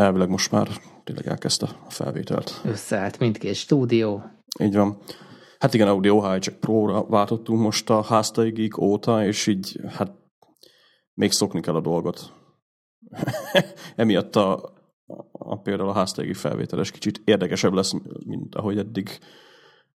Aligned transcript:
elvileg 0.00 0.28
most 0.28 0.50
már 0.50 0.68
tényleg 1.04 1.26
elkezdte 1.26 1.66
a 1.86 1.90
felvételt. 1.90 2.60
Összeállt 2.64 3.18
mindkét 3.18 3.54
stúdió. 3.54 4.22
Így 4.60 4.74
van. 4.74 4.98
Hát 5.58 5.74
igen, 5.74 5.88
Audio 5.88 6.20
Hijack 6.20 6.60
Pro-ra 6.60 7.06
váltottunk 7.06 7.60
most 7.60 7.90
a 7.90 8.02
háztai 8.02 8.50
geek 8.50 8.78
óta, 8.78 9.24
és 9.24 9.46
így 9.46 9.80
hát 9.88 10.12
még 11.14 11.32
szokni 11.32 11.60
kell 11.60 11.74
a 11.74 11.80
dolgot. 11.80 12.32
Emiatt 13.96 14.36
a, 14.36 14.72
a, 15.32 15.60
például 15.60 15.88
a 15.88 15.94
háztai 15.94 16.34
felvételes 16.34 16.90
kicsit 16.90 17.22
érdekesebb 17.24 17.72
lesz, 17.72 17.92
mint 18.24 18.54
ahogy 18.54 18.78
eddig 18.78 19.18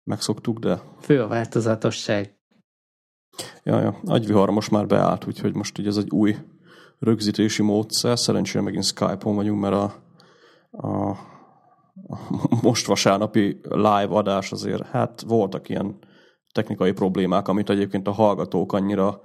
megszoktuk, 0.04 0.59
de... 0.59 0.81
Fő 0.99 1.21
a 1.21 1.27
változatosság. 1.27 2.39
Ja, 3.63 3.79
ja. 3.79 3.99
Agyvihar 4.05 4.49
most 4.49 4.71
már 4.71 4.88
beállt, 4.88 5.27
úgyhogy 5.27 5.55
most 5.55 5.77
így 5.77 5.88
ez 5.88 5.97
egy 5.97 6.09
új 6.09 6.36
rögzítési 7.02 7.63
módszer. 7.63 8.20
Szerencsére 8.20 8.63
megint 8.63 8.83
Skype-on 8.83 9.36
vagyunk, 9.36 9.61
mert 9.61 9.73
a, 9.73 9.93
a, 10.87 11.18
most 12.61 12.86
vasárnapi 12.86 13.59
live 13.69 14.07
adás 14.09 14.51
azért, 14.51 14.86
hát 14.86 15.21
voltak 15.21 15.69
ilyen 15.69 15.97
technikai 16.54 16.92
problémák, 16.92 17.47
amit 17.47 17.69
egyébként 17.69 18.07
a 18.07 18.11
hallgatók 18.11 18.73
annyira 18.73 19.21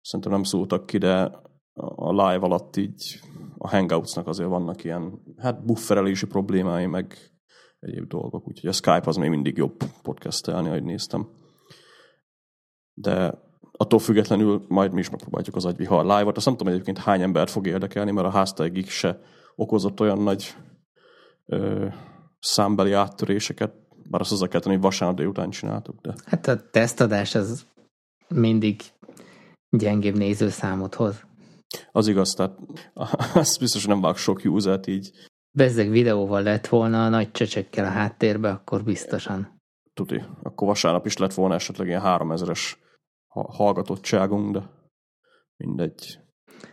szerintem 0.00 0.32
nem 0.32 0.42
szóltak 0.42 0.86
ki, 0.86 0.98
de 0.98 1.44
a 1.78 2.10
live 2.10 2.44
alatt 2.44 2.76
így 2.76 3.20
a 3.58 3.68
Hangouts-nak 3.68 4.26
azért 4.26 4.48
vannak 4.48 4.84
ilyen, 4.84 5.22
hát 5.36 5.64
bufferelési 5.64 6.26
problémái, 6.26 6.86
meg 6.86 7.16
egyéb 7.80 8.06
dolgok, 8.06 8.48
úgyhogy 8.48 8.68
a 8.68 8.72
Skype 8.72 9.02
az 9.04 9.16
még 9.16 9.30
mindig 9.30 9.56
jobb 9.56 9.76
podcastelni, 10.02 10.68
ahogy 10.68 10.82
néztem. 10.82 11.28
De 12.94 13.45
attól 13.76 13.98
függetlenül 13.98 14.64
majd 14.68 14.92
mi 14.92 14.98
is 14.98 15.10
megpróbáljuk 15.10 15.56
az 15.56 15.64
agyvihar 15.64 16.04
live-ot. 16.04 16.36
Azt 16.36 16.46
nem 16.46 16.56
tudom 16.56 16.72
egyébként 16.72 16.98
hány 16.98 17.22
embert 17.22 17.50
fog 17.50 17.66
érdekelni, 17.66 18.10
mert 18.10 18.26
a 18.26 18.30
háztáigig 18.30 18.88
se 18.88 19.20
okozott 19.54 20.00
olyan 20.00 20.18
nagy 20.18 20.54
ö, 21.46 21.86
számbeli 22.38 22.92
áttöréseket, 22.92 23.72
bár 24.10 24.20
azt 24.20 24.30
hozzá 24.30 24.46
kell 24.46 24.60
tenni, 24.60 24.74
hogy 24.74 24.84
vasárnap 24.84 25.16
délután 25.16 25.50
csináltuk. 25.50 26.00
De... 26.00 26.14
Hát 26.24 26.46
a 26.46 26.70
tesztadás 26.70 27.34
az 27.34 27.66
mindig 28.28 28.80
gyengébb 29.70 30.16
nézőszámot 30.16 30.94
hoz. 30.94 31.24
Az 31.92 32.08
igaz, 32.08 32.34
tehát 32.34 32.58
azt 33.34 33.58
biztos, 33.58 33.84
hogy 33.84 33.92
nem 33.92 34.02
vág 34.02 34.16
sok 34.16 34.40
usert 34.44 34.86
így. 34.86 35.10
Bezzeg 35.50 35.90
videóval 35.90 36.42
lett 36.42 36.66
volna 36.66 37.04
a 37.04 37.08
nagy 37.08 37.30
csöcsökkel 37.30 37.84
a 37.84 37.88
háttérbe, 37.88 38.50
akkor 38.50 38.84
biztosan. 38.84 39.60
Tuti. 39.94 40.22
Akkor 40.42 40.68
vasárnap 40.68 41.06
is 41.06 41.16
lett 41.16 41.34
volna 41.34 41.54
esetleg 41.54 41.86
ilyen 41.86 42.02
3000-es 42.04 42.72
hallgatottságunk, 43.42 44.52
de 44.52 44.62
mindegy. 45.56 46.18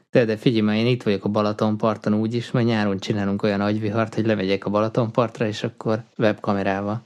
De, 0.09 0.25
de 0.25 0.37
figyelj, 0.37 0.61
már 0.61 0.75
én 0.75 0.87
itt 0.87 1.03
vagyok 1.03 1.25
a 1.25 1.29
Balatonparton 1.29 2.13
úgyis, 2.13 2.51
mert 2.51 2.65
nyáron 2.65 2.97
csinálunk 2.97 3.43
olyan 3.43 3.61
agyvihart, 3.61 4.15
hogy 4.15 4.25
lemegyek 4.25 4.65
a 4.65 4.69
Balatonpartra, 4.69 5.47
és 5.47 5.63
akkor 5.63 6.03
webkamerával. 6.17 7.01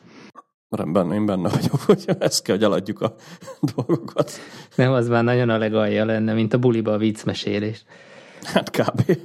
Rendben, 0.70 1.12
én 1.12 1.26
benne 1.26 1.50
vagyok, 1.50 1.80
hogy 1.80 2.06
ezt 2.20 2.44
kell, 2.44 2.56
hogy 2.56 2.64
eladjuk 2.64 3.02
a 3.02 3.16
dolgokat. 3.76 4.32
Nem, 4.76 4.92
az 4.92 5.08
már 5.08 5.24
nagyon 5.24 5.50
a 5.50 5.58
legalja 5.58 6.06
lenne, 6.06 6.34
mint 6.34 6.54
a 6.54 6.60
buliba 6.60 6.94
a 6.94 6.98
viccmesélés. 6.98 7.86
Hát 8.42 8.70
kb. 8.70 9.18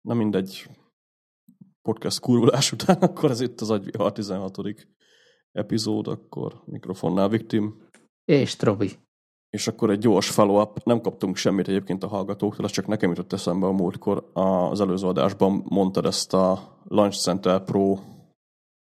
Na 0.00 0.14
mindegy. 0.14 0.66
Podcast 1.82 2.20
kurulás 2.20 2.72
után, 2.72 2.96
akkor 2.96 3.30
ez 3.30 3.40
itt 3.40 3.60
az 3.60 3.70
agyvihar 3.70 4.12
16. 4.12 4.56
epizód, 5.52 6.06
akkor 6.06 6.62
mikrofonnál 6.64 7.28
Viktim. 7.28 7.88
És 8.24 8.56
Trobi. 8.56 8.98
És 9.50 9.68
akkor 9.68 9.90
egy 9.90 9.98
gyors 9.98 10.30
follow-up, 10.30 10.84
nem 10.84 11.00
kaptunk 11.00 11.36
semmit 11.36 11.68
egyébként 11.68 12.02
a 12.02 12.08
hallgatóktól, 12.08 12.64
ez 12.64 12.70
csak 12.70 12.86
nekem 12.86 13.08
jutott 13.08 13.32
eszembe 13.32 13.66
a 13.66 13.72
múltkor. 13.72 14.30
Az 14.32 14.80
előző 14.80 15.06
adásban 15.06 15.62
mondtad 15.68 16.04
ezt 16.06 16.34
a 16.34 16.78
Launch 16.84 17.18
Center 17.18 17.64
Pro 17.64 17.98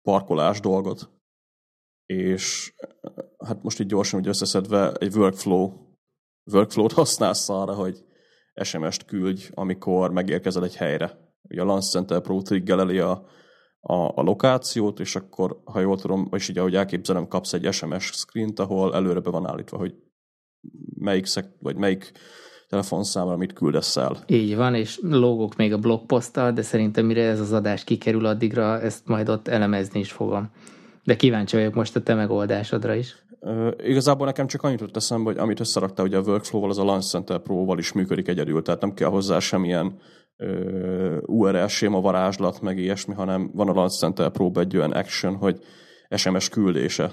parkolás 0.03 0.61
dolgot, 0.61 1.11
és 2.07 2.75
hát 3.45 3.63
most 3.63 3.81
így 3.81 3.87
gyorsan 3.87 4.21
ugye 4.21 4.29
összeszedve 4.29 4.93
egy 4.93 5.17
workflow, 5.17 5.73
workflow-t 6.53 6.93
használsz 6.93 7.49
arra, 7.49 7.75
hogy 7.75 8.05
SMS-t 8.63 9.05
küldj, 9.05 9.49
amikor 9.55 10.11
megérkezel 10.11 10.65
egy 10.65 10.77
helyre. 10.77 11.19
Ugye 11.43 11.61
a 11.61 11.65
Launch 11.65 11.91
Center 11.91 12.21
Pro 12.21 12.43
triggeleli 12.43 12.99
a, 12.99 13.11
a, 13.81 13.95
a 13.95 14.23
lokációt, 14.23 15.01
és 15.01 15.17
akkor, 15.17 15.61
ha 15.65 15.81
jól 15.81 15.99
tudom, 15.99 16.29
és 16.33 16.49
így 16.49 16.59
ahogy 16.59 16.75
elképzelem, 16.75 17.29
kapsz 17.29 17.53
egy 17.53 17.73
SMS 17.73 18.05
screen 18.05 18.53
ahol 18.57 18.95
előre 18.95 19.21
be 19.21 19.31
van 19.31 19.47
állítva, 19.47 19.77
hogy 19.77 19.95
melyik, 21.03 21.27
szek, 21.27 21.45
vagy 21.59 21.77
melyik 21.77 22.13
telefonszámra 22.73 23.37
mit 23.37 23.53
küldesz 23.53 23.97
el. 23.97 24.17
Így 24.27 24.57
van, 24.57 24.75
és 24.75 24.99
logok 25.03 25.57
még 25.57 25.73
a 25.73 25.79
blogposzttal, 25.79 26.53
de 26.53 26.63
szerintem 26.63 27.07
mire 27.07 27.23
ez 27.23 27.41
az 27.41 27.53
adás 27.53 27.85
kikerül 27.85 28.27
addigra, 28.27 28.81
ezt 28.81 29.07
majd 29.07 29.29
ott 29.29 29.49
elemezni 29.49 30.01
is 30.01 30.13
fogom. 30.13 30.51
De 31.05 31.17
kíváncsi 31.17 31.57
vagyok 31.57 31.75
most 31.75 31.97
a 31.97 32.03
te 32.03 32.15
megoldásodra 32.15 32.95
is. 32.95 33.17
Uh, 33.41 33.69
igazából 33.85 34.27
nekem 34.27 34.47
csak 34.47 34.63
annyit 34.63 34.81
jutott 34.81 34.97
eszembe, 34.97 35.31
hogy 35.31 35.39
amit 35.39 35.61
összeraktál 35.61 36.07
ugye 36.07 36.17
a 36.17 36.21
Workflow-val, 36.21 36.71
az 36.71 36.79
a 36.79 36.85
Launch 36.85 37.07
Center 37.07 37.39
Pro-val 37.39 37.79
is 37.79 37.93
működik 37.93 38.29
egyedül, 38.29 38.63
tehát 38.63 38.81
nem 38.81 38.95
kell 38.95 39.09
hozzá 39.09 39.39
semmilyen 39.39 39.99
uh, 40.39 41.17
URL 41.27 41.67
séma 41.67 42.01
varázslat, 42.01 42.61
meg 42.61 42.79
ilyesmi, 42.79 43.15
hanem 43.15 43.51
van 43.55 43.69
a 43.69 43.73
Launch 43.73 43.99
Center 43.99 44.31
pro 44.31 44.51
egy 44.55 44.77
olyan 44.77 44.93
action, 44.93 45.35
hogy 45.35 45.59
SMS 46.17 46.49
küldése. 46.49 47.13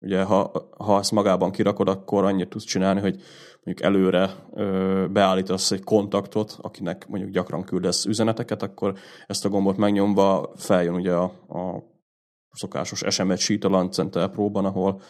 Ugye, 0.00 0.22
ha, 0.22 0.68
ha 0.78 0.98
ezt 0.98 1.12
magában 1.12 1.50
kirakod, 1.50 1.88
akkor 1.88 2.24
annyit 2.24 2.48
tudsz 2.48 2.64
csinálni, 2.64 3.00
hogy 3.00 3.22
mondjuk 3.64 3.86
előre 3.86 4.30
ö, 4.54 5.06
beállítasz 5.12 5.70
egy 5.70 5.84
kontaktot, 5.84 6.56
akinek 6.60 7.06
mondjuk 7.08 7.32
gyakran 7.32 7.64
küldesz 7.64 8.04
üzeneteket, 8.04 8.62
akkor 8.62 8.94
ezt 9.26 9.44
a 9.44 9.48
gombot 9.48 9.76
megnyomva 9.76 10.52
feljön 10.56 10.94
ugye 10.94 11.12
a, 11.12 11.24
a 11.48 11.82
szokásos 12.50 13.04
SMS 13.08 13.40
sheet 13.40 13.64
a 13.64 13.68
Launch 13.68 13.92
Center 13.92 14.30
Pro-ban, 14.30 14.64
ahol 14.64 15.00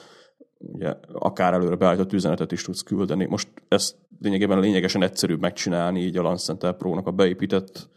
ugye 0.58 0.94
akár 1.12 1.52
előre 1.52 1.76
beállított 1.76 2.12
üzenetet 2.12 2.52
is 2.52 2.62
tudsz 2.62 2.82
küldeni. 2.82 3.24
Most 3.24 3.48
ezt 3.68 3.96
lényegében 4.18 4.60
lényegesen 4.60 5.02
egyszerűbb 5.02 5.40
megcsinálni 5.40 6.00
így 6.00 6.16
a 6.16 6.22
Launch 6.22 6.42
Center 6.44 6.76
Pro-nak 6.76 7.06
a 7.06 7.10
beépített 7.10 7.88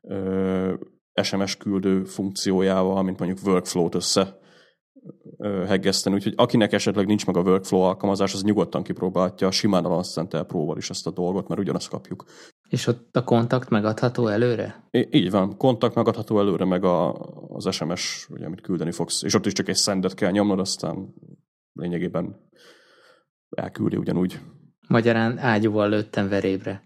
ö, 0.00 0.74
SMS 1.22 1.56
küldő 1.56 2.04
funkciójával, 2.04 3.02
mint 3.02 3.18
mondjuk 3.18 3.46
workflow-t 3.46 3.94
össze 3.94 4.38
heggeszteni, 5.66 6.14
úgyhogy 6.14 6.32
akinek 6.36 6.72
esetleg 6.72 7.06
nincs 7.06 7.26
meg 7.26 7.36
a 7.36 7.40
workflow 7.40 7.80
alkalmazás, 7.80 8.34
az 8.34 8.42
nyugodtan 8.42 8.82
kipróbálja 8.82 9.50
simán 9.50 9.84
a 9.84 9.88
Launch 9.88 10.10
Center 10.10 10.46
Pro-val 10.46 10.76
is 10.76 10.90
ezt 10.90 11.06
a 11.06 11.10
dolgot, 11.10 11.48
mert 11.48 11.60
ugyanazt 11.60 11.88
kapjuk. 11.88 12.24
És 12.68 12.86
ott 12.86 13.16
a 13.16 13.24
kontakt 13.24 13.68
megadható 13.68 14.26
előre? 14.26 14.88
I- 14.90 15.08
így 15.10 15.30
van, 15.30 15.56
kontakt 15.56 15.94
megadható 15.94 16.38
előre, 16.38 16.64
meg 16.64 16.84
a, 16.84 17.12
az 17.48 17.74
SMS, 17.74 18.26
ugye, 18.30 18.46
amit 18.46 18.60
küldeni 18.60 18.92
fogsz, 18.92 19.22
és 19.22 19.34
ott 19.34 19.46
is 19.46 19.52
csak 19.52 19.68
egy 19.68 19.74
szendet 19.74 20.14
kell 20.14 20.30
nyomnod, 20.30 20.58
aztán 20.58 21.14
lényegében 21.72 22.50
elküldi 23.50 23.96
ugyanúgy. 23.96 24.40
Magyarán 24.88 25.38
ágyúval 25.38 25.88
lőttem 25.88 26.28
verébre. 26.28 26.82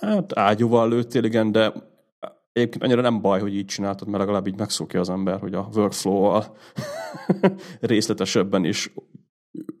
Hát 0.00 0.38
ágyúval 0.38 0.88
lőttél, 0.88 1.24
igen, 1.24 1.52
de 1.52 1.72
egyébként 2.58 2.84
annyira 2.84 3.00
nem 3.00 3.20
baj, 3.20 3.40
hogy 3.40 3.54
így 3.54 3.64
csináltad, 3.64 4.08
mert 4.08 4.18
legalább 4.18 4.46
így 4.46 4.58
megszokja 4.58 5.00
az 5.00 5.10
ember, 5.10 5.40
hogy 5.40 5.54
a 5.54 5.68
workflow-val 5.74 6.56
részletesebben 7.80 8.64
is, 8.64 8.92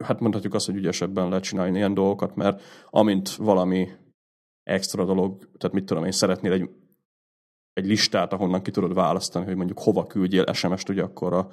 hát 0.04 0.20
mondhatjuk 0.20 0.54
azt, 0.54 0.66
hogy 0.66 0.76
ügyesebben 0.76 1.28
lehet 1.28 1.44
csinálni 1.44 1.76
ilyen 1.76 1.94
dolgokat, 1.94 2.36
mert 2.36 2.62
amint 2.90 3.34
valami 3.34 3.88
extra 4.62 5.04
dolog, 5.04 5.38
tehát 5.58 5.76
mit 5.76 5.84
tudom 5.84 6.04
én, 6.04 6.12
szeretnél 6.12 6.52
egy, 6.52 6.70
egy 7.72 7.86
listát, 7.86 8.32
ahonnan 8.32 8.62
ki 8.62 8.70
tudod 8.70 8.94
választani, 8.94 9.44
hogy 9.44 9.56
mondjuk 9.56 9.78
hova 9.78 10.06
küldjél 10.06 10.52
SMS-t, 10.52 10.88
ugye 10.88 11.02
akkor 11.02 11.32
a, 11.32 11.48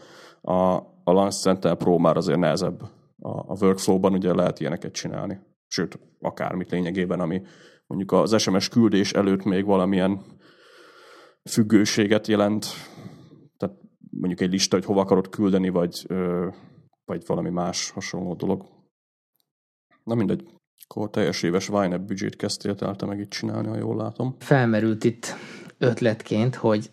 a, 0.52 0.76
a 1.04 1.12
Lance 1.12 1.40
Center 1.40 1.76
Pro 1.76 1.98
már 1.98 2.18
azért 2.18 2.40
nehezebb. 2.40 2.82
A, 3.22 3.30
a 3.30 3.58
workflow-ban 3.62 4.14
ugye 4.14 4.34
lehet 4.34 4.60
ilyeneket 4.60 4.92
csinálni. 4.92 5.40
Sőt, 5.68 6.00
akármit 6.20 6.72
lényegében, 6.72 7.20
ami 7.20 7.42
mondjuk 7.88 8.12
az 8.12 8.42
SMS 8.42 8.70
küldés 8.70 9.14
előtt 9.14 9.44
még 9.44 9.66
valamilyen 9.66 10.22
függőséget 11.50 12.28
jelent, 12.28 12.66
tehát 13.58 13.76
mondjuk 14.10 14.42
egy 14.42 14.52
lista, 14.52 14.76
hogy 14.76 14.86
hova 14.86 15.02
akarod 15.02 15.30
küldeni, 15.30 15.70
vagy, 15.70 16.08
vagy 17.06 17.24
valami 17.26 17.50
más 17.50 17.90
hasonló 17.90 18.34
dolog. 18.34 18.66
Na 20.04 20.16
mindegy, 20.16 20.48
akkor 20.88 21.10
teljes 21.10 21.44
éves 21.44 21.70
YNAB 21.70 22.06
büdzsét 22.06 22.36
kezdtél 22.36 22.76
el 22.80 22.96
te 22.96 23.06
meg 23.06 23.20
itt 23.20 23.30
csinálni, 23.30 23.68
ha 23.68 23.78
jól 23.78 23.96
látom. 23.96 24.36
Felmerült 24.40 25.04
itt 25.04 25.36
ötletként, 25.78 26.56
hogy 26.56 26.92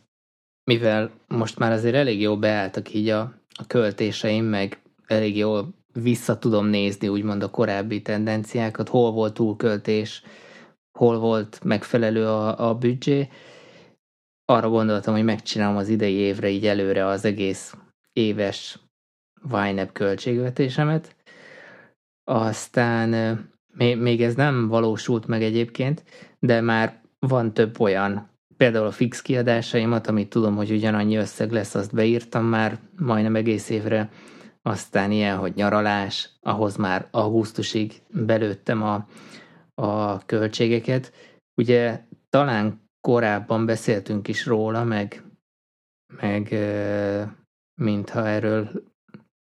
mivel 0.64 1.10
most 1.28 1.58
már 1.58 1.72
azért 1.72 1.94
elég 1.94 2.20
jó 2.20 2.38
beálltak 2.38 2.94
így 2.94 3.08
a, 3.08 3.20
a 3.58 3.66
költéseim, 3.66 4.44
meg 4.44 4.82
elég 5.06 5.36
jól 5.36 5.74
vissza 5.92 6.38
tudom 6.38 6.66
nézni 6.66 7.08
úgymond 7.08 7.42
a 7.42 7.50
korábbi 7.50 8.02
tendenciákat, 8.02 8.88
hol 8.88 9.12
volt 9.12 9.34
túlköltés, 9.34 10.22
hol 10.92 11.18
volt 11.18 11.60
megfelelő 11.64 12.26
a, 12.26 12.68
a 12.68 12.74
büdzsé, 12.74 13.28
arra 14.44 14.68
gondoltam, 14.68 15.14
hogy 15.14 15.24
megcsinálom 15.24 15.76
az 15.76 15.88
idei 15.88 16.14
évre 16.14 16.48
így 16.48 16.66
előre 16.66 17.06
az 17.06 17.24
egész 17.24 17.74
éves 18.12 18.78
YNAB 19.50 19.92
költségvetésemet. 19.92 21.16
Aztán 22.24 23.38
még 23.76 24.22
ez 24.22 24.34
nem 24.34 24.68
valósult 24.68 25.26
meg 25.26 25.42
egyébként, 25.42 26.04
de 26.38 26.60
már 26.60 27.00
van 27.18 27.54
több 27.54 27.80
olyan 27.80 28.30
például 28.56 28.86
a 28.86 28.90
fix 28.90 29.22
kiadásaimat, 29.22 30.06
amit 30.06 30.28
tudom, 30.28 30.56
hogy 30.56 30.70
ugyanannyi 30.70 31.16
összeg 31.16 31.50
lesz, 31.50 31.74
azt 31.74 31.94
beírtam 31.94 32.44
már 32.44 32.78
majdnem 32.96 33.36
egész 33.36 33.68
évre, 33.68 34.10
aztán 34.62 35.10
ilyen, 35.10 35.36
hogy 35.36 35.52
nyaralás, 35.54 36.30
ahhoz 36.40 36.76
már 36.76 37.08
augusztusig 37.10 37.92
belőttem 38.08 38.82
a, 38.82 39.06
a 39.74 40.24
költségeket. 40.24 41.12
Ugye 41.54 42.00
talán 42.30 42.90
korábban 43.02 43.66
beszéltünk 43.66 44.28
is 44.28 44.46
róla, 44.46 44.84
meg, 44.84 45.24
meg 46.20 46.54
mintha 47.74 48.26
erről, 48.26 48.70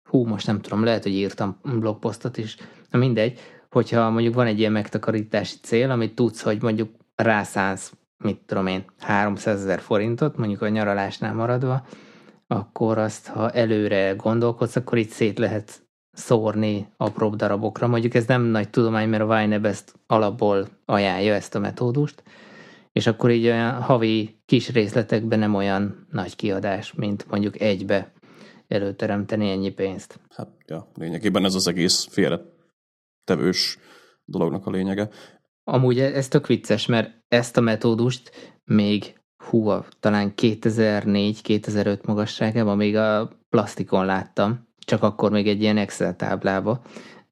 hú, 0.09 0.25
most 0.25 0.47
nem 0.47 0.61
tudom, 0.61 0.83
lehet, 0.83 1.03
hogy 1.03 1.11
írtam 1.11 1.59
blogposztot 1.63 2.37
is, 2.37 2.57
na 2.89 2.99
mindegy, 2.99 3.39
hogyha 3.69 4.09
mondjuk 4.09 4.33
van 4.33 4.47
egy 4.47 4.59
ilyen 4.59 4.71
megtakarítási 4.71 5.55
cél, 5.61 5.91
amit 5.91 6.15
tudsz, 6.15 6.41
hogy 6.41 6.61
mondjuk 6.61 6.89
rászánsz, 7.15 7.93
mit 8.17 8.39
tudom 8.45 8.67
én, 8.67 8.85
300 8.99 9.59
ezer 9.61 9.79
forintot, 9.79 10.37
mondjuk 10.37 10.61
a 10.61 10.67
nyaralásnál 10.67 11.33
maradva, 11.33 11.85
akkor 12.47 12.97
azt, 12.97 13.27
ha 13.27 13.51
előre 13.51 14.13
gondolkodsz, 14.13 14.75
akkor 14.75 14.97
itt 14.97 15.09
szét 15.09 15.37
lehet 15.37 15.81
szórni 16.11 16.87
apróbb 16.97 17.35
darabokra. 17.35 17.87
Mondjuk 17.87 18.13
ez 18.13 18.25
nem 18.25 18.41
nagy 18.41 18.69
tudomány, 18.69 19.09
mert 19.09 19.23
a 19.23 19.35
Vineb 19.35 19.65
ezt 19.65 19.93
alapból 20.07 20.67
ajánlja 20.85 21.33
ezt 21.33 21.55
a 21.55 21.59
metódust, 21.59 22.23
és 22.91 23.07
akkor 23.07 23.29
így 23.29 23.45
olyan 23.45 23.81
havi 23.81 24.41
kis 24.45 24.69
részletekben 24.69 25.39
nem 25.39 25.55
olyan 25.55 26.07
nagy 26.11 26.35
kiadás, 26.35 26.93
mint 26.93 27.25
mondjuk 27.29 27.61
egybe 27.61 28.13
előteremteni 28.67 29.49
ennyi 29.49 29.69
pénzt. 29.69 30.19
Hát, 30.29 30.49
ja, 30.65 30.91
lényegében 30.93 31.45
ez 31.45 31.55
az 31.55 31.67
egész 31.67 32.07
félretevős 32.09 33.77
dolognak 34.25 34.65
a 34.65 34.71
lényege. 34.71 35.09
Amúgy 35.63 35.99
ez 35.99 36.27
tök 36.27 36.47
vicces, 36.47 36.85
mert 36.85 37.23
ezt 37.27 37.57
a 37.57 37.61
metódust 37.61 38.31
még 38.63 39.19
hú, 39.49 39.71
talán 39.99 40.33
2004-2005 40.35 42.05
magasságában 42.05 42.77
még 42.77 42.95
a 42.95 43.31
plastikon 43.49 44.05
láttam, 44.05 44.67
csak 44.85 45.03
akkor 45.03 45.31
még 45.31 45.47
egy 45.47 45.61
ilyen 45.61 45.77
Excel 45.77 46.15
táblába. 46.15 46.81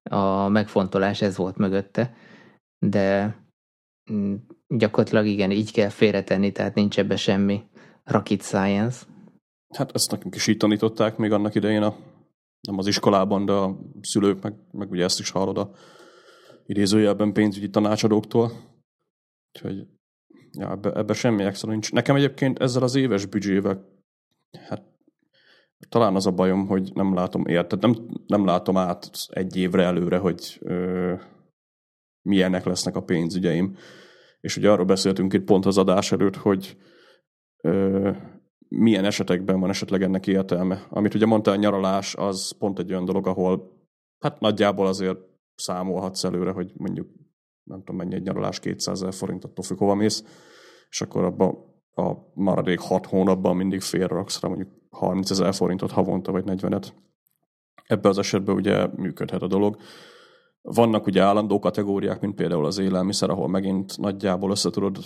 A 0.03 0.47
megfontolás 0.47 1.21
ez 1.21 1.37
volt 1.37 1.57
mögötte, 1.57 2.15
de 2.79 3.35
gyakorlatilag 4.67 5.25
igen, 5.25 5.51
így 5.51 5.71
kell 5.71 5.89
félretenni, 5.89 6.51
tehát 6.51 6.75
nincs 6.75 6.99
ebbe 6.99 7.15
semmi 7.15 7.63
rocket 8.03 8.41
science. 8.41 9.05
Hát 9.75 9.91
ezt 9.91 10.11
nekünk 10.11 10.35
is 10.35 10.47
így 10.47 10.57
tanították 10.57 11.17
még 11.17 11.31
annak 11.31 11.55
idején, 11.55 11.81
a, 11.81 11.95
nem 12.67 12.77
az 12.77 12.87
iskolában, 12.87 13.45
de 13.45 13.51
a 13.51 13.77
szülők, 14.01 14.41
meg, 14.41 14.53
meg 14.71 14.91
ugye 14.91 15.03
ezt 15.03 15.19
is 15.19 15.29
hallod 15.29 15.57
a 15.57 15.71
idézőjelben 16.65 17.33
pénzügyi 17.33 17.69
tanácsadóktól. 17.69 18.51
Úgyhogy 19.53 19.87
ja, 20.51 20.71
ebbe, 20.71 20.91
ebbe 20.91 21.13
semmi 21.13 21.43
extra 21.43 21.69
nincs. 21.69 21.91
Nekem 21.91 22.15
egyébként 22.15 22.59
ezzel 22.59 22.83
az 22.83 22.95
éves 22.95 23.25
büdzsével, 23.25 23.85
hát 24.67 24.83
talán 25.89 26.15
az 26.15 26.25
a 26.25 26.31
bajom, 26.31 26.67
hogy 26.67 26.91
nem 26.93 27.13
látom 27.13 27.45
érted, 27.45 27.81
nem, 27.81 27.95
nem 28.27 28.45
látom 28.45 28.77
át 28.77 29.09
egy 29.27 29.55
évre 29.55 29.83
előre, 29.83 30.17
hogy 30.17 30.57
ö, 30.61 31.13
milyenek 32.21 32.65
lesznek 32.65 32.95
a 32.95 33.03
pénzügyeim. 33.03 33.75
És 34.41 34.57
ugye 34.57 34.71
arról 34.71 34.85
beszéltünk 34.85 35.33
itt 35.33 35.43
pont 35.43 35.65
az 35.65 35.77
adás 35.77 36.11
előtt, 36.11 36.35
hogy 36.35 36.77
ö, 37.61 38.11
milyen 38.67 39.05
esetekben 39.05 39.59
van 39.59 39.69
esetleg 39.69 40.01
ennek 40.01 40.27
értelme. 40.27 40.85
Amit 40.89 41.13
ugye 41.13 41.25
mondta 41.25 41.51
a 41.51 41.55
nyaralás, 41.55 42.15
az 42.15 42.57
pont 42.57 42.79
egy 42.79 42.91
olyan 42.91 43.05
dolog, 43.05 43.27
ahol 43.27 43.77
hát 44.19 44.39
nagyjából 44.39 44.87
azért 44.87 45.19
számolhatsz 45.55 46.23
előre, 46.23 46.51
hogy 46.51 46.71
mondjuk 46.75 47.07
nem 47.63 47.79
tudom 47.79 47.95
mennyi 47.95 48.15
egy 48.15 48.23
nyaralás, 48.23 48.59
200 48.59 49.01
ezer 49.01 49.13
forint, 49.13 49.43
attól 49.43 49.65
függ, 49.65 49.77
hova 49.77 49.95
mész, 49.95 50.23
és 50.89 51.01
akkor 51.01 51.23
abban 51.23 51.57
a 51.95 52.13
maradék 52.33 52.79
hat 52.79 53.05
hónapban 53.05 53.55
mindig 53.55 53.81
félraksz 53.81 54.41
rá 54.41 54.47
mondjuk 54.47 54.69
30 54.89 55.29
ezer 55.29 55.53
forintot 55.53 55.91
havonta, 55.91 56.31
vagy 56.31 56.43
40-et. 56.47 56.87
Ebben 57.87 58.11
az 58.11 58.17
esetben 58.17 58.55
ugye 58.55 58.87
működhet 58.87 59.41
a 59.41 59.47
dolog. 59.47 59.77
Vannak 60.61 61.05
ugye 61.05 61.21
állandó 61.21 61.59
kategóriák, 61.59 62.21
mint 62.21 62.35
például 62.35 62.65
az 62.65 62.77
élelmiszer, 62.77 63.29
ahol 63.29 63.47
megint 63.47 63.97
nagyjából 63.97 64.51
össze 64.51 64.69
tudod 64.69 64.97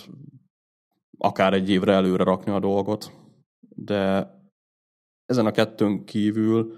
akár 1.18 1.52
egy 1.52 1.70
évre 1.70 1.92
előre 1.92 2.24
rakni 2.24 2.52
a 2.52 2.60
dolgot, 2.60 3.12
de 3.68 4.30
ezen 5.26 5.46
a 5.46 5.50
kettőn 5.50 6.04
kívül 6.04 6.72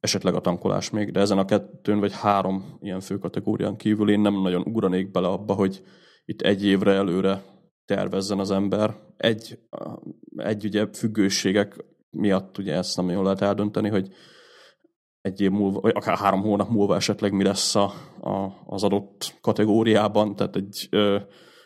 esetleg 0.00 0.34
a 0.34 0.40
tankolás 0.40 0.90
még, 0.90 1.10
de 1.10 1.20
ezen 1.20 1.38
a 1.38 1.44
kettőn 1.44 2.00
vagy 2.00 2.12
három 2.12 2.78
ilyen 2.80 3.00
fő 3.00 3.18
kategórián 3.18 3.76
kívül 3.76 4.10
én 4.10 4.20
nem 4.20 4.42
nagyon 4.42 4.62
ugranék 4.66 5.10
bele 5.10 5.28
abba, 5.28 5.54
hogy 5.54 5.82
itt 6.24 6.40
egy 6.40 6.64
évre 6.64 6.92
előre 6.92 7.42
tervezzen 7.84 8.38
az 8.38 8.50
ember. 8.50 8.96
Egy, 9.16 9.58
egy 10.36 10.64
ugye 10.64 10.86
függőségek 10.92 11.84
miatt 12.10 12.58
ugye 12.58 12.74
ezt 12.74 12.96
nem 12.96 13.10
jól 13.10 13.22
lehet 13.22 13.40
eldönteni, 13.40 13.88
hogy 13.88 14.12
egy 15.20 15.40
év 15.40 15.50
múlva, 15.50 15.80
vagy 15.80 15.92
akár 15.94 16.16
három 16.16 16.40
hónap 16.40 16.68
múlva 16.68 16.96
esetleg 16.96 17.32
mi 17.32 17.44
lesz 17.44 17.74
a, 17.74 17.92
a, 18.20 18.62
az 18.66 18.82
adott 18.82 19.38
kategóriában, 19.40 20.36
tehát 20.36 20.56
egy, 20.56 20.86
ö, 20.90 21.18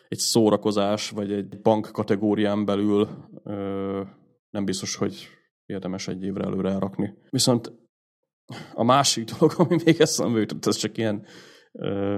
egy 0.07 0.17
szórakozás, 0.17 1.09
vagy 1.09 1.31
egy 1.31 1.61
bank 1.61 1.89
kategórián 1.91 2.65
belül 2.65 3.09
ö, 3.43 4.01
nem 4.49 4.65
biztos, 4.65 4.95
hogy 4.95 5.27
érdemes 5.65 6.07
egy 6.07 6.23
évre 6.23 6.43
előre 6.43 6.69
elrakni. 6.69 7.13
Viszont 7.29 7.71
a 8.73 8.83
másik 8.83 9.29
dolog, 9.31 9.53
ami 9.57 9.77
még 9.85 9.99
eszembe 9.99 10.39
jutott, 10.39 10.65
ez 10.65 10.75
csak 10.75 10.97
ilyen 10.97 11.25
ö, 11.71 12.17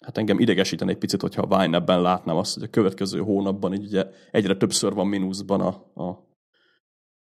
hát 0.00 0.18
engem 0.18 0.38
idegesíteni 0.38 0.90
egy 0.90 0.98
picit, 0.98 1.20
hogyha 1.20 1.42
a 1.42 1.58
Vine 1.58 1.76
ebben 1.76 2.02
látnám 2.02 2.36
azt, 2.36 2.54
hogy 2.54 2.62
a 2.62 2.70
következő 2.70 3.20
hónapban 3.20 3.72
így 3.72 3.84
ugye 3.84 4.06
egyre 4.30 4.56
többször 4.56 4.92
van 4.92 5.06
mínuszban 5.06 5.60
a, 5.60 6.02
a, 6.02 6.28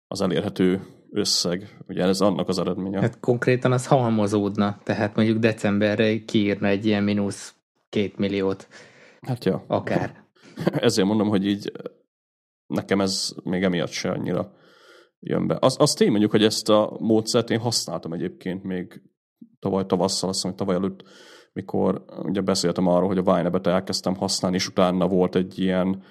az 0.08 0.22
elérhető 0.22 0.82
összeg. 1.16 1.78
Ugye 1.88 2.04
ez 2.04 2.22
annak 2.22 2.48
az 2.48 2.60
eredménye. 2.60 3.00
Hát 3.00 3.20
konkrétan 3.20 3.72
az 3.72 3.88
halmozódna, 3.88 4.80
tehát 4.84 5.16
mondjuk 5.16 5.38
decemberre 5.38 6.24
kiírna 6.24 6.68
egy 6.68 6.86
ilyen 6.86 7.04
mínusz 7.04 7.54
két 7.90 8.18
milliót. 8.18 8.68
Hát 9.22 9.46
ja. 9.46 9.64
Akár. 9.68 10.24
Ezért 10.88 11.08
mondom, 11.08 11.28
hogy 11.28 11.46
így 11.46 11.72
nekem 12.68 13.02
ez 13.02 13.34
még 13.44 13.64
emiatt 13.64 13.90
se 13.90 14.10
annyira 14.10 14.54
jön 15.20 15.48
be. 15.48 15.58
Az, 15.60 15.76
azt 15.80 16.02
én 16.02 16.10
mondjuk, 16.10 16.32
hogy 16.32 16.44
ezt 16.44 16.70
a 16.70 16.98
módszert 17.00 17.50
én 17.50 17.60
használtam 17.60 18.14
egyébként 18.14 18.64
még 18.64 19.02
tavaly 19.60 19.86
tavasszal, 19.86 20.30
azt 20.30 20.44
hogy 20.44 20.56
tavaly 20.56 20.76
előtt, 20.76 21.04
mikor 21.54 22.06
ugye 22.24 22.42
beszéltem 22.42 22.88
arról, 22.88 23.08
hogy 23.08 23.18
a 23.18 23.36
Vine-et 23.36 23.68
elkezdtem 23.68 24.16
használni, 24.16 24.58
és 24.58 24.68
utána 24.68 25.08
volt 25.08 25.36
egy 25.36 25.60
ilyen 25.60 26.04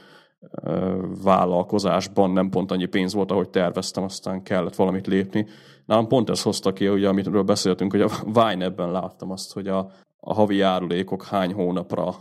vállalkozásban 1.23 2.31
nem 2.31 2.51
pont 2.51 2.71
annyi 2.71 2.87
pénz 2.87 3.15
volt, 3.15 3.31
ahogy 3.31 3.51
terveztem, 3.51 4.03
aztán 4.03 4.43
kellett 4.43 4.75
valamit 4.75 5.07
lépni. 5.07 5.47
Nálam 5.87 6.09
pont 6.09 6.31
ez 6.31 6.43
hozta 6.43 6.73
ki, 6.73 6.89
ugye, 6.89 7.09
amitről 7.09 7.43
beszéltünk, 7.43 7.91
hogy 7.91 8.01
a 8.01 8.11
Vine 8.25 8.65
ebben 8.65 8.91
láttam 8.91 9.31
azt, 9.31 9.53
hogy 9.53 9.69
a, 9.69 9.91
a 10.17 10.35
havi 10.35 10.57
járulékok 10.57 11.25
hány 11.25 11.53
hónapra 11.53 12.15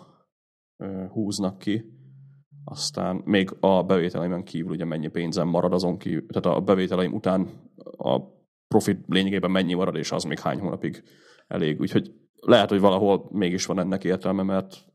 húznak 1.12 1.58
ki, 1.58 1.86
aztán 2.66 3.22
még 3.26 3.50
a 3.60 3.84
bevételeimben 3.84 4.44
kívül 4.44 4.72
ugye 4.72 4.86
mennyi 4.86 5.08
pénzem 5.08 5.48
marad 5.48 5.74
azon 5.74 5.98
kívül, 5.98 6.28
tehát 6.28 6.58
a 6.58 6.62
bevételeim 6.62 7.14
után 7.14 7.48
a 7.98 8.20
profit 8.68 9.00
lényegében 9.08 9.52
mennyi 9.52 9.74
marad, 9.74 9.96
és 9.96 10.12
az 10.12 10.24
még 10.24 10.40
hány 10.40 10.60
hónapig 10.60 11.04
elég. 11.48 11.80
Úgyhogy 11.80 12.12
lehet, 12.40 12.70
hogy 12.70 12.80
valahol 12.80 13.28
mégis 13.32 13.66
van 13.66 13.80
ennek 13.80 14.04
értelme, 14.04 14.44
mert 14.44 14.86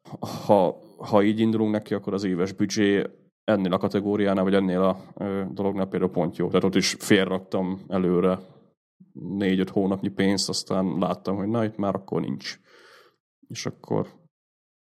ha, 0.47 0.79
ha 0.97 1.23
így 1.23 1.41
indulunk 1.41 1.73
neki, 1.73 1.95
akkor 1.95 2.15
az 2.15 2.25
éves 2.25 2.53
büdzsé 2.53 3.03
ennél 3.49 3.73
a 3.73 3.79
kategóriánál, 3.79 4.45
vagy 4.45 4.55
ennél 4.55 4.83
a 4.83 4.99
ö, 5.15 5.45
dolognál 5.51 5.87
például 5.87 6.11
pont 6.11 6.37
jó. 6.37 6.47
Tehát 6.47 6.65
ott 6.65 6.75
is 6.75 6.97
félraktam 6.99 7.81
előre 7.89 8.39
négy-öt 9.13 9.71
hónapnyi 9.71 10.09
pénzt, 10.09 10.49
aztán 10.49 10.99
láttam, 10.99 11.37
hogy 11.37 11.49
na, 11.49 11.65
itt 11.65 11.77
már 11.77 11.95
akkor 11.95 12.21
nincs. 12.21 12.61
És 13.49 13.67
akkor 13.67 14.07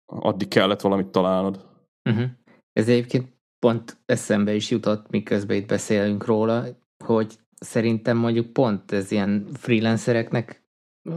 addig 0.07 0.49
kellett 0.49 0.81
valamit 0.81 1.07
találnod. 1.07 1.67
Uh-huh. 2.11 2.31
Ez 2.73 2.89
egyébként 2.89 3.37
pont 3.59 3.97
eszembe 4.07 4.55
is 4.55 4.71
jutott, 4.71 5.11
miközben 5.11 5.57
itt 5.57 5.69
beszélünk 5.69 6.25
róla, 6.25 6.65
hogy 7.05 7.39
szerintem 7.61 8.17
mondjuk 8.17 8.53
pont 8.53 8.93
ez 8.93 9.11
ilyen 9.11 9.49
freelancereknek 9.53 10.63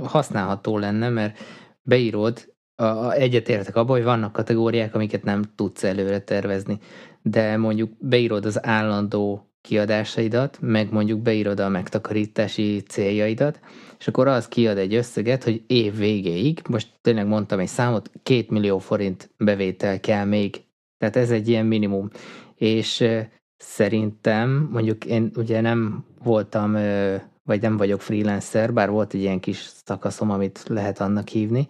használható 0.04 0.78
lenne, 0.78 1.10
mert 1.10 1.40
beírod, 1.82 2.50
a, 2.76 2.84
a, 2.84 3.14
egyetértek 3.14 3.76
abban, 3.76 3.96
hogy 3.96 4.06
vannak 4.06 4.32
kategóriák, 4.32 4.96
amiket 4.96 5.24
nem 5.24 5.44
tudsz 5.56 5.84
előre 5.84 6.22
tervezni, 6.22 6.80
de 7.22 7.58
mondjuk 7.58 7.92
beírod 8.00 8.46
az 8.46 8.66
állandó 8.66 9.46
kiadásaidat, 9.62 10.58
meg 10.62 10.92
mondjuk 10.92 11.20
beírod 11.20 11.60
a 11.60 11.70
megtakarítási 11.70 12.84
céljaidat, 12.88 13.60
és 14.00 14.08
akkor 14.08 14.28
az 14.28 14.48
kiad 14.48 14.78
egy 14.78 14.96
összeget, 14.96 15.44
hogy 15.44 15.64
év 15.68 15.96
végéig, 15.96 16.62
most 16.70 16.88
tényleg 17.02 17.28
mondtam 17.28 17.60
egy 17.60 17.68
számot, 17.68 18.12
két 18.24 18.50
millió 18.50 18.78
forint 18.78 19.30
bevétel 19.38 20.00
kell 20.00 20.26
még 20.26 20.62
tehát 21.02 21.16
ez 21.16 21.32
egy 21.32 21.48
ilyen 21.48 21.66
minimum. 21.66 22.10
És 22.56 23.04
szerintem, 23.58 24.70
mondjuk 24.72 25.06
én 25.06 25.32
ugye 25.36 25.62
nem 25.62 26.06
voltam, 26.24 26.74
vagy 27.44 27.62
nem 27.62 27.78
vagyok 27.78 28.02
freelancer, 28.02 28.74
bár 28.74 28.90
volt 28.90 29.14
egy 29.14 29.20
ilyen 29.20 29.40
kis 29.40 29.70
szakaszom, 29.86 30.32
amit 30.32 30.64
lehet 30.68 31.00
annak 31.00 31.28
hívni, 31.28 31.68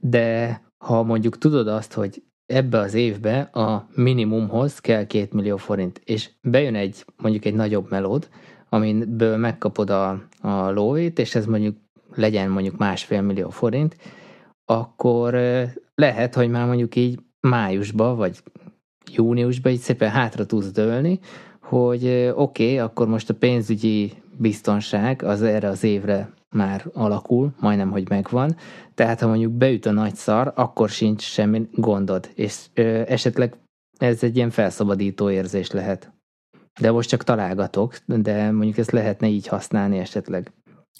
de 0.00 0.60
ha 0.84 1.02
mondjuk 1.02 1.38
tudod 1.38 1.68
azt, 1.68 1.92
hogy 1.92 2.22
ebbe 2.48 2.78
az 2.78 2.94
évbe 2.94 3.40
a 3.40 3.88
minimumhoz 3.94 4.78
kell 4.78 5.06
két 5.06 5.32
millió 5.32 5.56
forint, 5.56 6.00
és 6.04 6.30
bejön 6.42 6.74
egy 6.74 7.04
mondjuk 7.16 7.44
egy 7.44 7.54
nagyobb 7.54 7.90
melód, 7.90 8.28
amiből 8.68 9.36
megkapod 9.36 9.90
a, 9.90 10.22
a 10.40 10.70
lóvét, 10.70 11.18
és 11.18 11.34
ez 11.34 11.46
mondjuk 11.46 11.76
legyen 12.14 12.50
mondjuk 12.50 12.76
másfél 12.76 13.20
millió 13.20 13.50
forint, 13.50 13.96
akkor 14.64 15.38
lehet, 15.94 16.34
hogy 16.34 16.48
már 16.48 16.66
mondjuk 16.66 16.96
így 16.96 17.18
májusba, 17.40 18.14
vagy 18.14 18.42
júniusba 19.12 19.68
így 19.68 19.80
szépen 19.80 20.10
hátra 20.10 20.46
tudsz 20.46 20.70
dőlni, 20.70 21.18
hogy 21.60 22.04
oké, 22.06 22.64
okay, 22.64 22.78
akkor 22.78 23.08
most 23.08 23.30
a 23.30 23.34
pénzügyi 23.34 24.12
biztonság 24.36 25.22
az 25.22 25.42
erre 25.42 25.68
az 25.68 25.84
évre 25.84 26.30
már 26.50 26.84
alakul, 26.92 27.54
majdnem, 27.60 27.90
hogy 27.90 28.08
megvan, 28.08 28.56
tehát 28.94 29.20
ha 29.20 29.26
mondjuk 29.26 29.52
beüt 29.52 29.86
a 29.86 29.90
nagy 29.90 30.14
szar, 30.14 30.52
akkor 30.54 30.88
sincs 30.88 31.22
semmi 31.22 31.68
gondod, 31.72 32.30
és 32.34 32.66
ö, 32.74 33.02
esetleg 33.06 33.56
ez 33.98 34.22
egy 34.22 34.36
ilyen 34.36 34.50
felszabadító 34.50 35.30
érzés 35.30 35.70
lehet. 35.70 36.12
De 36.80 36.90
most 36.90 37.08
csak 37.08 37.24
találgatok, 37.24 37.98
de 38.06 38.50
mondjuk 38.50 38.78
ezt 38.78 38.90
lehetne 38.90 39.26
így 39.26 39.46
használni 39.46 39.98
esetleg. 39.98 40.52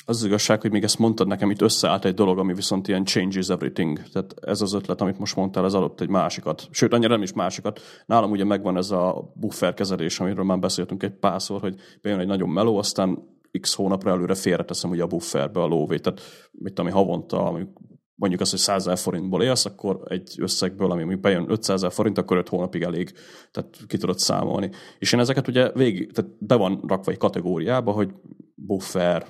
Az, 0.06 0.16
az 0.16 0.24
igazság, 0.24 0.60
hogy 0.60 0.70
még 0.70 0.82
ezt 0.82 0.98
mondtad 0.98 1.26
nekem, 1.26 1.50
itt 1.50 1.60
összeállt 1.60 2.04
egy 2.04 2.14
dolog, 2.14 2.38
ami 2.38 2.54
viszont 2.54 2.88
ilyen 2.88 3.04
changes 3.04 3.48
everything. 3.48 4.02
Tehát 4.12 4.34
ez 4.40 4.60
az 4.60 4.72
ötlet, 4.72 5.00
amit 5.00 5.18
most 5.18 5.36
mondtál, 5.36 5.64
ez 5.64 5.74
adott 5.74 6.00
egy 6.00 6.08
másikat. 6.08 6.68
Sőt, 6.70 6.92
annyira 6.92 7.14
nem 7.14 7.22
is 7.22 7.32
másikat. 7.32 7.80
Nálam 8.06 8.30
ugye 8.30 8.44
megvan 8.44 8.76
ez 8.76 8.90
a 8.90 9.32
buffer 9.34 9.74
kezelés, 9.74 10.20
amiről 10.20 10.44
már 10.44 10.58
beszéltünk 10.58 11.02
egy 11.02 11.12
párszor, 11.12 11.60
hogy 11.60 11.74
bejön 12.02 12.18
egy 12.18 12.26
nagyon 12.26 12.48
meló, 12.48 12.76
aztán 12.76 13.18
x 13.60 13.74
hónapra 13.74 14.10
előre 14.10 14.34
félreteszem 14.34 14.90
ugye 14.90 15.02
a 15.02 15.06
bufferbe 15.06 15.60
a 15.60 15.66
lóvét. 15.66 16.02
Tehát 16.02 16.20
mit 16.50 16.78
ami 16.78 16.90
havonta, 16.90 17.68
mondjuk 18.14 18.40
azt, 18.40 18.50
hogy 18.50 18.60
100 18.60 18.86
ezer 18.86 18.98
forintból 18.98 19.42
élsz, 19.42 19.64
akkor 19.64 20.00
egy 20.08 20.34
összegből, 20.38 20.90
ami 20.90 21.14
bejön 21.14 21.50
500 21.50 21.76
ezer 21.76 21.92
forint, 21.92 22.18
akkor 22.18 22.36
5 22.36 22.48
hónapig 22.48 22.82
elég, 22.82 23.12
tehát 23.50 23.78
ki 23.86 23.96
tudod 23.96 24.18
számolni. 24.18 24.70
És 24.98 25.12
én 25.12 25.20
ezeket 25.20 25.48
ugye 25.48 25.72
végig, 25.72 26.12
tehát 26.12 26.30
be 26.38 26.54
van 26.54 26.80
rakva 26.86 27.10
egy 27.10 27.18
kategóriába, 27.18 27.92
hogy 27.92 28.10
buffer 28.54 29.26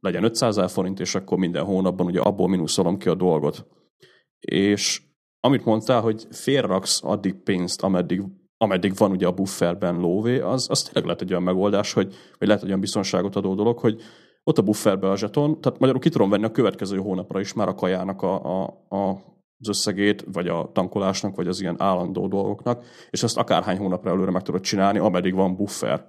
legyen 0.00 0.24
500 0.24 0.56
ezer 0.56 0.70
forint, 0.70 1.00
és 1.00 1.14
akkor 1.14 1.38
minden 1.38 1.64
hónapban 1.64 2.06
ugye 2.06 2.20
abból 2.20 2.48
mínuszolom 2.48 2.98
ki 2.98 3.08
a 3.08 3.14
dolgot. 3.14 3.66
És 4.40 5.02
amit 5.40 5.64
mondtál, 5.64 6.00
hogy 6.00 6.26
félraksz 6.30 7.00
addig 7.04 7.34
pénzt, 7.34 7.82
ameddig 7.82 8.22
ameddig 8.58 8.94
van 8.96 9.10
ugye 9.10 9.26
a 9.26 9.32
bufferben 9.32 9.96
lóvé, 9.96 10.38
az, 10.38 10.66
az 10.70 10.82
tényleg 10.82 11.04
lehet 11.04 11.22
egy 11.22 11.30
olyan 11.30 11.42
megoldás, 11.42 11.92
hogy, 11.92 12.14
vagy 12.38 12.48
lehet 12.48 12.62
egy 12.62 12.68
olyan 12.68 12.80
biztonságot 12.80 13.36
adó 13.36 13.54
dolog, 13.54 13.78
hogy 13.78 14.00
ott 14.44 14.58
a 14.58 14.62
bufferbe 14.62 15.10
a 15.10 15.16
zseton, 15.16 15.60
tehát 15.60 15.78
magyarul 15.78 16.00
ki 16.00 16.08
tudom 16.08 16.30
venni 16.30 16.44
a 16.44 16.50
következő 16.50 16.98
hónapra 16.98 17.40
is 17.40 17.52
már 17.52 17.68
a 17.68 17.74
kajának 17.74 18.22
a, 18.22 18.62
a, 18.62 18.64
a 18.88 19.34
az 19.58 19.68
összegét, 19.68 20.24
vagy 20.32 20.48
a 20.48 20.70
tankolásnak, 20.72 21.36
vagy 21.36 21.46
az 21.46 21.60
ilyen 21.60 21.74
állandó 21.78 22.28
dolgoknak, 22.28 22.84
és 23.10 23.22
ezt 23.22 23.36
akárhány 23.36 23.78
hónapra 23.78 24.10
előre 24.10 24.30
meg 24.30 24.42
tudod 24.42 24.60
csinálni, 24.60 24.98
ameddig 24.98 25.34
van 25.34 25.56
buffer. 25.56 26.06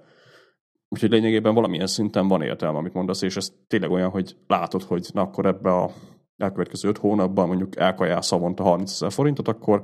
Úgyhogy 0.88 1.10
lényegében 1.10 1.54
valamilyen 1.54 1.86
szinten 1.86 2.28
van 2.28 2.42
értelme, 2.42 2.78
amit 2.78 2.92
mondasz, 2.92 3.22
és 3.22 3.36
ez 3.36 3.52
tényleg 3.66 3.90
olyan, 3.90 4.10
hogy 4.10 4.36
látod, 4.46 4.82
hogy 4.82 5.08
na 5.12 5.20
akkor 5.20 5.46
ebbe 5.46 5.74
a 5.74 5.90
elkövetkező 6.36 6.88
öt 6.88 6.98
hónapban 6.98 7.46
mondjuk 7.46 7.76
elkajál 7.76 8.22
szavonta 8.22 8.62
30 8.62 8.92
ezer 8.92 9.12
forintot, 9.12 9.48
akkor, 9.48 9.82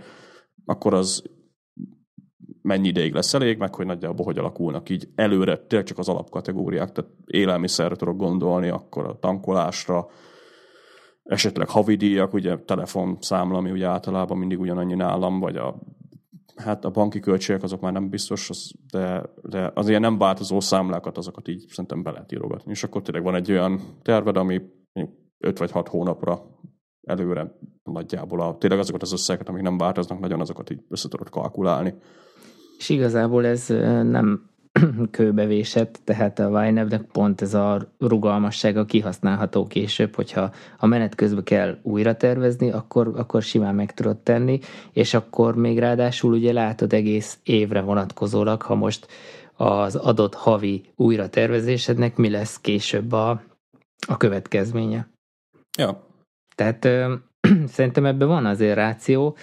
akkor 0.65 0.95
az 0.95 1.23
mennyi 2.65 2.89
ideig 2.89 3.13
lesz 3.13 3.35
elég, 3.35 3.59
meg 3.59 3.75
hogy 3.75 3.87
nagyjából 3.87 4.25
hogy 4.25 4.39
alakulnak 4.39 4.89
így 4.89 5.09
előre, 5.15 5.57
tényleg 5.57 5.89
csak 5.89 5.99
az 5.99 6.09
alapkategóriák, 6.09 6.93
tehát 6.93 7.11
élelmiszerre 7.27 7.97
tudok 7.97 8.17
gondolni, 8.17 8.69
akkor 8.69 9.07
a 9.07 9.19
tankolásra, 9.19 10.07
esetleg 11.23 11.69
havidíjak, 11.69 12.33
ugye 12.33 12.59
telefonszámla, 12.59 13.59
ami 13.59 13.71
ugye 13.71 13.87
általában 13.87 14.39
mindig 14.39 14.61
ugyanannyi 14.61 14.95
nálam, 14.95 15.41
vagy 15.41 15.57
a 15.57 15.79
hát 16.57 16.85
a 16.85 16.91
banki 16.91 17.21
költségek 17.21 17.63
azok 17.63 17.81
már 17.81 17.93
nem 17.93 18.09
biztos, 18.09 18.51
az, 18.51 18.73
de, 18.91 19.23
de 19.43 19.71
az 19.75 19.89
ilyen 19.89 20.01
nem 20.01 20.19
változó 20.19 20.61
számlákat, 20.61 21.19
azokat 21.19 21.49
így 21.49 21.65
szerintem 21.69 22.03
be 22.03 22.11
lehet 22.11 22.33
írogatni. 22.33 22.71
És 22.71 22.85
akkor 22.85 23.03
tényleg 23.03 23.23
van 23.23 23.35
egy 23.35 23.51
olyan 23.51 23.81
terved, 24.03 24.37
ami 24.37 24.63
5 25.39 25.59
vagy 25.59 25.71
6 25.71 25.89
hónapra 25.89 26.43
előre 27.03 27.57
nagyjából 27.83 28.41
a, 28.41 28.57
tényleg 28.59 28.79
azokat 28.79 29.03
az 29.03 29.13
összegeket, 29.13 29.49
amik 29.49 29.63
nem 29.63 29.79
változnak 29.79 30.21
nagyon, 30.21 30.41
azokat 30.41 30.71
így 30.71 30.85
össze 30.89 31.09
tudod 31.09 31.31
kalkulálni. 31.31 31.95
És 32.79 32.89
igazából 32.89 33.47
ez 33.47 33.67
nem 34.03 34.51
kőbevésett, 35.11 36.01
tehát 36.05 36.39
a 36.39 36.65
YNAB-nek 36.65 37.03
pont 37.03 37.41
ez 37.41 37.55
a 37.55 37.89
rugalmassága 37.99 38.85
kihasználható 38.85 39.67
később, 39.67 40.15
hogyha 40.15 40.53
a 40.79 40.87
menet 40.87 41.15
közben 41.15 41.45
kell 41.45 41.79
újra 41.83 42.17
tervezni, 42.17 42.71
akkor, 42.71 43.13
akkor 43.17 43.43
simán 43.43 43.75
meg 43.75 43.95
tudod 43.95 44.19
tenni, 44.19 44.59
és 44.93 45.15
akkor 45.15 45.57
még 45.57 45.79
ráadásul 45.79 46.33
ugye 46.33 46.53
látod 46.53 46.93
egész 46.93 47.39
évre 47.43 47.81
vonatkozólag, 47.81 48.63
ha 48.63 48.75
most 48.75 49.07
az 49.57 49.97
adott 49.97 50.35
havi 50.35 50.93
újra 50.97 51.29
tervezésednek 51.29 52.17
mi 52.17 52.31
lesz 52.31 52.61
később 52.61 53.13
a, 53.13 53.43
a 54.07 54.17
következménye. 54.17 55.09
Ja. 55.79 56.07
Tehát 56.55 56.85
ö, 56.85 57.15
szerintem 57.67 58.07
ebben 58.07 58.29
van 58.29 58.47
azért 58.47 58.75
ráció, 58.75 59.37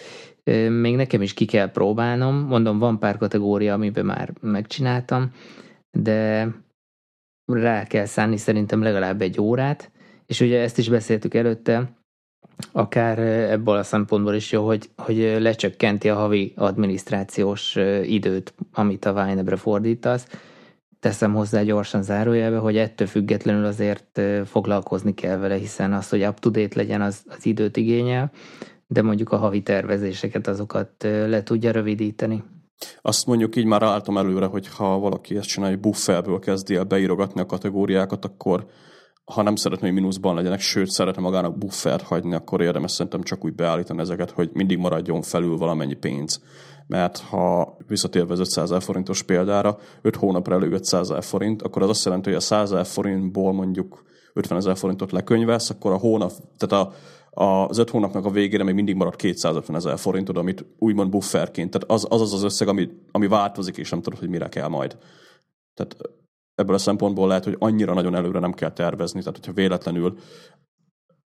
még 0.69 0.95
nekem 0.95 1.21
is 1.21 1.33
ki 1.33 1.45
kell 1.45 1.71
próbálnom. 1.71 2.35
Mondom, 2.35 2.79
van 2.79 2.99
pár 2.99 3.17
kategória, 3.17 3.73
amiben 3.73 4.05
már 4.05 4.33
megcsináltam, 4.41 5.31
de 5.91 6.47
rá 7.45 7.83
kell 7.83 8.05
szánni 8.05 8.37
szerintem 8.37 8.81
legalább 8.81 9.21
egy 9.21 9.39
órát, 9.39 9.91
és 10.25 10.39
ugye 10.39 10.61
ezt 10.61 10.77
is 10.77 10.89
beszéltük 10.89 11.33
előtte, 11.33 11.99
akár 12.71 13.19
ebből 13.51 13.75
a 13.75 13.83
szempontból 13.83 14.33
is 14.33 14.51
jó, 14.51 14.65
hogy, 14.65 14.89
hogy 14.97 15.17
lecsökkenti 15.39 16.09
a 16.09 16.15
havi 16.15 16.53
adminisztrációs 16.55 17.75
időt, 18.03 18.53
amit 18.73 19.05
a 19.05 19.25
Vinebre 19.25 19.55
fordítasz. 19.55 20.27
Teszem 20.99 21.33
hozzá 21.33 21.61
gyorsan 21.61 22.03
zárójelbe, 22.03 22.57
hogy 22.57 22.77
ettől 22.77 23.07
függetlenül 23.07 23.65
azért 23.65 24.21
foglalkozni 24.45 25.13
kell 25.13 25.37
vele, 25.37 25.55
hiszen 25.55 25.93
az, 25.93 26.09
hogy 26.09 26.25
up-to-date 26.25 26.75
legyen, 26.75 27.01
az, 27.01 27.23
az 27.27 27.45
időt 27.45 27.77
igényel, 27.77 28.31
de 28.91 29.01
mondjuk 29.01 29.31
a 29.31 29.37
havi 29.37 29.61
tervezéseket 29.61 30.47
azokat 30.47 30.91
le 31.03 31.43
tudja 31.43 31.71
rövidíteni. 31.71 32.43
Azt 33.01 33.25
mondjuk 33.25 33.55
így 33.55 33.65
már 33.65 33.83
álltam 33.83 34.17
előre, 34.17 34.45
hogy 34.45 34.67
ha 34.67 34.99
valaki 34.99 35.37
ezt 35.37 35.47
csinálja, 35.47 35.75
hogy 35.75 35.83
bufferből 35.83 36.39
kezdi 36.39 36.75
el 36.75 36.83
beírogatni 36.83 37.41
a 37.41 37.45
kategóriákat, 37.45 38.25
akkor 38.25 38.65
ha 39.25 39.41
nem 39.41 39.55
szeretné, 39.55 39.85
hogy 39.87 39.95
mínuszban 39.95 40.35
legyenek, 40.35 40.59
sőt, 40.59 40.89
szeretne 40.89 41.21
magának 41.21 41.57
buffert 41.57 42.01
hagyni, 42.01 42.33
akkor 42.33 42.61
érdemes 42.61 42.91
szerintem 42.91 43.23
csak 43.23 43.45
úgy 43.45 43.53
beállítani 43.55 43.99
ezeket, 43.99 44.31
hogy 44.31 44.49
mindig 44.53 44.77
maradjon 44.77 45.21
felül 45.21 45.57
valamennyi 45.57 45.95
pénz. 45.95 46.41
Mert 46.87 47.17
ha 47.17 47.77
visszatérve 47.87 48.33
az 48.33 48.39
500 48.39 48.63
ezer 48.63 48.81
forintos 48.81 49.23
példára, 49.23 49.77
5 50.01 50.15
hónapra 50.15 50.55
elő 50.55 50.71
500 50.71 51.09
ezer 51.09 51.23
forint, 51.23 51.61
akkor 51.61 51.81
az 51.81 51.89
azt 51.89 52.05
jelenti, 52.05 52.29
hogy 52.29 52.37
a 52.37 52.41
100 52.41 52.71
ezer 52.71 52.85
forintból 52.85 53.53
mondjuk 53.53 54.03
50 54.33 54.57
ezer 54.57 54.77
forintot 54.77 55.11
lekönyvesz, 55.11 55.69
akkor 55.69 55.91
a 55.91 55.97
hónap, 55.97 56.31
tehát 56.57 56.85
a 56.85 56.93
az 57.33 57.77
öt 57.77 57.89
hónapnak 57.89 58.25
a 58.25 58.29
végére 58.29 58.63
még 58.63 58.73
mindig 58.73 58.95
marad 58.95 59.15
250 59.15 59.75
ezer 59.75 59.97
forintod, 59.97 60.37
amit 60.37 60.65
úgymond 60.77 61.09
bufferként, 61.09 61.71
tehát 61.71 61.91
az 61.91 62.07
az, 62.09 62.21
az, 62.21 62.33
az 62.33 62.43
összeg, 62.43 62.67
ami, 62.67 62.89
ami 63.11 63.27
változik, 63.27 63.77
és 63.77 63.89
nem 63.89 64.01
tudod, 64.01 64.19
hogy 64.19 64.29
mire 64.29 64.49
kell 64.49 64.67
majd. 64.67 64.97
Tehát 65.73 65.95
ebből 66.55 66.75
a 66.75 66.77
szempontból 66.77 67.27
lehet, 67.27 67.43
hogy 67.43 67.55
annyira 67.59 67.93
nagyon 67.93 68.15
előre 68.15 68.39
nem 68.39 68.53
kell 68.53 68.71
tervezni, 68.71 69.19
tehát 69.19 69.35
hogyha 69.35 69.53
véletlenül 69.53 70.17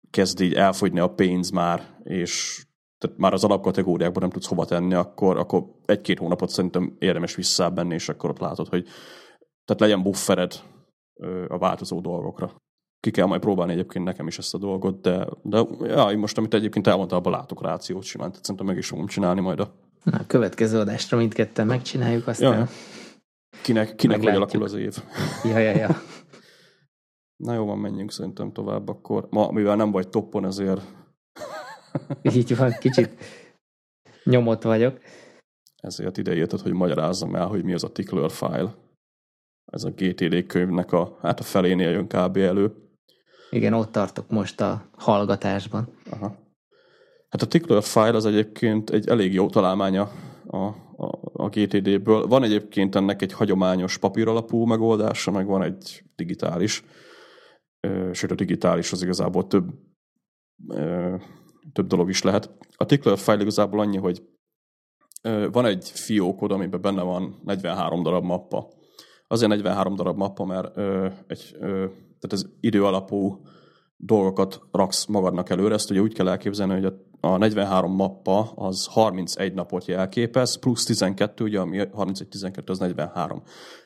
kezd 0.09 0.39
így 0.39 0.53
elfogyni 0.53 0.99
a 0.99 1.13
pénz 1.13 1.49
már, 1.49 1.97
és 2.03 2.63
tehát 2.97 3.17
már 3.17 3.33
az 3.33 3.43
alapkategóriákban 3.43 4.21
nem 4.21 4.31
tudsz 4.31 4.47
hova 4.47 4.65
tenni, 4.65 4.93
akkor, 4.93 5.37
akkor 5.37 5.65
egy-két 5.85 6.19
hónapot 6.19 6.49
szerintem 6.49 6.95
érdemes 6.99 7.35
visszábenni, 7.35 7.93
és 7.93 8.09
akkor 8.09 8.29
ott 8.29 8.39
látod, 8.39 8.67
hogy 8.67 8.83
tehát 9.65 9.81
legyen 9.81 10.03
buffered 10.03 10.53
a 11.47 11.57
változó 11.57 12.01
dolgokra 12.01 12.61
ki 13.03 13.11
kell 13.11 13.25
majd 13.25 13.41
próbálni 13.41 13.71
egyébként 13.71 14.05
nekem 14.05 14.27
is 14.27 14.37
ezt 14.37 14.53
a 14.53 14.57
dolgot, 14.57 15.01
de, 15.01 15.27
de 15.41 15.63
ja, 15.79 16.11
én 16.11 16.17
most, 16.17 16.37
amit 16.37 16.53
egyébként 16.53 16.87
elmondta, 16.87 17.15
abban 17.15 17.31
látok 17.31 17.61
rációt 17.61 18.03
simán, 18.03 18.29
tehát 18.29 18.43
szerintem 18.43 18.65
meg 18.65 18.77
is 18.77 18.87
fogom 18.87 19.07
csinálni 19.07 19.41
majd 19.41 19.59
a... 19.59 19.73
Na, 20.03 20.17
a 20.17 20.25
következő 20.27 20.79
adásra 20.79 21.17
mindketten 21.17 21.67
megcsináljuk, 21.67 22.27
aztán... 22.27 22.57
Ja. 22.57 22.67
Kinek, 23.61 23.95
kinek 23.95 24.17
hogy 24.17 24.35
alakul 24.35 24.63
az 24.63 24.73
év. 24.73 25.03
Ja, 25.43 25.57
ja, 25.57 25.75
ja. 25.75 25.89
Na 27.45 27.53
jó 27.53 27.65
van, 27.65 27.77
menjünk 27.77 28.11
szerintem 28.11 28.51
tovább 28.51 28.89
akkor. 28.89 29.27
Ma, 29.29 29.51
mivel 29.51 29.75
nem 29.75 29.91
vagy 29.91 30.09
toppon, 30.09 30.45
ezért... 30.45 30.81
Így 32.35 32.57
van, 32.57 32.71
kicsit 32.79 33.09
nyomott 34.23 34.61
vagyok. 34.61 34.99
Ezért 35.81 36.17
ide 36.17 36.35
jötted, 36.35 36.59
hogy 36.59 36.73
magyarázzam 36.73 37.35
el, 37.35 37.47
hogy 37.47 37.63
mi 37.63 37.73
az 37.73 37.83
a 37.83 37.91
tickler 37.91 38.31
file. 38.31 38.75
Ez 39.71 39.83
a 39.83 39.89
GTD 39.89 40.45
könyvnek 40.45 40.91
a, 40.91 41.17
hát 41.21 41.39
a 41.39 41.43
felénél 41.43 41.89
jön 41.89 42.07
kb. 42.07 42.37
elő. 42.37 42.81
Igen, 43.53 43.73
ott 43.73 43.91
tartok 43.91 44.29
most 44.29 44.61
a 44.61 44.89
hallgatásban. 44.97 45.87
Aha. 46.09 46.35
Hát 47.29 47.41
a 47.41 47.47
Tickler 47.47 47.83
file 47.83 48.15
az 48.15 48.25
egyébként 48.25 48.89
egy 48.89 49.07
elég 49.07 49.33
jó 49.33 49.49
találmánya 49.49 50.11
a, 50.47 50.57
a, 50.57 51.19
a 51.33 51.49
GTD-ből. 51.49 52.27
Van 52.27 52.43
egyébként 52.43 52.95
ennek 52.95 53.21
egy 53.21 53.33
hagyományos 53.33 53.97
papíralapú 53.97 54.65
megoldása, 54.65 55.31
meg 55.31 55.45
van 55.45 55.63
egy 55.63 56.03
digitális. 56.15 56.83
Sőt, 58.11 58.31
a 58.31 58.35
digitális 58.35 58.91
az 58.91 59.01
igazából 59.01 59.47
több, 59.47 59.71
több 61.73 61.87
dolog 61.87 62.09
is 62.09 62.21
lehet. 62.21 62.51
A 62.75 62.85
Tickler 62.85 63.17
file 63.17 63.41
igazából 63.41 63.79
annyi, 63.79 63.97
hogy 63.97 64.23
van 65.51 65.65
egy 65.65 65.89
fiókod, 65.89 66.51
amiben 66.51 66.81
benne 66.81 67.01
van 67.01 67.39
43 67.43 68.03
darab 68.03 68.23
mappa. 68.23 68.67
Azért 69.27 69.49
43 69.49 69.95
darab 69.95 70.17
mappa, 70.17 70.45
mert 70.45 70.77
egy, 71.27 71.57
tehát 72.23 72.45
ez 72.45 72.51
idő 72.59 72.85
alapú 72.85 73.41
dolgokat 73.97 74.61
raksz 74.71 75.05
magadnak 75.05 75.49
előre. 75.49 75.73
Ezt 75.73 75.91
ugye 75.91 76.01
úgy 76.01 76.13
kell 76.13 76.27
elképzelni, 76.27 76.73
hogy 76.73 76.93
a 77.19 77.37
43 77.37 77.95
mappa 77.95 78.51
az 78.55 78.85
31 78.85 79.53
napot 79.53 79.85
jelképez, 79.85 80.59
plusz 80.59 80.85
12, 80.85 81.43
ugye 81.43 81.59
ami 81.59 81.77
31-12 81.97 82.69
az 82.69 82.79
43. 82.79 83.43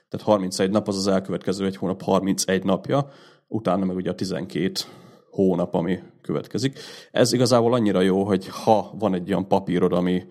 Tehát 0.10 0.26
31 0.26 0.70
nap 0.70 0.88
az 0.88 0.98
az 0.98 1.08
elkövetkező 1.08 1.66
egy 1.66 1.76
hónap 1.76 2.02
31 2.02 2.64
napja, 2.64 3.10
utána 3.48 3.86
meg 3.86 3.96
ugye 3.96 4.10
a 4.10 4.16
12 4.16 4.72
hónap, 5.30 5.74
ami 5.74 6.00
következik. 6.22 6.80
Ez 7.12 7.34
igazából 7.34 7.74
annyira 7.74 8.02
jó, 8.02 8.24
hogy 8.24 8.48
ha 8.48 8.92
van 9.00 9.14
egy 9.14 9.30
olyan 9.30 9.48
papírod, 9.48 9.94
ami, 9.94 10.24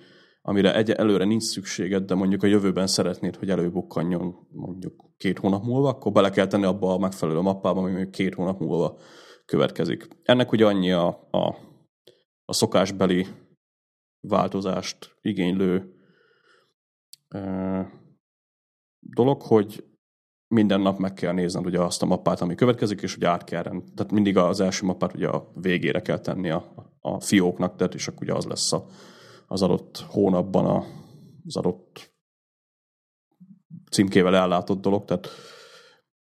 amire 0.48 0.74
egy, 0.74 0.90
előre 0.90 1.24
nincs 1.24 1.42
szükséged, 1.42 2.04
de 2.04 2.14
mondjuk 2.14 2.42
a 2.42 2.46
jövőben 2.46 2.86
szeretnéd, 2.86 3.36
hogy 3.36 3.50
előbukkanjon 3.50 4.46
mondjuk 4.52 5.04
két 5.16 5.38
hónap 5.38 5.64
múlva, 5.64 5.88
akkor 5.88 6.12
bele 6.12 6.30
kell 6.30 6.46
tenni 6.46 6.64
abba 6.64 6.92
a 6.92 6.98
megfelelő 6.98 7.40
mappába, 7.40 7.80
ami 7.80 7.90
mondjuk 7.90 8.10
két 8.10 8.34
hónap 8.34 8.60
múlva 8.60 8.98
következik. 9.44 10.08
Ennek 10.22 10.52
ugye 10.52 10.66
annyi 10.66 10.92
a, 10.92 11.06
a, 11.30 11.56
a 12.44 12.52
szokásbeli 12.52 13.26
változást 14.20 15.16
igénylő 15.20 15.94
e, 17.28 17.40
dolog, 19.00 19.42
hogy 19.42 19.84
minden 20.54 20.80
nap 20.80 20.98
meg 20.98 21.12
kell 21.12 21.32
nézned 21.32 21.66
ugye 21.66 21.80
azt 21.80 22.02
a 22.02 22.06
mappát, 22.06 22.40
ami 22.40 22.54
következik, 22.54 23.02
és 23.02 23.16
ugye 23.16 23.28
át 23.28 23.44
kell 23.44 23.62
rend. 23.62 23.82
Tehát 23.94 24.12
mindig 24.12 24.36
az 24.36 24.60
első 24.60 24.86
mappát 24.86 25.14
ugye 25.14 25.28
a 25.28 25.50
végére 25.54 26.00
kell 26.00 26.18
tenni 26.18 26.50
a, 26.50 26.92
a 27.00 27.20
fióknak, 27.20 27.76
tehát 27.76 27.94
és 27.94 28.08
akkor 28.08 28.22
ugye 28.22 28.34
az 28.34 28.44
lesz 28.44 28.72
a, 28.72 28.86
az 29.46 29.62
adott 29.62 30.04
hónapban 30.08 30.66
a, 30.66 30.84
az 31.46 31.56
adott 31.56 32.14
címkével 33.90 34.36
ellátott 34.36 34.80
dolog, 34.80 35.04
tehát 35.04 35.28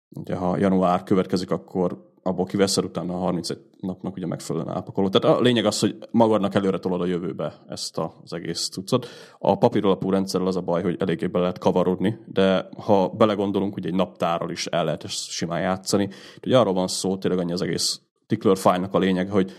ugye 0.09 0.35
ha 0.35 0.57
január 0.57 1.03
következik, 1.03 1.51
akkor 1.51 2.11
abból 2.23 2.45
kiveszed 2.45 2.83
utána 2.83 3.13
a 3.13 3.17
31 3.17 3.59
napnak 3.79 4.15
ugye 4.15 4.25
megfelelően 4.25 4.75
ápakoló. 4.75 5.09
Tehát 5.09 5.37
a 5.37 5.41
lényeg 5.41 5.65
az, 5.65 5.79
hogy 5.79 5.97
magadnak 6.11 6.55
előre 6.55 6.79
tolod 6.79 7.01
a 7.01 7.05
jövőbe 7.05 7.53
ezt 7.67 7.97
az 7.97 8.33
egész 8.33 8.69
cuccot. 8.69 9.07
A 9.39 9.57
papíralapú 9.57 10.09
rendszerrel 10.09 10.47
az 10.47 10.55
a 10.55 10.61
baj, 10.61 10.81
hogy 10.81 10.95
eléggé 10.99 11.27
be 11.27 11.39
lehet 11.39 11.57
kavarodni, 11.57 12.19
de 12.25 12.69
ha 12.77 13.09
belegondolunk, 13.09 13.73
hogy 13.73 13.85
egy 13.85 13.93
naptárral 13.93 14.49
is 14.49 14.65
el 14.65 14.85
lehet 14.85 15.03
ezt 15.03 15.29
simán 15.29 15.61
játszani. 15.61 16.09
Ugye 16.45 16.57
arról 16.57 16.73
van 16.73 16.87
szó, 16.87 17.17
tényleg 17.17 17.39
annyi 17.39 17.51
az 17.51 17.61
egész 17.61 18.01
tickler 18.27 18.57
file-nak 18.57 18.93
a 18.93 18.99
lényeg, 18.99 19.29
hogy 19.29 19.51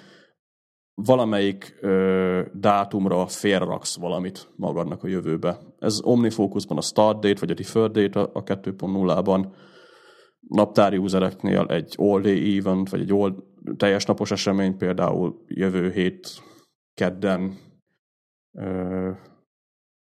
valamelyik 0.95 1.79
ö, 1.81 2.43
dátumra 2.53 3.27
félraksz 3.27 3.97
valamit 3.97 4.49
magadnak 4.57 5.03
a 5.03 5.09
jövőbe. 5.09 5.59
Ez 5.79 6.01
OmniFocusban 6.03 6.77
a 6.77 6.81
start 6.81 7.21
date, 7.21 7.41
vagy 7.41 7.51
a 7.51 7.55
deferred 7.55 7.93
date 7.93 8.21
a 8.21 8.43
2.0-ban, 8.43 9.47
naptári 10.49 10.97
usereknél 10.97 11.67
egy 11.69 11.95
all 11.99 12.21
day 12.21 12.59
event, 12.59 12.89
vagy 12.89 13.01
egy 13.01 13.11
all, 13.11 13.35
teljes 13.77 14.05
napos 14.05 14.31
esemény, 14.31 14.77
például 14.77 15.45
jövő 15.47 15.91
hét 15.91 16.43
kedden 16.95 17.59
ö, 18.53 19.11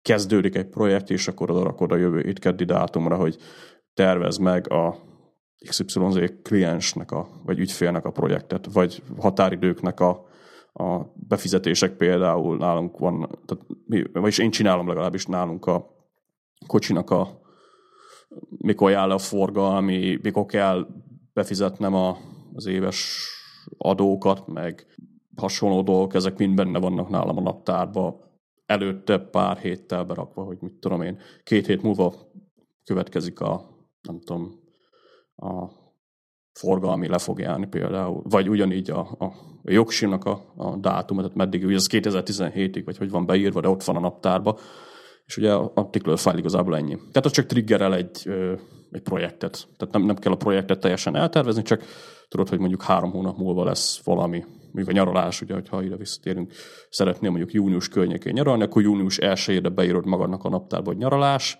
kezdődik 0.02 0.56
egy 0.56 0.70
projekt, 0.70 1.10
és 1.10 1.28
akkor 1.28 1.52
oda 1.52 1.64
rakod 1.64 1.92
a 1.92 1.96
jövő 1.96 2.22
hét 2.22 2.40
keddi 2.40 2.64
dátumra, 2.64 3.16
hogy 3.16 3.38
tervez 3.94 4.38
meg 4.38 4.72
a 4.72 4.96
XYZ 5.68 6.20
kliensnek, 6.42 7.12
a, 7.12 7.28
vagy 7.46 7.60
ügyfélnek 7.60 8.06
a 8.06 8.12
projektet, 8.12 8.74
vagy 8.74 9.04
határidőknek 9.18 10.00
a, 10.00 10.27
a 10.78 11.14
befizetések 11.14 11.96
például 11.96 12.58
nálunk 12.58 12.98
van, 12.98 13.40
tehát 13.46 13.66
mi, 13.86 14.04
vagyis 14.14 14.38
én 14.38 14.52
csinálom 14.52 14.88
legalábbis 14.88 15.26
nálunk 15.26 15.66
a 15.66 15.96
kocsinak 16.68 17.10
a 17.10 17.42
mikor 18.58 18.92
jár 18.92 19.08
le 19.08 19.14
a 19.14 19.18
forgalmi, 19.18 20.20
mikor 20.22 20.46
kell 20.46 20.88
befizetnem 21.34 21.94
a, 21.94 22.18
az 22.54 22.66
éves 22.66 23.30
adókat, 23.78 24.48
meg 24.48 24.86
hasonló 25.36 25.82
dolgok, 25.82 26.14
ezek 26.14 26.38
mind 26.38 26.56
benne 26.56 26.80
vannak 26.80 27.10
nálam 27.10 27.38
a 27.38 27.42
naptárba, 27.42 28.20
előtte 28.66 29.20
pár 29.20 29.58
héttel 29.58 30.04
berakva, 30.04 30.44
hogy 30.44 30.58
mit 30.60 30.74
tudom 30.74 31.02
én, 31.02 31.20
két 31.44 31.66
hét 31.66 31.82
múlva 31.82 32.14
következik 32.84 33.40
a, 33.40 33.70
nem 34.02 34.20
tudom, 34.20 34.60
a 35.36 35.68
forgalmi 36.58 37.08
le 37.08 37.18
fog 37.18 37.40
járni 37.40 37.68
például, 37.68 38.22
vagy 38.24 38.50
ugyanígy 38.50 38.90
a, 38.90 39.00
a, 39.00 39.34
jogsinak 39.64 40.26
a, 40.26 40.54
a 40.56 40.76
dátum, 40.76 41.18
tehát 41.18 41.36
meddig, 41.36 41.66
ugye 41.66 41.76
az 41.76 41.90
2017-ig, 41.92 42.82
vagy 42.86 42.98
hogy 42.98 43.10
van 43.10 43.26
beírva, 43.26 43.62
de 43.62 43.70
ott 43.70 43.84
van 43.84 43.96
a 43.96 44.00
naptárba, 44.00 44.60
és 45.26 45.38
ugye 45.38 45.54
a 45.54 45.90
tickler 45.92 46.18
file 46.18 46.38
igazából 46.38 46.76
ennyi. 46.76 46.96
Tehát 46.96 47.26
az 47.26 47.32
csak 47.32 47.46
triggerel 47.46 47.96
egy, 47.96 48.30
egy 48.92 49.02
projektet. 49.02 49.68
Tehát 49.78 49.94
nem, 49.94 50.04
nem 50.04 50.16
kell 50.16 50.32
a 50.32 50.36
projektet 50.36 50.80
teljesen 50.80 51.16
eltervezni, 51.16 51.62
csak 51.62 51.84
tudod, 52.30 52.50
hogy 52.50 52.60
mondjuk 52.60 52.84
három 52.84 53.12
hónap 53.12 53.38
múlva 53.38 53.64
lesz 53.64 54.02
valami, 54.04 54.44
mondjuk 54.72 54.88
a 54.88 54.92
nyaralás, 54.92 55.42
ugye, 55.42 55.54
hogyha 55.54 55.84
ide 55.84 55.96
visszatérünk, 55.96 56.52
szeretném 56.90 57.32
mondjuk 57.32 57.54
június 57.54 57.90
környékén 57.90 58.34
nyaralni, 58.34 58.64
akkor 58.64 58.82
június 58.82 59.18
1 59.18 59.74
beírod 59.74 60.06
magadnak 60.06 60.44
a 60.44 60.50
naptárba, 60.50 60.88
hogy 60.88 60.98
nyaralás, 60.98 61.58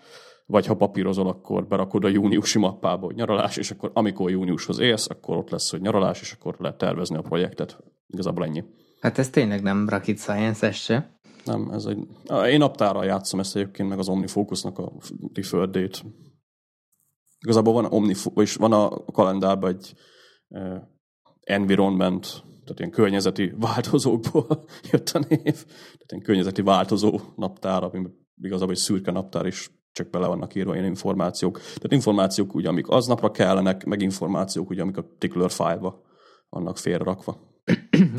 vagy 0.48 0.66
ha 0.66 0.76
papírozol, 0.76 1.28
akkor 1.28 1.68
berakod 1.68 2.04
a 2.04 2.08
júniusi 2.08 2.60
mappába, 2.60 3.06
hogy 3.06 3.16
nyaralás, 3.16 3.58
és 3.58 3.72
akkor 3.72 3.92
amikor 3.94 4.30
júniushoz 4.30 4.80
élsz, 4.80 5.10
akkor 5.10 5.38
ott 5.38 5.50
lesz, 5.50 5.72
hogy 5.72 5.82
nyaralás, 5.82 6.22
és 6.22 6.32
akkor 6.32 6.56
lehet 6.60 6.78
tervezni 6.78 7.18
a 7.18 7.22
projektet. 7.22 7.84
Igazából 8.08 8.46
ennyi. 8.46 8.64
Hát 9.00 9.18
ez 9.18 9.30
tényleg 9.30 9.62
nem 9.62 9.90
rocket 9.90 10.18
science, 10.18 10.72
se. 10.72 11.20
Nem, 11.46 11.70
ez 11.72 11.86
egy... 11.86 12.08
Én 12.50 12.58
naptárral 12.58 13.06
játszom 13.06 13.40
ezt 13.40 13.56
egyébként, 13.56 13.90
meg 13.90 14.00
az 14.00 14.10
OmniFocusnak 14.10 14.78
a 14.78 14.92
deferred 15.32 15.70
date. 15.70 16.00
Igazából 17.40 17.74
van, 17.74 17.86
Omni, 17.86 18.14
és 18.36 18.56
van 18.56 18.74
a 18.74 18.90
kalendárban 19.06 19.70
egy 19.70 19.94
uh, 20.48 20.82
environment, 21.40 22.22
tehát 22.64 22.80
ilyen 22.80 22.92
környezeti 22.92 23.54
változókból 23.60 24.66
jött 24.92 25.10
a 25.10 25.20
név. 25.20 25.66
Tehát 25.66 26.12
ilyen 26.12 26.24
környezeti 26.24 26.62
változó 26.62 27.20
naptár, 27.36 27.84
ami 27.84 28.08
igazából 28.42 28.74
egy 28.74 28.80
szürke 28.80 29.12
naptár 29.12 29.46
is 29.46 29.72
csak 29.92 30.10
bele 30.10 30.28
vannak 30.28 30.56
írva 30.56 30.74
ilyen 30.74 30.86
információk. 30.86 31.60
Tehát 31.60 31.92
információk 31.92 32.56
ugye, 32.56 32.68
amik 32.68 32.90
aznapra 32.90 33.32
kellenek, 33.32 33.86
meg 33.86 34.02
információk 34.02 34.70
ugye, 34.70 34.82
amik 34.82 34.98
a 34.98 35.04
particular 35.04 35.52
file-ba 35.52 36.02
vannak 36.50 36.78
félrakva. 36.78 37.46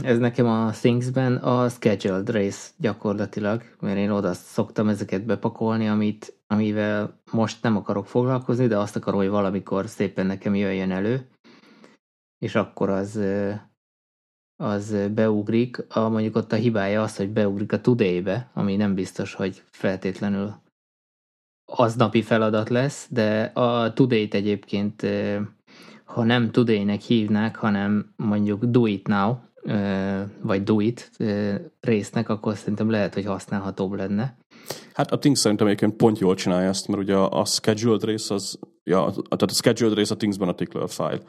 Ez 0.02 0.18
nekem 0.18 0.46
a 0.46 0.70
Things-ben 0.70 1.37
a 1.37 1.68
scheduled 1.68 2.31
race 2.31 2.68
gyakorlatilag, 2.76 3.62
mert 3.81 3.96
én 3.96 4.11
oda 4.11 4.33
szoktam 4.33 4.88
ezeket 4.88 5.24
bepakolni, 5.24 5.88
amit, 5.88 6.35
amivel 6.46 7.20
most 7.33 7.62
nem 7.62 7.76
akarok 7.76 8.07
foglalkozni, 8.07 8.66
de 8.66 8.78
azt 8.78 8.96
akarom, 8.96 9.20
hogy 9.20 9.28
valamikor 9.28 9.87
szépen 9.87 10.26
nekem 10.26 10.54
jöjjön 10.54 10.90
elő, 10.90 11.28
és 12.38 12.54
akkor 12.54 12.88
az, 12.88 13.20
az 14.57 14.96
beugrik. 15.14 15.85
A, 15.88 16.09
mondjuk 16.09 16.37
ott 16.37 16.52
a 16.52 16.57
hibája 16.57 17.02
az, 17.02 17.16
hogy 17.16 17.31
beugrik 17.31 17.72
a 17.72 17.81
today-be, 17.81 18.50
ami 18.54 18.76
nem 18.76 18.94
biztos, 18.94 19.35
hogy 19.35 19.62
feltétlenül 19.70 20.54
aznapi 21.70 22.22
feladat 22.22 22.68
lesz, 22.68 23.07
de 23.11 23.42
a 23.42 23.92
today-t 23.92 24.35
egyébként 24.35 25.07
ha 26.04 26.24
nem 26.24 26.50
today-nek 26.50 27.00
hívnák, 27.00 27.57
hanem 27.57 28.12
mondjuk 28.16 28.64
do 28.64 28.87
it 28.87 29.07
now, 29.07 29.35
vagy 30.42 30.62
do 30.62 30.81
it 30.81 31.11
résznek, 31.81 32.28
akkor 32.28 32.57
szerintem 32.57 32.90
lehet, 32.90 33.14
hogy 33.14 33.24
használhatóbb 33.24 33.92
lenne. 33.92 34.37
Hát 34.92 35.11
a 35.11 35.18
Things 35.18 35.38
szerintem 35.38 35.66
egyébként 35.66 35.96
pont 35.96 36.18
jól 36.18 36.35
csinálja 36.35 36.68
ezt, 36.68 36.88
mert 36.88 37.02
ugye 37.02 37.16
a, 37.16 37.44
scheduled 37.44 38.04
rész 38.04 38.31
az, 38.31 38.59
ja, 38.85 39.11
tehát 39.11 39.42
a 39.42 39.48
scheduled 39.48 39.94
rész 39.94 40.11
a 40.11 40.16
Thingsben 40.16 40.48
a 40.48 40.54
tickler 40.54 40.88
file. 40.88 41.20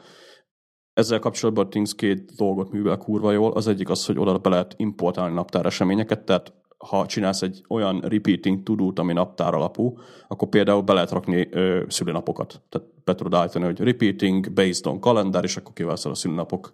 Ezzel 0.92 1.18
kapcsolatban 1.18 1.64
a 1.64 1.68
Things 1.68 1.94
két 1.94 2.34
dolgot 2.36 2.72
művel 2.72 2.96
kurva 2.96 3.32
jól. 3.32 3.52
Az 3.52 3.66
egyik 3.66 3.88
az, 3.88 4.06
hogy 4.06 4.18
oda 4.18 4.38
be 4.38 4.48
lehet 4.48 4.74
importálni 4.76 5.34
naptár 5.34 5.66
eseményeket, 5.66 6.24
tehát 6.24 6.52
ha 6.88 7.06
csinálsz 7.06 7.42
egy 7.42 7.64
olyan 7.68 8.00
repeating 8.00 8.62
tudót, 8.62 8.98
ami 8.98 9.12
naptár 9.12 9.54
alapú, 9.54 9.98
akkor 10.28 10.48
például 10.48 10.82
be 10.82 10.92
lehet 10.92 11.10
rakni 11.10 11.48
ö, 11.50 11.84
szülinapokat. 11.88 12.62
Tehát 12.68 12.88
be 13.04 13.14
tudod 13.14 13.34
állítani, 13.34 13.64
hogy 13.64 13.80
repeating 13.80 14.52
based 14.52 14.86
on 14.86 15.00
kalendár, 15.00 15.44
és 15.44 15.56
akkor 15.56 15.72
kiválaszol 15.72 16.12
a 16.12 16.14
szülinapok 16.14 16.72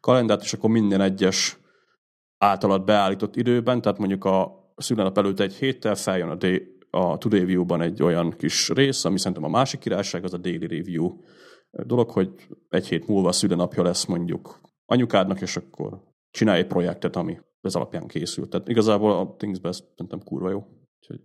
kalendárt, 0.00 0.42
és 0.42 0.52
akkor 0.52 0.70
minden 0.70 1.00
egyes 1.00 1.58
általad 2.38 2.84
beállított 2.84 3.36
időben, 3.36 3.80
tehát 3.80 3.98
mondjuk 3.98 4.24
a 4.24 4.64
szülinap 4.76 5.18
előtt 5.18 5.40
egy 5.40 5.54
héttel 5.54 5.94
feljön 5.94 6.28
a, 6.28 6.34
day, 6.34 6.76
a 6.90 7.18
Today 7.18 7.44
View-ban 7.44 7.80
egy 7.80 8.02
olyan 8.02 8.30
kis 8.30 8.68
rész, 8.68 9.04
ami 9.04 9.18
szerintem 9.18 9.44
a 9.44 9.48
másik 9.48 9.80
királyság, 9.80 10.24
az 10.24 10.34
a 10.34 10.38
Daily 10.38 10.66
Review 10.66 11.20
dolog, 11.70 12.10
hogy 12.10 12.30
egy 12.68 12.88
hét 12.88 13.06
múlva 13.08 13.28
a 13.28 13.32
szülinapja 13.32 13.82
lesz 13.82 14.04
mondjuk 14.04 14.60
anyukádnak, 14.86 15.40
és 15.40 15.56
akkor 15.56 16.02
csinálj 16.30 16.58
egy 16.58 16.66
projektet, 16.66 17.16
ami 17.16 17.38
ez 17.66 17.74
alapján 17.74 18.06
készült. 18.06 18.50
Tehát 18.50 18.68
igazából 18.68 19.12
a 19.12 19.34
Things-ben 19.36 19.70
ez 19.70 19.82
szerintem 19.90 20.20
kurva 20.24 20.50
jó. 20.50 20.66
Úgyhogy 21.00 21.20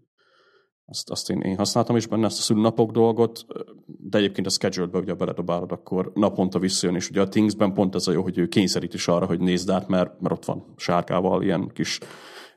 azt, 0.86 1.10
azt 1.10 1.30
én, 1.30 1.40
én 1.40 1.58
használtam 1.58 1.96
is 1.96 2.08
benne, 2.08 2.26
ezt 2.26 2.40
a 2.40 2.42
szülnapok 2.42 2.92
dolgot, 2.92 3.46
de 3.86 4.18
egyébként 4.18 4.48
a 4.48 4.50
schedule-be 4.50 5.00
ugye 5.00 5.14
beledobálod, 5.14 5.72
akkor 5.72 6.12
naponta 6.14 6.60
visszajön, 6.60 6.96
és 6.96 7.10
ugye 7.10 7.22
a 7.22 7.28
Things-ben 7.28 7.74
pont 7.74 7.96
ez 7.96 8.08
a 8.08 8.12
jó, 8.12 8.22
hogy 8.22 8.38
ő 8.38 8.48
kényszerít 8.48 8.94
is 8.94 9.08
arra, 9.08 9.26
hogy 9.26 9.40
nézd 9.40 9.70
át, 9.70 9.88
mert, 9.88 10.20
mert 10.20 10.36
ott 10.36 10.46
van 10.46 10.74
sárkával 10.78 11.44
ilyen 11.44 11.72
kis 11.74 12.00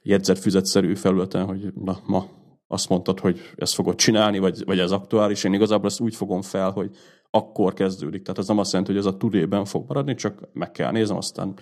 jegyzetfüzetszerű 0.03 0.94
felületen, 0.94 1.47
hogy 1.47 1.73
na, 1.75 1.99
ma 2.07 2.27
azt 2.66 2.88
mondtad, 2.88 3.20
hogy 3.20 3.40
ezt 3.57 3.75
fogod 3.75 3.94
csinálni, 3.94 4.38
vagy, 4.38 4.64
vagy 4.64 4.79
ez 4.79 4.90
aktuális, 4.90 5.44
én 5.44 5.53
igazából 5.53 5.87
ezt 5.87 6.01
úgy 6.01 6.14
fogom 6.14 6.42
fel, 6.42 6.70
hogy 6.70 6.90
akkor 7.31 7.75
kezdődik. 7.75 8.23
Tehát 8.23 8.38
ez 8.38 8.49
nem 8.49 8.59
azt 8.59 8.73
jelenti, 8.73 8.92
hogy 8.92 9.01
ez 9.01 9.12
a 9.12 9.16
tudében 9.16 9.64
fog 9.64 9.85
maradni, 9.87 10.14
csak 10.14 10.49
meg 10.53 10.70
kell 10.70 10.90
nézem, 10.90 11.16
aztán, 11.16 11.55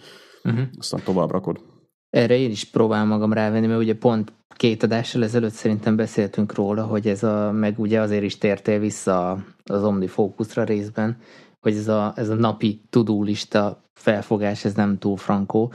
uh-huh. 0.44 0.64
aztán 0.78 1.02
tovább 1.04 1.30
rakod. 1.30 1.64
Erre 2.12 2.37
én 2.37 2.51
is 2.51 2.64
próbálom 2.64 3.09
magam 3.09 3.33
rávenni, 3.33 3.66
mert 3.66 3.81
ugye 3.81 3.94
pont 3.94 4.33
két 4.48 4.83
adással 4.83 5.22
ezelőtt 5.22 5.53
szerintem 5.53 5.96
beszéltünk 5.96 6.55
róla, 6.55 6.85
hogy 6.85 7.09
ez 7.09 7.22
a, 7.22 7.53
meg 7.53 7.79
ugye 7.79 8.01
azért 8.01 8.22
is 8.22 8.38
tértél 8.38 8.79
vissza 8.79 9.44
az 9.64 9.85
OmniFocusra 9.85 10.64
részben, 10.64 11.16
hogy 11.61 11.77
ez 11.77 11.88
a, 11.88 12.12
ez 12.16 12.29
a 12.29 12.35
napi 12.35 12.83
tudólista 12.90 13.83
felfogás, 13.92 14.64
ez 14.64 14.75
nem 14.75 14.98
túl 14.98 15.16
frankó, 15.16 15.72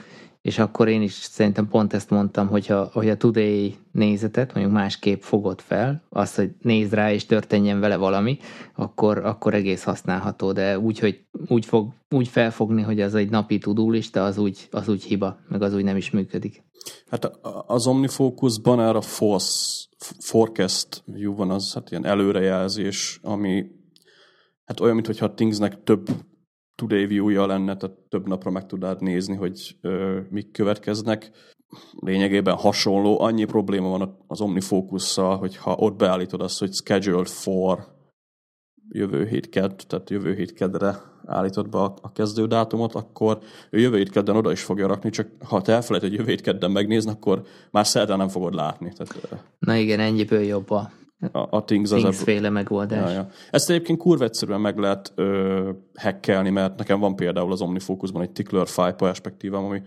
és 0.47 0.60
akkor 0.60 0.88
én 0.88 1.01
is 1.01 1.13
szerintem 1.13 1.67
pont 1.67 1.93
ezt 1.93 2.10
mondtam, 2.10 2.47
hogyha, 2.47 2.89
hogy 2.93 3.10
a 3.10 3.17
Today 3.17 3.75
nézetet 3.91 4.53
mondjuk 4.53 4.75
másképp 4.75 5.21
fogod 5.21 5.62
fel, 5.62 6.03
az, 6.10 6.36
hogy 6.36 6.51
nézd 6.62 6.93
rá 6.93 7.12
és 7.12 7.25
történjen 7.25 7.79
vele 7.79 7.95
valami, 7.95 8.38
akkor, 8.75 9.17
akkor 9.17 9.53
egész 9.53 9.83
használható, 9.83 10.51
de 10.51 10.79
úgy, 10.79 10.99
hogy 10.99 11.25
úgy, 11.47 11.65
fog, 11.65 11.93
úgy 12.10 12.27
felfogni, 12.27 12.81
hogy 12.81 13.01
az 13.01 13.15
egy 13.15 13.29
napi 13.29 13.57
tudólista, 13.57 14.25
az 14.25 14.38
úgy, 14.38 14.67
az 14.71 14.88
úgy 14.88 15.03
hiba, 15.03 15.38
meg 15.47 15.62
az 15.62 15.73
úgy 15.73 15.83
nem 15.83 15.97
is 15.97 16.12
működik. 16.12 16.63
Hát 17.10 17.31
az 17.67 17.88
OmniFocusban 17.88 18.79
erre 18.79 18.97
a 18.97 19.01
force, 19.01 19.88
forecast 20.19 21.03
view 21.05 21.36
van, 21.36 21.51
az 21.51 21.73
hát 21.73 21.91
ilyen 21.91 22.05
előrejelzés, 22.05 23.19
ami 23.23 23.65
hát 24.65 24.79
olyan, 24.79 24.95
mintha 24.95 25.25
a 25.25 25.33
Thingsnek 25.33 25.83
több 25.83 26.10
today 26.77 27.05
view-ja 27.05 27.45
lenne, 27.45 27.77
tehát 27.77 27.97
több 28.09 28.27
napra 28.27 28.51
meg 28.51 28.65
tudnád 28.65 29.01
nézni, 29.01 29.35
hogy 29.35 29.77
ö, 29.81 30.19
mik 30.29 30.51
következnek. 30.51 31.31
Lényegében 31.99 32.55
hasonló, 32.55 33.21
annyi 33.21 33.45
probléma 33.45 33.89
van 33.89 34.23
az 34.27 34.41
OmniFocus-szal, 34.41 35.37
hogy 35.37 35.57
ha 35.57 35.75
ott 35.75 35.95
beállítod 35.95 36.41
azt, 36.41 36.59
hogy 36.59 36.73
scheduled 36.73 37.27
for 37.27 37.95
jövő 38.89 39.25
hét 39.25 39.49
kedd, 39.49 39.79
tehát 39.87 40.09
jövő 40.09 40.33
hét 40.33 40.53
kedre 40.53 40.95
állítod 41.25 41.69
be 41.69 41.77
a, 41.77 41.93
a 42.01 42.11
kezdődátumot, 42.11 42.95
akkor 42.95 43.39
ő 43.69 43.79
jövő 43.79 43.97
hét 43.97 44.09
kedden 44.09 44.35
oda 44.35 44.51
is 44.51 44.63
fogja 44.63 44.87
rakni, 44.87 45.09
csak 45.09 45.27
ha 45.45 45.61
te 45.61 45.73
elfelejted, 45.73 46.09
hogy 46.09 46.19
jövő 46.19 46.29
hét 46.29 46.41
kedden 46.41 46.71
megnézni, 46.71 47.11
akkor 47.11 47.41
már 47.71 47.87
szerdán 47.87 48.17
nem 48.17 48.27
fogod 48.27 48.53
látni. 48.53 48.93
Tehát, 48.93 49.43
Na 49.59 49.75
igen, 49.75 49.99
ennyiből 49.99 50.41
jobb 50.41 50.69
a 50.69 50.91
a, 51.32 51.47
a 51.58 51.63
Things, 51.63 51.91
az 51.91 51.99
Things 51.99 52.23
féle 52.23 52.49
megoldás. 52.49 53.10
Ja, 53.10 53.15
ja. 53.15 53.30
Ezt 53.51 53.69
egyébként 53.69 53.99
kurva 53.99 54.23
egyszerűen 54.23 54.62
meg 54.62 54.77
lehet 54.77 55.12
ö, 55.15 55.71
hackelni, 55.99 56.49
mert 56.49 56.77
nekem 56.77 56.99
van 56.99 57.15
például 57.15 57.51
az 57.51 57.62
OmniFocusban 57.62 58.21
egy 58.21 58.32
tickler 58.32 58.67
file 58.67 58.93
perspektívám, 58.93 59.63
ami, 59.63 59.82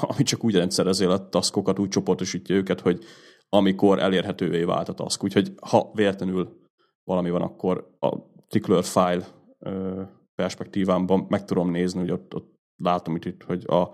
ami 0.00 0.22
csak 0.22 0.44
úgy 0.44 0.54
rendszerezi 0.54 1.04
a 1.04 1.28
taskokat, 1.28 1.78
úgy 1.78 1.88
csoportosítja 1.88 2.54
őket, 2.54 2.80
hogy 2.80 3.04
amikor 3.48 3.98
elérhetővé 3.98 4.64
vált 4.64 4.88
a 4.88 4.92
task. 4.92 5.24
Úgyhogy 5.24 5.52
ha 5.60 5.90
véletlenül 5.94 6.56
valami 7.04 7.30
van, 7.30 7.42
akkor 7.42 7.96
a 8.00 8.16
tickler 8.48 8.84
file 8.84 9.26
ö, 9.58 10.02
perspektívámban 10.34 11.26
meg 11.28 11.44
tudom 11.44 11.70
nézni, 11.70 12.00
hogy 12.00 12.10
ott, 12.10 12.34
ott 12.34 12.56
látom 12.76 13.16
itt, 13.16 13.42
hogy 13.42 13.64
a, 13.66 13.90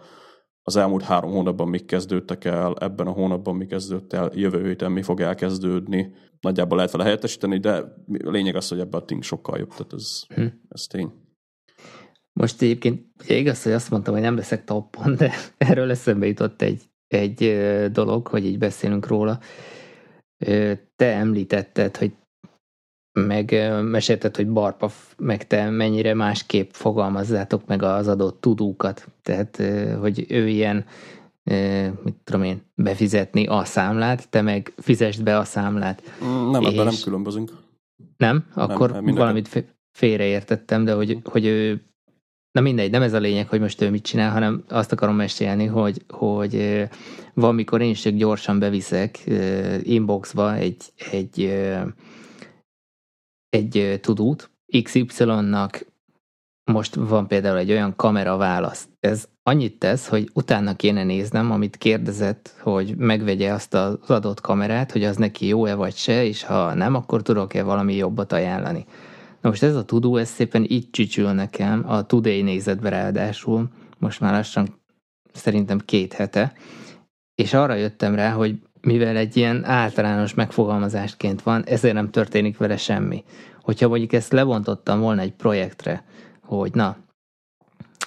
az 0.67 0.77
elmúlt 0.77 1.03
három 1.03 1.31
hónapban 1.31 1.69
mik 1.69 1.87
kezdődtek 1.87 2.45
el, 2.45 2.77
ebben 2.81 3.07
a 3.07 3.11
hónapban 3.11 3.57
mi 3.57 3.67
kezdődött 3.67 4.13
el, 4.13 4.31
jövő 4.35 4.67
héten 4.67 4.93
mi 4.93 5.03
fog 5.03 5.21
elkezdődni. 5.21 6.13
Nagyjából 6.41 6.77
lehet 6.77 6.93
vele 6.93 7.05
helyettesíteni, 7.05 7.59
de 7.59 7.73
a 8.25 8.31
lényeg 8.31 8.57
az, 8.57 8.69
hogy 8.69 8.81
ebben 8.81 9.01
a 9.01 9.05
ting 9.05 9.23
sokkal 9.23 9.59
jobb, 9.59 9.71
tehát 9.71 9.93
ez, 9.93 10.23
hm. 10.35 10.47
ez 10.69 10.87
tény. 10.87 11.13
Most 12.33 12.63
egyébként 12.63 13.07
ugye 13.23 13.37
igaz, 13.37 13.63
hogy 13.63 13.73
azt 13.73 13.91
mondtam, 13.91 14.15
hogy 14.15 14.23
nem 14.23 14.37
leszek 14.37 14.65
toppon, 14.65 15.15
de 15.17 15.33
erről 15.57 15.91
eszembe 15.91 16.27
jutott 16.27 16.63
egy, 16.63 16.83
egy 17.09 17.59
dolog, 17.93 18.27
hogy 18.27 18.45
így 18.45 18.59
beszélünk 18.59 19.07
róla. 19.07 19.41
Te 20.97 21.15
említetted, 21.15 21.97
hogy 21.97 22.13
meg 23.15 23.73
mesélted, 23.83 24.37
hogy 24.37 24.49
Barpa, 24.49 24.91
meg 25.19 25.47
te 25.47 25.71
mennyire 25.71 26.15
másképp 26.15 26.71
fogalmazzátok 26.73 27.67
meg 27.67 27.83
az 27.83 28.09
adott 28.09 28.41
tudókat. 28.41 29.09
Tehát, 29.23 29.63
hogy 30.01 30.27
ő 30.29 30.49
ilyen, 30.49 30.85
mit 32.03 32.15
tudom 32.25 32.43
én, 32.43 32.63
befizetni 32.75 33.47
a 33.47 33.65
számlát, 33.65 34.29
te 34.29 34.43
meg 34.43 34.73
fizest 34.77 35.23
be 35.23 35.39
a 35.39 35.45
számlát. 35.45 36.03
Nem, 36.51 36.65
ebben 36.65 36.85
nem 36.85 36.95
különbözünk. 37.05 37.51
Nem? 38.17 38.45
Akkor 38.55 38.91
nem, 38.91 39.15
valamit 39.15 39.67
félreértettem, 39.93 40.85
de 40.85 40.93
hogy, 40.93 41.19
hogy 41.25 41.45
ő 41.45 41.83
Na 42.53 42.61
mindegy, 42.61 42.91
nem 42.91 43.03
ez 43.03 43.13
a 43.13 43.19
lényeg, 43.19 43.49
hogy 43.49 43.61
most 43.61 43.81
ő 43.81 43.91
mit 43.91 44.03
csinál, 44.03 44.31
hanem 44.31 44.65
azt 44.69 44.93
akarom 44.93 45.17
mesélni, 45.17 45.65
hogy, 45.65 46.03
hogy 46.09 46.85
valamikor 47.35 47.83
én 47.83 47.91
is 47.91 48.01
csak 48.01 48.13
gyorsan 48.13 48.59
beviszek 48.59 49.25
inboxba 49.83 50.55
egy, 50.55 50.83
egy 51.11 51.55
egy 53.55 53.99
tudót, 54.01 54.51
XY-nak 54.83 55.87
most 56.65 56.95
van 56.95 57.27
például 57.27 57.59
egy 57.59 57.71
olyan 57.71 57.97
kamera 57.97 58.37
válasz. 58.37 58.89
Ez 59.01 59.29
annyit 59.43 59.79
tesz, 59.79 60.09
hogy 60.09 60.31
utána 60.33 60.77
kéne 60.77 61.05
néznem, 61.05 61.51
amit 61.51 61.77
kérdezett, 61.77 62.55
hogy 62.61 62.97
megvegye 62.97 63.53
azt 63.53 63.75
az 63.75 63.99
adott 64.07 64.41
kamerát, 64.41 64.93
hogy 64.93 65.05
az 65.05 65.17
neki 65.17 65.47
jó-e 65.47 65.75
vagy 65.75 65.95
se, 65.95 66.25
és 66.25 66.43
ha 66.43 66.75
nem, 66.75 66.95
akkor 66.95 67.23
tudok-e 67.23 67.63
valami 67.63 67.95
jobbat 67.95 68.33
ajánlani. 68.33 68.85
Na 69.41 69.49
most 69.49 69.63
ez 69.63 69.77
a 69.77 69.85
tudó, 69.85 70.17
ez 70.17 70.29
szépen 70.29 70.65
így 70.69 70.91
csücsül 70.91 71.31
nekem, 71.31 71.85
a 71.87 72.07
Today 72.07 72.43
nézetbe 72.43 72.89
ráadásul, 72.89 73.69
most 73.99 74.21
már 74.21 74.33
lassan 74.33 74.81
szerintem 75.33 75.79
két 75.79 76.13
hete, 76.13 76.53
és 77.35 77.55
arra 77.55 77.75
jöttem 77.75 78.15
rá, 78.15 78.31
hogy 78.31 78.59
mivel 78.85 79.17
egy 79.17 79.37
ilyen 79.37 79.65
általános 79.65 80.35
megfogalmazásként 80.35 81.43
van, 81.43 81.65
ezért 81.65 81.95
nem 81.95 82.11
történik 82.11 82.57
vele 82.57 82.77
semmi. 82.77 83.25
Hogyha 83.61 83.89
mondjuk 83.89 84.13
ezt 84.13 84.33
levontottam 84.33 85.01
volna 85.01 85.21
egy 85.21 85.33
projektre, 85.33 86.05
hogy 86.41 86.75
na, 86.75 86.97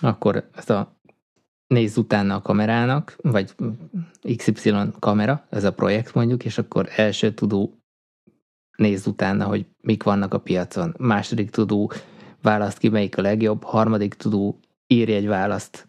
akkor 0.02 0.50
ezt 0.56 0.70
a 0.70 0.96
nézz 1.68 1.98
utána 1.98 2.36
a 2.36 2.42
kamerának, 2.42 3.16
vagy 3.22 3.56
XY 4.36 4.74
kamera, 5.00 5.46
ez 5.50 5.64
a 5.64 5.74
projekt 5.74 6.14
mondjuk, 6.14 6.46
és 6.46 6.58
akkor 6.58 6.88
első 6.96 7.34
tudó 7.34 7.78
nézz 8.78 9.08
utána, 9.08 9.46
hogy 9.46 9.66
mik 9.82 10.04
vannak 10.04 10.34
a 10.34 10.40
piacon. 10.40 10.96
Második 10.98 11.50
tudó 11.50 11.92
választ 12.42 12.78
ki, 12.78 12.90
melyik 12.90 13.18
a 13.18 13.22
legjobb. 13.22 13.64
Harmadik 13.64 14.14
tudó 14.14 14.60
írj 14.88 15.14
egy 15.14 15.28
választ 15.28 15.88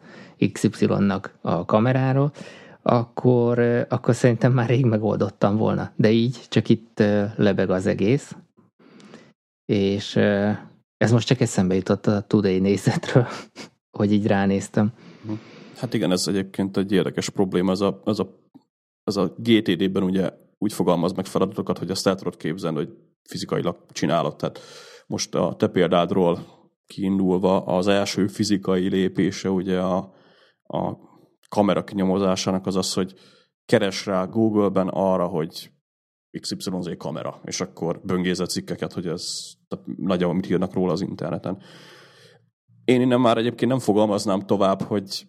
XY-nak 0.52 1.38
a 1.40 1.64
kameráról 1.64 2.32
akkor, 2.88 3.58
akkor 3.88 4.14
szerintem 4.14 4.52
már 4.52 4.68
rég 4.68 4.84
megoldottam 4.84 5.56
volna. 5.56 5.92
De 5.96 6.10
így, 6.10 6.46
csak 6.48 6.68
itt 6.68 6.98
lebeg 7.36 7.70
az 7.70 7.86
egész. 7.86 8.36
És 9.64 10.16
ez 10.96 11.12
most 11.12 11.26
csak 11.26 11.40
eszembe 11.40 11.74
jutott 11.74 12.06
a 12.06 12.20
Today 12.20 12.58
nézetről, 12.58 13.26
hogy 13.98 14.12
így 14.12 14.26
ránéztem. 14.26 14.92
Hát 15.76 15.94
igen, 15.94 16.10
ez 16.10 16.28
egyébként 16.28 16.76
egy 16.76 16.92
érdekes 16.92 17.28
probléma. 17.28 17.70
Ez 17.70 17.80
a, 17.80 18.02
ez 18.04 18.18
a, 18.18 18.38
ez 19.04 19.16
a 19.16 19.34
GTD-ben 19.36 20.02
ugye 20.02 20.30
úgy 20.58 20.72
fogalmaz 20.72 21.12
meg 21.12 21.26
feladatokat, 21.26 21.78
hogy 21.78 21.90
azt 21.90 22.06
el 22.06 22.14
tudod 22.14 22.36
képzelni, 22.36 22.76
hogy 22.76 22.96
fizikailag 23.28 23.76
csinálod. 23.92 24.36
Tehát 24.36 24.60
most 25.06 25.34
a 25.34 25.54
te 25.58 25.68
példádról 25.68 26.38
kiindulva 26.86 27.64
az 27.64 27.86
első 27.86 28.26
fizikai 28.26 28.88
lépése 28.88 29.50
ugye 29.50 29.80
a, 29.80 29.96
a 30.62 31.07
kamera 31.48 31.84
kinyomozásának 31.84 32.66
az 32.66 32.76
az, 32.76 32.92
hogy 32.92 33.14
keres 33.64 34.06
rá 34.06 34.24
Google-ben 34.24 34.88
arra, 34.88 35.26
hogy 35.26 35.70
XYZ 36.40 36.88
kamera, 36.98 37.40
és 37.44 37.60
akkor 37.60 38.00
böngézze 38.04 38.46
cikkeket, 38.46 38.92
hogy 38.92 39.06
ez 39.06 39.52
tehát 39.68 39.86
nagyjából 39.96 40.34
mit 40.34 40.50
írnak 40.50 40.72
róla 40.72 40.92
az 40.92 41.00
interneten. 41.00 41.62
Én 42.84 43.00
innen 43.00 43.20
már 43.20 43.36
egyébként 43.36 43.70
nem 43.70 43.80
fogalmaznám 43.80 44.40
tovább, 44.40 44.82
hogy 44.82 45.26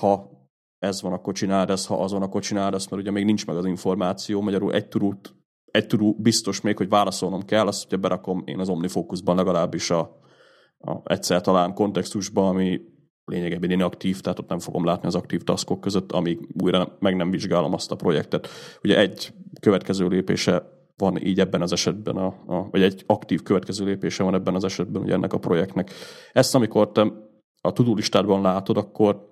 ha 0.00 0.30
ez 0.78 1.02
van, 1.02 1.12
akkor 1.12 1.34
csináld 1.34 1.70
ezt, 1.70 1.86
ha 1.86 2.02
az 2.02 2.12
van, 2.12 2.22
akkor 2.22 2.42
csináld 2.42 2.74
ezt, 2.74 2.90
mert 2.90 3.02
ugye 3.02 3.10
még 3.10 3.24
nincs 3.24 3.46
meg 3.46 3.56
az 3.56 3.64
információ, 3.64 4.40
magyarul 4.40 4.72
egy 4.72 4.88
turút, 4.88 5.34
egy 5.64 5.86
turú 5.86 6.14
biztos 6.14 6.60
még, 6.60 6.76
hogy 6.76 6.88
válaszolnom 6.88 7.44
kell, 7.44 7.66
azt 7.66 7.86
ugye 7.86 7.96
berakom 7.96 8.42
én 8.44 8.58
az 8.58 8.68
OmniFocusban 8.68 9.36
legalábbis 9.36 9.90
a, 9.90 10.00
a 10.78 11.00
egyszer 11.04 11.40
talán 11.40 11.74
kontextusban, 11.74 12.48
ami 12.48 12.80
lényegében 13.30 13.70
inaktív, 13.70 14.20
tehát 14.20 14.38
ott 14.38 14.48
nem 14.48 14.58
fogom 14.58 14.84
látni 14.84 15.06
az 15.06 15.14
aktív 15.14 15.42
taskok 15.42 15.80
között, 15.80 16.12
amíg 16.12 16.48
újra 16.62 16.96
meg 16.98 17.16
nem 17.16 17.30
vizsgálom 17.30 17.74
azt 17.74 17.90
a 17.90 17.96
projektet. 17.96 18.48
Ugye 18.82 18.98
egy 18.98 19.32
következő 19.60 20.08
lépése 20.08 20.78
van 20.96 21.26
így 21.26 21.40
ebben 21.40 21.62
az 21.62 21.72
esetben, 21.72 22.16
a, 22.16 22.26
a, 22.26 22.68
vagy 22.70 22.82
egy 22.82 23.02
aktív 23.06 23.42
következő 23.42 23.84
lépése 23.84 24.22
van 24.22 24.34
ebben 24.34 24.54
az 24.54 24.64
esetben 24.64 25.02
ugye 25.02 25.12
ennek 25.12 25.32
a 25.32 25.38
projektnek. 25.38 25.90
Ezt 26.32 26.54
amikor 26.54 26.92
te 26.92 27.12
a 27.60 27.72
tudó 27.72 27.94
listádban 27.94 28.42
látod, 28.42 28.76
akkor 28.76 29.28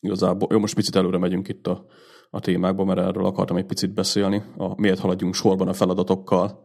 igazából, 0.00 0.48
jó, 0.50 0.58
most 0.58 0.74
picit 0.74 0.96
előre 0.96 1.18
megyünk 1.18 1.48
itt 1.48 1.66
a, 1.66 1.86
a 2.30 2.40
témákba, 2.40 2.84
mert 2.84 3.00
erről 3.00 3.26
akartam 3.26 3.56
egy 3.56 3.66
picit 3.66 3.94
beszélni, 3.94 4.42
a, 4.56 4.80
miért 4.80 4.98
haladjunk 4.98 5.34
sorban 5.34 5.68
a 5.68 5.72
feladatokkal. 5.72 6.62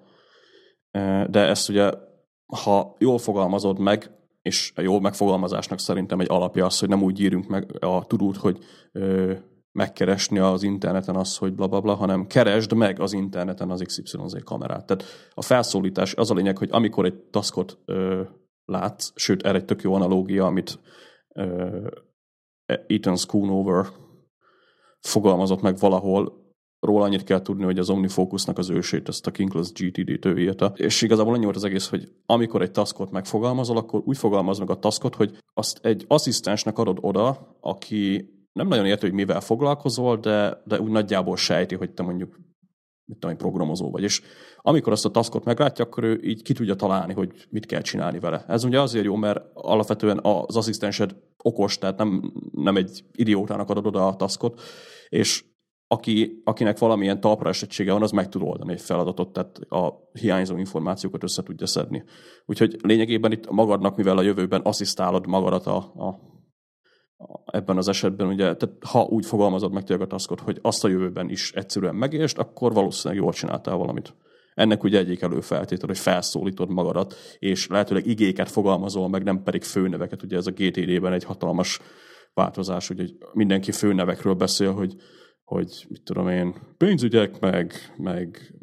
De 1.29 1.39
ezt 1.39 1.69
ugye, 1.69 1.91
ha 2.63 2.95
jól 2.99 3.17
fogalmazod 3.17 3.79
meg, 3.79 4.18
és 4.49 4.71
a 4.75 4.81
jó 4.81 4.99
megfogalmazásnak 4.99 5.79
szerintem 5.79 6.19
egy 6.19 6.29
alapja 6.29 6.65
az, 6.65 6.79
hogy 6.79 6.89
nem 6.89 7.03
úgy 7.03 7.19
írunk 7.19 7.47
meg 7.47 7.83
a 7.83 8.05
tudót, 8.05 8.37
hogy 8.37 8.57
ö, 8.91 9.33
megkeresni 9.71 10.39
az 10.39 10.63
interneten 10.63 11.15
azt, 11.15 11.37
hogy 11.37 11.53
bla 11.53 11.67
bla 11.67 11.81
bla, 11.81 11.95
hanem 11.95 12.27
keresd 12.27 12.73
meg 12.73 12.99
az 12.99 13.13
interneten 13.13 13.69
az 13.69 13.81
XYZ 13.81 14.35
kamerát. 14.43 14.85
Tehát 14.85 15.03
a 15.33 15.41
felszólítás 15.41 16.13
az 16.15 16.31
a 16.31 16.33
lényeg, 16.33 16.57
hogy 16.57 16.69
amikor 16.71 17.05
egy 17.05 17.13
taskot 17.13 17.77
ö, 17.85 18.21
látsz, 18.65 19.11
sőt, 19.15 19.45
erre 19.45 19.57
egy 19.57 19.65
tök 19.65 19.81
jó 19.81 19.93
analógia, 19.93 20.45
amit 20.45 20.79
ö, 21.33 21.87
Ethan 22.65 23.15
Schoonover 23.15 23.85
fogalmazott 24.99 25.61
meg 25.61 25.77
valahol, 25.77 26.38
róla 26.79 27.03
annyit 27.03 27.23
kell 27.23 27.41
tudni, 27.41 27.63
hogy 27.63 27.79
az 27.79 27.89
OmniFocusnak 27.89 28.57
az 28.57 28.69
ősét, 28.69 29.07
ezt 29.07 29.27
a 29.27 29.31
Kinkless 29.31 29.71
GTD-t 29.71 30.25
ő 30.25 30.39
írta. 30.39 30.73
És 30.75 31.01
igazából 31.01 31.33
annyi 31.33 31.43
volt 31.43 31.55
az 31.55 31.63
egész, 31.63 31.87
hogy 31.87 32.11
amikor 32.25 32.61
egy 32.61 32.71
taskot 32.71 33.11
megfogalmazol, 33.11 33.77
akkor 33.77 34.01
úgy 34.05 34.17
fogalmaz 34.17 34.59
meg 34.59 34.69
a 34.69 34.79
taskot, 34.79 35.15
hogy 35.15 35.37
azt 35.53 35.85
egy 35.85 36.05
asszisztensnek 36.07 36.77
adod 36.77 36.97
oda, 37.01 37.57
aki 37.61 38.33
nem 38.53 38.67
nagyon 38.67 38.85
érti, 38.85 39.05
hogy 39.05 39.15
mivel 39.15 39.41
foglalkozol, 39.41 40.17
de, 40.17 40.61
de 40.65 40.79
úgy 40.79 40.91
nagyjából 40.91 41.37
sejti, 41.37 41.75
hogy 41.75 41.91
te 41.91 42.03
mondjuk 42.03 42.39
mit 43.05 43.19
tudom, 43.19 43.37
programozó 43.37 43.91
vagy. 43.91 44.03
És 44.03 44.21
amikor 44.57 44.91
azt 44.93 45.05
a 45.05 45.11
taskot 45.11 45.45
meglátja, 45.45 45.85
akkor 45.85 46.03
ő 46.03 46.19
így 46.23 46.41
ki 46.41 46.53
tudja 46.53 46.75
találni, 46.75 47.13
hogy 47.13 47.47
mit 47.49 47.65
kell 47.65 47.81
csinálni 47.81 48.19
vele. 48.19 48.45
Ez 48.47 48.63
ugye 48.63 48.81
azért 48.81 49.05
jó, 49.05 49.15
mert 49.15 49.45
alapvetően 49.53 50.19
az 50.21 50.57
asszisztensed 50.57 51.15
okos, 51.37 51.77
tehát 51.77 51.97
nem, 51.97 52.33
nem 52.51 52.75
egy 52.75 53.03
idiótának 53.11 53.69
adod 53.69 53.85
oda 53.85 54.07
a 54.07 54.15
taskot, 54.15 54.61
és 55.09 55.43
aki, 55.91 56.41
akinek 56.43 56.77
valamilyen 56.77 57.19
talpra 57.19 57.49
esettsége 57.49 57.91
van, 57.91 58.01
az 58.01 58.11
meg 58.11 58.29
tud 58.29 58.41
oldani 58.41 58.71
egy 58.71 58.81
feladatot, 58.81 59.33
tehát 59.33 59.57
a 59.57 60.09
hiányzó 60.11 60.57
információkat 60.57 61.23
össze 61.23 61.43
tudja 61.43 61.67
szedni. 61.67 62.03
Úgyhogy 62.45 62.77
lényegében 62.81 63.31
itt 63.31 63.49
magadnak, 63.49 63.95
mivel 63.95 64.17
a 64.17 64.21
jövőben 64.21 64.61
asszisztálod 64.61 65.27
magadat 65.27 65.65
a, 65.65 65.75
a 65.77 66.19
ebben 67.45 67.77
az 67.77 67.87
esetben, 67.87 68.27
ugye, 68.27 68.55
tehát 68.55 68.75
ha 68.85 69.01
úgy 69.03 69.25
fogalmazod 69.25 69.71
meg 69.71 69.83
tényleg 69.83 70.05
a 70.05 70.09
taskot, 70.09 70.39
hogy 70.39 70.59
azt 70.61 70.83
a 70.83 70.87
jövőben 70.87 71.29
is 71.29 71.51
egyszerűen 71.51 71.95
megértsd, 71.95 72.39
akkor 72.39 72.73
valószínűleg 72.73 73.23
jól 73.23 73.33
csináltál 73.33 73.75
valamit. 73.75 74.15
Ennek 74.53 74.83
ugye 74.83 74.97
egyik 74.97 75.21
előfeltétel, 75.21 75.87
hogy 75.87 75.97
felszólítod 75.97 76.69
magadat, 76.69 77.15
és 77.39 77.67
lehetőleg 77.67 78.05
igéket 78.05 78.49
fogalmazol 78.49 79.09
meg, 79.09 79.23
nem 79.23 79.43
pedig 79.43 79.63
főneveket. 79.63 80.23
Ugye 80.23 80.37
ez 80.37 80.47
a 80.47 80.51
GTD-ben 80.51 81.13
egy 81.13 81.23
hatalmas 81.23 81.79
változás, 82.33 82.87
hogy 82.87 83.17
mindenki 83.33 83.71
főnevekről 83.71 84.33
beszél, 84.33 84.73
hogy, 84.73 84.95
hogy 85.49 85.85
mit 85.89 86.01
tudom 86.03 86.27
én, 86.27 86.55
pénzügyek, 86.77 87.39
meg, 87.39 87.73
meg, 87.97 88.53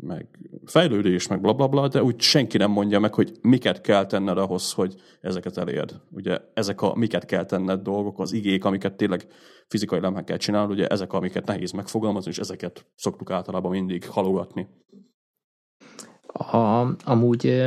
meg 0.00 0.26
fejlődés, 0.64 1.26
meg 1.26 1.40
blablabla, 1.40 1.68
bla, 1.68 1.88
bla, 1.88 2.00
de 2.00 2.02
úgy 2.02 2.20
senki 2.20 2.56
nem 2.56 2.70
mondja 2.70 3.00
meg, 3.00 3.14
hogy 3.14 3.32
miket 3.40 3.80
kell 3.80 4.06
tenned 4.06 4.38
ahhoz, 4.38 4.72
hogy 4.72 4.94
ezeket 5.20 5.56
elérd. 5.56 6.00
Ugye 6.10 6.38
ezek 6.54 6.82
a 6.82 6.94
miket 6.94 7.24
kell 7.24 7.44
tenned 7.44 7.82
dolgok, 7.82 8.20
az 8.20 8.32
igék, 8.32 8.64
amiket 8.64 8.96
tényleg 8.96 9.26
fizikai 9.68 10.00
meg 10.00 10.24
kell 10.24 10.36
csinálni, 10.36 10.72
ugye 10.72 10.86
ezek, 10.86 11.12
amiket 11.12 11.46
nehéz 11.46 11.72
megfogalmazni, 11.72 12.30
és 12.30 12.38
ezeket 12.38 12.86
szoktuk 12.94 13.30
általában 13.30 13.70
mindig 13.70 14.08
halogatni. 14.08 14.68
A, 16.26 16.86
amúgy 17.04 17.66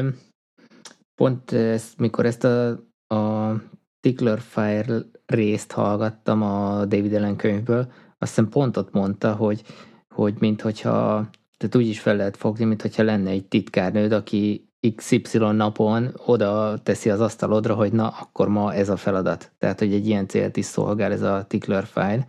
pont 1.16 1.52
ezt, 1.52 1.98
mikor 1.98 2.26
ezt 2.26 2.44
a, 2.44 2.70
a 3.16 3.54
Tickler 4.00 4.40
Fire 4.40 4.98
részt 5.26 5.72
hallgattam 5.72 6.42
a 6.42 6.86
David 6.86 7.14
Allen 7.14 7.36
könyvből, 7.36 7.92
azt 8.20 8.36
hiszem 8.36 8.50
pont 8.50 8.78
ott 8.78 8.92
mondta, 8.92 9.34
hogy, 9.34 9.64
hogy 10.10 10.34
minthogyha 10.40 11.30
tehát 11.60 11.76
úgy 11.76 11.88
is 11.88 12.00
fel 12.00 12.16
lehet 12.16 12.38
fogni, 12.38 12.66
mint 12.66 12.82
hogyha 12.82 13.04
lenne 13.04 13.30
egy 13.30 13.46
titkárnőd, 13.46 14.12
aki 14.12 14.70
XY 14.96 15.38
napon 15.38 16.14
oda 16.26 16.78
teszi 16.84 17.10
az 17.10 17.20
asztalodra, 17.20 17.74
hogy 17.74 17.92
na, 17.92 18.08
akkor 18.08 18.48
ma 18.48 18.74
ez 18.74 18.90
a 18.90 18.96
feladat. 18.96 19.52
Tehát, 19.58 19.80
hogy 19.80 19.94
egy 19.94 20.08
ilyen 20.08 20.28
célt 20.28 20.58
is 20.58 20.66
szolgál 20.66 21.12
ez 21.12 21.22
a 21.22 21.46
tickler 21.48 21.86
file. 21.86 22.26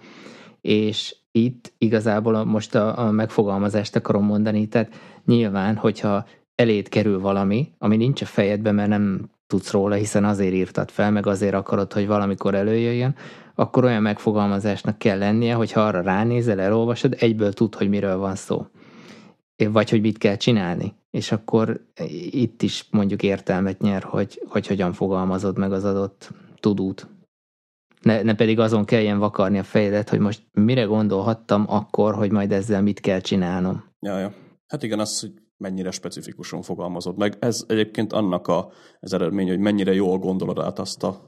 És 0.60 1.16
itt 1.30 1.72
igazából 1.78 2.44
most 2.44 2.74
a, 2.74 2.98
a 2.98 3.10
megfogalmazást 3.10 3.96
akarom 3.96 4.24
mondani, 4.24 4.68
tehát 4.68 4.92
nyilván, 5.24 5.76
hogyha 5.76 6.26
elét 6.54 6.88
kerül 6.88 7.20
valami, 7.20 7.72
ami 7.78 7.96
nincs 7.96 8.22
a 8.22 8.26
fejedben, 8.26 8.74
mert 8.74 8.88
nem 8.88 9.30
tudsz 9.50 9.70
róla, 9.70 9.94
hiszen 9.94 10.24
azért 10.24 10.54
írtad 10.54 10.90
fel, 10.90 11.10
meg 11.10 11.26
azért 11.26 11.54
akarod, 11.54 11.92
hogy 11.92 12.06
valamikor 12.06 12.54
előjöjjön, 12.54 13.14
akkor 13.54 13.84
olyan 13.84 14.02
megfogalmazásnak 14.02 14.98
kell 14.98 15.18
lennie, 15.18 15.54
hogy 15.54 15.72
ha 15.72 15.80
arra 15.80 16.00
ránézel, 16.00 16.60
elolvasod, 16.60 17.16
egyből 17.18 17.52
tud, 17.52 17.74
hogy 17.74 17.88
miről 17.88 18.16
van 18.16 18.34
szó 18.34 18.66
vagy 19.68 19.90
hogy 19.90 20.00
mit 20.00 20.18
kell 20.18 20.36
csinálni. 20.36 20.94
És 21.10 21.32
akkor 21.32 21.86
itt 22.30 22.62
is 22.62 22.86
mondjuk 22.90 23.22
értelmet 23.22 23.80
nyer, 23.80 24.02
hogy, 24.02 24.42
hogy 24.48 24.66
hogyan 24.66 24.92
fogalmazod 24.92 25.58
meg 25.58 25.72
az 25.72 25.84
adott 25.84 26.30
tudót. 26.60 27.08
Ne, 28.02 28.22
ne 28.22 28.34
pedig 28.34 28.58
azon 28.58 28.84
kelljen 28.84 29.18
vakarni 29.18 29.58
a 29.58 29.62
fejedet, 29.62 30.08
hogy 30.08 30.18
most 30.18 30.42
mire 30.52 30.82
gondolhattam 30.82 31.64
akkor, 31.68 32.14
hogy 32.14 32.30
majd 32.30 32.52
ezzel 32.52 32.82
mit 32.82 33.00
kell 33.00 33.20
csinálnom. 33.20 33.84
Ja, 34.00 34.18
ja. 34.18 34.32
Hát 34.66 34.82
igen, 34.82 34.98
az, 34.98 35.20
hogy 35.20 35.32
mennyire 35.60 35.90
specifikusan 35.90 36.62
fogalmazod 36.62 37.16
meg. 37.16 37.36
Ez 37.38 37.64
egyébként 37.66 38.12
annak 38.12 38.46
a, 38.48 38.70
az 39.00 39.12
eredmény, 39.12 39.48
hogy 39.48 39.58
mennyire 39.58 39.94
jól 39.94 40.18
gondolod 40.18 40.58
át 40.58 40.78
azt 40.78 41.02
a 41.02 41.20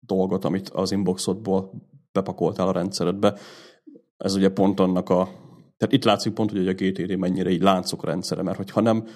dolgot, 0.00 0.44
amit 0.44 0.68
az 0.68 0.92
inboxodból 0.92 1.70
bepakoltál 2.12 2.68
a 2.68 2.72
rendszeredbe. 2.72 3.38
Ez 4.16 4.34
ugye 4.34 4.48
pont 4.48 4.80
annak 4.80 5.08
a 5.08 5.28
tehát 5.80 5.94
itt 5.94 6.04
látszik 6.04 6.32
pont, 6.32 6.50
hogy 6.50 6.68
a 6.68 6.72
GTD 6.72 7.16
mennyire 7.16 7.50
így 7.50 7.62
láncok 7.62 8.04
rendszere, 8.04 8.42
mert 8.42 8.56
hogyha 8.56 8.80
nem 8.80 9.06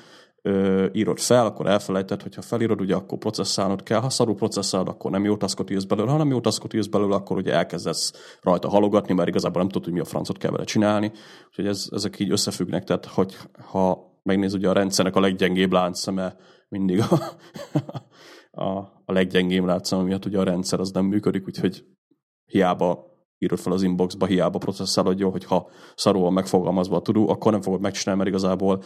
ö, 0.43 0.87
írod 0.93 1.19
fel, 1.19 1.47
akkor 1.47 1.67
elfelejtett, 1.67 2.23
hogyha 2.23 2.43
felírod, 2.43 2.81
ugye 2.81 2.95
akkor 2.95 3.19
processzálnod 3.19 3.83
kell, 3.83 4.01
ha 4.01 4.11
szarul 4.11 4.35
processzálod, 4.35 4.89
akkor 4.89 5.11
nem 5.11 5.25
jó 5.25 5.37
taskot 5.37 5.71
írsz 5.71 5.85
belőle, 5.85 6.11
ha 6.11 6.17
nem 6.17 6.31
jó 6.31 6.41
taskot 6.41 6.75
írsz 6.75 6.87
belőle, 6.87 7.15
akkor 7.15 7.37
ugye 7.37 7.53
elkezdesz 7.53 8.13
rajta 8.43 8.69
halogatni, 8.69 9.15
mert 9.15 9.29
igazából 9.29 9.61
nem 9.61 9.71
tudod, 9.71 9.85
hogy 9.85 9.93
mi 9.93 10.01
a 10.01 10.05
francot 10.05 10.39
kell 10.39 10.51
vele 10.51 10.65
csinálni. 10.65 11.13
Úgyhogy 11.49 11.67
ez, 11.67 11.87
ezek 11.91 12.19
így 12.19 12.31
összefüggnek, 12.31 12.85
tehát 12.85 13.07
hogy 13.07 13.37
ha 13.71 14.14
megnéz 14.25 14.55
ugye 14.55 14.69
a 14.69 14.73
rendszernek 14.73 15.17
a 15.17 15.21
leggyengébb 15.21 15.73
láncszeme 15.73 16.37
mindig 16.69 17.01
a, 17.01 17.19
a, 18.65 18.79
a 19.05 19.13
leggyengébb 19.13 19.65
láncszeme 19.65 20.03
miatt 20.03 20.25
ugye 20.25 20.39
a 20.39 20.45
rendszer 20.45 20.81
az 20.81 20.91
nem 20.91 21.05
működik, 21.05 21.47
úgyhogy 21.47 21.85
hiába 22.45 23.13
írod 23.39 23.59
fel 23.59 23.73
az 23.73 23.83
inboxba, 23.83 24.27
hiába 24.27 24.59
processzálod 24.59 25.19
jól, 25.19 25.31
hogyha 25.31 25.69
szarul 25.95 26.31
megfogalmazva 26.31 26.97
a 26.97 27.01
tudó, 27.01 27.29
akkor 27.29 27.53
nem 27.53 27.61
fogod 27.61 27.81
megcsinálni, 27.81 28.23
mert 28.23 28.35
igazából 28.35 28.83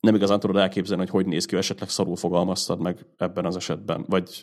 nem 0.00 0.14
igazán 0.14 0.40
tudod 0.40 0.56
elképzelni, 0.56 1.02
hogy 1.02 1.12
hogy 1.12 1.26
néz 1.26 1.44
ki, 1.44 1.56
esetleg 1.56 1.88
szarul 1.88 2.16
fogalmaztad 2.16 2.80
meg 2.80 3.06
ebben 3.16 3.44
az 3.44 3.56
esetben, 3.56 4.04
vagy, 4.08 4.42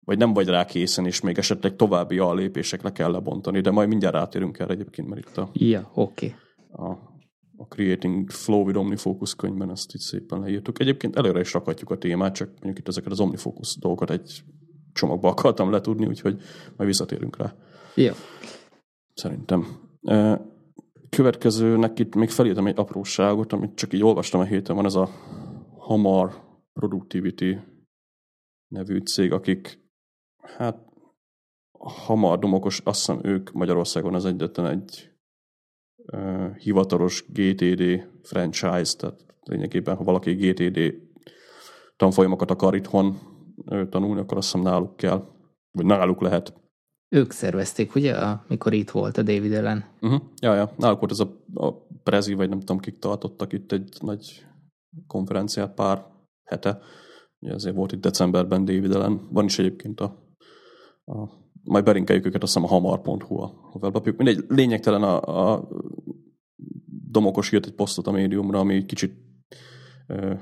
vagy 0.00 0.18
nem 0.18 0.32
vagy 0.32 0.48
rá 0.48 0.64
készen, 0.64 1.06
és 1.06 1.20
még 1.20 1.38
esetleg 1.38 1.76
további 1.76 2.18
a 2.18 2.34
lépésekre 2.34 2.90
kell 2.90 3.10
lebontani, 3.10 3.60
de 3.60 3.70
majd 3.70 3.88
mindjárt 3.88 4.14
rátérünk 4.14 4.58
erre 4.58 4.72
egyébként, 4.72 5.08
mert 5.08 5.28
itt 5.28 5.36
a, 5.36 5.48
ja. 5.52 5.90
Okay. 5.94 6.34
a, 6.72 7.13
a 7.56 7.66
Creating 7.66 8.30
Flow 8.30 8.64
with 8.64 8.78
OmniFocus 8.78 9.34
könyvben 9.34 9.70
ezt 9.70 9.94
itt 9.94 10.00
szépen 10.00 10.40
leírtuk. 10.40 10.80
Egyébként 10.80 11.16
előre 11.16 11.40
is 11.40 11.52
rakhatjuk 11.52 11.90
a 11.90 11.98
témát, 11.98 12.34
csak 12.34 12.48
mondjuk 12.48 12.78
itt 12.78 12.88
ezeket 12.88 13.12
az 13.12 13.20
OmniFocus 13.20 13.76
dolgokat 13.76 14.10
egy 14.10 14.44
csomagba 14.92 15.28
akartam 15.28 15.70
letudni, 15.70 16.06
úgyhogy 16.06 16.40
majd 16.76 16.88
visszatérünk 16.88 17.36
rá. 17.36 17.54
Jó. 17.94 18.12
Szerintem. 19.14 19.66
Következőnek 21.08 21.98
itt 21.98 22.14
még 22.14 22.30
felírtam 22.30 22.66
egy 22.66 22.78
apróságot, 22.78 23.52
amit 23.52 23.74
csak 23.74 23.92
így 23.92 24.02
olvastam 24.02 24.40
a 24.40 24.44
héten, 24.44 24.76
van 24.76 24.84
ez 24.84 24.94
a 24.94 25.08
Hamar 25.78 26.42
Productivity 26.72 27.58
nevű 28.68 28.98
cég, 28.98 29.32
akik 29.32 29.78
hát 30.56 30.78
Hamar 31.78 32.38
Domokos, 32.38 32.80
azt 32.84 32.98
hiszem 32.98 33.20
ők 33.22 33.52
Magyarországon 33.52 34.14
az 34.14 34.24
egyetlen 34.24 34.66
egy 34.66 35.13
uh, 36.12 36.56
hivatalos 36.56 37.24
GTD 37.28 38.06
franchise, 38.22 38.96
tehát 38.96 39.24
lényegében, 39.42 39.96
ha 39.96 40.04
valaki 40.04 40.32
GTD 40.32 40.94
tanfolyamokat 41.96 42.50
akar 42.50 42.74
itthon 42.74 43.18
tanulni, 43.88 44.20
akkor 44.20 44.36
azt 44.36 44.52
hiszem 44.52 44.66
náluk 44.66 44.96
kell, 44.96 45.28
vagy 45.70 45.86
náluk 45.86 46.20
lehet. 46.20 46.54
Ők 47.08 47.30
szervezték, 47.30 47.94
ugye, 47.94 48.14
amikor 48.48 48.72
itt 48.72 48.90
volt 48.90 49.16
a 49.16 49.22
David 49.22 49.52
ellen? 49.52 49.84
Uh-huh. 50.00 50.20
Ja, 50.40 50.54
ja. 50.54 50.72
Náluk 50.76 50.98
volt 50.98 51.10
ez 51.10 51.20
a, 51.20 51.44
a 51.54 51.72
Prezi, 52.02 52.34
vagy 52.34 52.48
nem 52.48 52.58
tudom, 52.58 52.78
kik 52.78 52.98
tartottak 52.98 53.52
itt 53.52 53.72
egy 53.72 53.96
nagy 54.00 54.46
konferenciát 55.06 55.74
pár 55.74 56.06
hete. 56.44 56.78
Ugye 57.38 57.52
ezért 57.52 57.74
volt 57.74 57.92
itt 57.92 58.00
decemberben 58.00 58.64
David 58.64 58.94
ellen. 58.94 59.28
Van 59.30 59.44
is 59.44 59.58
egyébként 59.58 60.00
a, 60.00 60.34
a 61.04 61.28
majd 61.64 61.84
belinkeljük 61.84 62.26
őket, 62.26 62.42
azt 62.42 62.54
hiszem 62.54 62.68
a 62.68 62.72
hamar.hu 62.72 63.40
a 63.40 63.78
weblapjuk. 63.80 64.16
Mindegy, 64.16 64.44
lényegtelen 64.48 65.02
a, 65.02 65.52
a 65.52 65.68
Domokos 67.10 67.52
írt 67.52 67.66
egy 67.66 67.74
posztot 67.74 68.06
a 68.06 68.10
médiumra, 68.10 68.58
ami 68.58 68.84
kicsit 68.84 69.12
ö, 70.06 70.34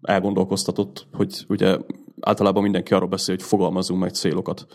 elgondolkoztatott, 0.00 1.06
hogy 1.12 1.44
ugye 1.48 1.78
általában 2.20 2.62
mindenki 2.62 2.94
arról 2.94 3.08
beszél, 3.08 3.34
hogy 3.34 3.44
fogalmazunk 3.44 4.00
meg 4.00 4.10
célokat 4.10 4.66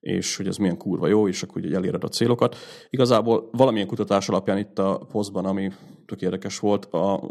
és 0.00 0.36
hogy 0.36 0.46
ez 0.46 0.56
milyen 0.56 0.76
kurva 0.76 1.06
jó, 1.06 1.28
és 1.28 1.42
akkor 1.42 1.62
ugye 1.62 1.76
eléred 1.76 2.04
a 2.04 2.08
célokat. 2.08 2.56
Igazából 2.90 3.48
valamilyen 3.52 3.86
kutatás 3.86 4.28
alapján 4.28 4.58
itt 4.58 4.78
a 4.78 5.06
posztban, 5.12 5.44
ami 5.44 5.72
tök 6.06 6.22
érdekes 6.22 6.58
volt, 6.58 6.84
a, 6.84 7.30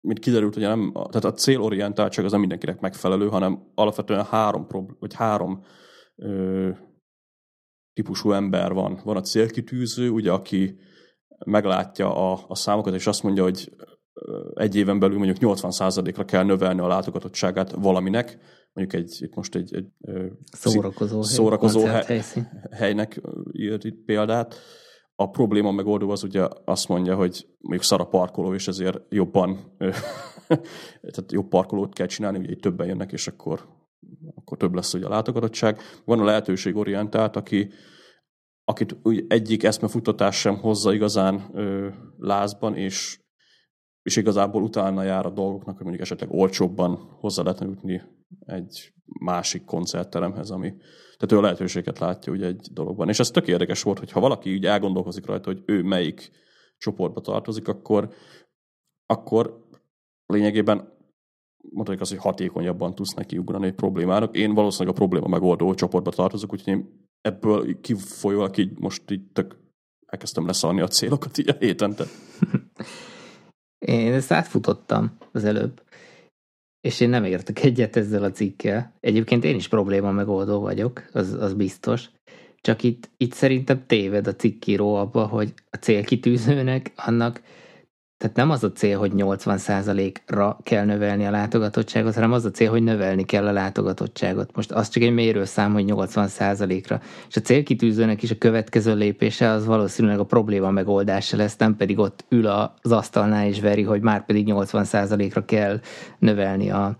mint 0.00 0.18
kiderült, 0.18 0.54
hogy 0.54 0.62
nem, 0.62 0.92
tehát 0.92 1.24
a 1.24 1.32
célorientáltság 1.32 2.24
az 2.24 2.30
nem 2.30 2.40
mindenkinek 2.40 2.80
megfelelő, 2.80 3.28
hanem 3.28 3.70
alapvetően 3.74 4.24
három, 4.24 4.66
vagy 4.98 5.14
három 5.14 5.64
ö, 6.16 6.70
típusú 7.94 8.32
ember 8.32 8.72
van. 8.72 9.00
Van 9.04 9.16
a 9.16 9.20
célkitűző, 9.20 10.10
ugye, 10.10 10.32
aki 10.32 10.78
meglátja 11.44 12.32
a, 12.32 12.44
a 12.48 12.54
számokat, 12.54 12.94
és 12.94 13.06
azt 13.06 13.22
mondja, 13.22 13.42
hogy 13.42 13.72
egy 14.54 14.76
éven 14.76 14.98
belül 14.98 15.18
mondjuk 15.18 15.56
80%-ra 15.58 16.24
kell 16.24 16.44
növelni 16.44 16.80
a 16.80 16.86
látogatottságát 16.86 17.70
valaminek, 17.70 18.38
mondjuk 18.72 19.02
egy, 19.02 19.16
itt 19.20 19.34
most 19.34 19.54
egy, 19.54 19.74
egy 19.74 19.86
szórakozó, 20.52 21.22
szórakozó 21.22 21.84
hely, 21.84 22.22
helynek 22.80 23.20
írt 23.52 23.84
itt 23.84 24.04
példát. 24.04 24.54
A 25.16 25.30
probléma 25.30 25.70
megoldó 25.72 26.10
az 26.10 26.22
ugye 26.22 26.48
azt 26.64 26.88
mondja, 26.88 27.16
hogy 27.16 27.46
mondjuk 27.58 27.82
szar 27.82 28.00
a 28.00 28.06
parkoló, 28.06 28.54
és 28.54 28.68
ezért 28.68 29.00
jobban, 29.08 29.76
tehát 31.12 31.32
jobb 31.32 31.48
parkolót 31.48 31.94
kell 31.94 32.06
csinálni, 32.06 32.38
ugye 32.38 32.50
így 32.50 32.58
többen 32.58 32.86
jönnek, 32.86 33.12
és 33.12 33.26
akkor, 33.26 33.60
akkor 34.34 34.56
több 34.56 34.74
lesz 34.74 34.94
ugye 34.94 35.06
a 35.06 35.08
látogatottság. 35.08 35.80
Van 36.04 36.20
a 36.20 36.24
lehetőség 36.24 36.76
orientált, 36.76 37.36
aki 37.36 37.70
akit 38.64 38.96
úgy 39.02 39.24
egyik 39.28 39.62
eszmefuttatás 39.62 40.36
sem 40.36 40.56
hozza 40.56 40.92
igazán 40.92 41.50
ö, 41.52 41.88
lázban, 42.18 42.76
és, 42.76 43.20
és 44.02 44.16
igazából 44.16 44.62
utána 44.62 45.02
jár 45.02 45.26
a 45.26 45.30
dolgoknak, 45.30 45.74
hogy 45.74 45.82
mondjuk 45.82 46.04
esetleg 46.04 46.32
olcsóbban 46.32 46.96
hozzá 47.20 47.42
lehetne 47.42 47.66
jutni 47.66 48.02
egy 48.46 48.92
másik 49.20 49.64
koncertteremhez, 49.64 50.50
ami 50.50 50.74
tehát 51.16 51.32
ő 51.32 51.38
a 51.38 51.40
lehetőséget 51.40 51.98
látja 51.98 52.32
ugye 52.32 52.46
egy 52.46 52.68
dologban. 52.72 53.08
És 53.08 53.18
ez 53.18 53.30
tök 53.30 53.48
érdekes 53.48 53.82
volt, 53.82 53.98
hogy 53.98 54.10
ha 54.10 54.20
valaki 54.20 54.54
úgy 54.54 54.66
elgondolkozik 54.66 55.26
rajta, 55.26 55.50
hogy 55.50 55.62
ő 55.66 55.82
melyik 55.82 56.30
csoportba 56.78 57.20
tartozik, 57.20 57.68
akkor, 57.68 58.12
akkor 59.06 59.68
lényegében 60.26 60.93
mondhatjuk 61.70 62.00
azt, 62.00 62.10
hogy 62.10 62.20
hatékonyabban 62.20 62.94
tudsz 62.94 63.14
neki 63.14 63.38
ugrani 63.38 63.66
egy 63.66 63.74
problémának. 63.74 64.36
Én 64.36 64.54
valószínűleg 64.54 64.94
a 64.94 64.98
probléma 64.98 65.28
megoldó 65.28 65.74
csoportba 65.74 66.10
tartozok, 66.10 66.52
úgyhogy 66.52 66.72
én 66.72 67.06
ebből 67.20 67.80
kifolyólag 67.80 68.58
így 68.58 68.78
most 68.78 69.10
így 69.10 69.22
tök 69.32 69.56
elkezdtem 70.06 70.46
leszarni 70.46 70.80
a 70.80 70.88
célokat 70.88 71.38
így 71.38 71.48
a 71.48 71.56
héten. 71.58 71.94
Én 73.86 74.12
ezt 74.12 74.32
átfutottam 74.32 75.16
az 75.32 75.44
előbb, 75.44 75.82
és 76.80 77.00
én 77.00 77.08
nem 77.08 77.24
értek 77.24 77.62
egyet 77.62 77.96
ezzel 77.96 78.24
a 78.24 78.30
cikkel. 78.30 78.92
Egyébként 79.00 79.44
én 79.44 79.54
is 79.54 79.68
probléma 79.68 80.10
megoldó 80.10 80.60
vagyok, 80.60 81.04
az, 81.12 81.32
az 81.32 81.54
biztos. 81.54 82.10
Csak 82.60 82.82
itt, 82.82 83.10
itt 83.16 83.32
szerintem 83.32 83.86
téved 83.86 84.26
a 84.26 84.34
cikkíró 84.34 84.94
abba, 84.94 85.26
hogy 85.26 85.54
a 85.70 85.76
célkitűzőnek 85.76 86.92
annak 86.96 87.42
tehát 88.24 88.38
nem 88.38 88.50
az 88.50 88.64
a 88.64 88.72
cél, 88.72 88.98
hogy 88.98 89.12
80%-ra 89.16 90.58
kell 90.62 90.84
növelni 90.84 91.26
a 91.26 91.30
látogatottságot, 91.30 92.14
hanem 92.14 92.32
az 92.32 92.44
a 92.44 92.50
cél, 92.50 92.70
hogy 92.70 92.82
növelni 92.82 93.24
kell 93.24 93.46
a 93.46 93.52
látogatottságot. 93.52 94.56
Most 94.56 94.72
az 94.72 94.88
csak 94.88 95.02
egy 95.02 95.12
mérőszám, 95.12 95.72
hogy 95.72 95.84
80%-ra. 95.86 97.00
És 97.28 97.36
a 97.36 97.40
célkitűzőnek 97.40 98.22
is 98.22 98.30
a 98.30 98.38
következő 98.38 98.94
lépése 98.94 99.50
az 99.50 99.66
valószínűleg 99.66 100.18
a 100.18 100.24
probléma 100.24 100.70
megoldása 100.70 101.36
lesz, 101.36 101.56
nem 101.56 101.76
pedig 101.76 101.98
ott 101.98 102.24
ül 102.28 102.46
az 102.46 102.92
asztalnál 102.92 103.46
és 103.46 103.60
veri, 103.60 103.82
hogy 103.82 104.00
már 104.00 104.24
pedig 104.24 104.46
80%-ra 104.50 105.44
kell 105.44 105.80
növelni 106.18 106.70
a, 106.70 106.96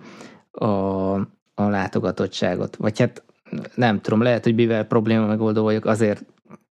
a, 0.51 1.15
a 1.55 1.69
látogatottságot. 1.69 2.77
Vagy 2.77 2.99
hát 2.99 3.23
nem 3.75 4.01
tudom, 4.01 4.23
lehet, 4.23 4.45
hogy 4.45 4.55
mivel 4.55 4.85
probléma 4.85 5.27
megoldó 5.27 5.63
vagyok, 5.63 5.85
azért 5.85 6.25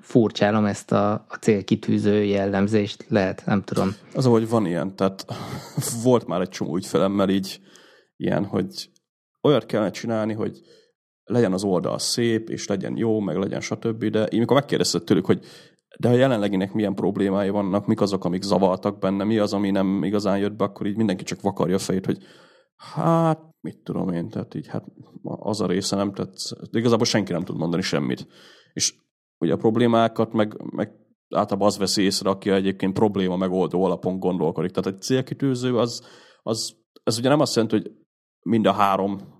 furcsálom 0.07 0.65
ezt 0.65 0.91
a, 0.91 1.11
a 1.11 1.35
célkitűző 1.41 2.23
jellemzést, 2.23 3.05
lehet, 3.07 3.43
nem 3.45 3.63
tudom. 3.63 3.95
Az, 4.13 4.25
hogy 4.25 4.49
van 4.49 4.65
ilyen, 4.65 4.95
tehát 4.95 5.25
volt 6.03 6.27
már 6.27 6.41
egy 6.41 6.49
csomó 6.49 6.75
ügyfelemmel 6.75 7.29
így 7.29 7.59
ilyen, 8.15 8.45
hogy 8.45 8.89
olyat 9.41 9.65
kellene 9.65 9.91
csinálni, 9.91 10.33
hogy 10.33 10.61
legyen 11.23 11.53
az 11.53 11.63
oldal 11.63 11.99
szép, 11.99 12.49
és 12.49 12.67
legyen 12.67 12.97
jó, 12.97 13.19
meg 13.19 13.35
legyen 13.35 13.61
stb. 13.61 14.05
De 14.05 14.23
én 14.23 14.39
mikor 14.39 14.55
megkérdezted 14.55 15.03
tőlük, 15.03 15.25
hogy 15.25 15.45
de 15.99 16.09
a 16.09 16.13
jelenleginek 16.13 16.73
milyen 16.73 16.95
problémái 16.95 17.49
vannak, 17.49 17.87
mik 17.87 18.01
azok, 18.01 18.25
amik 18.25 18.41
zavartak 18.41 18.99
benne, 18.99 19.23
mi 19.23 19.37
az, 19.37 19.53
ami 19.53 19.71
nem 19.71 20.03
igazán 20.03 20.37
jött 20.37 20.55
be, 20.55 20.63
akkor 20.63 20.85
így 20.85 20.97
mindenki 20.97 21.23
csak 21.23 21.41
vakarja 21.41 21.75
a 21.75 21.79
fejét, 21.79 22.05
hogy 22.05 22.17
hát, 22.75 23.39
mit 23.61 23.77
tudom 23.83 24.09
én, 24.09 24.29
tehát 24.29 24.55
így, 24.55 24.67
hát 24.67 24.85
az 25.23 25.61
a 25.61 25.67
része 25.67 25.95
nem 25.95 26.13
tetsz. 26.13 26.51
De 26.71 26.79
igazából 26.79 27.05
senki 27.05 27.31
nem 27.31 27.43
tud 27.43 27.57
mondani 27.57 27.81
semmit. 27.81 28.27
És 28.73 28.93
ugye 29.37 29.53
a 29.53 29.57
problémákat, 29.57 30.33
meg, 30.33 30.61
meg 30.71 30.91
általában 31.35 31.67
az 31.67 31.77
veszi 31.77 32.01
észre, 32.01 32.29
aki 32.29 32.49
egyébként 32.49 32.93
probléma 32.93 33.37
megoldó 33.37 33.83
alapon 33.83 34.19
gondolkodik. 34.19 34.71
Tehát 34.71 34.93
egy 34.93 35.01
célkitűző 35.01 35.77
az, 35.77 36.01
az 36.43 36.75
ez 37.03 37.17
ugye 37.17 37.29
nem 37.29 37.39
azt 37.39 37.55
jelenti, 37.55 37.75
hogy 37.75 37.91
mind 38.41 38.65
a 38.65 38.71
három 38.71 39.35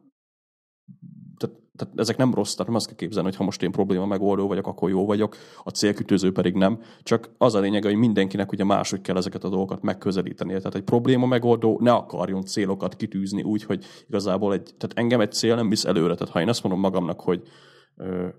tehát, 1.38 1.57
tehát 1.75 1.99
ezek 1.99 2.17
nem 2.17 2.33
rossz, 2.33 2.51
tehát 2.51 2.67
nem 2.67 2.75
azt 2.75 2.86
kell 2.86 2.95
képzelni, 2.95 3.27
hogy 3.27 3.38
ha 3.38 3.43
most 3.43 3.63
én 3.63 3.71
probléma 3.71 4.05
megoldó 4.05 4.47
vagyok, 4.47 4.67
akkor 4.67 4.89
jó 4.89 5.05
vagyok, 5.05 5.36
a 5.63 5.69
célkütőző 5.69 6.31
pedig 6.31 6.53
nem. 6.53 6.81
Csak 7.03 7.29
az 7.38 7.55
a 7.55 7.60
lényeg, 7.60 7.83
hogy 7.83 7.95
mindenkinek 7.95 8.51
ugye 8.51 8.63
máshogy 8.63 9.01
kell 9.01 9.17
ezeket 9.17 9.43
a 9.43 9.49
dolgokat 9.49 9.81
megközelíteni. 9.81 10.49
Tehát 10.49 10.75
egy 10.75 10.83
probléma 10.83 11.25
megoldó 11.25 11.79
ne 11.81 11.93
akarjon 11.93 12.41
célokat 12.41 12.95
kitűzni 12.95 13.43
úgy, 13.43 13.63
hogy 13.63 13.86
igazából 14.07 14.53
egy, 14.53 14.63
tehát 14.63 14.97
engem 14.97 15.19
egy 15.19 15.31
cél 15.31 15.55
nem 15.55 15.69
visz 15.69 15.86
előre. 15.86 16.15
Tehát 16.15 16.33
ha 16.33 16.41
én 16.41 16.49
azt 16.49 16.63
mondom 16.63 16.81
magamnak, 16.81 17.21
hogy 17.21 17.41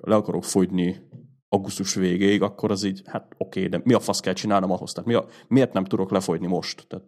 le 0.01 0.15
akarok 0.15 0.45
fogyni 0.45 1.09
augusztus 1.49 1.95
végéig, 1.95 2.43
akkor 2.43 2.71
az 2.71 2.85
így, 2.85 3.03
hát 3.05 3.35
oké, 3.37 3.67
okay, 3.67 3.79
de 3.79 3.81
mi 3.85 3.95
a 3.95 4.01
fasz 4.01 4.21
kell 4.21 4.33
csinálnom 4.33 4.71
ahhoz? 4.71 4.93
Tehát 4.93 5.09
mi 5.09 5.15
a, 5.15 5.27
miért 5.49 5.73
nem 5.73 5.85
tudok 5.85 6.11
lefogyni 6.11 6.47
most? 6.47 6.87
Tehát 6.87 7.05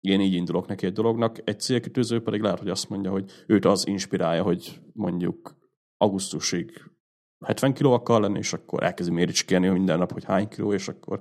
én 0.00 0.20
így 0.20 0.34
indulok 0.34 0.66
neki 0.66 0.86
egy 0.86 0.92
dolognak, 0.92 1.48
egy 1.48 1.60
célkitűző 1.60 2.22
pedig 2.22 2.40
lehet, 2.40 2.58
hogy 2.58 2.68
azt 2.68 2.88
mondja, 2.88 3.10
hogy 3.10 3.30
őt 3.46 3.64
az 3.64 3.86
inspirálja, 3.86 4.42
hogy 4.42 4.80
mondjuk 4.92 5.56
augusztusig 5.96 6.82
70 7.46 7.74
kiló 7.74 7.92
akar 7.92 8.20
lenni, 8.20 8.38
és 8.38 8.52
akkor 8.52 8.82
elkezdi 8.82 9.12
méricskélni 9.12 9.68
minden 9.68 9.98
nap, 9.98 10.12
hogy 10.12 10.24
hány 10.24 10.48
kiló, 10.48 10.72
és 10.72 10.88
akkor, 10.88 11.20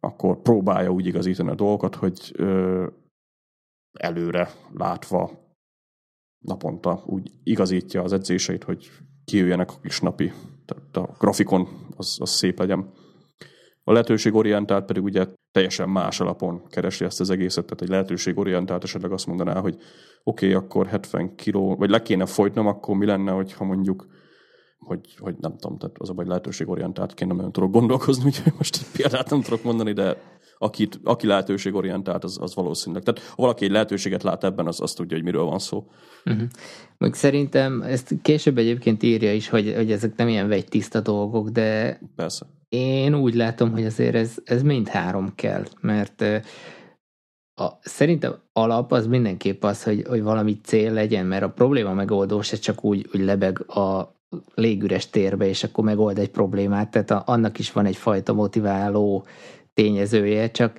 akkor 0.00 0.40
próbálja 0.40 0.90
úgy 0.90 1.06
igazítani 1.06 1.50
a 1.50 1.54
dolgokat, 1.54 1.94
hogy 1.94 2.32
ö, 2.36 2.86
előre 3.92 4.50
látva 4.74 5.30
naponta 6.38 7.02
úgy 7.06 7.30
igazítja 7.42 8.02
az 8.02 8.12
edzéseit, 8.12 8.64
hogy 8.64 8.90
kijöjjenek 9.24 9.70
a 9.70 9.80
kis 9.80 10.00
napi 10.00 10.32
tehát 10.74 11.10
a 11.10 11.14
grafikon 11.18 11.68
az, 11.96 12.16
az 12.20 12.30
szép 12.30 12.58
legyen. 12.58 12.92
A 13.84 13.92
lehetőségorientált 13.92 14.84
pedig 14.84 15.02
ugye 15.02 15.26
teljesen 15.50 15.88
más 15.88 16.20
alapon 16.20 16.66
keresi 16.68 17.04
ezt 17.04 17.20
az 17.20 17.30
egészet, 17.30 17.64
tehát 17.64 17.82
egy 17.82 17.88
lehetőségorientált 17.88 18.84
esetleg 18.84 19.12
azt 19.12 19.26
mondaná, 19.26 19.60
hogy 19.60 19.76
oké, 20.22 20.54
okay, 20.54 20.64
akkor 20.64 20.86
70 20.86 21.34
kiló, 21.34 21.76
vagy 21.76 21.90
le 21.90 22.02
kéne 22.02 22.26
folytnom, 22.26 22.66
akkor 22.66 22.96
mi 22.96 23.06
lenne, 23.06 23.30
hogyha 23.30 23.64
mondjuk 23.64 24.06
hogy, 24.78 25.16
hogy 25.18 25.34
nem 25.40 25.56
tudom, 25.56 25.78
tehát 25.78 25.96
az 25.98 26.10
a 26.10 26.12
baj 26.12 26.26
lehetőségorientált 26.26 27.14
kéne, 27.14 27.34
nem 27.34 27.52
tudok 27.52 27.70
gondolkozni, 27.70 28.24
úgyhogy 28.28 28.52
most 28.56 28.76
egy 28.76 29.00
példát 29.00 29.30
nem 29.30 29.40
tudok 29.40 29.62
mondani, 29.62 29.92
de 29.92 30.16
akit, 30.62 31.00
aki 31.04 31.26
lehetőségorientált, 31.26 32.24
az, 32.24 32.38
az 32.40 32.54
valószínűleg. 32.54 33.02
Tehát 33.02 33.28
ha 33.28 33.42
valaki 33.42 33.64
egy 33.64 33.70
lehetőséget 33.70 34.22
lát 34.22 34.44
ebben, 34.44 34.66
az 34.66 34.80
azt 34.80 34.96
tudja, 34.96 35.16
hogy 35.16 35.24
miről 35.24 35.44
van 35.44 35.58
szó. 35.58 35.86
Uh-huh. 36.24 36.48
Meg 36.98 37.14
szerintem 37.14 37.82
ezt 37.82 38.14
később 38.22 38.58
egyébként 38.58 39.02
írja 39.02 39.32
is, 39.32 39.48
hogy, 39.48 39.72
hogy 39.76 39.92
ezek 39.92 40.16
nem 40.16 40.28
ilyen 40.28 40.48
vegytiszta 40.48 41.00
dolgok, 41.00 41.48
de 41.48 42.00
Persze. 42.16 42.46
én 42.68 43.14
úgy 43.14 43.34
látom, 43.34 43.70
hogy 43.70 43.84
azért 43.84 44.14
ez, 44.14 44.34
ez 44.44 44.62
mind 44.62 44.88
három 44.88 45.32
kell, 45.34 45.64
mert 45.80 46.24
a, 47.54 47.68
szerintem 47.80 48.34
alap 48.52 48.92
az 48.92 49.06
mindenképp 49.06 49.64
az, 49.64 49.82
hogy, 49.82 50.04
hogy 50.08 50.22
valami 50.22 50.60
cél 50.62 50.92
legyen, 50.92 51.26
mert 51.26 51.42
a 51.42 51.50
probléma 51.50 51.92
megoldó 51.92 52.42
se 52.42 52.56
csak 52.56 52.84
úgy, 52.84 53.08
úgy 53.14 53.20
lebeg 53.20 53.70
a 53.70 54.16
légüres 54.54 55.10
térbe, 55.10 55.46
és 55.46 55.64
akkor 55.64 55.84
megold 55.84 56.18
egy 56.18 56.30
problémát, 56.30 56.90
tehát 56.90 57.10
a, 57.10 57.22
annak 57.26 57.58
is 57.58 57.72
van 57.72 57.86
egyfajta 57.86 58.32
motiváló 58.32 59.26
tényezője, 59.74 60.50
csak 60.50 60.78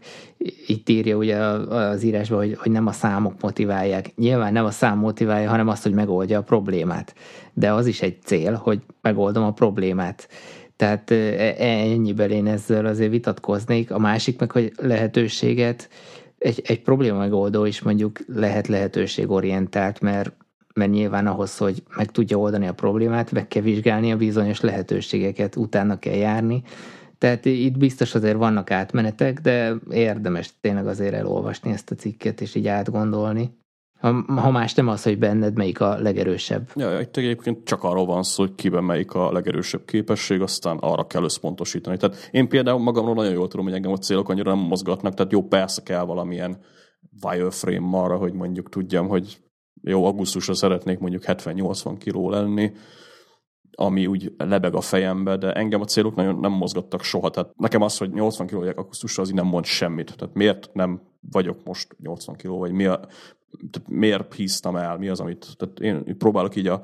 itt 0.67 0.89
írja 0.89 1.17
ugye 1.17 1.37
az 1.37 2.03
írásban, 2.03 2.37
hogy, 2.37 2.57
hogy 2.57 2.71
nem 2.71 2.87
a 2.87 2.91
számok 2.91 3.41
motiválják. 3.41 4.15
Nyilván 4.15 4.53
nem 4.53 4.65
a 4.65 4.71
szám 4.71 4.97
motiválja, 4.97 5.49
hanem 5.49 5.67
azt, 5.67 5.83
hogy 5.83 5.93
megoldja 5.93 6.39
a 6.39 6.43
problémát. 6.43 7.15
De 7.53 7.73
az 7.73 7.85
is 7.85 8.01
egy 8.01 8.21
cél, 8.23 8.53
hogy 8.53 8.79
megoldom 9.01 9.43
a 9.43 9.53
problémát. 9.53 10.27
Tehát 10.75 11.11
e, 11.11 11.55
ennyiben 11.57 12.31
én 12.31 12.47
ezzel 12.47 12.85
azért 12.85 13.11
vitatkoznék. 13.11 13.91
A 13.91 13.99
másik 13.99 14.39
meg, 14.39 14.51
hogy 14.51 14.71
lehetőséget, 14.75 15.89
egy, 16.37 16.61
egy 16.65 16.81
probléma 16.81 17.17
megoldó 17.17 17.65
is 17.65 17.81
mondjuk 17.81 18.19
lehet 18.27 18.67
lehetőségorientált, 18.67 20.01
mert 20.01 20.33
mert 20.73 20.91
nyilván 20.91 21.27
ahhoz, 21.27 21.57
hogy 21.57 21.83
meg 21.95 22.11
tudja 22.11 22.37
oldani 22.37 22.67
a 22.67 22.73
problémát, 22.73 23.31
meg 23.31 23.47
kell 23.47 23.61
vizsgálni 23.61 24.11
a 24.11 24.17
bizonyos 24.17 24.61
lehetőségeket, 24.61 25.55
utána 25.55 25.99
kell 25.99 26.15
járni, 26.15 26.63
tehát 27.23 27.45
itt 27.45 27.77
biztos 27.77 28.15
azért 28.15 28.37
vannak 28.37 28.71
átmenetek, 28.71 29.39
de 29.39 29.75
érdemes 29.89 30.53
tényleg 30.61 30.87
azért 30.87 31.13
elolvasni 31.13 31.71
ezt 31.71 31.91
a 31.91 31.95
cikket, 31.95 32.41
és 32.41 32.55
így 32.55 32.67
átgondolni. 32.67 33.57
Ha, 33.99 34.13
ha 34.27 34.51
más 34.51 34.73
nem 34.73 34.87
az, 34.87 35.03
hogy 35.03 35.17
benned 35.17 35.55
melyik 35.55 35.81
a 35.81 35.97
legerősebb. 35.99 36.69
Ja, 36.75 36.99
itt 36.99 37.17
egyébként 37.17 37.65
csak 37.65 37.83
arról 37.83 38.05
van 38.05 38.23
szó, 38.23 38.43
hogy 38.43 38.55
kiben 38.55 38.83
melyik 38.83 39.13
a 39.13 39.31
legerősebb 39.31 39.85
képesség, 39.85 40.41
aztán 40.41 40.77
arra 40.77 41.07
kell 41.07 41.23
összpontosítani. 41.23 41.97
Tehát 41.97 42.29
én 42.31 42.47
például 42.47 42.79
magamról 42.79 43.15
nagyon 43.15 43.33
jól 43.33 43.47
tudom, 43.47 43.65
hogy 43.65 43.75
engem 43.75 43.91
a 43.91 43.97
célok 43.97 44.29
annyira 44.29 44.55
nem 44.55 44.65
mozgatnak, 44.65 45.13
tehát 45.13 45.31
jó, 45.31 45.43
persze 45.43 45.81
kell 45.83 46.03
valamilyen 46.03 46.57
wireframe 47.21 47.97
arra, 47.97 48.17
hogy 48.17 48.33
mondjuk 48.33 48.69
tudjam, 48.69 49.07
hogy 49.07 49.37
jó, 49.81 50.05
augusztusra 50.05 50.53
szeretnék 50.53 50.99
mondjuk 50.99 51.23
70-80 51.25 51.95
kiló 51.99 52.29
lenni, 52.29 52.71
ami 53.75 54.05
úgy 54.05 54.33
lebeg 54.37 54.75
a 54.75 54.81
fejembe, 54.81 55.37
de 55.37 55.53
engem 55.53 55.81
a 55.81 55.85
célok 55.85 56.15
nagyon 56.15 56.39
nem 56.39 56.51
mozgattak 56.51 57.03
soha. 57.03 57.29
Tehát 57.29 57.57
nekem 57.57 57.81
az, 57.81 57.97
hogy 57.97 58.11
80 58.11 58.47
kg 58.47 58.53
vagyok 58.53 58.77
akusztusra, 58.77 59.23
az 59.23 59.29
így 59.29 59.35
nem 59.35 59.45
mond 59.45 59.65
semmit. 59.65 60.15
Tehát 60.15 60.35
miért 60.35 60.69
nem 60.73 61.01
vagyok 61.31 61.63
most 61.63 61.95
80 61.99 62.35
kg, 62.35 62.47
vagy 62.47 62.71
mi 62.71 62.85
a, 62.85 62.99
tehát 63.71 63.89
miért 63.89 64.33
híztam 64.33 64.75
el, 64.75 64.97
mi 64.97 65.09
az, 65.09 65.19
amit... 65.19 65.47
Tehát 65.57 65.79
én 65.79 66.17
próbálok 66.17 66.55
így 66.55 66.67
a, 66.67 66.83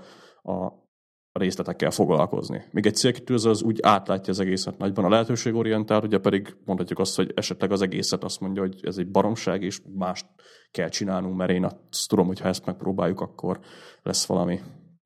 a 0.51 0.87
részletekkel 1.31 1.91
foglalkozni. 1.91 2.63
Még 2.71 2.85
egy 2.85 2.95
célkitűző 2.95 3.49
az 3.49 3.61
úgy 3.61 3.79
átlátja 3.81 4.33
az 4.33 4.39
egészet 4.39 4.77
nagyban 4.77 5.05
a 5.05 5.09
lehetőségorientált, 5.09 6.03
ugye 6.03 6.17
pedig 6.17 6.55
mondhatjuk 6.65 6.99
azt, 6.99 7.15
hogy 7.15 7.31
esetleg 7.35 7.71
az 7.71 7.81
egészet 7.81 8.23
azt 8.23 8.39
mondja, 8.39 8.61
hogy 8.61 8.79
ez 8.81 8.97
egy 8.97 9.11
baromság, 9.11 9.63
és 9.63 9.81
mást 9.95 10.25
kell 10.71 10.89
csinálnunk, 10.89 11.35
mert 11.35 11.51
én 11.51 11.63
azt 11.63 12.07
tudom, 12.07 12.27
hogy 12.27 12.39
ha 12.39 12.47
ezt 12.47 12.65
megpróbáljuk, 12.65 13.21
akkor 13.21 13.59
lesz 14.03 14.25
valami 14.25 14.59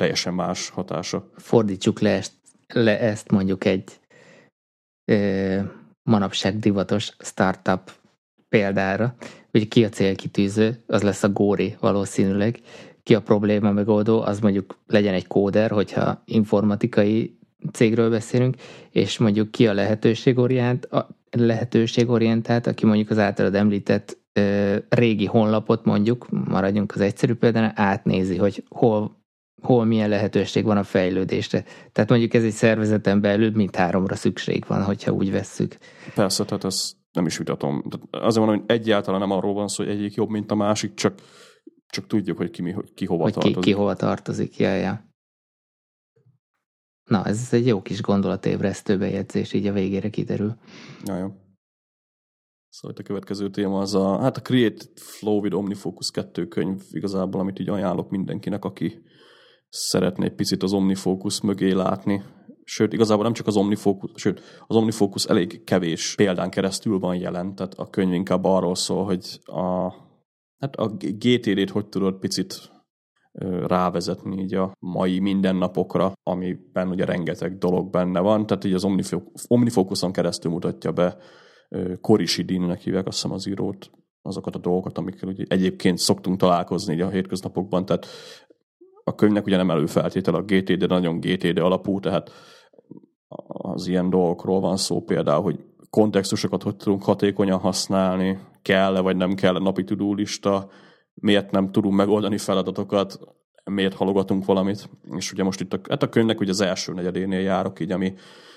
teljesen 0.04 0.34
más 0.34 0.70
hatása. 0.70 1.30
Fordítsuk 1.36 2.00
le 2.00 2.10
ezt, 2.10 2.34
le 2.74 3.00
ezt 3.00 3.32
mondjuk 3.32 3.66
egy 3.66 4.00
ö, 5.12 5.60
manapság 6.04 6.60
divatos 6.60 7.12
startup 7.20 7.92
példára, 8.50 9.16
hogy 9.52 9.68
ki 9.68 9.84
a 9.84 9.90
célkitűző, 9.90 10.84
az 10.88 11.02
lesz 11.02 11.24
a 11.24 11.30
Góri 11.30 11.76
valószínűleg, 11.80 12.60
ki 13.04 13.16
a 13.16 13.22
probléma 13.22 13.72
megoldó, 13.72 14.22
az 14.22 14.40
mondjuk 14.40 14.78
legyen 14.88 15.14
egy 15.14 15.28
kóder, 15.28 15.72
hogyha 15.72 16.22
informatikai 16.26 17.38
cégről 17.72 18.10
beszélünk, 18.10 18.56
és 18.90 19.18
mondjuk 19.18 19.52
ki 19.52 19.68
a 19.68 19.74
lehetőségorient, 19.74 20.86
a 20.86 21.08
lehetőségorientált, 21.32 22.68
aki 22.68 22.86
mondjuk 22.86 23.10
az 23.10 23.18
általad 23.18 23.56
említett 23.56 24.18
ö, 24.34 24.76
régi 24.90 25.26
honlapot 25.26 25.86
mondjuk, 25.86 26.28
maradjunk 26.30 26.92
az 26.96 27.02
egyszerű 27.02 27.34
példán, 27.34 27.72
átnézi, 27.76 28.38
hogy 28.38 28.64
hol, 28.70 29.23
hol 29.62 29.86
milyen 29.86 30.10
lehetőség 30.10 30.64
van 30.64 30.78
a 30.78 30.84
fejlődésre. 30.84 31.64
Tehát 31.92 32.10
mondjuk 32.10 32.34
ez 32.34 32.44
egy 32.44 32.52
szervezeten 32.52 33.22
belül 33.22 33.52
mint 33.52 33.76
háromra 33.76 34.16
szükség 34.16 34.64
van, 34.68 34.84
hogyha 34.84 35.12
úgy 35.12 35.32
vesszük. 35.32 35.78
Persze, 36.16 36.46
tehát 36.46 36.64
ezt 36.64 36.96
nem 37.12 37.26
is 37.26 37.38
vitatom. 37.38 37.84
Azért 38.12 38.46
mondom, 38.46 38.60
hogy 38.60 38.76
egyáltalán 38.76 39.20
nem 39.20 39.32
arról 39.32 39.54
van 39.54 39.68
szó, 39.68 39.84
hogy 39.84 39.94
egyik 39.94 40.14
jobb, 40.14 40.30
mint 40.30 40.52
a 40.52 40.56
másik, 40.56 40.94
csak 40.94 41.14
csak 41.94 42.08
tudjuk, 42.08 42.38
hogy 42.38 42.50
ki, 42.50 42.62
mi, 42.62 42.76
ki 42.94 43.06
hova 43.06 43.24
hogy 43.24 43.34
tartozik. 43.34 43.60
Ki, 43.60 43.70
ki 43.70 43.72
hova 43.72 43.96
tartozik, 43.96 44.58
ja, 44.58 44.76
ja. 44.76 45.06
Na, 47.10 47.26
ez 47.26 47.48
egy 47.52 47.68
jó 47.68 47.82
kis 47.82 48.02
gondolatébresztő 48.02 48.98
bejegyzés, 48.98 49.54
így 49.54 49.68
a 49.68 49.74
végére 49.74 50.10
kiderül. 50.10 50.56
Ja, 51.04 51.18
jó. 51.18 51.32
Szóval 52.70 52.98
a 53.00 53.04
következő 53.04 53.50
téma 53.50 53.80
az 53.80 53.94
a, 53.94 54.20
hát 54.20 54.38
a 54.38 54.42
Create 54.42 54.86
Flow 54.96 55.40
with 55.40 55.56
OmniFocus 55.56 56.12
2 56.12 56.48
könyv 56.48 56.82
igazából, 56.92 57.42
amit 57.42 57.60
így 57.60 57.70
ajánlok 57.70 58.10
mindenkinek, 58.10 58.66
aki 58.66 59.04
szeretné 59.76 60.30
picit 60.30 60.64
az 60.64 60.74
OmniFocus 60.74 61.42
mögé 61.42 61.72
látni. 61.72 62.24
Sőt, 62.64 62.94
igazából 62.94 63.24
nem 63.24 63.34
csak 63.34 63.48
az 63.48 63.56
OmniFocus, 63.56 64.12
sőt, 64.16 64.42
az 64.68 64.76
OmniFocus 64.76 65.26
elég 65.26 65.64
kevés 65.64 66.16
példán 66.16 66.50
keresztül 66.50 67.00
van 67.00 67.16
jelen, 67.16 67.56
tehát 67.56 67.74
a 67.74 67.90
könyv 67.90 68.14
inkább 68.14 68.44
arról 68.44 68.76
szól, 68.76 69.06
hogy 69.06 69.40
a 69.44 69.94
hát 70.58 70.76
a 70.76 70.88
GTD-t 70.98 71.70
hogy 71.70 71.86
tudod 71.86 72.20
picit 72.20 72.72
rávezetni 73.68 74.42
így 74.42 74.54
a 74.54 74.72
mai 74.80 75.20
mindennapokra, 75.20 76.14
amiben 76.24 76.90
ugye 76.90 77.06
rengeteg 77.06 77.58
dolog 77.58 77.90
benne 77.90 78.20
van, 78.20 78.46
tehát 78.46 78.64
így 78.64 78.74
az 78.74 78.88
Omnifocus-on 79.48 80.12
keresztül 80.12 80.52
mutatja 80.52 80.92
be 80.92 81.18
Korisi 82.02 82.44
Dinnek 82.44 82.82
hívják 82.82 83.08
azt 83.08 83.22
hiszem 83.22 83.36
az 83.36 83.48
írót, 83.48 83.92
azokat 84.22 84.56
a 84.56 84.60
dolgokat, 84.60 84.98
amikkel 84.98 85.30
ugye 85.30 85.44
egyébként 85.48 85.98
szoktunk 85.98 86.38
találkozni 86.38 87.02
a 87.02 87.10
hétköznapokban, 87.10 87.86
tehát 87.86 88.08
a 89.04 89.16
könyvnek 89.16 89.46
ugye 89.46 89.58
nem 89.58 89.72
előfeltétel 89.72 90.36
a 90.36 90.42
GTD, 90.42 90.88
nagyon 90.88 91.20
GTD 91.20 91.58
alapú, 91.58 92.00
tehát 92.00 92.32
az 93.48 93.88
ilyen 93.88 94.10
dolgokról 94.10 94.60
van 94.60 94.78
szó 94.78 95.02
például, 95.02 95.42
hogy 95.44 95.60
kontextusokat 95.90 96.64
hogy 96.64 96.76
tudunk 96.76 97.04
hatékonyan 97.04 97.60
használni, 97.60 98.40
kell-e 98.62 99.00
vagy 99.00 99.16
nem 99.16 99.34
kell 99.34 99.56
a 99.56 99.60
napi 99.60 99.84
tudólista, 99.84 100.70
miért 101.14 101.52
nem 101.52 101.72
tudunk 101.72 101.96
megoldani 101.96 102.38
feladatokat, 102.38 103.20
miért 103.64 103.94
halogatunk 103.94 104.46
valamit. 104.46 104.90
És 105.16 105.32
ugye 105.32 105.44
most 105.44 105.62
itt 105.62 105.74
a, 105.74 105.80
hát 105.90 106.04
a 106.04 106.10
könyvnek 106.10 106.40
ugye 106.40 106.52
az 106.52 106.62
első 106.62 106.94
negyedénél 106.94 107.40
járok, 107.40 107.80
így 107.80 107.92
ami 107.92 108.14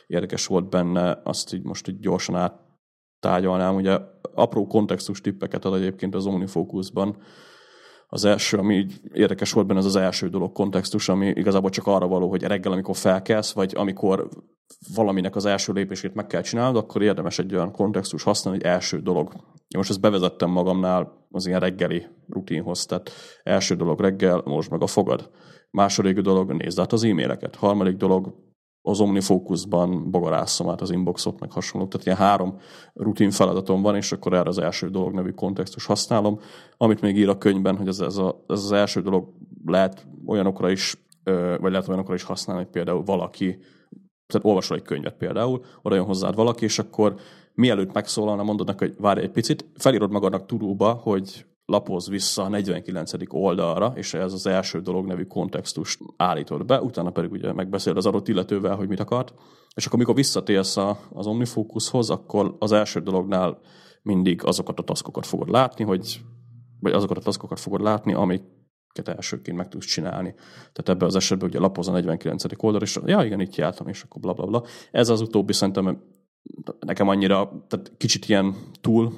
érdekes 0.07 0.47
volt 0.47 0.68
benne, 0.68 1.20
azt 1.24 1.55
így 1.55 1.62
most 1.62 1.88
így 1.88 1.99
gyorsan 1.99 2.34
áttárgyalnám. 2.34 3.74
Ugye 3.74 3.99
apró 4.34 4.66
kontextus 4.66 5.20
tippeket 5.20 5.64
ad 5.64 5.74
egyébként 5.74 6.14
az 6.14 6.26
OmniFocusban, 6.26 7.16
az 8.09 8.24
első, 8.24 8.57
ami 8.57 8.74
így 8.74 9.00
érdekes 9.12 9.52
volt 9.52 9.66
benne, 9.66 9.78
az 9.78 9.84
az 9.84 9.96
első 9.96 10.28
dolog 10.28 10.52
kontextus, 10.52 11.09
ami 11.09 11.26
igazából 11.26 11.70
csak 11.70 11.86
arra 11.86 12.07
való, 12.07 12.28
hogy 12.28 12.42
reggel, 12.42 12.72
amikor 12.72 12.96
felkelsz, 12.96 13.52
vagy 13.52 13.72
amikor 13.76 14.28
valaminek 14.94 15.36
az 15.36 15.44
első 15.44 15.72
lépését 15.72 16.14
meg 16.14 16.26
kell 16.26 16.42
csinálnod, 16.42 16.76
akkor 16.76 17.02
érdemes 17.02 17.38
egy 17.38 17.54
olyan 17.54 17.72
kontextus 17.72 18.22
használni, 18.22 18.61
hogy 18.61 18.70
első 18.70 19.00
dolog. 19.00 19.32
Én 19.34 19.78
most 19.78 19.90
ezt 19.90 20.00
bevezettem 20.00 20.50
magamnál 20.50 21.26
az 21.30 21.46
ilyen 21.46 21.61
reggeli 21.61 22.07
rutinhoz, 22.28 22.86
tehát 22.86 23.11
első 23.42 23.74
dolog 23.74 24.00
reggel, 24.00 24.42
most 24.44 24.70
meg 24.70 24.82
a 24.82 24.86
fogad. 24.86 25.30
Második 25.70 26.20
dolog, 26.20 26.52
nézd 26.52 26.78
át 26.78 26.92
az 26.92 27.04
e-maileket. 27.04 27.57
Harmadik 27.57 27.96
dolog, 27.96 28.34
az 28.89 29.01
OmniFocusban 29.01 30.11
bogarásszom 30.11 30.68
át 30.68 30.80
az 30.80 30.91
inboxot, 30.91 31.41
meg 31.41 31.51
hasonlók. 31.51 31.91
Tehát 31.91 32.07
ilyen 32.07 32.18
három 32.18 32.59
rutin 32.95 33.30
feladatom 33.30 33.82
van, 33.82 33.97
és 33.97 34.12
akkor 34.12 34.32
erre 34.32 34.49
az 34.49 34.59
első 34.59 34.89
dolog 34.89 35.12
nevű 35.12 35.30
kontextus 35.30 35.87
használom. 35.87 36.41
Amit 36.76 37.01
még 37.01 37.16
ír 37.16 37.28
a 37.28 37.39
könyvben, 37.39 37.76
hogy 37.76 37.89
ez, 37.89 38.01
ez, 38.01 38.16
a, 38.16 38.45
ez 38.49 38.64
az 38.64 38.72
első 38.72 39.03
dolog 39.03 39.28
lehet 39.64 40.07
olyanokra 40.26 40.70
is, 40.70 41.07
vagy 41.61 41.70
lehet 41.70 41.89
olyanokra 41.89 42.14
is 42.14 42.22
használni, 42.22 42.62
hogy 42.62 42.72
például 42.72 43.03
valaki, 43.05 43.59
tehát 44.26 44.47
olvasol 44.47 44.76
egy 44.76 44.82
könyvet 44.82 45.16
például, 45.16 45.64
oda 45.82 45.95
jön 45.95 46.05
hozzád 46.05 46.34
valaki, 46.34 46.64
és 46.64 46.78
akkor 46.78 47.14
mielőtt 47.55 47.93
megszólalna, 47.93 48.43
mondod 48.43 48.66
neki, 48.66 48.84
hogy 48.84 48.95
várj 48.99 49.20
egy 49.20 49.30
picit, 49.30 49.64
felírod 49.74 50.11
magadnak 50.11 50.47
tudóba, 50.47 50.93
hogy 50.93 51.47
lapoz 51.66 52.08
vissza 52.08 52.42
a 52.42 52.48
49. 52.48 53.12
oldalra, 53.28 53.92
és 53.94 54.14
ez 54.14 54.32
az 54.32 54.46
első 54.46 54.80
dolog 54.80 55.06
nevű 55.06 55.24
kontextust 55.24 56.00
állítod 56.16 56.64
be, 56.64 56.80
utána 56.82 57.10
pedig 57.10 57.30
ugye 57.30 57.52
megbeszél 57.52 57.96
az 57.96 58.06
adott 58.06 58.28
illetővel, 58.28 58.76
hogy 58.76 58.88
mit 58.88 59.00
akart, 59.00 59.34
és 59.74 59.86
akkor 59.86 59.94
amikor 59.94 60.14
visszatérsz 60.14 60.76
az 61.12 61.26
OmniFocushoz, 61.26 62.10
akkor 62.10 62.56
az 62.58 62.72
első 62.72 63.00
dolognál 63.00 63.58
mindig 64.02 64.44
azokat 64.44 64.78
a 64.78 64.82
taszkokat 64.82 65.26
fogod 65.26 65.50
látni, 65.50 65.84
hogy, 65.84 66.20
vagy 66.80 66.92
azokat 66.92 67.16
a 67.16 67.20
taszkokat 67.20 67.60
fogod 67.60 67.80
látni, 67.80 68.12
amiket 68.12 69.08
elsőként 69.08 69.56
meg 69.56 69.68
tudsz 69.68 69.86
csinálni. 69.86 70.34
Tehát 70.72 70.88
ebben 70.88 71.08
az 71.08 71.16
esetben 71.16 71.48
ugye 71.48 71.58
lapoz 71.58 71.88
a 71.88 71.92
49. 71.92 72.44
oldal, 72.56 72.82
és 72.82 72.98
ja, 73.04 73.24
igen, 73.24 73.40
itt 73.40 73.54
jártam, 73.54 73.88
és 73.88 74.02
akkor 74.02 74.20
bla 74.20 74.32
bla 74.32 74.46
bla. 74.46 74.64
Ez 74.90 75.08
az 75.08 75.20
utóbbi 75.20 75.52
szerintem 75.52 76.02
nekem 76.80 77.08
annyira, 77.08 77.64
tehát 77.68 77.92
kicsit 77.96 78.28
ilyen 78.28 78.54
túl 78.80 79.12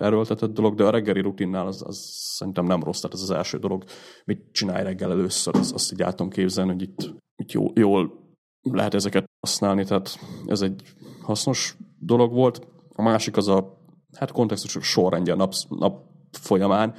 erőltetett 0.00 0.52
dolog, 0.52 0.74
de 0.74 0.84
a 0.84 0.90
reggeli 0.90 1.20
rutinnál 1.20 1.66
az, 1.66 1.82
az 1.86 1.98
szerintem 2.36 2.64
nem 2.64 2.82
rossz, 2.82 3.00
tehát 3.00 3.16
ez 3.16 3.22
az 3.22 3.30
első 3.30 3.58
dolog, 3.58 3.84
mit 4.24 4.52
csinálj 4.52 4.84
reggel 4.84 5.10
először, 5.10 5.56
az, 5.56 5.72
azt 5.72 5.92
így 5.92 6.02
álltam 6.02 6.28
képzelni, 6.28 6.72
hogy 6.72 6.82
itt, 6.82 7.14
itt 7.36 7.52
jó, 7.52 7.66
jól 7.74 8.20
lehet 8.62 8.94
ezeket 8.94 9.24
használni, 9.40 9.84
tehát 9.84 10.18
ez 10.46 10.62
egy 10.62 10.82
hasznos 11.22 11.76
dolog 11.98 12.32
volt. 12.32 12.66
A 12.94 13.02
másik 13.02 13.36
az 13.36 13.48
a 13.48 13.78
hát 14.16 14.32
kontextus 14.32 14.84
sorrendje 14.84 15.32
a 15.32 15.36
nap, 15.36 15.52
nap 15.68 16.04
folyamán. 16.30 16.94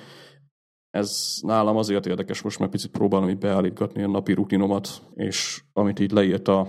Ez 0.89 1.37
nálam 1.41 1.77
azért 1.77 2.05
érdekes, 2.05 2.41
most 2.41 2.59
már 2.59 2.69
picit 2.69 2.91
próbálom 2.91 3.29
így 3.29 3.37
beállítgatni 3.37 4.03
a 4.03 4.07
napi 4.07 4.33
rutinomat, 4.33 5.01
és 5.13 5.63
amit 5.73 5.99
így 5.99 6.11
leírt 6.11 6.47
a 6.47 6.67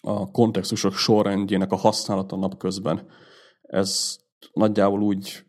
a 0.00 0.30
kontextusok 0.30 0.92
sorrendjének 0.92 1.72
a 1.72 1.76
használata 1.76 2.36
napközben. 2.36 3.06
Ez 3.62 4.18
nagyjából 4.52 5.02
úgy, 5.02 5.44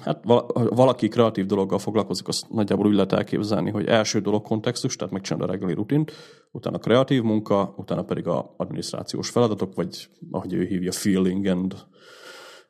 hát 0.00 0.24
valaki 0.52 1.08
kreatív 1.08 1.46
dologgal 1.46 1.78
foglalkozik, 1.78 2.28
azt 2.28 2.48
nagyjából 2.48 2.86
úgy 2.86 2.94
lehet 2.94 3.12
elképzelni, 3.12 3.70
hogy 3.70 3.86
első 3.86 4.20
dolog 4.20 4.42
kontextus, 4.42 4.96
tehát 4.96 5.12
megcsinálod 5.12 5.48
a 5.48 5.52
reggeli 5.52 5.74
rutint, 5.74 6.12
utána 6.50 6.78
kreatív 6.78 7.22
munka, 7.22 7.74
utána 7.76 8.02
pedig 8.02 8.26
a 8.26 8.54
adminisztrációs 8.56 9.30
feladatok, 9.30 9.74
vagy 9.74 10.08
ahogy 10.30 10.52
ő 10.52 10.64
hívja, 10.64 10.92
feeling 10.92 11.46
and, 11.46 11.74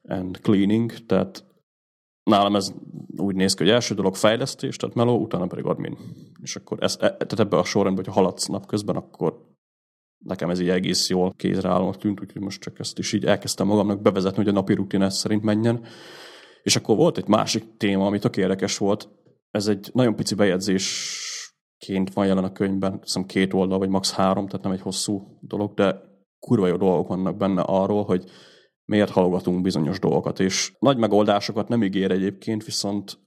and 0.02 0.40
cleaning, 0.40 0.92
tehát 1.06 1.44
nálam 2.22 2.56
ez 2.56 2.72
úgy 3.16 3.34
néz 3.34 3.54
ki, 3.54 3.62
hogy 3.62 3.72
első 3.72 3.94
dolog 3.94 4.14
fejlesztés, 4.14 4.76
tehát 4.76 4.94
meló, 4.94 5.20
utána 5.20 5.46
pedig 5.46 5.64
admin. 5.64 5.98
És 6.42 6.56
akkor 6.56 6.78
ez, 6.80 6.94
e, 6.94 7.08
tehát 7.08 7.40
ebbe 7.40 7.58
a 7.58 7.64
sorrendben, 7.64 8.04
hogyha 8.04 8.20
haladsz 8.20 8.46
napközben, 8.46 8.96
akkor 8.96 9.55
nekem 10.18 10.50
ez 10.50 10.60
így 10.60 10.68
egész 10.68 11.08
jól 11.08 11.34
kézreállónak 11.36 11.96
tűnt, 11.96 12.20
úgyhogy 12.20 12.42
most 12.42 12.60
csak 12.60 12.78
ezt 12.78 12.98
is 12.98 13.12
így 13.12 13.24
elkezdtem 13.24 13.66
magamnak 13.66 14.02
bevezetni, 14.02 14.36
hogy 14.36 14.48
a 14.48 14.52
napi 14.52 14.74
rutin 14.74 15.02
ez 15.02 15.16
szerint 15.16 15.42
menjen. 15.42 15.84
És 16.62 16.76
akkor 16.76 16.96
volt 16.96 17.18
egy 17.18 17.28
másik 17.28 17.76
téma, 17.76 18.06
ami 18.06 18.18
tök 18.18 18.36
érdekes 18.36 18.78
volt. 18.78 19.08
Ez 19.50 19.66
egy 19.66 19.90
nagyon 19.92 20.16
pici 20.16 20.34
bejegyzésként 20.34 22.12
van 22.12 22.26
jelen 22.26 22.44
a 22.44 22.52
könyvben, 22.52 22.98
hiszem 23.02 23.24
két 23.24 23.52
oldal, 23.52 23.78
vagy 23.78 23.88
max. 23.88 24.12
három, 24.12 24.46
tehát 24.46 24.64
nem 24.64 24.72
egy 24.72 24.80
hosszú 24.80 25.38
dolog, 25.40 25.74
de 25.74 26.00
kurva 26.38 26.66
jó 26.66 26.76
dolgok 26.76 27.08
vannak 27.08 27.36
benne 27.36 27.62
arról, 27.62 28.04
hogy 28.04 28.24
miért 28.84 29.10
halogatunk 29.10 29.62
bizonyos 29.62 29.98
dolgokat, 29.98 30.40
és 30.40 30.72
nagy 30.78 30.96
megoldásokat 30.96 31.68
nem 31.68 31.82
ígér 31.82 32.10
egyébként, 32.10 32.64
viszont 32.64 33.18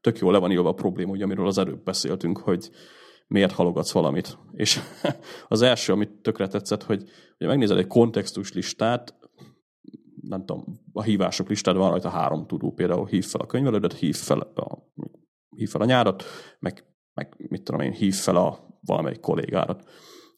tök 0.00 0.18
jól 0.18 0.32
le 0.32 0.38
van 0.38 0.50
írva 0.50 0.68
a 0.68 0.74
probléma, 0.74 1.10
ugye, 1.10 1.24
amiről 1.24 1.46
az 1.46 1.58
előbb 1.58 1.82
beszéltünk, 1.82 2.38
hogy 2.38 2.70
miért 3.26 3.52
halogatsz 3.52 3.92
valamit. 3.92 4.38
És 4.52 4.80
az 5.48 5.62
első, 5.62 5.92
amit 5.92 6.10
tökre 6.22 6.48
tetszett, 6.48 6.82
hogy, 6.82 7.04
hogy 7.38 7.46
megnézed 7.46 7.78
egy 7.78 7.86
kontextus 7.86 8.52
listát, 8.52 9.14
nem 10.20 10.44
tudom, 10.44 10.64
a 10.92 11.02
hívások 11.02 11.48
listád 11.48 11.76
van 11.76 11.90
rajta 11.90 12.08
három 12.08 12.46
tudó, 12.46 12.72
például 12.72 13.06
hív 13.06 13.24
fel 13.24 13.40
a 13.40 13.46
könyvelődet, 13.46 13.92
hív 13.92 14.16
fel 14.16 14.40
a, 14.40 14.78
hív 15.56 15.68
fel 15.68 15.80
a 15.80 15.84
nyárat, 15.84 16.24
meg, 16.58 16.84
meg 17.14 17.34
mit 17.48 17.62
tudom 17.62 17.80
én, 17.80 17.92
hív 17.92 18.14
fel 18.14 18.36
a 18.36 18.78
valamelyik 18.80 19.20
kollégárat. 19.20 19.90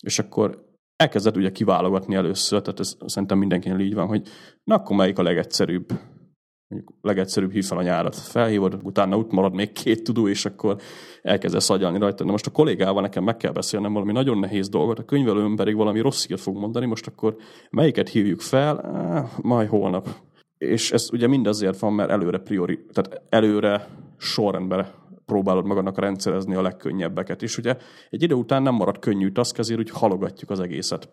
És 0.03 0.18
akkor 0.18 0.66
elkezded 0.97 1.36
ugye 1.36 1.51
kiválogatni 1.51 2.14
először, 2.14 2.62
tehát 2.62 2.80
ez 2.80 2.97
szerintem 3.07 3.39
mindenkinek 3.39 3.80
így 3.80 3.95
van, 3.95 4.07
hogy 4.07 4.28
na 4.64 4.74
akkor 4.74 4.97
melyik 4.97 5.18
a 5.18 5.22
legegyszerűbb 5.22 5.93
mondjuk 6.69 6.93
legegyszerűbb 7.01 7.53
hív 7.53 7.64
fel 7.64 7.79
a 7.79 7.83
nyárat, 7.83 8.16
felhívod, 8.16 8.79
utána 8.83 9.16
ott 9.16 9.31
marad 9.31 9.55
még 9.55 9.73
két 9.73 10.03
tudó, 10.03 10.29
és 10.29 10.45
akkor 10.45 10.77
elkezdesz 11.23 11.71
agyalni 11.71 11.99
rajta. 11.99 12.25
Na 12.25 12.31
most 12.31 12.47
a 12.47 12.51
kollégával 12.51 13.03
nekem 13.03 13.25
meg 13.25 13.37
kell 13.37 13.53
beszélnem 13.53 13.93
valami 13.93 14.12
nagyon 14.12 14.39
nehéz 14.39 14.69
dolgot, 14.69 14.99
a 14.99 15.05
könyvelőm 15.05 15.57
pedig 15.57 15.77
valami 15.77 16.01
rossz 16.01 16.27
hírt 16.27 16.41
fog 16.41 16.57
mondani, 16.57 16.87
most 16.87 17.07
akkor 17.07 17.37
melyiket 17.71 18.09
hívjuk 18.09 18.41
fel? 18.41 18.81
Eh, 18.81 19.31
majd 19.43 19.69
holnap. 19.69 20.09
És 20.59 20.93
ez 20.93 21.09
ugye 21.12 21.27
mindazért 21.27 21.79
van, 21.79 21.93
mert 21.93 22.11
előre 22.11 22.39
priori, 22.39 22.85
tehát 22.93 23.23
előre 23.29 23.89
sorrendben 24.19 24.87
próbálod 25.27 25.66
magadnak 25.66 25.99
rendszerezni 25.99 26.55
a 26.55 26.62
legkönnyebbeket. 26.62 27.43
És 27.43 27.59
ugye 27.59 27.77
egy 28.11 28.23
idő 28.23 28.35
után 28.35 28.62
nem 28.62 28.75
marad 28.75 28.99
könnyű 28.99 29.31
task, 29.31 29.59
ezért 29.59 29.79
úgy 29.79 29.91
halogatjuk 29.91 30.51
az 30.51 30.61
egészet. 30.61 31.09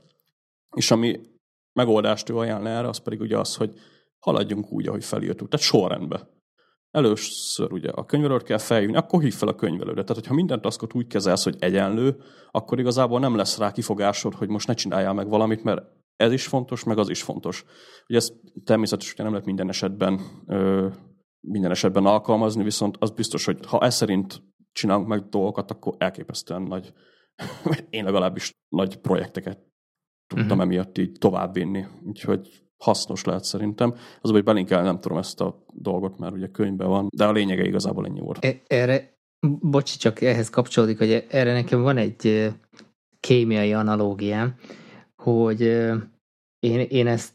És 0.76 0.92
ami 0.92 1.20
megoldást 1.74 2.30
ő 2.30 2.38
ajánl 2.38 2.68
erre, 2.68 2.88
az 2.88 2.98
pedig 2.98 3.22
ugye 3.22 3.38
az, 3.38 3.56
hogy 3.56 3.74
haladjunk 4.26 4.72
úgy, 4.72 4.88
ahogy 4.88 5.06
felírtuk, 5.06 5.50
tehát 5.50 5.66
sorrendbe. 5.66 6.30
Először 6.92 7.72
ugye 7.72 7.90
a 7.90 8.06
könyvelőt 8.06 8.44
kell 8.44 8.58
feljönni, 8.58 8.96
akkor 8.96 9.22
hív 9.22 9.34
fel 9.34 9.48
a 9.48 9.56
könyvelődet. 9.56 10.06
Tehát, 10.06 10.22
hogyha 10.22 10.34
minden 10.34 10.62
taskot 10.62 10.94
úgy 10.94 11.08
kezelsz, 11.08 11.44
hogy 11.44 11.56
egyenlő, 11.60 12.18
akkor 12.52 12.80
igazából 12.80 13.20
nem 13.20 13.36
lesz 13.36 13.58
rá 13.58 13.72
kifogásod, 13.72 14.34
hogy 14.34 14.50
most 14.50 14.68
ne 14.68 14.74
csináljál 14.74 15.14
meg 15.14 15.30
valamit, 15.30 15.64
mert 15.64 15.82
ez 16.16 16.32
is 16.32 16.48
fontos, 16.48 16.84
meg 16.84 16.98
az 16.98 17.10
is 17.10 17.24
fontos. 17.24 17.66
Ugye 18.08 18.18
ez 18.18 18.32
természetesen 18.64 19.16
nem 19.18 19.32
lehet 19.32 19.46
minden 19.46 19.70
esetben 19.70 20.20
ö, 20.48 20.88
minden 21.48 21.72
esetben 21.72 22.06
alkalmazni, 22.06 22.64
viszont 22.64 22.96
az 23.00 23.10
biztos, 23.10 23.46
hogy 23.46 23.66
ha 23.66 23.80
ez 23.80 23.96
szerint 23.96 24.44
csinálunk 24.72 25.08
meg 25.08 25.30
dolgokat, 25.30 25.72
akkor 25.72 25.96
elképesztően 25.98 26.62
nagy, 26.62 26.94
én 27.90 28.04
legalábbis 28.04 28.52
nagy 28.70 28.98
projekteket 28.98 29.60
tudtam 30.28 30.58
uh-huh. 30.58 30.64
emiatt 30.64 30.98
így 30.98 31.18
továbbvinni. 31.20 31.86
Úgyhogy 32.04 32.65
hasznos 32.78 33.24
lehet 33.24 33.44
szerintem. 33.44 33.96
Az, 34.22 34.30
hogy 34.30 34.44
belinkel, 34.44 34.84
nem 34.84 35.00
tudom 35.00 35.18
ezt 35.18 35.42
a 35.42 35.64
dolgot, 35.74 36.20
mert 36.20 36.34
ugye 36.34 36.48
könyvben 36.48 36.88
van, 36.88 37.08
de 37.16 37.26
a 37.26 37.32
lényege 37.32 37.64
igazából 37.64 38.06
ennyi 38.06 38.20
volt. 38.20 38.46
E- 38.46 38.62
erre, 38.68 39.18
bocsi, 39.62 39.98
csak 39.98 40.22
ehhez 40.22 40.50
kapcsolódik, 40.50 40.98
hogy 40.98 41.26
erre 41.30 41.54
nekem 41.54 41.82
van 41.82 41.98
egy 41.98 42.54
kémiai 43.20 43.74
analógiám, 43.74 44.56
hogy 45.16 45.62
én, 46.60 46.80
én 46.80 47.08
ezt 47.08 47.34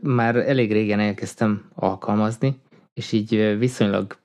már 0.00 0.36
elég 0.36 0.72
régen 0.72 1.00
elkezdtem 1.00 1.70
alkalmazni, 1.74 2.60
és 2.94 3.12
így 3.12 3.58
viszonylag 3.58 4.18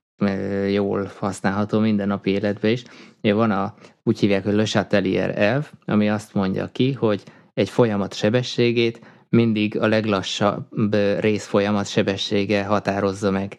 jól 0.70 1.12
használható 1.18 1.80
mindennapi 1.80 2.30
életben 2.30 2.72
is. 2.72 2.84
Van 3.22 3.52
a, 3.52 3.76
úgy 4.04 4.20
hívják, 4.20 4.44
hogy 4.44 4.54
Le 4.54 4.64
Chatelier 4.64 5.38
elv, 5.38 5.72
ami 5.86 6.10
azt 6.10 6.34
mondja 6.34 6.70
ki, 6.72 6.94
hogy 6.94 7.24
egy 7.54 7.70
folyamat 7.70 8.14
sebességét 8.14 9.02
mindig 9.30 9.80
a 9.80 9.88
leglassabb 9.88 10.96
részfolyamat 11.20 11.88
sebessége 11.88 12.64
határozza 12.64 13.32
meg. 13.32 13.58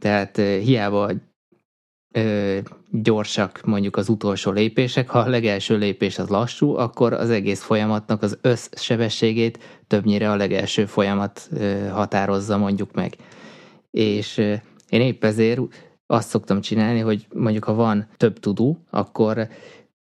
Tehát 0.00 0.36
hiába 0.36 1.10
gyorsak 2.90 3.60
mondjuk 3.64 3.96
az 3.96 4.08
utolsó 4.08 4.50
lépések, 4.50 5.08
ha 5.08 5.18
a 5.18 5.28
legelső 5.28 5.76
lépés 5.76 6.18
az 6.18 6.28
lassú, 6.28 6.76
akkor 6.76 7.12
az 7.12 7.30
egész 7.30 7.62
folyamatnak 7.62 8.22
az 8.22 8.38
összsebességét 8.40 9.58
többnyire 9.86 10.30
a 10.30 10.36
legelső 10.36 10.86
folyamat 10.86 11.50
határozza 11.92 12.58
mondjuk 12.58 12.92
meg. 12.92 13.16
És 13.90 14.38
ö, 14.38 14.54
én 14.88 15.00
épp 15.00 15.24
ezért 15.24 15.60
azt 16.06 16.28
szoktam 16.28 16.60
csinálni, 16.60 17.00
hogy 17.00 17.26
mondjuk 17.34 17.64
ha 17.64 17.74
van 17.74 18.08
több 18.16 18.38
tudó, 18.38 18.84
akkor 18.90 19.48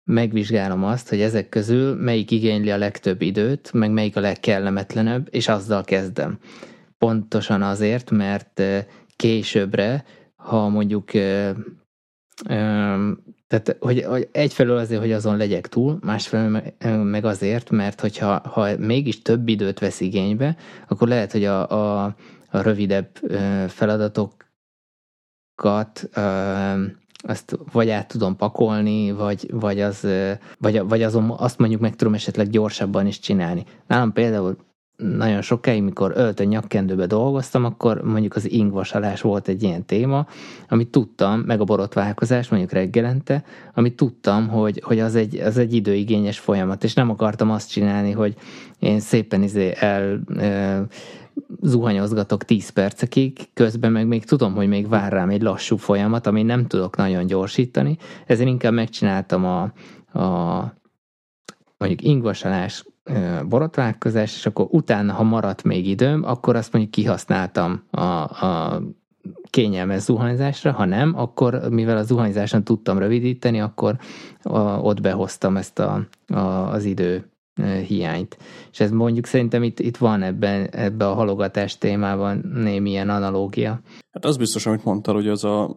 megvizsgálom 0.08 0.84
azt, 0.84 1.10
hogy 1.10 1.22
ezek 1.22 1.50
közül 1.50 1.96
melyik 1.96 2.32
igényli 2.32 2.72
a 2.72 2.78
legtöbb 2.78 3.22
időt, 3.22 3.74
meg 3.74 3.92
melyik 3.92 4.16
a 4.16 4.20
legkellemetlenebb, 4.20 5.28
és 5.30 5.48
azzal 5.48 5.84
kezdem. 5.84 6.40
Pontosan 6.98 7.62
azért, 7.62 8.12
mert 8.12 8.62
későbbre, 9.16 10.04
ha 10.36 10.70
mondjuk 10.70 11.12
tehát, 13.48 13.78
hogy, 13.80 14.04
hogy 14.04 14.30
egyfelől 14.32 14.78
azért, 14.78 15.02
hogy 15.02 15.12
azon 15.12 15.38
legyek 15.38 15.68
túl, 15.68 15.98
másfelől 16.02 16.62
meg 17.04 17.26
azért, 17.26 17.70
mert 17.70 18.02
hogyha 18.02 18.50
ha 18.50 18.78
mégis 18.78 19.22
több 19.22 19.48
időt 19.48 19.80
vesz 19.80 20.00
igénybe, 20.00 20.56
akkor 20.88 21.08
lehet, 21.08 21.32
hogy 21.32 21.46
a, 21.46 21.70
a, 21.70 22.04
a 22.50 22.62
rövidebb 22.62 23.10
feladatokat 23.68 24.40
azt 27.24 27.60
vagy 27.72 27.90
át 27.90 28.08
tudom 28.08 28.36
pakolni, 28.36 29.12
vagy, 29.12 29.48
vagy, 29.52 29.82
az, 29.82 30.08
vagy, 30.60 30.88
vagy 30.88 31.04
azon 31.04 31.30
azt 31.38 31.60
mondjuk 31.60 31.82
meg 31.82 31.96
tudom 31.96 32.14
esetleg 32.14 32.50
gyorsabban 32.50 33.08
is 33.08 33.20
csinálni. 33.20 33.64
Nálam 33.88 34.14
például 34.14 34.58
nagyon 34.98 35.42
sokáig, 35.42 35.84
mikor 35.84 36.14
öltön 36.16 36.48
nyakkendőbe 36.48 37.06
dolgoztam, 37.06 37.66
akkor 37.66 38.02
mondjuk 38.02 38.36
az 38.36 38.52
ingvasalás 38.52 39.22
volt 39.22 39.48
egy 39.48 39.64
ilyen 39.64 39.86
téma, 39.86 40.28
amit 40.70 40.90
tudtam, 40.90 41.40
meg 41.40 41.62
a 41.62 41.64
borotválkozás 41.64 42.50
mondjuk 42.50 42.72
reggelente, 42.72 43.44
amit 43.74 43.96
tudtam, 43.96 44.48
hogy, 44.48 44.82
hogy 44.86 45.00
az, 45.00 45.16
egy, 45.16 45.38
az 45.38 45.58
egy 45.58 45.74
időigényes 45.74 46.40
folyamat, 46.40 46.84
és 46.84 46.94
nem 46.94 47.10
akartam 47.10 47.52
azt 47.52 47.72
csinálni, 47.72 48.12
hogy 48.12 48.36
én 48.80 49.00
szépen 49.00 49.44
izé 49.44 49.74
el 49.80 50.20
zuhanyozgatok 51.62 52.46
10 52.46 52.70
percekig, 52.70 53.40
közben 53.54 53.92
meg 53.92 54.08
még 54.08 54.26
tudom, 54.26 54.56
hogy 54.56 54.68
még 54.68 54.88
vár 54.88 55.12
rám 55.12 55.30
egy 55.30 55.42
lassú 55.42 55.78
folyamat, 55.78 56.28
ami 56.28 56.44
nem 56.44 56.66
tudok 56.66 56.98
nagyon 56.98 57.26
gyorsítani, 57.26 57.98
ezért 58.26 58.50
inkább 58.50 58.74
megcsináltam 58.74 59.46
a, 59.46 59.62
a 60.20 60.74
mondjuk 61.78 62.02
ingvasalás, 62.02 62.86
borotválkozás, 63.48 64.36
és 64.36 64.46
akkor 64.46 64.68
utána, 64.70 65.14
ha 65.14 65.24
maradt 65.24 65.64
még 65.64 65.88
időm, 65.88 66.24
akkor 66.24 66.56
azt 66.56 66.74
mondjuk 66.74 66.94
kihasználtam 66.94 67.84
a, 67.92 68.02
a 68.02 68.82
kényelmes 69.50 70.02
zuhanyzásra, 70.02 70.72
ha 70.72 70.86
nem, 70.86 71.14
akkor 71.18 71.62
mivel 71.70 71.98
a 71.98 72.04
zuhanyzáson 72.04 72.64
tudtam 72.64 72.98
rövidíteni, 72.98 73.62
akkor 73.62 73.98
a, 74.42 74.60
ott 74.60 75.02
behoztam 75.02 75.58
ezt 75.58 75.80
a, 75.80 76.08
a, 76.28 76.40
az 76.72 76.84
idő 76.84 77.32
hiányt. 77.88 78.38
És 78.72 78.80
ez 78.80 78.92
mondjuk 78.92 79.26
szerintem 79.26 79.64
itt, 79.64 79.80
itt 79.80 79.98
van 79.98 80.24
ebben, 80.24 80.70
ebbe 80.72 81.08
a 81.08 81.14
halogatás 81.14 81.78
témában 81.78 82.52
némi 82.54 82.90
ilyen 82.90 83.10
analógia. 83.10 83.82
Hát 84.12 84.26
az 84.26 84.38
biztos, 84.38 84.66
amit 84.66 84.84
mondtál, 84.84 85.16
hogy 85.16 85.28
az 85.28 85.44
a, 85.44 85.76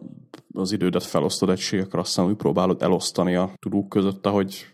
az 0.52 0.72
idődet 0.72 1.04
felosztod 1.04 1.50
egységekre, 1.50 1.98
aztán 1.98 2.26
úgy 2.26 2.36
próbálod 2.36 2.82
elosztani 2.82 3.34
a 3.34 3.50
tudók 3.58 3.88
között, 3.88 4.26
ahogy 4.26 4.66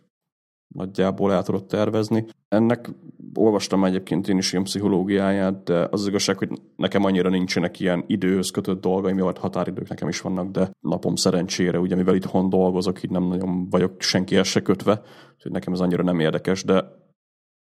nagyjából 0.69 1.33
el 1.33 1.43
tudod 1.43 1.67
tervezni. 1.67 2.27
Ennek 2.49 2.91
olvastam 3.35 3.85
egyébként 3.85 4.29
én 4.29 4.39
is 4.39 4.53
ilyen 4.53 4.64
pszichológiáját, 4.64 5.62
de 5.62 5.79
az, 5.79 6.01
az 6.01 6.07
igazság, 6.07 6.39
hogy 6.39 6.51
nekem 6.77 7.05
annyira 7.05 7.29
nincsenek 7.29 7.81
ilyen 7.81 8.05
időhöz 8.07 8.51
kötött 8.51 8.81
dolgaim, 8.81 9.17
vagy 9.17 9.39
határidők 9.39 9.89
nekem 9.89 10.09
is 10.09 10.21
vannak, 10.21 10.51
de 10.51 10.71
napom 10.81 11.14
szerencsére, 11.14 11.79
ugye 11.79 11.95
mivel 11.95 12.14
itthon 12.14 12.49
dolgozok, 12.49 13.03
így 13.03 13.11
nem 13.11 13.25
nagyon 13.25 13.69
vagyok 13.69 14.01
senkihez 14.03 14.47
se 14.47 14.62
kötve, 14.62 15.03
úgyhogy 15.35 15.53
nekem 15.53 15.73
ez 15.73 15.81
annyira 15.81 16.03
nem 16.03 16.21
érdekes, 16.21 16.64
de 16.64 17.05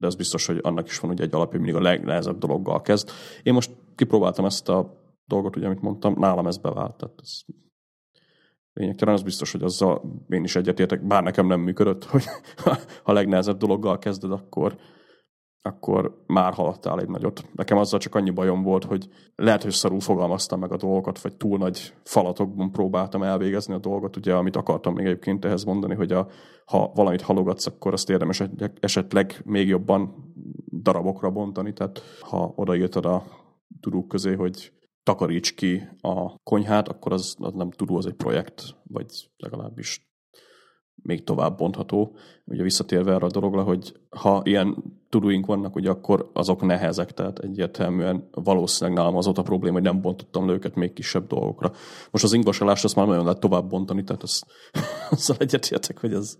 de 0.02 0.08
az 0.08 0.14
biztos, 0.14 0.46
hogy 0.46 0.58
annak 0.62 0.86
is 0.86 0.98
van 0.98 1.10
ugye 1.10 1.24
egy 1.24 1.34
alapja, 1.34 1.58
mindig 1.58 1.76
a 1.76 1.80
legnehezebb 1.80 2.38
dologgal 2.38 2.80
kezd. 2.80 3.10
Én 3.42 3.52
most 3.52 3.70
kipróbáltam 3.94 4.44
ezt 4.44 4.68
a 4.68 5.02
dolgot, 5.24 5.56
ugye, 5.56 5.66
amit 5.66 5.80
mondtam, 5.80 6.14
nálam 6.18 6.46
ez 6.46 6.56
bevált, 6.56 6.96
tehát 6.96 7.14
ez 7.22 7.40
lényegtelen, 8.72 9.14
az 9.14 9.22
biztos, 9.22 9.52
hogy 9.52 9.62
azzal 9.62 10.02
én 10.28 10.44
is 10.44 10.56
egyetértek, 10.56 11.06
bár 11.06 11.22
nekem 11.22 11.46
nem 11.46 11.60
működött, 11.60 12.04
hogy 12.04 12.24
ha 13.04 13.12
legnehezebb 13.12 13.56
dologgal 13.56 13.98
kezded, 13.98 14.32
akkor, 14.32 14.76
akkor 15.62 16.22
már 16.26 16.52
haladtál 16.52 17.00
egy 17.00 17.08
nagyot. 17.08 17.44
Nekem 17.54 17.78
azzal 17.78 17.98
csak 17.98 18.14
annyi 18.14 18.30
bajom 18.30 18.62
volt, 18.62 18.84
hogy 18.84 19.08
lehet, 19.34 19.62
hogy 19.62 19.72
szarul 19.72 20.00
fogalmaztam 20.00 20.60
meg 20.60 20.72
a 20.72 20.76
dolgokat, 20.76 21.20
vagy 21.20 21.36
túl 21.36 21.58
nagy 21.58 21.94
falatokban 22.04 22.72
próbáltam 22.72 23.22
elvégezni 23.22 23.74
a 23.74 23.78
dolgot, 23.78 24.16
ugye, 24.16 24.34
amit 24.34 24.56
akartam 24.56 24.94
még 24.94 25.06
egyébként 25.06 25.44
ehhez 25.44 25.64
mondani, 25.64 25.94
hogy 25.94 26.12
a, 26.12 26.28
ha 26.64 26.92
valamit 26.94 27.22
halogatsz, 27.22 27.66
akkor 27.66 27.92
azt 27.92 28.10
érdemes 28.10 28.42
esetleg 28.80 29.42
még 29.44 29.68
jobban 29.68 30.32
darabokra 30.82 31.30
bontani, 31.30 31.72
tehát 31.72 32.02
ha 32.20 32.52
odaírtad 32.56 33.06
a 33.06 33.24
tudók 33.80 34.08
közé, 34.08 34.34
hogy 34.34 34.72
takaríts 35.02 35.54
ki 35.54 35.88
a 36.00 36.42
konyhát, 36.42 36.88
akkor 36.88 37.12
az, 37.12 37.36
az 37.38 37.52
nem 37.52 37.70
tudó, 37.70 37.96
az 37.96 38.06
egy 38.06 38.14
projekt, 38.14 38.76
vagy 38.82 39.30
legalábbis 39.36 40.10
még 41.02 41.24
tovább 41.24 41.56
bontható. 41.56 42.16
Ugye 42.44 42.62
visszatérve 42.62 43.12
erre 43.12 43.26
a 43.26 43.30
dologra, 43.30 43.62
hogy 43.62 43.92
ha 44.10 44.40
ilyen 44.44 44.76
tudóink 45.08 45.46
vannak, 45.46 45.74
ugye 45.74 45.90
akkor 45.90 46.30
azok 46.32 46.62
nehezek, 46.62 47.12
tehát 47.12 47.38
egyértelműen 47.38 48.28
valószínűleg 48.30 48.98
nálam 48.98 49.16
az 49.16 49.26
ott 49.26 49.38
a 49.38 49.42
probléma, 49.42 49.74
hogy 49.74 49.82
nem 49.82 50.00
bontottam 50.00 50.46
le 50.46 50.52
őket 50.52 50.74
még 50.74 50.92
kisebb 50.92 51.26
dolgokra. 51.26 51.72
Most 52.10 52.24
az 52.24 52.32
ingvasolást 52.32 52.84
azt 52.84 52.96
már 52.96 53.06
nagyon 53.06 53.24
lehet 53.24 53.40
tovább 53.40 53.68
bontani, 53.68 54.04
tehát 54.04 54.22
az, 54.22 54.42
azzal 55.10 55.36
egyetértek, 55.38 56.00
hogy 56.00 56.12
ez 56.12 56.38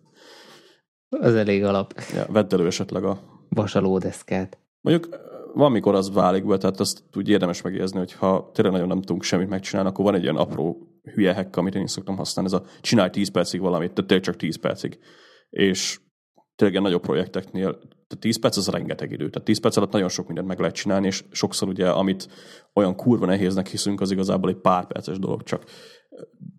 Az 1.08 1.34
elég 1.34 1.64
alap. 1.64 1.94
Ja, 2.14 2.26
vedd 2.28 2.54
elő 2.54 2.66
esetleg 2.66 3.04
a... 3.04 3.20
Vasalódeszkát. 3.48 4.58
Mondjuk 4.80 5.16
van, 5.54 5.72
mikor 5.72 5.94
az 5.94 6.12
válik 6.12 6.46
be, 6.46 6.56
tehát 6.56 6.80
azt 6.80 7.04
úgy 7.16 7.28
érdemes 7.28 7.62
megjegyezni, 7.62 7.98
hogy 7.98 8.12
ha 8.12 8.50
tényleg 8.54 8.72
nagyon 8.72 8.88
nem 8.88 9.00
tudunk 9.00 9.22
semmit 9.22 9.48
megcsinálni, 9.48 9.90
akkor 9.90 10.04
van 10.04 10.14
egy 10.14 10.22
ilyen 10.22 10.36
apró 10.36 10.92
hülye 11.14 11.34
hack, 11.34 11.56
amit 11.56 11.74
én 11.74 11.82
is 11.82 11.90
szoktam 11.90 12.16
használni, 12.16 12.52
ez 12.54 12.60
a 12.60 12.64
csinálj 12.80 13.10
10 13.10 13.30
percig 13.30 13.60
valamit, 13.60 13.92
tehát 13.92 14.06
tényleg 14.06 14.26
csak 14.26 14.36
10 14.36 14.58
percig. 14.60 14.98
És 15.50 16.00
tényleg 16.56 16.76
ilyen 16.76 16.82
nagyobb 16.82 17.02
projekteknél, 17.02 17.70
tehát 17.72 18.20
10 18.20 18.38
perc 18.38 18.56
az 18.56 18.68
rengeteg 18.68 19.12
idő. 19.12 19.30
Tehát 19.30 19.46
10 19.46 19.60
perc 19.60 19.76
alatt 19.76 19.92
nagyon 19.92 20.08
sok 20.08 20.26
mindent 20.26 20.48
meg 20.48 20.58
lehet 20.58 20.74
csinálni, 20.74 21.06
és 21.06 21.24
sokszor 21.30 21.68
ugye, 21.68 21.90
amit 21.90 22.28
olyan 22.74 22.96
kurva 22.96 23.26
nehéznek 23.26 23.68
hiszünk, 23.68 24.00
az 24.00 24.10
igazából 24.10 24.50
egy 24.50 24.60
pár 24.60 24.86
perces 24.86 25.18
dolog 25.18 25.42
csak. 25.42 25.64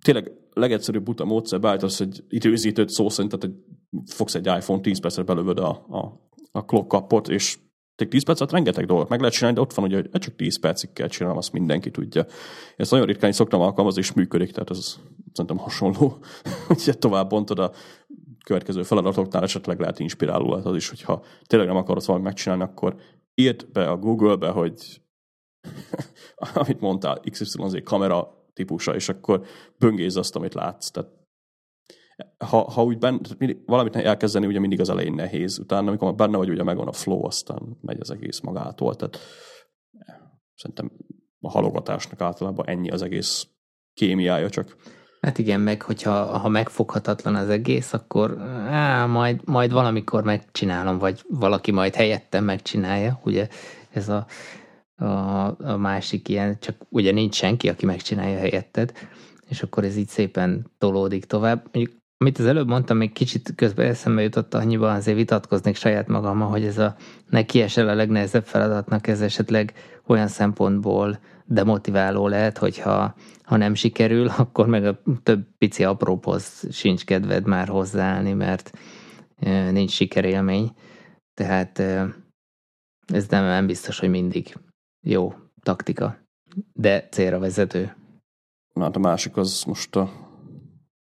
Tényleg 0.01 0.31
legegyszerűbb 0.53 1.03
buta 1.03 1.25
módszer 1.25 1.59
beállítasz 1.59 1.99
egy 1.99 2.23
időzítőt 2.27 2.89
szó 2.89 3.09
szerint, 3.09 3.39
tehát 3.39 3.55
egy, 3.55 3.63
fogsz 4.13 4.35
egy 4.35 4.45
iPhone 4.45 4.81
10 4.81 4.99
percre 4.99 5.23
belövöd 5.23 5.59
a, 5.59 5.69
a, 5.69 6.29
a 6.51 6.65
clock 6.65 6.87
kapot, 6.87 7.29
és 7.29 7.57
10 7.95 8.23
perc 8.23 8.39
alatt 8.39 8.53
rengeteg 8.53 8.85
dolgot 8.85 9.09
meg 9.09 9.19
lehet 9.19 9.33
csinálni, 9.33 9.55
de 9.55 9.63
ott 9.63 9.73
van 9.73 9.85
ugye, 9.85 9.95
hogy 9.95 10.21
csak 10.21 10.35
10 10.35 10.59
percig 10.59 10.93
kell 10.93 11.07
csinálnom, 11.07 11.37
azt 11.37 11.51
mindenki 11.51 11.91
tudja. 11.91 12.25
Ezt 12.75 12.91
nagyon 12.91 13.05
ritkán 13.05 13.29
is 13.29 13.35
szoktam 13.35 13.61
alkalmazni, 13.61 14.01
és 14.01 14.13
működik, 14.13 14.51
tehát 14.51 14.69
ez 14.69 14.95
szerintem 15.31 15.57
hasonló. 15.57 16.17
Ugye 16.69 16.93
tovább 16.93 17.29
bontod 17.29 17.59
a 17.59 17.71
következő 18.45 18.83
feladatoknál 18.83 19.43
esetleg 19.43 19.79
lehet 19.79 19.99
inspiráló 19.99 20.51
az 20.51 20.75
is, 20.75 20.89
hogyha 20.89 21.23
tényleg 21.47 21.67
nem 21.67 21.77
akarod 21.77 22.05
valamit 22.05 22.27
megcsinálni, 22.27 22.63
akkor 22.63 22.95
írd 23.35 23.71
be 23.71 23.89
a 23.89 23.97
Google-be, 23.97 24.49
hogy 24.49 25.01
amit 26.53 26.79
mondtál, 26.79 27.19
XYZ 27.29 27.55
kamera 27.83 28.27
típusa, 28.53 28.95
és 28.95 29.09
akkor 29.09 29.45
böngézz 29.77 30.17
azt, 30.17 30.35
amit 30.35 30.53
látsz. 30.53 30.89
Tehát 30.91 31.09
ha, 32.37 32.71
ha 32.71 32.83
úgy 32.83 32.97
benne, 32.97 33.19
valamit 33.65 33.95
elkezdeni, 33.95 34.45
ugye 34.45 34.59
mindig 34.59 34.79
az 34.79 34.89
elején 34.89 35.13
nehéz. 35.13 35.59
Utána, 35.59 35.87
amikor 35.87 36.15
benne 36.15 36.37
vagy, 36.37 36.49
ugye 36.49 36.63
megvan 36.63 36.87
a 36.87 36.91
flow, 36.91 37.25
aztán 37.25 37.77
megy 37.81 37.97
az 37.99 38.11
egész 38.11 38.39
magától. 38.39 38.95
Tehát 38.95 39.19
szerintem 40.55 40.91
a 41.39 41.49
halogatásnak 41.49 42.21
általában 42.21 42.67
ennyi 42.67 42.89
az 42.89 43.01
egész 43.01 43.47
kémiája 43.93 44.49
csak. 44.49 44.75
Hát 45.21 45.37
igen, 45.37 45.61
meg 45.61 45.81
hogyha 45.81 46.37
ha 46.37 46.49
megfoghatatlan 46.49 47.35
az 47.35 47.49
egész, 47.49 47.93
akkor 47.93 48.37
á, 48.67 49.05
majd, 49.05 49.41
majd 49.45 49.71
valamikor 49.71 50.23
megcsinálom, 50.23 50.97
vagy 50.97 51.21
valaki 51.27 51.71
majd 51.71 51.95
helyettem 51.95 52.43
megcsinálja, 52.43 53.19
ugye 53.23 53.47
ez 53.89 54.09
a, 54.09 54.25
a, 54.95 55.05
a 55.45 55.77
másik 55.77 56.29
ilyen, 56.29 56.59
csak 56.59 56.75
ugye 56.89 57.11
nincs 57.11 57.35
senki, 57.35 57.69
aki 57.69 57.85
megcsinálja 57.85 58.37
helyetted, 58.37 58.91
és 59.47 59.63
akkor 59.63 59.83
ez 59.83 59.95
így 59.95 60.07
szépen 60.07 60.71
tolódik 60.77 61.25
tovább. 61.25 61.69
Mondjuk, 61.71 62.02
amit 62.17 62.39
az 62.39 62.45
előbb 62.45 62.67
mondtam, 62.67 62.97
még 62.97 63.11
kicsit 63.11 63.53
közben 63.55 63.87
eszembe 63.87 64.21
jutott 64.21 64.53
annyiban, 64.53 64.95
azért 64.95 65.17
vitatkoznék 65.17 65.75
saját 65.75 66.07
magammal, 66.07 66.49
hogy 66.49 66.63
ez 66.63 66.77
a 66.77 66.95
neki 67.29 67.61
esel 67.61 67.87
a 67.89 67.93
legnehezebb 67.93 68.45
feladatnak, 68.45 69.07
ez 69.07 69.21
esetleg 69.21 69.73
olyan 70.07 70.27
szempontból 70.27 71.19
demotiváló 71.45 72.27
lehet, 72.27 72.57
hogyha 72.57 73.15
ha 73.43 73.57
nem 73.57 73.73
sikerül, 73.73 74.27
akkor 74.37 74.67
meg 74.67 74.85
a 74.85 75.01
több 75.23 75.47
pici 75.57 75.83
apróhoz 75.83 76.67
sincs 76.71 77.05
kedved 77.05 77.45
már 77.45 77.67
hozzáállni, 77.67 78.33
mert 78.33 78.71
nincs 79.71 79.91
sikerélmény. 79.91 80.71
Tehát 81.33 81.79
ez 83.05 83.27
nem, 83.27 83.43
nem 83.43 83.65
biztos, 83.65 83.99
hogy 83.99 84.09
mindig 84.09 84.55
jó 85.05 85.33
taktika, 85.61 86.17
de 86.73 87.07
célra 87.11 87.39
vezető. 87.39 87.95
Hát 88.79 88.95
a 88.95 88.99
másik 88.99 89.37
az 89.37 89.63
most 89.63 89.95
a 89.95 90.11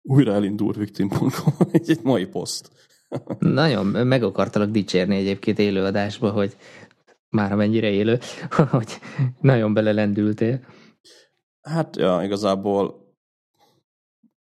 újra 0.08 0.32
elindult 0.32 0.76
victim.com, 0.76 1.30
egy, 1.72 1.90
egy 1.90 2.02
mai 2.02 2.26
poszt. 2.26 2.70
Nagyon 3.38 3.86
meg 3.86 4.22
akartalak 4.22 4.70
dicsérni 4.70 5.16
egyébként 5.16 5.58
élőadásba, 5.58 6.30
hogy 6.30 6.56
már 7.28 7.54
mennyire 7.54 7.90
élő, 7.90 8.18
hogy 8.70 8.98
nagyon 9.40 9.72
belelendültél. 9.74 10.60
Hát, 11.62 11.96
ja, 11.96 12.20
igazából 12.24 13.06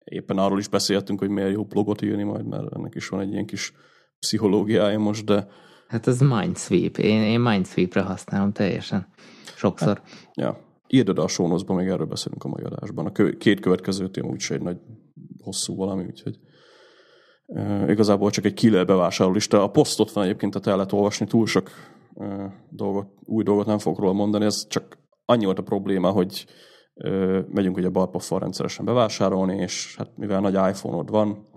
éppen 0.03 0.37
arról 0.37 0.59
is 0.59 0.67
beszéltünk, 0.67 1.19
hogy 1.19 1.29
miért 1.29 1.51
jó 1.51 1.63
blogot 1.63 2.01
írni 2.01 2.23
majd, 2.23 2.45
mert 2.45 2.75
ennek 2.75 2.95
is 2.95 3.07
van 3.07 3.19
egy 3.19 3.31
ilyen 3.31 3.45
kis 3.45 3.73
pszichológiája 4.19 4.99
most, 4.99 5.25
de... 5.25 5.47
Hát 5.87 6.07
ez 6.07 6.19
Mindsweep. 6.19 6.97
Én, 6.97 7.21
én 7.21 7.39
Mindsweep-re 7.39 8.01
használom 8.01 8.51
teljesen. 8.51 9.07
Sokszor. 9.55 10.01
Hát, 10.03 10.29
ja. 10.33 10.65
Írd 10.87 11.09
oda 11.09 11.23
a 11.23 11.27
sónoszba, 11.27 11.73
még 11.73 11.87
erről 11.87 12.05
beszélünk 12.05 12.43
a 12.43 12.47
mai 12.47 12.63
adásban. 12.63 13.05
A 13.05 13.11
kö- 13.11 13.37
két 13.37 13.59
következő 13.59 14.09
téma 14.09 14.29
úgyse 14.29 14.53
egy 14.53 14.61
nagy 14.61 14.77
hosszú 15.43 15.75
valami, 15.75 16.05
úgyhogy 16.05 16.39
e, 17.45 17.91
igazából 17.91 18.29
csak 18.29 18.45
egy 18.45 18.53
killer 18.53 18.85
bevásárlólista. 18.85 19.63
A 19.63 19.71
posztot 19.71 20.11
van 20.11 20.23
egyébként, 20.23 20.51
tehát 20.51 20.67
el 20.67 20.75
lehet 20.75 20.91
olvasni, 20.91 21.25
túl 21.25 21.45
sok 21.45 21.69
e, 22.15 22.53
dolgot, 22.69 23.07
új 23.25 23.43
dolgot 23.43 23.65
nem 23.65 23.79
fogok 23.79 23.99
róla 23.99 24.13
mondani, 24.13 24.45
ez 24.45 24.67
csak 24.67 24.97
annyi 25.25 25.45
volt 25.45 25.59
a 25.59 25.63
probléma, 25.63 26.09
hogy 26.09 26.45
megyünk 27.47 27.77
ugye 27.77 27.89
balpoffal 27.89 28.39
rendszeresen 28.39 28.85
bevásárolni, 28.85 29.55
és 29.55 29.95
hát 29.97 30.17
mivel 30.17 30.39
nagy 30.41 30.53
iPhone-od 30.53 31.09
van, 31.09 31.47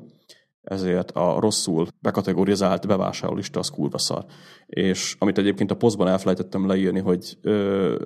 ezért 0.63 1.11
a 1.11 1.41
rosszul 1.41 1.87
bekategorizált 2.01 2.87
bevásárlólista 2.87 3.59
az 3.59 3.71
kurva 3.71 3.99
szar. 3.99 4.25
És 4.67 5.17
amit 5.19 5.39
egyébként 5.39 5.71
a 5.71 5.77
posztban 5.77 6.09
elfelejtettem 6.09 6.67
leírni, 6.67 7.01
hogy 7.01 7.39
ö, 7.43 7.97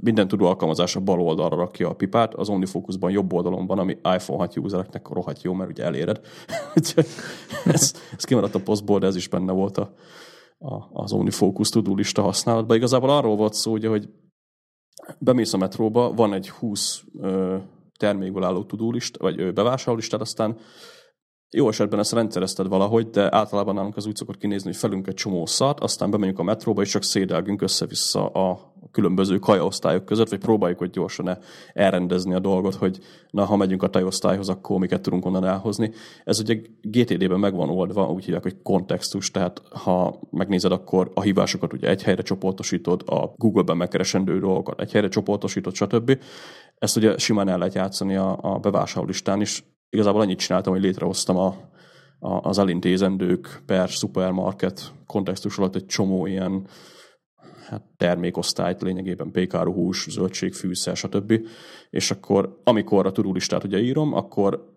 minden 0.00 0.28
tudó 0.28 0.46
alkalmazás 0.46 0.96
a 0.96 1.00
bal 1.00 1.20
oldalra 1.20 1.56
rakja 1.56 1.88
a 1.88 1.94
pipát, 1.94 2.34
az 2.34 2.48
OmniFocusban 2.48 3.10
jobb 3.10 3.32
oldalon 3.32 3.66
van, 3.66 3.78
ami 3.78 3.92
iPhone 3.92 4.38
6 4.38 4.56
usereknek 4.56 5.08
rohadt 5.08 5.42
jó, 5.42 5.52
mert 5.52 5.70
ugye 5.70 5.84
eléred. 5.84 6.20
ez, 7.64 7.94
ez 8.16 8.24
kimaradt 8.24 8.54
a 8.54 8.62
posztból, 8.62 8.98
de 8.98 9.06
ez 9.06 9.16
is 9.16 9.28
benne 9.28 9.52
volt 9.52 9.78
a, 9.78 9.94
a, 10.58 10.88
az 10.92 11.12
OmniFocus 11.12 11.68
tudó 11.68 11.94
lista 11.94 12.22
használatban. 12.22 12.76
Igazából 12.76 13.10
arról 13.10 13.36
volt 13.36 13.54
szó, 13.54 13.72
ugye, 13.72 13.88
hogy 13.88 14.08
bemész 15.18 15.52
a 15.52 15.56
metróba, 15.56 16.12
van 16.12 16.32
egy 16.32 16.50
20 16.50 17.02
ö, 17.20 17.56
termékből 17.98 18.44
álló 18.44 18.64
tudólist, 18.64 19.18
vagy 19.18 19.40
ö, 19.40 19.52
bevásárlólistád, 19.52 20.20
aztán 20.20 20.58
jó 21.50 21.68
esetben 21.68 21.98
ezt 21.98 22.12
rendszerezted 22.12 22.68
valahogy, 22.68 23.10
de 23.10 23.34
általában 23.34 23.74
nálunk 23.74 23.96
az 23.96 24.06
úgy 24.06 24.16
szokott 24.16 24.38
kinézni, 24.38 24.68
hogy 24.68 24.78
felünk 24.78 25.06
egy 25.06 25.14
csomó 25.14 25.46
szart, 25.46 25.80
aztán 25.80 26.10
bemegyünk 26.10 26.38
a 26.38 26.42
metróba, 26.42 26.82
és 26.82 26.90
csak 26.90 27.02
szédelgünk 27.02 27.62
össze-vissza 27.62 28.26
a 28.26 28.74
különböző 28.90 29.38
kajaosztályok 29.38 30.04
között, 30.04 30.28
vagy 30.28 30.38
próbáljuk, 30.38 30.78
hogy 30.78 30.90
gyorsan 30.90 31.38
elrendezni 31.72 32.34
a 32.34 32.38
dolgot, 32.38 32.74
hogy 32.74 32.98
na, 33.30 33.44
ha 33.44 33.56
megyünk 33.56 33.82
a 33.82 33.88
tajosztályhoz, 33.88 34.48
akkor 34.48 34.78
miket 34.78 35.00
tudunk 35.00 35.26
onnan 35.26 35.44
elhozni. 35.44 35.92
Ez 36.24 36.40
ugye 36.40 36.60
GTD-ben 36.80 37.38
meg 37.38 37.54
van 37.54 37.68
oldva, 37.68 38.10
úgy 38.10 38.24
hívják, 38.24 38.42
hogy 38.42 38.62
kontextus, 38.62 39.30
tehát 39.30 39.62
ha 39.70 40.20
megnézed, 40.30 40.72
akkor 40.72 41.10
a 41.14 41.20
hívásokat 41.20 41.72
ugye 41.72 41.88
egy 41.88 42.02
helyre 42.02 42.22
csoportosítod, 42.22 43.02
a 43.06 43.32
Google-ben 43.36 43.76
megkeresendő 43.76 44.38
dolgokat 44.38 44.80
egy 44.80 44.92
helyre 44.92 45.08
csoportosítod, 45.08 45.74
stb. 45.74 46.18
Ezt 46.78 46.96
ugye 46.96 47.18
simán 47.18 47.48
el 47.48 47.58
lehet 47.58 47.74
játszani 47.74 48.16
a, 48.16 48.38
a 48.40 48.58
bevásárlólistán 48.58 49.40
is, 49.40 49.64
igazából 49.90 50.20
annyit 50.20 50.38
csináltam, 50.38 50.72
hogy 50.72 50.82
létrehoztam 50.82 51.36
a, 51.36 51.54
a, 52.18 52.48
az 52.48 52.58
elintézendők 52.58 53.62
per 53.66 53.88
supermarket 53.88 54.92
kontextus 55.06 55.58
alatt 55.58 55.74
egy 55.74 55.86
csomó 55.86 56.26
ilyen 56.26 56.66
hát 57.66 57.82
termékosztályt, 57.96 58.82
lényegében 58.82 59.30
pékáru 59.30 59.72
hús, 59.72 60.06
zöldség, 60.10 60.52
fűszer, 60.52 60.96
stb. 60.96 61.46
És 61.90 62.10
akkor, 62.10 62.60
amikor 62.64 63.06
a 63.06 63.12
turulistát 63.12 63.64
ugye 63.64 63.78
írom, 63.78 64.14
akkor 64.14 64.68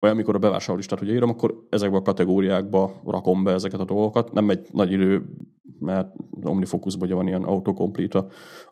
vagy 0.00 0.10
amikor 0.10 0.34
a 0.34 0.38
bevásárlólistát 0.38 1.00
ugye 1.00 1.12
írom, 1.12 1.30
akkor 1.30 1.66
ezekbe 1.70 1.96
a 1.96 2.02
kategóriákba 2.02 3.00
rakom 3.04 3.44
be 3.44 3.52
ezeket 3.52 3.80
a 3.80 3.84
dolgokat. 3.84 4.32
Nem 4.32 4.50
egy 4.50 4.68
nagy 4.72 4.92
idő, 4.92 5.24
mert 5.78 6.14
OmniFocusban 6.42 7.06
ugye 7.06 7.14
van 7.16 7.26
ilyen 7.26 7.42
autocomplete 7.42 8.18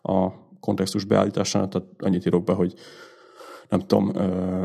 a, 0.01 0.11
a 0.11 0.33
kontextus 0.59 1.05
beállításánál, 1.05 1.67
tehát 1.67 1.87
annyit 1.97 2.25
írok 2.25 2.43
be, 2.43 2.53
hogy 2.53 2.73
nem 3.69 3.79
tudom, 3.79 4.11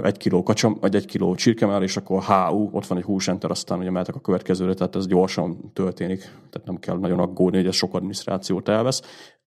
egy 0.03 0.17
kiló 0.17 0.43
kacsam, 0.43 0.77
vagy 0.81 0.95
egy 0.95 1.05
kiló 1.05 1.35
csirkemel, 1.35 1.83
és 1.83 1.97
akkor 1.97 2.23
HU, 2.23 2.69
ott 2.73 2.87
van 2.87 2.99
egy 2.99 3.05
húsenter, 3.05 3.51
aztán 3.51 3.79
ugye 3.79 3.91
mehetek 3.91 4.15
a 4.15 4.21
következőre, 4.21 4.75
tehát 4.75 4.97
ez 4.97 5.07
gyorsan 5.07 5.73
történik, 5.73 6.21
tehát 6.21 6.65
nem 6.65 6.79
kell 6.79 6.99
nagyon 6.99 7.19
aggódni, 7.19 7.57
hogy 7.57 7.67
ez 7.67 7.75
sok 7.75 7.95
adminisztrációt 7.95 8.69
elvesz. 8.69 9.03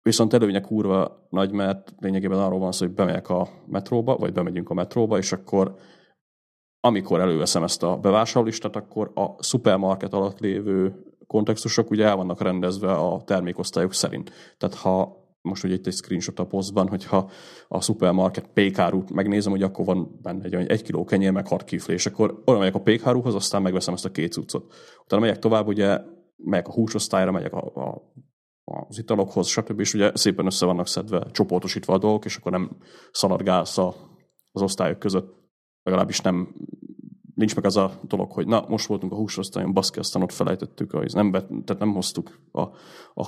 Viszont 0.02 0.34
előnye 0.34 0.62
kurva 0.62 1.28
nagy, 1.30 1.52
mert 1.52 1.94
lényegében 2.00 2.40
arról 2.40 2.60
van 2.60 2.72
szó, 2.72 2.86
hogy 2.86 2.96
bemegyek 2.96 3.30
a 3.30 3.48
metróba, 3.68 4.16
vagy 4.16 4.34
bemegyünk 4.34 4.70
a 4.70 4.74
metróba, 4.74 5.18
és 5.18 5.32
akkor 5.32 5.76
amikor 6.80 7.20
előveszem 7.20 7.64
ezt 7.64 7.84
a 7.84 7.98
bevásárlólistát, 7.98 8.76
akkor 8.76 9.12
a 9.16 9.44
szupermarket 9.44 10.14
alatt 10.14 10.40
lévő 10.40 11.06
kontextusok 11.28 11.90
ugye 11.90 12.06
el 12.06 12.16
vannak 12.16 12.42
rendezve 12.42 12.92
a 12.92 13.22
termékosztályok 13.26 13.94
szerint. 13.94 14.32
Tehát 14.58 14.76
ha 14.76 15.21
most 15.42 15.64
ugye 15.64 15.74
itt 15.74 15.88
egy 15.88 15.94
screenshot 15.94 16.40
a 16.40 16.46
posztban, 16.46 16.88
hogyha 16.88 17.30
a 17.68 17.82
supermarket 17.82 18.48
pékárút 18.54 19.12
megnézem, 19.12 19.52
hogy 19.52 19.64
akkor 19.64 19.86
van 19.86 20.20
benne 20.22 20.44
egy, 20.44 20.54
egy 20.54 20.82
kiló 20.82 21.04
kenyér, 21.04 21.32
meg 21.32 21.48
hat 21.48 21.64
kiflé, 21.64 21.94
és 21.94 22.06
akkor 22.06 22.42
oda 22.46 22.60
megyek 22.60 22.76
a 22.76 22.82
pékárúhoz, 22.82 23.36
aztán 23.36 23.62
megveszem 23.62 23.94
ezt 23.94 24.06
a 24.06 24.12
két 24.12 24.32
cuccot. 24.32 24.74
Utána 25.04 25.22
megyek 25.22 25.40
tovább, 25.40 25.68
ugye 25.68 26.00
megyek 26.36 26.68
a 26.68 26.74
húsosztályra, 26.74 27.32
megyek 27.32 27.54
a, 27.54 27.66
a 27.76 28.12
az 28.64 28.98
italokhoz, 28.98 29.48
stb. 29.48 29.80
És 29.80 29.94
ugye 29.94 30.12
szépen 30.14 30.46
össze 30.46 30.66
vannak 30.66 30.88
szedve, 30.88 31.28
csoportosítva 31.32 31.94
a 31.94 31.98
dolgok, 31.98 32.26
és 32.26 32.36
akkor 32.36 32.52
nem 32.52 32.78
szaladgálsz 33.12 33.78
az 33.78 34.62
osztályok 34.62 35.00
között, 35.00 35.34
legalábbis 35.84 36.22
nem 36.22 36.56
nincs 37.42 37.56
meg 37.56 37.66
az 37.66 37.78
a 37.78 37.92
dolog, 38.08 38.32
hogy 38.32 38.48
na, 38.48 38.66
most 38.68 38.88
voltunk 38.88 39.12
a 39.12 39.16
húsosztályon, 39.16 39.74
baszki, 39.74 40.00
aztán 40.00 40.22
ott 40.22 40.32
felejtettük, 40.32 40.94
az 40.94 41.14
nem, 41.14 41.32
tehát 41.32 41.80
nem 41.80 41.94
hoztuk 41.94 42.40
a, 42.52 42.62
a, 42.62 42.72
a 43.14 43.28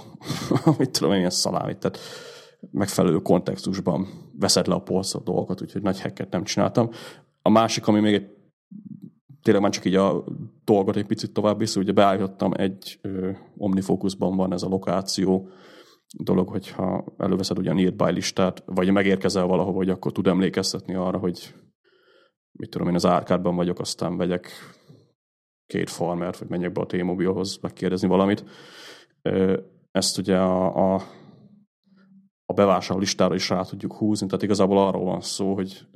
mit 0.78 0.92
tudom, 0.92 1.14
ilyen 1.14 1.30
szalámit, 1.30 1.78
tehát 1.78 2.00
megfelelő 2.72 3.18
kontextusban 3.18 4.08
veszed 4.40 4.68
le 4.68 4.74
a 4.74 4.82
polcra 4.82 5.20
dolgokat, 5.20 5.62
úgyhogy 5.62 5.82
nagy 5.82 6.00
hekket 6.00 6.32
nem 6.32 6.44
csináltam. 6.44 6.90
A 7.42 7.50
másik, 7.50 7.88
ami 7.88 8.00
még 8.00 8.14
egy 8.14 8.30
tényleg 9.42 9.62
már 9.62 9.72
csak 9.72 9.86
így 9.86 9.96
a 9.96 10.24
dolgot 10.64 10.96
egy 10.96 11.06
picit 11.06 11.32
tovább 11.32 11.58
visz, 11.58 11.76
ugye 11.76 11.92
beállítottam 11.92 12.52
egy 12.56 13.00
ö, 13.02 13.32
Omnifocusban 13.58 14.36
van 14.36 14.54
ez 14.54 14.62
a 14.62 14.68
lokáció 14.68 15.50
dolog, 16.18 16.50
hogyha 16.50 17.06
előveszed 17.18 17.58
ugye 17.58 17.70
a 17.70 17.74
nearby 17.74 18.12
listát, 18.12 18.64
vagy 18.66 18.92
megérkezel 18.92 19.46
valahova, 19.46 19.78
hogy 19.78 19.90
akkor 19.90 20.12
tud 20.12 20.28
emlékeztetni 20.28 20.94
arra, 20.94 21.18
hogy 21.18 21.54
mit 22.54 22.70
tudom 22.70 22.88
én, 22.88 22.96
az 22.96 23.06
árkádban 23.06 23.56
vagyok, 23.56 23.80
aztán 23.80 24.18
vegyek 24.18 24.52
két 25.66 25.90
farmert, 25.90 26.38
vagy 26.38 26.50
menjek 26.50 26.72
be 26.72 26.82
a 26.82 26.86
T-mobilhoz 26.86 27.58
megkérdezni 27.62 28.08
valamit. 28.08 28.44
Ezt 29.92 30.18
ugye 30.18 30.38
a, 30.38 30.94
a, 30.94 31.02
a 32.46 32.54
bevásárló 32.54 33.00
listára 33.00 33.36
is 33.36 33.50
rá 33.50 33.62
tudjuk 33.62 33.94
húzni, 33.94 34.28
tehát 34.28 34.44
igazából 34.44 34.78
arról 34.78 35.04
van 35.04 35.22
szó, 35.22 35.54
hogy 35.54 35.88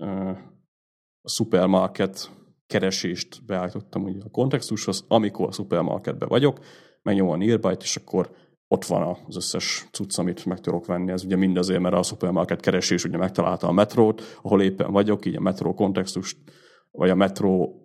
a 1.21 1.29
supermarket 1.29 2.31
keresést 2.67 3.45
beállítottam 3.45 4.03
ugye 4.03 4.23
a 4.23 4.29
kontextushoz, 4.29 5.05
amikor 5.07 5.47
a 5.47 5.51
supermarketben 5.51 6.27
vagyok, 6.27 6.59
megnyomom 7.01 7.33
a 7.33 7.37
nearby 7.37 7.75
és 7.79 7.95
akkor 7.95 8.31
ott 8.67 8.85
van 8.85 9.17
az 9.27 9.35
összes 9.35 9.87
cucc, 9.91 10.17
amit 10.17 10.45
meg 10.45 10.59
tudok 10.59 10.85
venni. 10.85 11.11
Ez 11.11 11.23
ugye 11.23 11.35
mindazért, 11.35 11.81
mert 11.81 11.95
a 11.95 12.03
supermarket 12.03 12.61
keresés 12.61 13.03
ugye 13.03 13.17
megtalálta 13.17 13.67
a 13.67 13.71
metrót, 13.71 14.21
ahol 14.41 14.61
éppen 14.61 14.91
vagyok, 14.91 15.25
így 15.25 15.35
a 15.35 15.39
metró 15.39 15.73
kontextust, 15.73 16.37
vagy 16.91 17.09
a 17.09 17.15
metró 17.15 17.81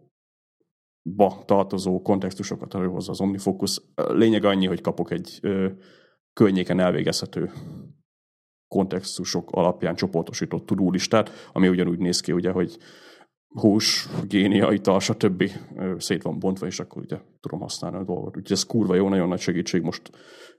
ba 1.03 1.43
tartozó 1.45 2.03
kontextusokat 2.03 2.75
előhozza 2.75 3.11
az 3.11 3.21
OmniFocus. 3.21 3.81
Lényeg 3.95 4.45
annyi, 4.45 4.67
hogy 4.67 4.81
kapok 4.81 5.11
egy 5.11 5.39
ö, 5.43 5.69
könnyéken 6.33 6.81
elvégezhető 6.81 7.51
kontextusok 8.69 9.51
alapján 9.51 9.95
csoportosított 9.95 10.67
tudólistát, 10.67 11.31
ami 11.53 11.69
ugyanúgy 11.69 11.99
néz 11.99 12.21
ki, 12.21 12.33
ugye, 12.33 12.51
hogy 12.51 12.79
hús, 13.55 14.09
génia, 14.29 14.73
ital, 14.73 15.01
stb. 15.01 15.51
szét 15.99 16.23
van 16.23 16.39
bontva, 16.39 16.67
és 16.67 16.81
akkor 16.81 17.03
ugye 17.03 17.19
tudom 17.41 17.61
használni 17.61 17.97
a 17.97 18.05
dolgot. 18.05 18.37
Úgyhogy 18.37 18.53
ez 18.53 18.67
kurva 18.67 18.95
jó, 18.95 19.09
nagyon 19.09 19.29
nagy 19.29 19.41
segítség. 19.41 19.83
Most 19.83 20.11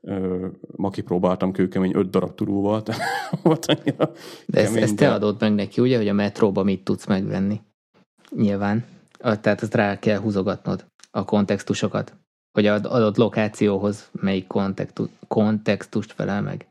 uh, 0.01 0.45
ma 0.75 0.89
kipróbáltam 0.89 1.51
kőkemény 1.51 1.95
öt 1.95 2.09
darab 2.09 2.35
turúval, 2.35 2.83
volt 3.43 3.65
annyira 3.65 4.11
De 4.45 4.61
ezt, 4.61 4.75
ezt 4.75 4.95
te 4.95 5.13
adod 5.13 5.39
meg 5.39 5.53
neki, 5.53 5.81
ugye, 5.81 5.97
hogy 5.97 6.07
a 6.07 6.13
metróba 6.13 6.63
mit 6.63 6.83
tudsz 6.83 7.05
megvenni? 7.05 7.61
Nyilván. 8.35 8.85
Tehát 9.17 9.61
ezt 9.61 9.75
rá 9.75 9.99
kell 9.99 10.19
húzogatnod, 10.19 10.85
a 11.11 11.25
kontextusokat. 11.25 12.15
Hogy 12.51 12.65
ad, 12.65 12.85
adott 12.85 13.17
lokációhoz 13.17 14.09
melyik 14.11 14.47
kontextus, 14.47 15.09
kontextust 15.27 16.11
felel 16.11 16.41
meg. 16.41 16.67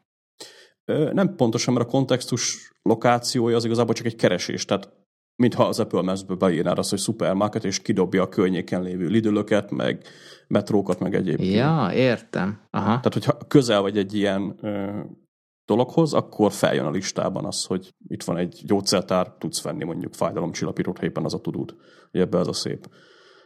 Nem 1.12 1.35
pontosan, 1.37 1.75
mert 1.75 1.87
a 1.87 1.91
kontextus 1.91 2.73
lokációja 2.83 3.57
az 3.57 3.64
igazából 3.64 3.95
csak 3.95 4.07
egy 4.07 4.16
keresés. 4.16 4.64
Tehát 4.64 5.01
mintha 5.37 5.64
az 5.64 5.80
Apple 5.80 6.03
Maps-ből 6.03 6.37
beírnád 6.37 6.78
azt, 6.78 6.91
hogy 6.91 6.99
supermarket, 6.99 7.64
és 7.64 7.83
kidobja 7.83 8.22
a 8.22 8.28
környéken 8.28 8.83
lévő 8.83 9.07
lidölöket, 9.07 9.70
meg 9.70 10.05
metrókat, 10.47 10.99
meg 11.01 11.14
egyéb. 11.14 11.41
Ja, 11.41 11.91
értem. 11.95 12.61
Aha. 12.70 12.87
Tehát, 12.87 13.12
hogyha 13.12 13.37
közel 13.49 13.80
vagy 13.80 13.99
egy 13.99 14.14
ilyen 14.14 14.59
ö, 14.61 15.01
dologhoz, 15.66 16.14
akkor 16.14 16.53
feljön 16.53 16.85
a 16.85 16.91
listában 16.91 17.45
az, 17.45 17.64
hogy 17.64 17.95
itt 18.09 18.22
van 18.22 18.37
egy 18.37 18.61
gyógyszertár, 18.64 19.35
tudsz 19.39 19.62
venni 19.62 19.85
mondjuk 19.85 20.14
fájdalomcsillapítót, 20.14 20.99
ha 20.99 21.05
éppen 21.05 21.24
az 21.24 21.35
a 21.35 21.41
tudód. 21.41 21.74
Ebbe 22.11 22.39
ez 22.39 22.47
a 22.47 22.53
szép. 22.53 22.89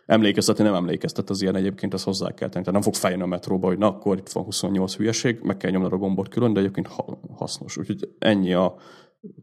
Emlékeztetni 0.06 0.64
nem 0.64 0.74
emlékeztet 0.74 1.30
az 1.30 1.42
ilyen 1.42 1.56
egyébként, 1.56 1.94
az 1.94 2.02
hozzá 2.02 2.26
kell 2.26 2.48
tenni. 2.48 2.64
Tehát 2.64 2.72
nem 2.72 2.82
fog 2.82 2.94
feljönni 2.94 3.22
a 3.22 3.26
metróba, 3.26 3.66
hogy 3.66 3.78
na 3.78 3.86
akkor 3.86 4.16
itt 4.16 4.28
van 4.28 4.44
28 4.44 4.96
hülyeség, 4.96 5.40
meg 5.42 5.56
kell 5.56 5.70
nyomni 5.70 5.88
a 5.90 5.96
gombot 5.96 6.28
külön, 6.28 6.52
de 6.52 6.60
egyébként 6.60 6.88
hasznos. 7.36 7.76
Úgyhogy 7.76 8.08
ennyi 8.18 8.54
a 8.54 8.76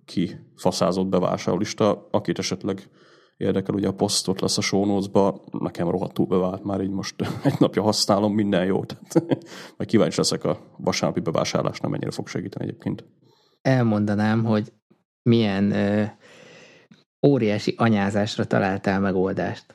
ki 0.06 0.36
faszázott 0.56 1.08
bevásárlólista, 1.08 2.08
akit 2.12 2.40
esetleg 2.40 2.90
érdekel, 3.38 3.76
ugye 3.76 3.88
a 3.88 3.94
posztot 3.94 4.42
lesz 4.42 4.58
a 4.58 4.62
show 4.62 4.86
notes 4.86 5.42
nekem 5.52 5.90
rohadtul 5.90 6.26
bevált 6.26 6.64
már 6.64 6.82
így 6.82 6.90
most 6.90 7.16
egy 7.44 7.60
napja 7.60 7.82
használom, 7.82 8.34
minden 8.34 8.66
jó. 8.66 8.84
Tehát, 8.86 9.14
majd 9.78 9.90
kíváncsi 9.90 10.18
leszek 10.18 10.44
a 10.44 10.60
vasárnapi 10.78 11.20
bevásárlásnál, 11.20 11.92
mennyire 11.92 12.12
fog 12.12 12.28
segíteni 12.28 12.66
egyébként. 12.66 13.06
Elmondanám, 13.62 14.44
hogy 14.44 14.74
milyen 15.22 15.72
ö, 15.72 16.04
óriási 17.28 17.74
anyázásra 17.78 18.46
találtál 18.46 19.00
megoldást. 19.00 19.66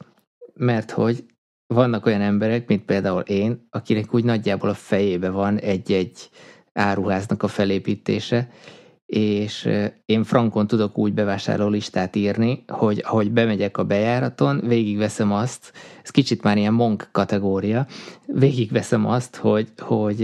Mert 0.54 0.90
hogy 0.90 1.24
vannak 1.66 2.06
olyan 2.06 2.20
emberek, 2.20 2.68
mint 2.68 2.84
például 2.84 3.20
én, 3.20 3.66
akinek 3.70 4.14
úgy 4.14 4.24
nagyjából 4.24 4.68
a 4.68 4.74
fejébe 4.74 5.30
van 5.30 5.58
egy-egy 5.58 6.30
áruháznak 6.72 7.42
a 7.42 7.48
felépítése, 7.48 8.48
és 9.08 9.68
én 10.06 10.24
frankon 10.24 10.66
tudok 10.66 10.98
úgy 10.98 11.14
bevásárló 11.14 11.68
listát 11.68 12.16
írni, 12.16 12.64
hogy 12.66 13.02
ahogy 13.06 13.30
bemegyek 13.30 13.76
a 13.76 13.84
bejáraton, 13.84 14.60
végigveszem 14.66 15.32
azt, 15.32 15.72
ez 16.02 16.10
kicsit 16.10 16.42
már 16.42 16.56
ilyen 16.56 16.72
monk 16.72 17.08
kategória, 17.12 17.86
végigveszem 18.26 19.06
azt, 19.06 19.36
hogy, 19.36 19.68
hogy 19.78 20.18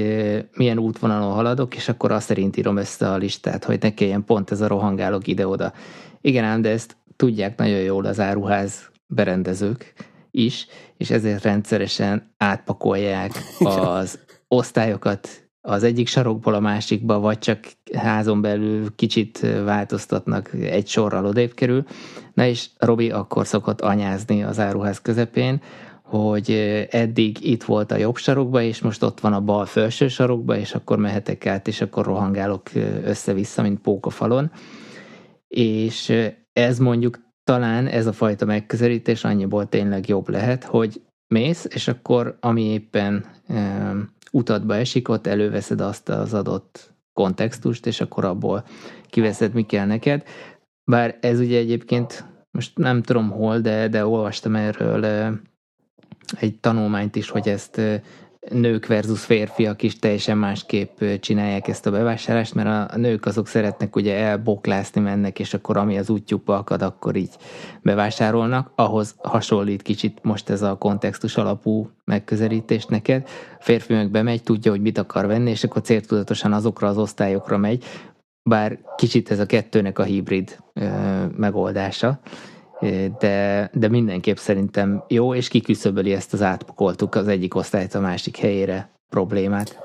milyen 0.55 0.79
útvonalon 0.79 1.33
haladok, 1.33 1.77
és 1.77 1.89
akkor 1.89 2.13
azt 2.13 2.27
szerint 2.27 2.57
írom 2.57 2.77
össze 2.77 3.11
a 3.11 3.17
listát, 3.17 3.65
hogy 3.65 3.79
ne 3.81 3.95
kelljen 3.95 4.25
pont 4.25 4.51
ez 4.51 4.61
a 4.61 4.67
rohangálok 4.67 5.27
ide-oda. 5.27 5.73
Igen 6.21 6.45
ám, 6.45 6.63
de 6.63 6.71
ezt 6.71 6.97
tudják 7.17 7.59
nagyon 7.59 7.81
jól 7.81 8.05
az 8.05 8.21
áruház 8.21 8.91
berendezők 9.07 9.93
is, 10.31 10.67
és 10.97 11.11
ezért 11.11 11.43
rendszeresen 11.43 12.35
átpakolják 12.37 13.33
az 13.65 14.19
osztályokat 14.49 15.44
az 15.67 15.83
egyik 15.83 16.09
sarokból 16.09 16.55
a 16.55 16.61
másikba, 16.61 17.19
vagy 17.19 17.39
csak 17.39 17.59
házon 17.95 18.41
belül 18.41 18.95
kicsit 18.95 19.47
változtatnak, 19.65 20.53
egy 20.53 20.87
sorral 20.87 21.27
odébb 21.27 21.55
kerül. 21.55 21.85
Na 22.35 22.47
és 22.47 22.69
Robi 22.79 23.11
akkor 23.11 23.47
szokott 23.47 23.81
anyázni 23.81 24.43
az 24.43 24.59
áruház 24.59 25.01
közepén, 25.01 25.61
hogy 26.03 26.51
eddig 26.91 27.45
itt 27.45 27.63
volt 27.63 27.93
a 27.93 27.97
jobb 27.97 28.17
sarokba, 28.17 28.63
és 28.63 28.81
most 28.81 29.03
ott 29.03 29.21
van 29.21 29.33
a 29.33 29.41
bal 29.41 29.65
felső 29.65 30.09
sarokba, 30.09 30.57
és 30.57 30.75
akkor 30.75 30.99
mehetek 30.99 31.47
át, 31.47 31.69
és 31.69 31.81
akkor 31.81 32.05
rohangálok 32.05 32.71
össze-vissza, 33.05 33.63
mint 33.63 33.81
pók 33.81 34.07
a 34.07 34.11
falon. 34.11 34.51
És 35.49 36.13
ez 36.53 36.79
mondjuk 36.79 37.19
talán 37.45 37.87
ez 37.87 38.07
a 38.07 38.13
fajta 38.13 38.45
megközelítés 38.45 39.25
annyiból 39.25 39.69
tényleg 39.69 40.09
jobb 40.09 40.29
lehet, 40.29 40.65
hogy 40.65 41.01
mész, 41.27 41.67
és 41.71 41.89
akkor 41.89 42.37
ami 42.41 42.63
éppen 42.63 43.25
utatba 44.35 44.75
esik, 44.75 45.09
ott 45.09 45.27
előveszed 45.27 45.81
azt 45.81 46.09
az 46.09 46.35
adott 46.35 46.93
kontextust, 47.13 47.87
és 47.87 48.01
akkor 48.01 48.25
abból 48.25 48.65
kiveszed, 49.11 49.53
mi 49.53 49.63
kell 49.63 49.87
neked. 49.87 50.25
Bár 50.85 51.19
ez 51.21 51.39
ugye 51.39 51.59
egyébként, 51.59 52.25
most 52.51 52.79
nem 52.79 53.03
tudom 53.03 53.31
hol, 53.31 53.59
de, 53.59 53.89
de 53.89 54.07
olvastam 54.07 54.57
erről 54.57 55.05
egy 56.41 56.61
tanulmányt 56.61 57.17
is, 57.17 57.29
hogy 57.29 57.49
ezt 57.49 57.81
nők 58.51 58.87
versus 58.87 59.25
férfiak 59.25 59.83
is 59.83 59.99
teljesen 59.99 60.39
másképp 60.39 61.03
csinálják 61.21 61.69
ezt 61.69 61.87
a 61.87 61.91
bevásárlást, 61.91 62.55
mert 62.55 62.93
a 62.93 62.97
nők 62.97 63.27
azok 63.27 63.47
szeretnek 63.47 63.97
ugye 63.97 64.15
elboklászni 64.17 65.01
mennek, 65.01 65.39
és 65.39 65.55
akkor 65.55 65.77
ami 65.77 65.99
az 65.99 66.11
útjukba 66.11 66.57
akad, 66.57 66.83
akkor 66.83 67.17
így 67.17 67.37
bevásárolnak. 67.83 68.71
Ahhoz 68.75 69.15
hasonlít 69.23 69.83
kicsit 69.83 70.19
most 70.23 70.51
ez 70.51 70.63
a 70.63 70.79
kontextus 70.79 71.37
alapú 71.37 71.91
megközelítés 72.05 72.87
neked. 72.87 73.29
A 73.59 73.63
férfi 73.63 73.93
meg 73.93 74.11
bemegy, 74.11 74.43
tudja, 74.43 74.71
hogy 74.71 74.81
mit 74.81 74.99
akar 74.99 75.27
venni, 75.27 75.51
és 75.51 75.65
akkor 75.65 75.83
céltudatosan 75.83 76.53
azokra 76.53 76.89
az 76.89 76.99
osztályokra 76.99 77.57
megy, 77.57 77.85
bár 78.43 78.79
kicsit 78.97 79.31
ez 79.31 79.39
a 79.39 79.47
kettőnek 79.47 79.99
a 79.99 80.03
hibrid 80.03 80.59
ö, 80.73 80.87
megoldása 81.37 82.21
de, 83.19 83.71
de 83.73 83.89
mindenképp 83.89 84.37
szerintem 84.37 85.05
jó, 85.09 85.35
és 85.35 85.49
kiküszöböli 85.49 86.13
ezt 86.13 86.33
az 86.33 86.43
átpakoltuk 86.43 87.15
az 87.15 87.29
egyik 87.29 87.55
osztályt 87.55 87.95
a 87.95 88.01
másik 88.01 88.37
helyére 88.37 88.91
problémát. 89.09 89.79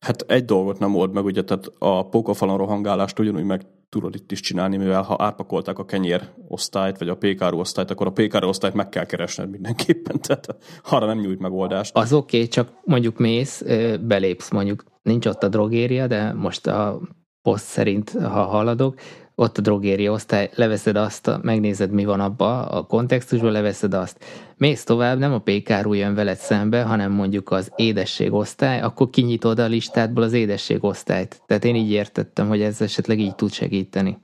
Hát 0.00 0.24
egy 0.26 0.44
dolgot 0.44 0.78
nem 0.78 0.94
old 0.94 1.12
meg, 1.12 1.24
ugye, 1.24 1.44
tehát 1.44 1.72
a 1.78 2.08
pókafalon 2.08 2.56
rohangálást 2.56 3.18
ugyanúgy 3.18 3.44
meg 3.44 3.62
tudod 3.88 4.14
itt 4.14 4.32
is 4.32 4.40
csinálni, 4.40 4.76
mivel 4.76 5.02
ha 5.02 5.16
átpakolták 5.18 5.78
a 5.78 5.84
kenyér 5.84 6.30
osztályt, 6.48 6.98
vagy 6.98 7.08
a 7.08 7.16
pékáru 7.16 7.58
osztályt, 7.58 7.90
akkor 7.90 8.06
a 8.06 8.10
pékáru 8.10 8.48
osztályt 8.48 8.74
meg 8.74 8.88
kell 8.88 9.04
keresned 9.04 9.50
mindenképpen, 9.50 10.20
tehát 10.26 10.56
arra 10.82 11.06
nem 11.06 11.18
nyújt 11.18 11.38
megoldást. 11.38 11.96
Az 11.96 12.12
oké, 12.12 12.36
okay, 12.36 12.48
csak 12.48 12.72
mondjuk 12.84 13.18
mész, 13.18 13.64
belépsz, 14.00 14.50
mondjuk 14.50 14.84
nincs 15.02 15.26
ott 15.26 15.42
a 15.42 15.48
drogéria, 15.48 16.06
de 16.06 16.32
most 16.32 16.66
a 16.66 17.00
poszt 17.42 17.66
szerint, 17.66 18.10
ha 18.10 18.42
haladok, 18.42 19.00
ott 19.34 19.58
a 19.58 19.60
drogéria 19.60 20.12
osztály, 20.12 20.50
leveszed 20.54 20.96
azt, 20.96 21.30
megnézed, 21.42 21.90
mi 21.90 22.04
van 22.04 22.20
abba 22.20 22.66
a 22.66 22.82
kontextusban, 22.82 23.52
leveszed 23.52 23.94
azt. 23.94 24.24
Mész 24.56 24.84
tovább, 24.84 25.18
nem 25.18 25.32
a 25.32 25.38
pékáru 25.38 25.92
jön 25.92 26.14
veled 26.14 26.36
szembe, 26.36 26.82
hanem 26.82 27.12
mondjuk 27.12 27.50
az 27.50 27.72
édesség 27.76 28.32
osztály, 28.32 28.80
akkor 28.80 29.10
kinyitod 29.10 29.58
a 29.58 29.66
listádból 29.66 30.22
az 30.22 30.32
édesség 30.32 30.84
osztályt. 30.84 31.42
Tehát 31.46 31.64
én 31.64 31.74
így 31.74 31.90
értettem, 31.90 32.48
hogy 32.48 32.62
ez 32.62 32.80
esetleg 32.80 33.18
így 33.18 33.34
tud 33.34 33.52
segíteni. 33.52 34.18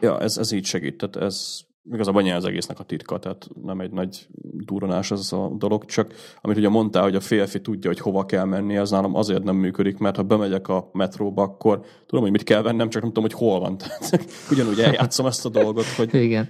Ja, 0.00 0.20
ez, 0.20 0.36
ez 0.36 0.52
így 0.52 0.64
segít. 0.64 0.96
Tehát 0.96 1.16
ez 1.16 1.60
igazából 1.90 2.20
annyi 2.20 2.30
az 2.30 2.44
egésznek 2.44 2.78
a 2.78 2.84
titka, 2.84 3.18
tehát 3.18 3.46
nem 3.62 3.80
egy 3.80 3.90
nagy 3.90 4.26
duranás 4.42 5.10
ez 5.10 5.32
a 5.32 5.52
dolog, 5.56 5.84
csak 5.84 6.14
amit 6.40 6.56
ugye 6.56 6.68
mondtál, 6.68 7.02
hogy 7.02 7.14
a 7.14 7.20
férfi 7.20 7.60
tudja, 7.60 7.90
hogy 7.90 8.00
hova 8.00 8.24
kell 8.24 8.44
menni, 8.44 8.76
ez 8.76 8.90
nálam 8.90 9.14
azért 9.14 9.42
nem 9.42 9.56
működik, 9.56 9.98
mert 9.98 10.16
ha 10.16 10.22
bemegyek 10.22 10.68
a 10.68 10.90
metróba, 10.92 11.42
akkor 11.42 11.84
tudom, 12.06 12.22
hogy 12.22 12.32
mit 12.32 12.42
kell 12.42 12.62
vennem, 12.62 12.88
csak 12.88 13.02
nem 13.02 13.12
tudom, 13.12 13.30
hogy 13.30 13.38
hol 13.38 13.60
van. 13.60 13.78
Tehát 13.78 14.24
ugyanúgy 14.50 14.80
eljátszom 14.80 15.26
ezt 15.26 15.46
a 15.46 15.48
dolgot, 15.48 15.84
hogy, 15.84 16.14
Igen. 16.14 16.48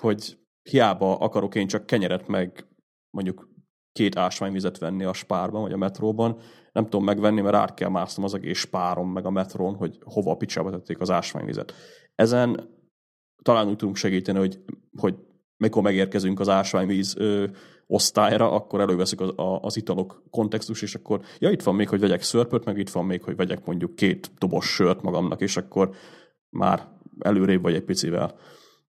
hogy 0.00 0.38
hiába 0.62 1.16
akarok 1.16 1.54
én 1.54 1.66
csak 1.66 1.86
kenyeret 1.86 2.28
meg 2.28 2.66
mondjuk 3.10 3.48
két 3.92 4.16
ásványvizet 4.16 4.78
venni 4.78 5.04
a 5.04 5.12
spárban, 5.12 5.62
vagy 5.62 5.72
a 5.72 5.76
metróban, 5.76 6.40
nem 6.72 6.84
tudom 6.84 7.04
megvenni, 7.04 7.40
mert 7.40 7.56
át 7.56 7.74
kell 7.74 7.88
másznom 7.88 8.24
az 8.24 8.34
egész 8.34 8.58
spárom 8.58 9.12
meg 9.12 9.26
a 9.26 9.30
metrón, 9.30 9.74
hogy 9.74 9.98
hova 10.04 10.30
a 10.30 10.36
picsába 10.36 10.70
tették 10.70 11.00
az 11.00 11.10
ásványvizet. 11.10 11.72
Ezen 12.14 12.77
talán 13.42 13.68
úgy 13.68 13.76
tudunk 13.76 13.96
segíteni, 13.96 14.38
hogy, 14.38 14.58
hogy 14.96 15.14
mikor 15.56 15.82
megérkezünk 15.82 16.40
az 16.40 16.48
ásványvíz 16.48 17.14
ö, 17.18 17.46
osztályra, 17.86 18.50
akkor 18.50 18.80
előveszük 18.80 19.20
az, 19.20 19.32
a, 19.36 19.60
az 19.62 19.76
italok 19.76 20.22
kontextus, 20.30 20.82
és 20.82 20.94
akkor 20.94 21.20
ja, 21.38 21.50
itt 21.50 21.62
van 21.62 21.74
még, 21.74 21.88
hogy 21.88 22.00
vegyek 22.00 22.22
szörpöt, 22.22 22.64
meg 22.64 22.78
itt 22.78 22.90
van 22.90 23.06
még, 23.06 23.22
hogy 23.22 23.36
vegyek 23.36 23.64
mondjuk 23.64 23.94
két 23.94 24.30
dobos 24.38 24.66
sört 24.66 25.02
magamnak, 25.02 25.40
és 25.40 25.56
akkor 25.56 25.90
már 26.50 26.88
előrébb 27.18 27.62
vagy 27.62 27.74
egy 27.74 27.84
picivel. 27.84 28.38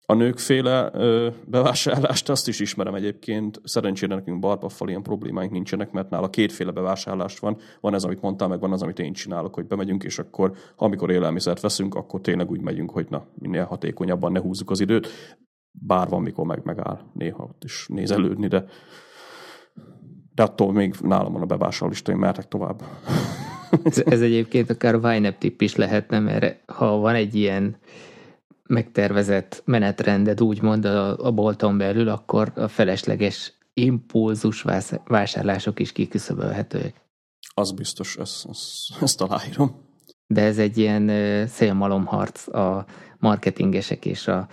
A 0.05 0.13
nőkféle 0.13 0.89
ö, 0.93 1.29
bevásárlást 1.45 2.29
azt 2.29 2.47
is 2.47 2.59
ismerem 2.59 2.95
egyébként. 2.95 3.61
Szerencsére 3.63 4.15
nekünk 4.15 4.39
barpaffal 4.39 4.89
ilyen 4.89 5.03
problémáink 5.03 5.51
nincsenek, 5.51 5.91
mert 5.91 6.09
nála 6.09 6.29
kétféle 6.29 6.71
bevásárlást 6.71 7.39
van. 7.39 7.57
Van 7.79 7.93
ez, 7.93 8.03
amit 8.03 8.21
mondtam, 8.21 8.49
meg 8.49 8.59
van 8.59 8.71
az, 8.71 8.81
amit 8.81 8.99
én 8.99 9.13
csinálok, 9.13 9.53
hogy 9.53 9.65
bemegyünk, 9.65 10.03
és 10.03 10.19
akkor, 10.19 10.53
amikor 10.75 11.11
élelmiszert 11.11 11.61
veszünk, 11.61 11.95
akkor 11.95 12.21
tényleg 12.21 12.49
úgy 12.49 12.61
megyünk, 12.61 12.91
hogy 12.91 13.07
na, 13.09 13.25
minél 13.33 13.63
hatékonyabban 13.63 14.31
ne 14.31 14.39
húzzuk 14.39 14.71
az 14.71 14.79
időt. 14.79 15.07
Bár 15.71 16.09
van, 16.09 16.21
mikor 16.21 16.45
meg 16.45 16.61
megáll 16.63 16.99
néha 17.13 17.43
ott 17.43 17.63
is 17.63 17.85
nézelődni, 17.87 18.47
de 18.47 18.65
de 20.35 20.43
attól 20.43 20.73
még 20.73 20.95
nálam 21.01 21.33
van 21.33 21.41
a 21.41 21.45
bevásárlista, 21.45 22.11
én 22.11 22.17
mehetek 22.17 22.47
tovább. 22.47 22.81
ez, 23.83 24.01
ez 24.05 24.21
egyébként 24.21 24.69
akár 24.69 24.95
Wine 24.95 25.31
tipp 25.31 25.61
is 25.61 25.75
lehetne, 25.75 26.19
mert 26.19 26.71
ha 26.71 26.97
van 26.97 27.15
egy 27.15 27.35
ilyen 27.35 27.77
megtervezett 28.69 29.61
menetrendet 29.65 30.41
úgymond 30.41 30.85
a, 30.85 31.25
a 31.25 31.31
bolton 31.31 31.77
belül, 31.77 32.09
akkor 32.09 32.51
a 32.55 32.67
felesleges 32.67 33.53
impulzus 33.73 34.65
vásárlások 35.05 35.79
is 35.79 35.91
kiküszöbölhetőek. 35.91 37.01
Az 37.53 37.71
biztos, 37.71 38.17
ezt, 38.17 38.47
ezt, 38.49 39.01
ezt 39.01 39.21
aláírom. 39.21 39.81
De 40.27 40.41
ez 40.41 40.57
egy 40.57 40.77
ilyen 40.77 41.47
szélmalomharc 41.47 42.55
a 42.55 42.85
marketingesek 43.19 44.05
és 44.05 44.27
a 44.27 44.47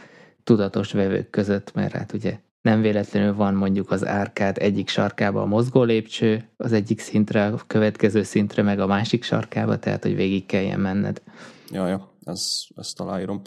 tudatos 0.45 0.93
vevők 0.93 1.31
között, 1.31 1.75
mert 1.75 1.93
hát 1.93 2.13
ugye 2.13 2.39
nem 2.63 2.81
véletlenül 2.81 3.35
van 3.35 3.55
mondjuk 3.55 3.91
az 3.91 4.07
árkád 4.07 4.59
egyik 4.59 4.89
sarkába 4.89 5.43
a 5.43 5.47
mozgó 5.47 5.83
lépcső, 5.83 6.49
az 6.57 6.73
egyik 6.73 7.01
szintre, 7.01 7.47
a 7.47 7.61
következő 7.67 8.23
szintre 8.23 8.63
meg 8.63 8.81
a 8.81 8.87
másik 8.87 9.25
sarkába, 9.25 9.79
tehát 9.79 10.03
hogy 10.03 10.15
végig 10.15 10.47
kelljen 10.47 10.81
menned. 10.81 11.23
Ja, 11.71 11.87
ja, 11.87 12.11
ez, 12.25 12.63
ezt 12.77 13.01
aláírom. 13.01 13.43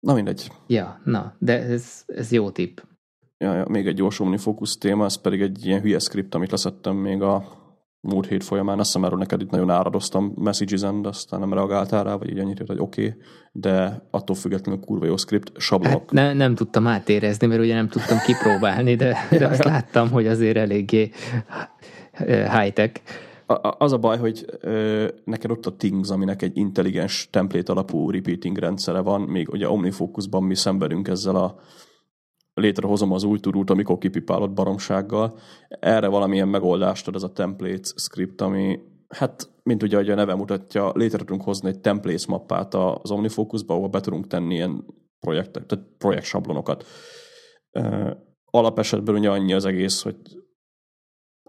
Na 0.00 0.14
mindegy. 0.14 0.50
Ja, 0.66 1.00
na, 1.04 1.34
de 1.38 1.62
ez, 1.62 2.02
ez 2.06 2.32
jó 2.32 2.50
tipp. 2.50 2.78
Ja, 3.38 3.54
ja, 3.54 3.64
még 3.68 3.86
egy 3.86 3.94
gyors 3.94 4.20
omnifocus 4.20 4.78
téma, 4.78 5.04
ez 5.04 5.20
pedig 5.20 5.40
egy 5.40 5.66
ilyen 5.66 5.80
hülye 5.80 5.98
script, 5.98 6.34
amit 6.34 6.50
leszettem 6.50 6.96
még 6.96 7.22
a 7.22 7.44
múlt 8.00 8.26
hét 8.26 8.44
folyamán. 8.44 8.78
Azt 8.78 8.86
hiszem, 8.86 9.04
erről 9.04 9.18
neked 9.18 9.40
itt 9.40 9.50
nagyon 9.50 9.70
áradoztam 9.70 10.32
messages 10.36 10.80
de 10.80 11.08
aztán 11.08 11.40
nem 11.40 11.52
reagáltál 11.52 12.04
rá, 12.04 12.14
vagy 12.14 12.30
így 12.30 12.38
annyit 12.38 12.62
hogy 12.66 12.78
oké, 12.78 13.06
okay, 13.06 13.20
de 13.52 14.02
attól 14.10 14.36
függetlenül 14.36 14.80
kurva 14.80 15.06
jó 15.06 15.16
script, 15.16 15.52
sablonok. 15.60 16.00
Hát 16.00 16.10
ne, 16.10 16.32
nem 16.32 16.54
tudtam 16.54 16.86
átérezni, 16.86 17.46
mert 17.46 17.60
ugye 17.60 17.74
nem 17.74 17.88
tudtam 17.88 18.18
kipróbálni, 18.18 18.94
de, 18.96 19.16
de 19.30 19.46
azt 19.46 19.64
láttam, 19.64 20.10
hogy 20.10 20.26
azért 20.26 20.56
eléggé 20.56 21.10
high-tech 22.26 23.00
az 23.78 23.92
a 23.92 23.98
baj, 23.98 24.18
hogy 24.18 24.44
ö, 24.60 25.08
neked 25.24 25.50
ott 25.50 25.66
a 25.66 25.76
Things, 25.76 26.10
aminek 26.10 26.42
egy 26.42 26.56
intelligens 26.56 27.28
template 27.30 27.72
alapú 27.72 28.10
repeating 28.10 28.58
rendszere 28.58 29.00
van, 29.00 29.20
még 29.20 29.48
ugye 29.48 29.70
OmniFocusban 29.70 30.42
mi 30.42 30.54
szenvedünk 30.54 31.08
ezzel 31.08 31.36
a 31.36 31.56
létrehozom 32.54 33.12
az 33.12 33.24
új 33.24 33.38
turút, 33.38 33.70
amikor 33.70 33.98
kipipálod 33.98 34.52
baromsággal. 34.52 35.38
Erre 35.68 36.08
valamilyen 36.08 36.48
megoldást 36.48 37.08
ad 37.08 37.14
ez 37.14 37.22
a 37.22 37.32
template 37.32 37.88
script, 37.96 38.40
ami 38.40 38.78
hát, 39.08 39.48
mint 39.62 39.82
ugye, 39.82 40.12
a 40.12 40.14
neve 40.14 40.34
mutatja, 40.34 40.92
létre 40.94 41.18
tudunk 41.18 41.42
hozni 41.42 41.68
egy 41.68 41.80
templates 41.80 42.26
mappát 42.26 42.74
az 42.74 43.10
OmniFocusba, 43.10 43.74
ahol 43.74 43.88
be 43.88 44.00
tudunk 44.00 44.26
tenni 44.26 44.54
ilyen 44.54 44.84
projektek, 45.20 45.66
tehát 45.66 45.86
projekt 45.98 46.24
sablonokat. 46.24 46.84
Alapesetben 48.44 49.14
ugye 49.14 49.30
annyi 49.30 49.52
az 49.52 49.64
egész, 49.64 50.02
hogy 50.02 50.16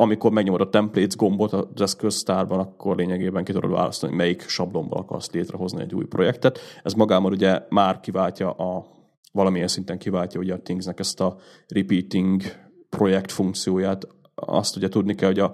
amikor 0.02 0.32
megnyomod 0.32 0.62
a 0.62 0.70
templates 0.70 1.16
gombot 1.16 1.54
az 1.54 1.82
eszköztárban, 1.82 2.60
akkor 2.60 2.96
lényegében 2.96 3.44
ki 3.44 3.52
tudod 3.52 3.72
választani, 3.72 4.16
melyik 4.16 4.42
sablonban 4.42 5.00
akarsz 5.00 5.32
létrehozni 5.32 5.82
egy 5.82 5.96
új 5.96 6.06
projektet. 6.06 6.60
Ez 6.84 6.94
magában 6.94 7.32
ugye 7.32 7.62
már 7.70 8.00
kiváltja 8.00 8.52
a 8.52 8.86
valamilyen 9.32 9.68
szinten 9.68 9.98
kiváltja 9.98 10.40
ugye 10.40 10.54
a 10.54 10.62
Thingsnek 10.62 11.00
ezt 11.00 11.20
a 11.20 11.38
repeating 11.68 12.42
projekt 12.90 13.32
funkcióját. 13.32 14.08
Azt 14.36 14.76
ugye 14.76 14.88
tudni 14.88 15.16
kell, 15.16 15.30
hogy 15.30 15.40
a, 15.40 15.54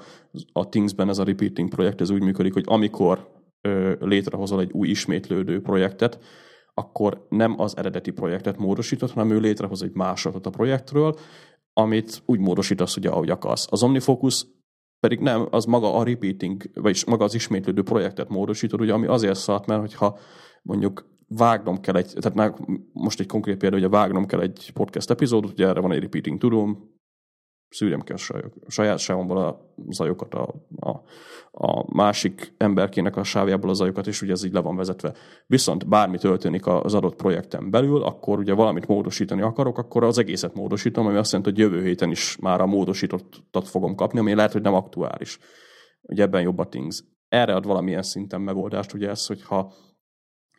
a 0.53 0.69
Thingsben 0.69 1.09
ez 1.09 1.17
a 1.17 1.23
repeating 1.23 1.69
projekt 1.69 2.01
ez 2.01 2.09
úgy 2.09 2.23
működik, 2.23 2.53
hogy 2.53 2.65
amikor 2.67 3.27
ö, 3.61 3.93
létrehozol 3.99 4.59
egy 4.59 4.71
új 4.71 4.87
ismétlődő 4.87 5.61
projektet, 5.61 6.19
akkor 6.73 7.25
nem 7.29 7.59
az 7.59 7.77
eredeti 7.77 8.11
projektet 8.11 8.57
módosítod, 8.57 9.11
hanem 9.11 9.31
ő 9.31 9.39
létrehoz 9.39 9.83
egy 9.83 9.93
másolatot 9.93 10.45
a 10.45 10.49
projektről, 10.49 11.15
amit 11.77 12.21
úgy 12.25 12.39
módosítasz, 12.39 12.95
ugye, 12.95 13.09
ahogy 13.09 13.29
akarsz. 13.29 13.67
Az 13.69 13.83
OmniFocus 13.83 14.45
pedig 14.99 15.19
nem, 15.19 15.47
az 15.49 15.65
maga 15.65 15.95
a 15.95 16.03
repeating, 16.03 16.63
vagyis 16.73 17.05
maga 17.05 17.23
az 17.23 17.33
ismétlődő 17.33 17.83
projektet 17.83 18.29
módosítod, 18.29 18.81
ugye, 18.81 18.93
ami 18.93 19.07
azért 19.07 19.35
szart, 19.35 19.65
mert 19.65 19.79
hogyha 19.79 20.17
mondjuk 20.61 21.09
vágnom 21.27 21.79
kell 21.79 21.95
egy, 21.95 22.13
tehát 22.19 22.59
most 22.93 23.19
egy 23.19 23.27
konkrét 23.27 23.57
példa, 23.57 23.79
hogy 23.79 23.89
vágnom 23.89 24.25
kell 24.25 24.41
egy 24.41 24.71
podcast 24.73 25.09
epizódot, 25.09 25.51
ugye 25.51 25.67
erre 25.67 25.79
van 25.79 25.91
egy 25.91 26.01
repeating 26.01 26.39
tudom, 26.39 26.96
szűrjem 27.69 28.01
ki 28.01 28.11
a 28.11 28.17
sajok, 28.17 28.53
saját 28.67 28.97
sávomból 28.97 29.37
a 29.37 29.73
zajokat, 29.89 30.33
a, 30.33 30.53
a, 30.79 30.89
a 31.51 31.95
másik 31.95 32.53
emberkének 32.57 33.15
a 33.15 33.23
sávjából 33.23 33.69
a 33.69 33.73
zajokat, 33.73 34.07
és 34.07 34.21
ugye 34.21 34.31
ez 34.31 34.43
így 34.43 34.53
le 34.53 34.59
van 34.59 34.75
vezetve. 34.75 35.13
Viszont 35.47 35.87
bármi 35.87 36.17
történik 36.17 36.67
az 36.67 36.93
adott 36.93 37.15
projekten 37.15 37.69
belül, 37.69 38.03
akkor 38.03 38.39
ugye 38.39 38.53
valamit 38.53 38.87
módosítani 38.87 39.41
akarok, 39.41 39.77
akkor 39.77 40.03
az 40.03 40.17
egészet 40.17 40.53
módosítom, 40.53 41.05
ami 41.05 41.17
azt 41.17 41.31
jelenti, 41.31 41.51
hogy 41.51 41.71
jövő 41.71 41.83
héten 41.83 42.11
is 42.11 42.37
már 42.37 42.61
a 42.61 42.65
módosítottat 42.65 43.67
fogom 43.67 43.95
kapni, 43.95 44.19
ami 44.19 44.33
lehet, 44.33 44.51
hogy 44.51 44.61
nem 44.61 44.73
aktuális. 44.73 45.39
Ugye 46.01 46.23
ebben 46.23 46.41
jobb 46.41 46.57
a 46.57 46.67
Things. 46.67 47.03
Erre 47.29 47.55
ad 47.55 47.65
valamilyen 47.65 48.03
szinten 48.03 48.41
megoldást, 48.41 48.93
ugye 48.93 49.09
ez, 49.09 49.25
hogyha 49.25 49.73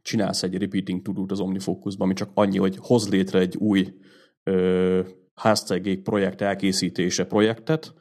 csinálsz 0.03 0.43
egy 0.43 0.57
repeating 0.59 1.03
tudót 1.03 1.31
az 1.31 1.41
OmniFocusban, 1.41 2.07
ami 2.07 2.15
csak 2.15 2.31
annyi, 2.35 2.59
hogy 2.59 2.77
hoz 2.81 3.11
létre 3.11 3.39
egy 3.39 3.57
új 3.57 3.95
ö, 4.43 5.01
háztegék 5.39 6.03
projekt 6.03 6.41
elkészítése 6.41 7.27
projektet, 7.27 7.95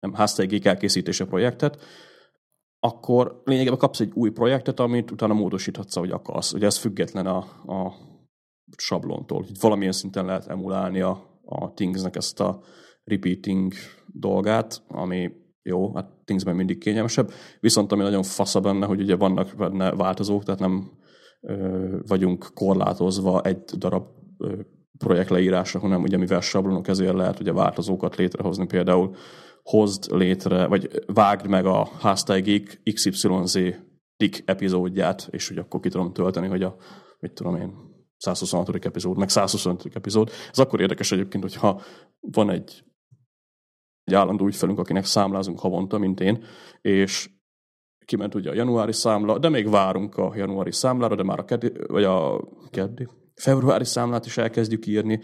nem 0.00 0.14
háztegék 0.14 0.64
elkészítése 0.64 1.24
projektet, 1.24 1.82
akkor 2.78 3.42
lényegében 3.44 3.78
kapsz 3.78 4.00
egy 4.00 4.12
új 4.14 4.30
projektet, 4.30 4.80
amit 4.80 5.10
utána 5.10 5.34
módosíthatsz, 5.34 5.96
ahogy 5.96 6.10
akarsz. 6.10 6.52
Ugye 6.52 6.66
ez 6.66 6.78
független 6.78 7.26
a, 7.26 7.36
a 7.66 7.94
sablontól. 8.76 9.42
Hogy 9.42 9.60
valamilyen 9.60 9.92
szinten 9.92 10.24
lehet 10.24 10.46
emulálni 10.46 11.00
a, 11.00 11.40
a 11.44 11.72
Thingsnek 11.72 12.16
ezt 12.16 12.40
a 12.40 12.62
repeating 13.04 13.72
dolgát, 14.06 14.82
ami 14.88 15.30
jó, 15.62 15.94
hát 15.94 16.10
Thingsben 16.24 16.56
mindig 16.56 16.78
kényelmesebb, 16.78 17.30
viszont 17.60 17.92
ami 17.92 18.02
nagyon 18.02 18.22
fasza 18.22 18.60
benne, 18.60 18.86
hogy 18.86 19.00
ugye 19.00 19.16
vannak 19.16 19.54
benne 19.56 19.90
változók, 19.90 20.44
tehát 20.44 20.60
nem 20.60 20.90
ö, 21.40 21.98
vagyunk 22.06 22.50
korlátozva 22.54 23.42
egy 23.42 23.62
darab 23.64 24.06
ö, 24.38 24.60
projekt 24.98 25.30
leírásra, 25.30 25.80
hanem 25.80 26.02
ugye 26.02 26.16
mivel 26.16 26.40
sablonok, 26.40 26.88
ezért 26.88 27.14
lehet 27.14 27.40
ugye 27.40 27.52
változókat 27.52 28.16
létrehozni, 28.16 28.66
például 28.66 29.16
hozd 29.62 30.16
létre, 30.16 30.66
vagy 30.66 31.04
vágd 31.06 31.46
meg 31.46 31.66
a 31.66 31.88
háztáigék 32.00 32.80
XYZ 32.94 33.58
tik 34.16 34.42
epizódját, 34.44 35.28
és 35.30 35.48
hogy 35.48 35.58
akkor 35.58 35.80
ki 35.80 35.88
tudom 35.88 36.12
tölteni, 36.12 36.46
hogy 36.46 36.62
a, 36.62 36.76
mit 37.18 37.32
tudom 37.32 37.56
én, 37.56 37.92
126. 38.16 38.84
epizód, 38.84 39.18
meg 39.18 39.28
125. 39.28 39.96
epizód. 39.96 40.30
Ez 40.50 40.58
akkor 40.58 40.80
érdekes 40.80 41.12
egyébként, 41.12 41.42
hogyha 41.42 41.80
van 42.20 42.50
egy, 42.50 42.84
egy 44.04 44.14
állandó 44.14 44.46
ügyfelünk, 44.46 44.78
akinek 44.78 45.04
számlázunk 45.04 45.60
havonta, 45.60 45.98
mint 45.98 46.20
én, 46.20 46.44
és 46.80 47.30
kiment 48.04 48.34
ugye 48.34 48.50
a 48.50 48.54
januári 48.54 48.92
számla, 48.92 49.38
de 49.38 49.48
még 49.48 49.70
várunk 49.70 50.16
a 50.16 50.32
januári 50.36 50.72
számlára, 50.72 51.14
de 51.14 51.22
már 51.22 51.38
a 51.38 51.44
keddi, 51.44 51.72
vagy 51.86 52.04
a 52.04 52.48
keddi, 52.70 53.08
februári 53.34 53.84
számlát 53.84 54.26
is 54.26 54.36
elkezdjük 54.36 54.86
írni, 54.86 55.20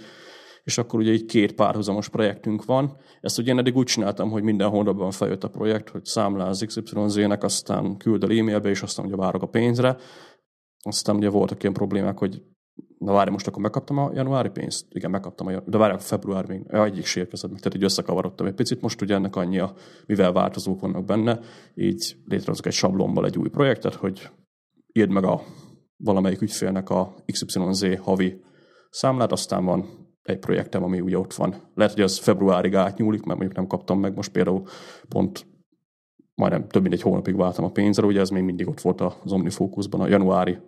és 0.64 0.78
akkor 0.78 1.00
ugye 1.00 1.10
egy 1.12 1.24
két 1.24 1.52
párhuzamos 1.52 2.08
projektünk 2.08 2.64
van. 2.64 2.96
Ezt 3.20 3.38
ugye 3.38 3.52
én 3.52 3.58
eddig 3.58 3.76
úgy 3.76 3.86
csináltam, 3.86 4.30
hogy 4.30 4.42
minden 4.42 4.68
hónapban 4.68 5.10
feljött 5.10 5.44
a 5.44 5.48
projekt, 5.48 5.88
hogy 5.88 6.04
számláz 6.04 6.64
XYZ-nek, 6.66 7.42
aztán 7.42 7.96
küld 7.96 8.22
el 8.22 8.38
e-mailbe, 8.38 8.68
és 8.68 8.82
aztán 8.82 9.06
ugye 9.06 9.16
várok 9.16 9.42
a 9.42 9.46
pénzre. 9.46 9.96
Aztán 10.82 11.16
ugye 11.16 11.28
voltak 11.28 11.62
ilyen 11.62 11.74
problémák, 11.74 12.18
hogy 12.18 12.42
na 12.98 13.12
várj, 13.12 13.30
most 13.30 13.46
akkor 13.46 13.62
megkaptam 13.62 13.98
a 13.98 14.10
januári 14.14 14.48
pénzt? 14.48 14.86
Igen, 14.90 15.10
megkaptam 15.10 15.46
a 15.46 15.50
januári, 15.50 15.70
de 15.70 15.78
várj, 15.78 15.94
a 15.94 15.98
február 15.98 16.46
még, 16.46 16.62
ja, 16.68 16.84
egyik 16.84 17.02
is 17.02 17.16
érkezett 17.16 17.50
meg, 17.50 17.60
tehát 17.60 17.76
így 17.76 17.84
összekavarodtam 17.84 18.46
egy 18.46 18.54
picit. 18.54 18.80
Most 18.80 19.00
ugye 19.00 19.14
ennek 19.14 19.36
annyi, 19.36 19.58
a, 19.58 19.74
mivel 20.06 20.32
változók 20.32 20.80
vannak 20.80 21.04
benne, 21.04 21.40
így 21.74 22.16
létrehozok 22.24 22.66
egy 22.66 22.72
sablomból 22.72 23.26
egy 23.26 23.38
új 23.38 23.48
projektet, 23.48 23.94
hogy 23.94 24.30
írd 24.92 25.10
meg 25.10 25.24
a 25.24 25.42
valamelyik 26.02 26.40
ügyfélnek 26.40 26.90
a 26.90 27.14
XYZ 27.32 27.84
havi 27.98 28.40
számlát, 28.90 29.32
aztán 29.32 29.64
van 29.64 30.08
egy 30.22 30.38
projektem, 30.38 30.82
ami 30.82 31.00
ugye 31.00 31.18
ott 31.18 31.34
van. 31.34 31.54
Lehet, 31.74 31.94
hogy 31.94 32.02
az 32.02 32.18
februárig 32.18 32.74
átnyúlik, 32.74 33.22
mert 33.22 33.38
mondjuk 33.38 33.58
nem 33.58 33.66
kaptam 33.66 34.00
meg, 34.00 34.14
most 34.14 34.32
például 34.32 34.62
pont 35.08 35.46
majdnem 36.34 36.68
több 36.68 36.82
mint 36.82 36.94
egy 36.94 37.02
hónapig 37.02 37.36
váltam 37.36 37.64
a 37.64 37.70
pénzre, 37.70 38.06
ugye 38.06 38.20
ez 38.20 38.30
még 38.30 38.42
mindig 38.42 38.68
ott 38.68 38.80
volt 38.80 39.00
az 39.00 39.32
OmniFocusban, 39.32 40.00
a 40.00 40.08
januári 40.08 40.58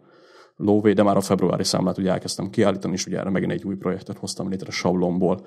lóvé, 0.57 0.93
de 0.93 1.03
már 1.03 1.17
a 1.17 1.21
februári 1.21 1.65
számlát 1.65 1.99
ugye 1.99 2.11
elkezdtem 2.11 2.51
kiállítani, 2.51 2.93
és 2.93 3.07
ugye 3.07 3.19
erre 3.19 3.31
megint 3.31 3.53
egy 3.53 3.65
új 3.65 3.77
projektet 3.77 4.19
hoztam 4.19 4.49
létre 4.49 4.71
sablomból. 4.71 5.47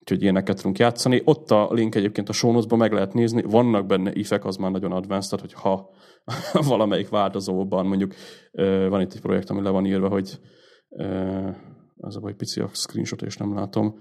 Úgyhogy 0.00 0.22
ilyeneket 0.22 0.56
tudunk 0.56 0.78
játszani. 0.78 1.22
Ott 1.24 1.50
a 1.50 1.68
link 1.72 1.94
egyébként 1.94 2.28
a 2.28 2.32
show 2.32 2.76
meg 2.76 2.92
lehet 2.92 3.14
nézni, 3.14 3.42
vannak 3.42 3.86
benne 3.86 4.12
ifek, 4.12 4.44
az 4.44 4.56
már 4.56 4.70
nagyon 4.70 4.92
advanced, 4.92 5.30
tehát 5.30 5.54
hogyha 5.54 5.90
valamelyik 6.70 7.08
változóban, 7.08 7.86
mondjuk 7.86 8.14
van 8.88 9.00
itt 9.00 9.12
egy 9.12 9.20
projekt, 9.20 9.50
ami 9.50 9.62
le 9.62 9.70
van 9.70 9.86
írva, 9.86 10.08
hogy 10.08 10.38
az 11.96 12.16
a 12.16 12.20
baj, 12.20 12.34
pici 12.34 12.60
a 12.60 12.70
screenshot, 12.72 13.22
és 13.22 13.36
nem 13.36 13.54
látom, 13.54 14.00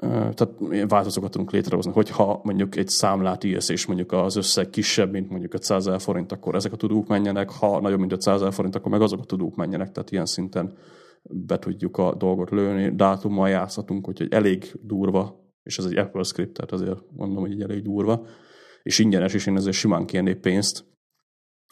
tehát 0.00 0.50
változókat 0.88 1.30
tudunk 1.30 1.50
létrehozni, 1.50 1.92
hogyha 1.92 2.40
mondjuk 2.42 2.76
egy 2.76 2.88
számlát 2.88 3.44
írsz, 3.44 3.68
és 3.68 3.86
mondjuk 3.86 4.12
az 4.12 4.36
összeg 4.36 4.70
kisebb, 4.70 5.10
mint 5.10 5.30
mondjuk 5.30 5.54
500 5.54 5.86
ezer 5.86 6.00
forint, 6.00 6.32
akkor 6.32 6.54
ezek 6.54 6.72
a 6.72 6.76
tudók 6.76 7.06
menjenek, 7.06 7.50
ha 7.50 7.80
nagyobb, 7.80 7.98
mint 7.98 8.12
500 8.12 8.40
ezer 8.40 8.52
forint, 8.52 8.74
akkor 8.74 8.90
meg 8.90 9.00
azok 9.00 9.20
a 9.20 9.24
tudók 9.24 9.56
menjenek, 9.56 9.92
tehát 9.92 10.10
ilyen 10.10 10.26
szinten 10.26 10.76
be 11.28 11.58
tudjuk 11.58 11.96
a 11.96 12.14
dolgot 12.14 12.50
lőni, 12.50 12.94
dátummal 12.94 13.48
játszhatunk, 13.48 14.08
úgyhogy 14.08 14.32
elég 14.32 14.72
durva, 14.82 15.44
és 15.62 15.78
ez 15.78 15.84
egy 15.84 15.96
Apple 15.96 16.22
script, 16.22 16.52
tehát 16.52 16.72
azért 16.72 16.98
mondom, 17.10 17.42
hogy 17.42 17.52
így 17.52 17.62
elég 17.62 17.82
durva, 17.82 18.26
és 18.82 18.98
ingyenes, 18.98 19.34
és 19.34 19.46
én 19.46 19.56
ezért 19.56 19.76
simán 19.76 20.06
kérnék 20.06 20.36
pénzt. 20.36 20.84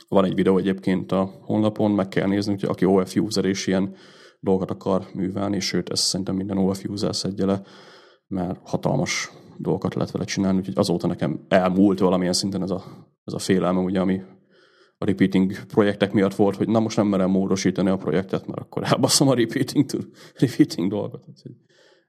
Van 0.08 0.24
egy 0.24 0.34
videó 0.34 0.58
egyébként 0.58 1.12
a 1.12 1.24
honlapon, 1.24 1.90
meg 1.90 2.08
kell 2.08 2.28
nézni, 2.28 2.52
hogy 2.52 2.64
aki 2.64 2.84
OF 2.84 3.16
user 3.16 3.44
és 3.44 3.66
ilyen 3.66 3.94
dolgokat 4.40 4.70
akar 4.70 5.06
művelni, 5.14 5.60
sőt, 5.60 5.90
ezt 5.90 6.02
szerintem 6.02 6.36
minden 6.36 6.58
OF 6.58 6.84
user 6.84 7.16
szedje 7.16 7.44
le, 7.44 7.62
mert 8.26 8.60
hatalmas 8.62 9.30
dolgokat 9.58 9.94
lehet 9.94 10.10
vele 10.10 10.24
csinálni, 10.24 10.58
úgyhogy 10.58 10.78
azóta 10.78 11.06
nekem 11.06 11.44
elmúlt 11.48 11.98
valamilyen 11.98 12.32
szinten 12.32 12.62
ez 12.62 12.70
a, 12.70 12.82
ez 13.24 13.32
a 13.32 13.38
félelme, 13.38 13.80
ugye, 13.80 14.00
ami 14.00 14.22
a 15.04 15.06
repeating 15.06 15.66
projektek 15.66 16.12
miatt 16.12 16.34
volt, 16.34 16.56
hogy 16.56 16.68
na 16.68 16.80
most 16.80 16.96
nem 16.96 17.06
merem 17.06 17.30
módosítani 17.30 17.88
a 17.88 17.96
projektet, 17.96 18.46
mert 18.46 18.60
akkor 18.60 18.82
elbaszom 18.84 19.28
a 19.28 19.34
repeating, 19.34 19.86
repeating 20.34 20.90
dolgot. 20.90 21.24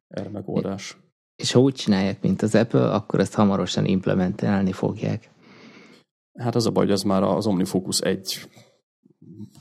Erre 0.07 0.29
megoldás. 0.29 0.97
És 1.35 1.51
ha 1.51 1.59
úgy 1.59 1.73
csinálják, 1.73 2.21
mint 2.21 2.41
az 2.41 2.55
Apple, 2.55 2.91
akkor 2.91 3.19
ezt 3.19 3.33
hamarosan 3.33 3.85
implementálni 3.85 4.71
fogják. 4.71 5.29
Hát 6.33 6.55
az 6.55 6.65
a 6.65 6.71
baj, 6.71 6.83
hogy 6.83 6.93
ez 6.93 7.01
már 7.01 7.23
az 7.23 7.47
OmniFocus 7.47 7.99
egy 7.99 8.49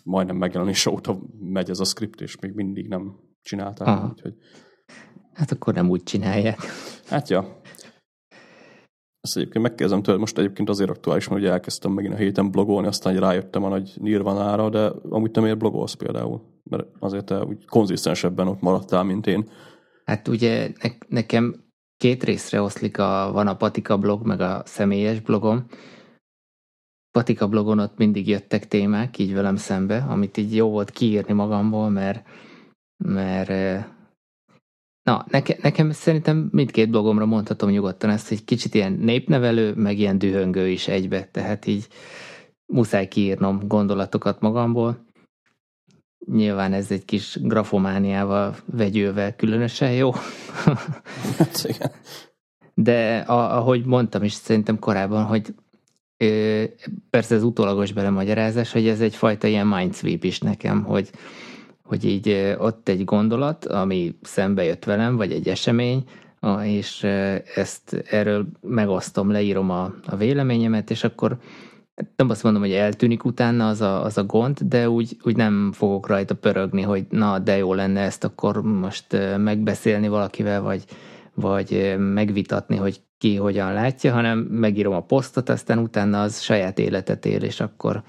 majdnem 0.04 0.36
megjelenés 0.36 0.86
óta 0.86 1.18
megy 1.40 1.70
ez 1.70 1.80
a 1.80 1.84
script, 1.84 2.20
és 2.20 2.38
még 2.40 2.52
mindig 2.52 2.88
nem 2.88 3.16
csinálták. 3.42 4.10
Úgyhogy 4.10 4.34
Hát 5.34 5.50
akkor 5.50 5.74
nem 5.74 5.88
úgy 5.88 6.02
csinálják. 6.02 6.58
Hát 7.06 7.28
ja. 7.28 7.60
Ezt 9.24 9.36
egyébként 9.36 9.64
megkérdezem 9.64 10.02
tőle, 10.02 10.18
most 10.18 10.38
egyébként 10.38 10.68
azért 10.68 10.90
aktuális, 10.90 11.28
mert 11.28 11.40
ugye 11.40 11.50
elkezdtem 11.50 11.92
megint 11.92 12.14
a 12.14 12.16
héten 12.16 12.50
blogolni, 12.50 12.86
aztán 12.86 13.16
rájöttem 13.16 13.64
a 13.64 13.68
nagy 13.68 13.92
nirvanára, 14.00 14.68
de 14.70 14.92
amúgy 15.08 15.30
te 15.30 15.40
miért 15.40 15.58
blogolsz 15.58 15.92
például? 15.92 16.42
Mert 16.70 16.86
azért 16.98 17.24
te 17.24 17.44
úgy 17.44 17.66
konzisztensebben 17.66 18.48
ott 18.48 18.60
maradtál, 18.60 19.02
mint 19.02 19.26
én. 19.26 19.48
Hát 20.04 20.28
ugye 20.28 20.68
ne, 20.82 20.90
nekem 21.08 21.64
két 21.96 22.24
részre 22.24 22.62
oszlik, 22.62 22.98
a, 22.98 23.30
van 23.32 23.46
a 23.46 23.56
Patika 23.56 23.98
blog, 23.98 24.26
meg 24.26 24.40
a 24.40 24.62
személyes 24.64 25.20
blogom. 25.20 25.66
Patika 27.10 27.48
blogon 27.48 27.78
ott 27.78 27.96
mindig 27.96 28.28
jöttek 28.28 28.68
témák, 28.68 29.18
így 29.18 29.34
velem 29.34 29.56
szembe, 29.56 30.06
amit 30.08 30.36
így 30.36 30.54
jó 30.54 30.70
volt 30.70 30.90
kiírni 30.90 31.32
magamból, 31.32 31.90
mert, 31.90 32.26
mert 33.04 33.84
Na, 35.04 35.24
neke, 35.30 35.56
nekem 35.62 35.90
szerintem 35.90 36.48
mindkét 36.52 36.90
blogomra 36.90 37.26
mondhatom 37.26 37.70
nyugodtan 37.70 38.10
ezt, 38.10 38.28
hogy 38.28 38.44
kicsit 38.44 38.74
ilyen 38.74 38.92
népnevelő, 38.92 39.74
meg 39.74 39.98
ilyen 39.98 40.18
dühöngő 40.18 40.68
is 40.68 40.88
egybe, 40.88 41.24
tehát 41.24 41.66
így 41.66 41.86
muszáj 42.66 43.08
kiírnom 43.08 43.60
gondolatokat 43.66 44.40
magamból. 44.40 45.06
Nyilván 46.26 46.72
ez 46.72 46.90
egy 46.90 47.04
kis 47.04 47.38
grafomániával, 47.42 48.56
vegyővel 48.66 49.36
különösen 49.36 49.92
jó. 49.92 50.10
Hát 51.38 51.92
De 52.74 53.18
a, 53.18 53.56
ahogy 53.56 53.84
mondtam 53.84 54.22
is 54.22 54.32
szerintem 54.32 54.78
korábban, 54.78 55.24
hogy 55.24 55.54
ö, 56.16 56.64
persze 57.10 57.34
ez 57.34 57.42
utólagos 57.42 57.92
belemagyarázás, 57.92 58.72
hogy 58.72 58.88
ez 58.88 59.00
egyfajta 59.00 59.46
ilyen 59.46 59.66
mindsweep 59.66 60.24
is 60.24 60.40
nekem, 60.40 60.82
hogy 60.84 61.10
hogy 61.94 62.04
így 62.04 62.56
ott 62.58 62.88
egy 62.88 63.04
gondolat, 63.04 63.64
ami 63.64 64.18
szembe 64.22 64.64
jött 64.64 64.84
velem, 64.84 65.16
vagy 65.16 65.32
egy 65.32 65.48
esemény, 65.48 66.04
és 66.62 67.02
ezt 67.54 68.04
erről 68.10 68.46
megosztom, 68.60 69.30
leírom 69.30 69.70
a, 69.70 69.94
a 70.06 70.16
véleményemet, 70.16 70.90
és 70.90 71.04
akkor 71.04 71.38
nem 72.16 72.30
azt 72.30 72.42
mondom, 72.42 72.62
hogy 72.62 72.72
eltűnik 72.72 73.24
utána 73.24 73.68
az 73.68 73.80
a, 73.80 74.04
az 74.04 74.18
a 74.18 74.24
gond, 74.24 74.58
de 74.60 74.88
úgy, 74.88 75.16
úgy 75.22 75.36
nem 75.36 75.72
fogok 75.72 76.06
rajta 76.06 76.34
pörögni, 76.34 76.82
hogy 76.82 77.06
na, 77.08 77.38
de 77.38 77.56
jó 77.56 77.74
lenne 77.74 78.00
ezt 78.00 78.24
akkor 78.24 78.62
most 78.62 79.06
megbeszélni 79.36 80.08
valakivel, 80.08 80.62
vagy, 80.62 80.84
vagy 81.34 81.94
megvitatni, 81.98 82.76
hogy 82.76 83.00
ki 83.18 83.36
hogyan 83.36 83.72
látja, 83.72 84.12
hanem 84.12 84.38
megírom 84.38 84.94
a 84.94 85.00
posztot, 85.00 85.48
aztán 85.48 85.78
utána 85.78 86.22
az 86.22 86.40
saját 86.40 86.78
életet 86.78 87.26
él, 87.26 87.42
és 87.42 87.60
akkor 87.60 88.02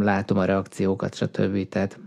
látom 0.00 0.38
a 0.38 0.44
reakciókat, 0.44 1.14
stb. 1.14 1.68
Tehát 1.68 1.98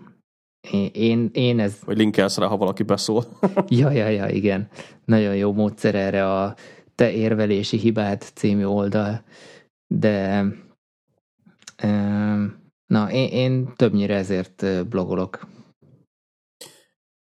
én, 0.91 1.29
én 1.33 1.59
ez... 1.59 1.79
Vagy 1.85 1.97
linkelsz 1.97 2.37
rá, 2.37 2.47
ha 2.47 2.57
valaki 2.57 2.83
beszól. 2.83 3.25
ja, 3.67 3.91
ja, 3.91 4.07
ja, 4.07 4.27
igen. 4.27 4.67
Nagyon 5.05 5.35
jó 5.35 5.53
módszer 5.53 5.95
erre 5.95 6.31
a 6.31 6.55
Te 6.95 7.11
érvelési 7.11 7.77
hibát 7.77 8.31
című 8.35 8.63
oldal. 8.63 9.23
De 9.87 10.45
na, 12.85 13.11
én, 13.11 13.27
én 13.27 13.73
többnyire 13.75 14.15
ezért 14.15 14.87
blogolok. 14.87 15.47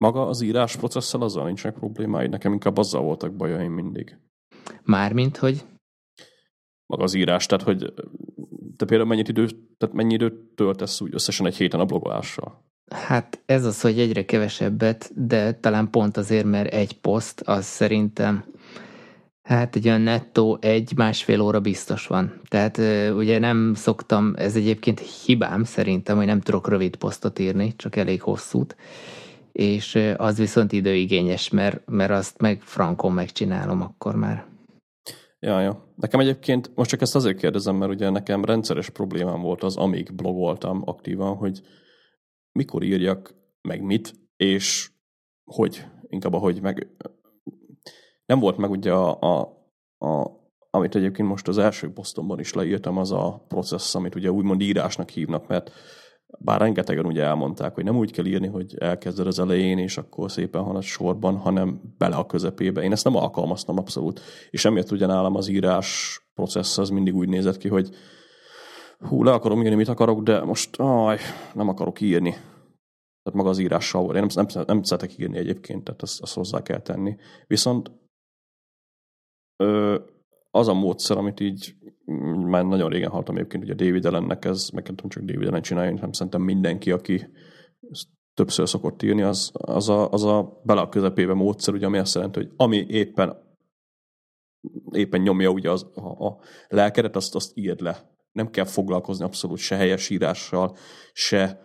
Maga 0.04 0.26
az 0.26 0.40
írás 0.40 0.76
processzel 0.76 1.22
azzal 1.22 1.44
nincsenek 1.44 1.78
problémái? 1.78 2.26
Nekem 2.26 2.52
inkább 2.52 2.76
azzal 2.76 3.02
voltak 3.02 3.36
bajaim 3.36 3.72
mindig. 3.72 4.18
Mármint, 4.82 5.36
hogy? 5.36 5.64
Maga 6.86 7.02
az 7.02 7.14
írás, 7.14 7.46
tehát 7.46 7.64
hogy 7.64 7.92
te 8.76 8.84
például 8.84 9.08
mennyit 9.08 9.28
időt, 9.28 9.56
tehát 9.76 9.94
mennyi 9.94 10.14
időt 10.14 10.34
töltesz 10.54 11.00
úgy 11.00 11.14
összesen 11.14 11.46
egy 11.46 11.56
héten 11.56 11.80
a 11.80 11.84
blogolással? 11.84 12.65
Hát 12.90 13.42
ez 13.46 13.64
az, 13.64 13.80
hogy 13.80 13.98
egyre 13.98 14.24
kevesebbet, 14.24 15.26
de 15.26 15.52
talán 15.52 15.90
pont 15.90 16.16
azért, 16.16 16.44
mert 16.44 16.72
egy 16.72 17.00
poszt, 17.00 17.40
az 17.40 17.64
szerintem 17.64 18.44
hát 19.42 19.76
egy 19.76 19.86
olyan 19.88 20.00
nettó 20.00 20.58
egy-másfél 20.60 21.40
óra 21.40 21.60
biztos 21.60 22.06
van. 22.06 22.40
Tehát 22.48 22.78
ugye 23.16 23.38
nem 23.38 23.74
szoktam, 23.74 24.34
ez 24.36 24.56
egyébként 24.56 25.00
hibám 25.00 25.64
szerintem, 25.64 26.16
hogy 26.16 26.26
nem 26.26 26.40
tudok 26.40 26.68
rövid 26.68 26.96
posztot 26.96 27.38
írni, 27.38 27.74
csak 27.76 27.96
elég 27.96 28.22
hosszút, 28.22 28.76
és 29.52 29.98
az 30.16 30.38
viszont 30.38 30.72
időigényes, 30.72 31.50
mert, 31.50 31.82
mert 31.86 32.10
azt 32.10 32.40
meg 32.40 32.60
frankon 32.60 33.12
megcsinálom 33.12 33.82
akkor 33.82 34.14
már. 34.14 34.46
Ja, 35.38 35.60
ja. 35.60 35.84
Nekem 35.96 36.20
egyébként, 36.20 36.70
most 36.74 36.90
csak 36.90 37.00
ezt 37.00 37.14
azért 37.14 37.38
kérdezem, 37.38 37.76
mert 37.76 37.92
ugye 37.92 38.10
nekem 38.10 38.44
rendszeres 38.44 38.90
problémám 38.90 39.40
volt 39.40 39.62
az, 39.62 39.76
amíg 39.76 40.14
blogoltam 40.14 40.82
aktívan, 40.84 41.36
hogy 41.36 41.60
mikor 42.56 42.82
írjak, 42.82 43.34
meg 43.62 43.82
mit, 43.82 44.14
és 44.36 44.90
hogy, 45.44 45.84
inkább 46.08 46.32
a 46.32 46.38
hogy, 46.38 46.60
meg 46.60 46.88
nem 48.26 48.38
volt 48.38 48.56
meg 48.56 48.70
ugye 48.70 48.92
a, 48.92 49.20
a, 49.20 49.40
a 50.06 50.44
amit 50.70 50.94
egyébként 50.94 51.28
most 51.28 51.48
az 51.48 51.58
első 51.58 51.92
posztomban 51.92 52.38
is 52.38 52.52
leírtam, 52.52 52.96
az 52.96 53.12
a 53.12 53.44
processz, 53.48 53.94
amit 53.94 54.14
ugye 54.14 54.30
úgymond 54.30 54.60
írásnak 54.60 55.10
hívnak, 55.10 55.46
mert 55.46 55.70
bár 56.38 56.60
rengetegen 56.60 57.06
ugye 57.06 57.22
elmondták, 57.22 57.74
hogy 57.74 57.84
nem 57.84 57.96
úgy 57.96 58.12
kell 58.12 58.24
írni, 58.24 58.46
hogy 58.46 58.74
elkezded 58.78 59.26
az 59.26 59.38
elején, 59.38 59.78
és 59.78 59.96
akkor 59.96 60.30
szépen 60.30 60.62
halad 60.62 60.82
sorban, 60.82 61.36
hanem 61.36 61.80
bele 61.98 62.16
a 62.16 62.26
közepébe. 62.26 62.82
Én 62.82 62.92
ezt 62.92 63.04
nem 63.04 63.16
alkalmaztam 63.16 63.78
abszolút. 63.78 64.20
És 64.50 64.64
emiatt 64.64 64.90
ugye 64.90 65.06
nálam 65.06 65.36
az 65.36 65.48
írás 65.48 66.20
processz 66.34 66.78
az 66.78 66.88
mindig 66.88 67.14
úgy 67.14 67.28
nézett 67.28 67.56
ki, 67.56 67.68
hogy 67.68 67.88
hú, 68.98 69.22
le 69.22 69.32
akarom 69.32 69.62
írni, 69.62 69.74
mit 69.74 69.88
akarok, 69.88 70.22
de 70.22 70.44
most 70.44 70.76
aj, 70.80 71.18
nem 71.54 71.68
akarok 71.68 72.00
írni. 72.00 72.30
Tehát 72.30 73.38
maga 73.38 73.48
az 73.48 73.58
írással 73.58 74.02
volt. 74.02 74.16
Én 74.16 74.26
nem, 74.34 74.46
nem, 74.54 74.64
nem 74.66 74.82
szeretek 74.82 75.18
írni 75.18 75.38
egyébként, 75.38 75.84
tehát 75.84 76.02
azt, 76.02 76.22
azt 76.22 76.34
hozzá 76.34 76.62
kell 76.62 76.80
tenni. 76.80 77.16
Viszont 77.46 77.90
ö, 79.56 79.98
az 80.50 80.68
a 80.68 80.74
módszer, 80.74 81.16
amit 81.16 81.40
így 81.40 81.74
már 82.46 82.64
nagyon 82.64 82.90
régen 82.90 83.10
hallottam 83.10 83.36
egyébként, 83.36 83.62
ugye 83.62 83.74
David 83.74 84.06
Ellennek 84.06 84.44
ez, 84.44 84.68
meg 84.68 84.86
nem 84.86 85.08
csak 85.08 85.22
David 85.22 85.48
Ellen 85.48 85.62
csinálja, 85.62 85.90
hanem 85.94 86.12
szerintem 86.12 86.42
mindenki, 86.42 86.90
aki 86.90 87.26
többször 88.34 88.68
szokott 88.68 89.02
írni, 89.02 89.22
az, 89.22 89.50
az, 89.52 89.88
a, 89.88 90.10
az 90.10 90.24
a 90.24 90.60
bele 90.64 90.80
a 90.80 90.88
közepébe 90.88 91.34
módszer, 91.34 91.74
ugye, 91.74 91.86
ami 91.86 91.98
azt 91.98 92.14
jelenti, 92.14 92.38
hogy 92.38 92.52
ami 92.56 92.86
éppen 92.88 93.44
éppen 94.90 95.20
nyomja 95.20 95.50
ugye 95.50 95.70
az, 95.70 95.86
a, 95.94 96.26
a 96.26 96.38
lelkedet, 96.68 97.16
azt, 97.16 97.34
azt 97.34 97.50
írd 97.54 97.80
le. 97.80 98.15
Nem 98.36 98.50
kell 98.50 98.64
foglalkozni 98.64 99.24
abszolút 99.24 99.58
se 99.58 99.76
helyes 99.76 100.10
írással, 100.10 100.76
se, 101.12 101.60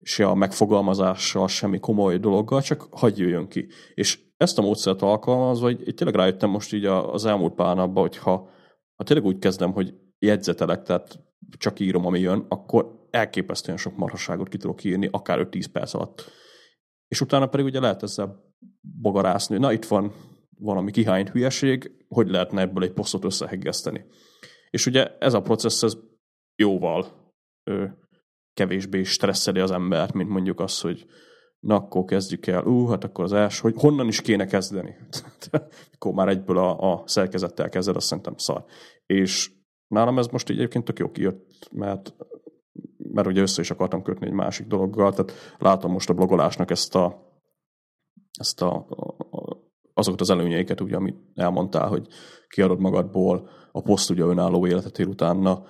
se 0.00 0.26
a 0.26 0.34
megfogalmazással, 0.34 1.48
semmi 1.48 1.78
komoly 1.78 2.18
dologgal, 2.18 2.62
csak 2.62 2.86
hagyj 2.90 3.22
jöjjön 3.22 3.48
ki. 3.48 3.68
És 3.94 4.18
ezt 4.36 4.58
a 4.58 4.62
módszert 4.62 5.02
alkalmazva, 5.02 5.66
hogy 5.66 5.88
itt 5.88 5.96
tényleg 5.96 6.16
rájöttem 6.16 6.50
most 6.50 6.72
így 6.72 6.84
az 6.84 7.24
elmúlt 7.24 7.54
pár 7.54 7.76
napban, 7.76 8.02
hogy 8.02 8.16
ha, 8.16 8.48
ha 8.94 9.04
tényleg 9.04 9.26
úgy 9.26 9.38
kezdem, 9.38 9.72
hogy 9.72 9.94
jegyzetelek, 10.18 10.82
tehát 10.82 11.18
csak 11.58 11.80
írom, 11.80 12.06
ami 12.06 12.20
jön, 12.20 12.46
akkor 12.48 13.06
elképesztően 13.10 13.76
sok 13.76 13.96
marhasságot 13.96 14.48
ki 14.48 14.56
tudok 14.56 14.84
írni, 14.84 15.08
akár 15.10 15.48
5-10 15.50 15.64
perc 15.72 15.94
alatt. 15.94 16.30
És 17.08 17.20
utána 17.20 17.46
pedig 17.46 17.66
ugye 17.66 17.80
lehet 17.80 18.02
ezzel 18.02 18.54
bogarászni, 18.80 19.58
na 19.58 19.72
itt 19.72 19.84
van 19.84 20.12
valami 20.58 20.90
kihányt 20.90 21.28
hülyeség, 21.28 22.04
hogy 22.08 22.28
lehetne 22.28 22.60
ebből 22.60 22.82
egy 22.82 22.92
posztot 22.92 23.24
összeheggeszteni. 23.24 24.04
És 24.70 24.86
ugye 24.86 25.16
ez 25.18 25.34
a 25.34 25.42
processz 25.42 25.82
ez 25.82 25.96
jóval 26.56 27.06
ö, 27.64 27.86
kevésbé 28.54 29.02
stresszeli 29.02 29.60
az 29.60 29.70
embert, 29.70 30.12
mint 30.12 30.28
mondjuk 30.28 30.60
az, 30.60 30.80
hogy 30.80 31.06
na 31.60 31.74
akkor 31.74 32.04
kezdjük 32.04 32.46
el, 32.46 32.64
ú, 32.64 32.86
hát 32.86 33.04
akkor 33.04 33.24
az 33.24 33.32
első, 33.32 33.60
hogy 33.62 33.74
honnan 33.76 34.08
is 34.08 34.20
kéne 34.20 34.46
kezdeni. 34.46 34.96
akkor 35.94 36.12
már 36.12 36.28
egyből 36.28 36.58
a, 36.58 36.92
a 36.92 37.02
szerkezettel 37.06 37.68
kezded, 37.68 37.96
azt 37.96 38.06
szerintem 38.06 38.36
szar. 38.36 38.64
És 39.06 39.52
nálam 39.86 40.18
ez 40.18 40.26
most 40.26 40.50
így 40.50 40.56
egyébként 40.56 40.84
tök 40.84 40.98
jó 40.98 41.10
kijött, 41.10 41.68
mert 41.72 42.14
mert 43.12 43.26
ugye 43.26 43.40
össze 43.40 43.60
is 43.60 43.70
akartam 43.70 44.02
kötni 44.02 44.26
egy 44.26 44.32
másik 44.32 44.66
dologgal, 44.66 45.12
tehát 45.12 45.32
látom 45.58 45.92
most 45.92 46.10
a 46.10 46.14
blogolásnak 46.14 46.70
ezt 46.70 46.94
a, 46.94 47.32
ezt 48.38 48.62
a, 48.62 48.86
a 49.30 49.56
azokat 49.94 50.20
az 50.20 50.30
előnyeiket, 50.30 50.80
ugye, 50.80 50.96
amit 50.96 51.16
elmondtál, 51.34 51.88
hogy 51.88 52.06
kiadod 52.48 52.80
magadból, 52.80 53.48
a 53.72 53.82
poszt 53.82 54.10
ugye 54.10 54.24
önálló 54.24 54.66
életet 54.66 54.98
ér 54.98 55.06
utána, 55.06 55.62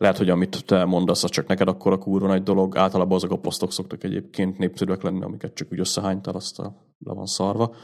lehet, 0.00 0.18
hogy 0.18 0.30
amit 0.30 0.64
te 0.64 0.84
mondasz, 0.84 1.24
az 1.24 1.30
csak 1.30 1.46
neked 1.46 1.68
akkor 1.68 1.92
a 1.92 1.98
kurva 1.98 2.26
nagy 2.26 2.42
dolog. 2.42 2.76
Általában 2.76 3.14
azok 3.14 3.30
a 3.30 3.38
posztok 3.38 3.72
szoktak 3.72 4.04
egyébként 4.04 4.58
népszerűek 4.58 5.02
lenni, 5.02 5.22
amiket 5.22 5.54
csak 5.54 5.72
úgy 5.72 5.78
összehánytál, 5.78 6.34
azt 6.34 6.58
le 6.58 6.72
van 6.98 7.26
szarva. 7.26 7.74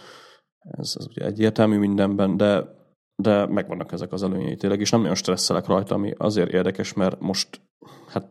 Ez, 0.58 0.94
ez 0.98 1.06
ugye 1.06 1.24
egyértelmű 1.24 1.78
mindenben, 1.78 2.36
de, 2.36 2.64
de 3.16 3.46
megvannak 3.46 3.92
ezek 3.92 4.12
az 4.12 4.22
előnyei 4.22 4.56
tényleg, 4.56 4.80
és 4.80 4.90
nem 4.90 5.00
nagyon 5.00 5.14
stresszelek 5.14 5.66
rajta, 5.66 5.94
ami 5.94 6.12
azért 6.16 6.52
érdekes, 6.52 6.92
mert 6.92 7.20
most 7.20 7.60
hát 8.08 8.28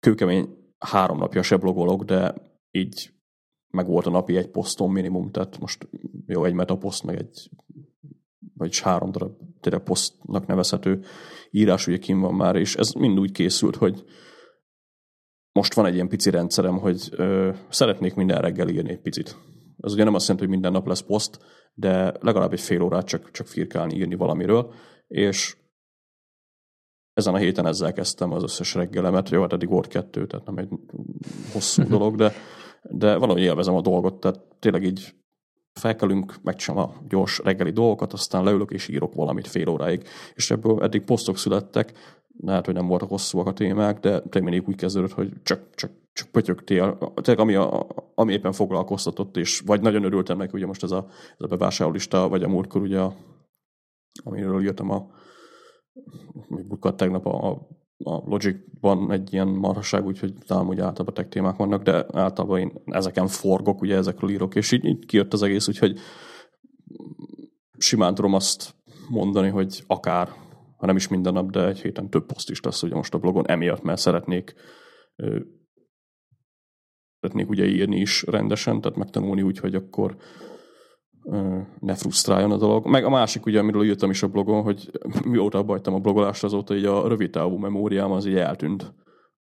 kőkemény 0.00 0.48
három 0.78 1.18
napja 1.18 1.42
se 1.42 1.56
blogolok, 1.56 2.04
de 2.04 2.34
így 2.70 3.10
meg 3.70 3.86
volt 3.86 4.06
a 4.06 4.10
napi 4.10 4.36
egy 4.36 4.50
poszton 4.50 4.90
minimum, 4.90 5.30
tehát 5.30 5.58
most 5.58 5.88
jó, 6.26 6.44
egy 6.44 6.54
metaposzt, 6.54 7.04
meg 7.04 7.16
egy 7.16 7.50
vagy 8.54 8.78
három 8.78 9.10
darab 9.10 9.32
tényleg 9.60 9.82
posztnak 9.82 10.46
nevezhető 10.46 11.04
írás 11.50 11.86
ugye 11.86 11.98
kim 11.98 12.20
van 12.20 12.34
már, 12.34 12.56
és 12.56 12.76
ez 12.76 12.92
mind 12.92 13.18
úgy 13.18 13.32
készült, 13.32 13.76
hogy 13.76 14.04
most 15.52 15.74
van 15.74 15.86
egy 15.86 15.94
ilyen 15.94 16.08
pici 16.08 16.30
rendszerem, 16.30 16.78
hogy 16.78 17.08
ö, 17.10 17.52
szeretnék 17.68 18.14
minden 18.14 18.40
reggel 18.40 18.68
írni 18.68 18.90
egy 18.90 19.00
picit. 19.00 19.36
Ez 19.80 19.92
ugye 19.92 20.04
nem 20.04 20.14
azt 20.14 20.28
jelenti, 20.28 20.46
hogy 20.46 20.54
minden 20.54 20.72
nap 20.72 20.86
lesz 20.86 21.00
poszt, 21.02 21.38
de 21.74 22.14
legalább 22.20 22.52
egy 22.52 22.60
fél 22.60 22.82
órát 22.82 23.06
csak, 23.06 23.30
csak 23.30 23.46
firkálni, 23.46 23.94
írni 23.94 24.14
valamiről, 24.14 24.72
és 25.06 25.56
ezen 27.12 27.34
a 27.34 27.38
héten 27.38 27.66
ezzel 27.66 27.92
kezdtem 27.92 28.32
az 28.32 28.42
összes 28.42 28.74
reggelemet. 28.74 29.28
Jó, 29.28 29.40
hát 29.40 29.52
eddig 29.52 29.68
volt 29.68 29.86
kettő, 29.86 30.26
tehát 30.26 30.46
nem 30.46 30.56
egy 30.56 30.68
hosszú 31.52 31.82
dolog, 31.96 32.16
de, 32.16 32.32
de 32.82 33.16
valahogy 33.16 33.42
élvezem 33.42 33.74
a 33.74 33.80
dolgot, 33.80 34.20
tehát 34.20 34.40
tényleg 34.58 34.82
így 34.82 35.14
felkelünk, 35.78 36.34
megcsinálom 36.42 36.90
a 36.90 36.94
gyors 37.08 37.38
reggeli 37.38 37.70
dolgokat, 37.70 38.12
aztán 38.12 38.44
leülök 38.44 38.70
és 38.70 38.88
írok 38.88 39.14
valamit 39.14 39.46
fél 39.46 39.68
óráig. 39.68 40.02
És 40.34 40.50
ebből 40.50 40.82
eddig 40.82 41.02
posztok 41.02 41.38
születtek, 41.38 41.92
lehet, 42.40 42.64
hogy 42.64 42.74
nem 42.74 42.86
voltak 42.86 43.08
hosszúak 43.08 43.46
a 43.46 43.52
témák, 43.52 44.00
de 44.00 44.40
mindig 44.40 44.68
úgy 44.68 44.76
kezdődött, 44.76 45.12
hogy 45.12 45.32
csak, 45.42 45.74
csak, 45.74 45.90
csak 46.12 46.28
pötyögtél, 46.28 46.98
tényleg 47.14 47.38
ami, 47.38 47.54
a, 47.54 47.86
ami 48.14 48.32
éppen 48.32 48.52
foglalkoztatott, 48.52 49.36
és 49.36 49.60
vagy 49.60 49.80
nagyon 49.80 50.04
örültem 50.04 50.36
neki, 50.36 50.50
ugye 50.54 50.66
most 50.66 50.82
ez 50.82 50.90
a, 50.90 51.06
ez 51.10 51.44
a 51.44 51.46
bevásárlólista, 51.46 52.28
vagy 52.28 52.42
a 52.42 52.48
múltkor 52.48 52.80
ugye, 52.80 53.00
amiről 54.24 54.62
írtam 54.62 54.90
a 54.90 55.10
bukott 56.48 56.96
tegnap 56.96 57.26
a, 57.26 57.50
a 57.50 57.68
Logicban 58.04 59.12
egy 59.12 59.32
ilyen 59.32 59.48
marhaság, 59.48 60.06
úgyhogy 60.06 60.34
talán 60.46 60.66
úgy 60.66 60.80
általában 60.80 61.14
tech 61.14 61.28
témák 61.28 61.56
vannak, 61.56 61.82
de 61.82 62.06
általában 62.12 62.58
én 62.58 62.72
ezeken 62.84 63.26
forgok, 63.26 63.80
ugye 63.80 63.96
ezekről 63.96 64.30
írok, 64.30 64.54
és 64.54 64.72
így, 64.72 64.84
így 64.84 65.06
kijött 65.06 65.32
az 65.32 65.42
egész, 65.42 65.68
úgyhogy 65.68 65.98
simán 67.78 68.14
tudom 68.14 68.34
azt 68.34 68.74
mondani, 69.08 69.48
hogy 69.48 69.84
akár, 69.86 70.28
ha 70.76 70.86
nem 70.86 70.96
is 70.96 71.08
minden 71.08 71.32
nap, 71.32 71.50
de 71.50 71.66
egy 71.66 71.80
héten 71.80 72.10
több 72.10 72.26
poszt 72.26 72.50
is 72.50 72.60
lesz 72.60 72.82
ugye 72.82 72.94
most 72.94 73.14
a 73.14 73.18
blogon, 73.18 73.48
emiatt, 73.48 73.82
mert 73.82 74.00
szeretnék 74.00 74.54
szeretnék 77.20 77.48
ugye 77.48 77.66
írni 77.66 77.96
is 77.96 78.22
rendesen, 78.22 78.80
tehát 78.80 78.98
megtanulni 78.98 79.42
úgy, 79.42 79.58
hogy 79.58 79.74
akkor 79.74 80.16
ne 81.80 81.94
frusztráljon 81.94 82.50
a 82.50 82.56
dolog. 82.56 82.86
Meg 82.86 83.04
a 83.04 83.10
másik, 83.10 83.46
ugye, 83.46 83.58
amiről 83.58 83.84
írtam 83.84 84.10
is 84.10 84.22
a 84.22 84.28
blogon, 84.28 84.62
hogy 84.62 84.90
mióta 85.30 85.62
bajtam 85.62 85.94
a 85.94 85.98
blogolást, 85.98 86.44
azóta 86.44 86.76
így 86.76 86.84
a 86.84 87.08
rövid 87.08 87.30
távú 87.30 87.56
memóriám 87.56 88.10
az 88.10 88.26
így 88.26 88.36
eltűnt. 88.36 88.94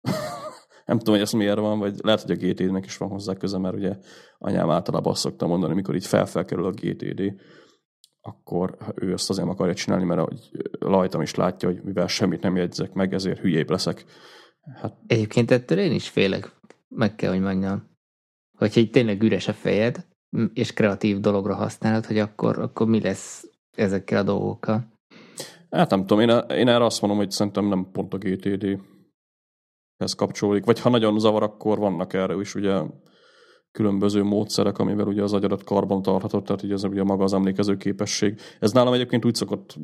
nem 0.87 0.99
tudom, 0.99 1.15
hogy 1.15 1.23
ez 1.23 1.33
miért 1.33 1.59
van, 1.59 1.79
vagy 1.79 1.95
lehet, 2.03 2.23
hogy 2.23 2.31
a 2.31 2.47
GTD-nek 2.47 2.85
is 2.85 2.97
van 2.97 3.09
hozzá 3.09 3.35
köze, 3.35 3.59
mert 3.59 3.77
ugye 3.77 3.97
anyám 4.39 4.71
általában 4.71 5.13
azt 5.13 5.21
szokta 5.21 5.47
mondani, 5.47 5.75
mikor 5.75 5.95
így 5.95 6.07
felfelkerül 6.07 6.65
a 6.65 6.71
GTD, 6.71 7.35
akkor 8.21 8.77
ő 8.95 9.13
ezt 9.13 9.31
azért 9.31 9.49
akarja 9.49 9.75
csinálni, 9.75 10.05
mert 10.05 10.21
ahogy 10.21 10.51
lajtam 10.79 11.21
is 11.21 11.35
látja, 11.35 11.69
hogy 11.69 11.83
mivel 11.83 12.07
semmit 12.07 12.43
nem 12.43 12.57
jegyzek 12.57 12.93
meg, 12.93 13.15
ezért 13.15 13.41
hülyébb 13.41 13.71
leszek. 13.71 14.05
Hát... 14.75 14.97
Egyébként 15.07 15.51
ettől 15.51 15.79
én 15.79 15.93
is 15.93 16.09
félek, 16.09 16.61
meg 16.89 17.15
kell, 17.15 17.31
hogy 17.31 17.41
mondjam. 17.41 17.93
Hogyha 18.59 18.81
egy 18.81 18.91
tényleg 18.91 19.23
üres 19.23 19.49
a 19.49 19.53
fejed, 19.53 20.07
és 20.55 20.73
kreatív 20.73 21.21
dologra 21.21 21.55
használod, 21.55 22.07
hogy 22.07 22.19
akkor, 22.19 22.59
akkor 22.59 22.87
mi 22.87 23.01
lesz 23.01 23.51
ezekkel 23.77 24.19
a 24.19 24.23
dolgokkal? 24.23 24.93
Hát 25.71 25.91
nem 25.91 26.07
tudom, 26.07 26.21
én, 26.21 26.39
én 26.59 26.69
erre 26.69 26.85
azt 26.85 27.01
mondom, 27.01 27.19
hogy 27.19 27.31
szerintem 27.31 27.67
nem 27.67 27.91
pont 27.93 28.15
a 28.15 28.19
GTD 28.19 28.81
ez 29.97 30.15
kapcsolódik. 30.15 30.65
Vagy 30.65 30.81
ha 30.81 30.91
nagyon 30.91 31.19
zavar, 31.19 31.43
akkor 31.43 31.79
vannak 31.79 32.13
erre 32.13 32.35
is 32.35 32.55
ugye 32.55 32.83
különböző 33.71 34.23
módszerek, 34.23 34.79
amivel 34.79 35.07
ugye 35.07 35.23
az 35.23 35.33
agyadat 35.33 35.65
karban 35.65 36.03
tarthatod, 36.03 36.45
tehát 36.45 36.63
ugye 36.63 36.75
ez 36.75 36.85
ugye 36.85 37.03
maga 37.03 37.25
az 37.25 37.33
emlékező 37.33 37.77
képesség. 37.77 38.41
Ez 38.59 38.73
nálam 38.73 38.93
egyébként 38.93 39.25
úgy 39.25 39.35
szokott 39.35 39.77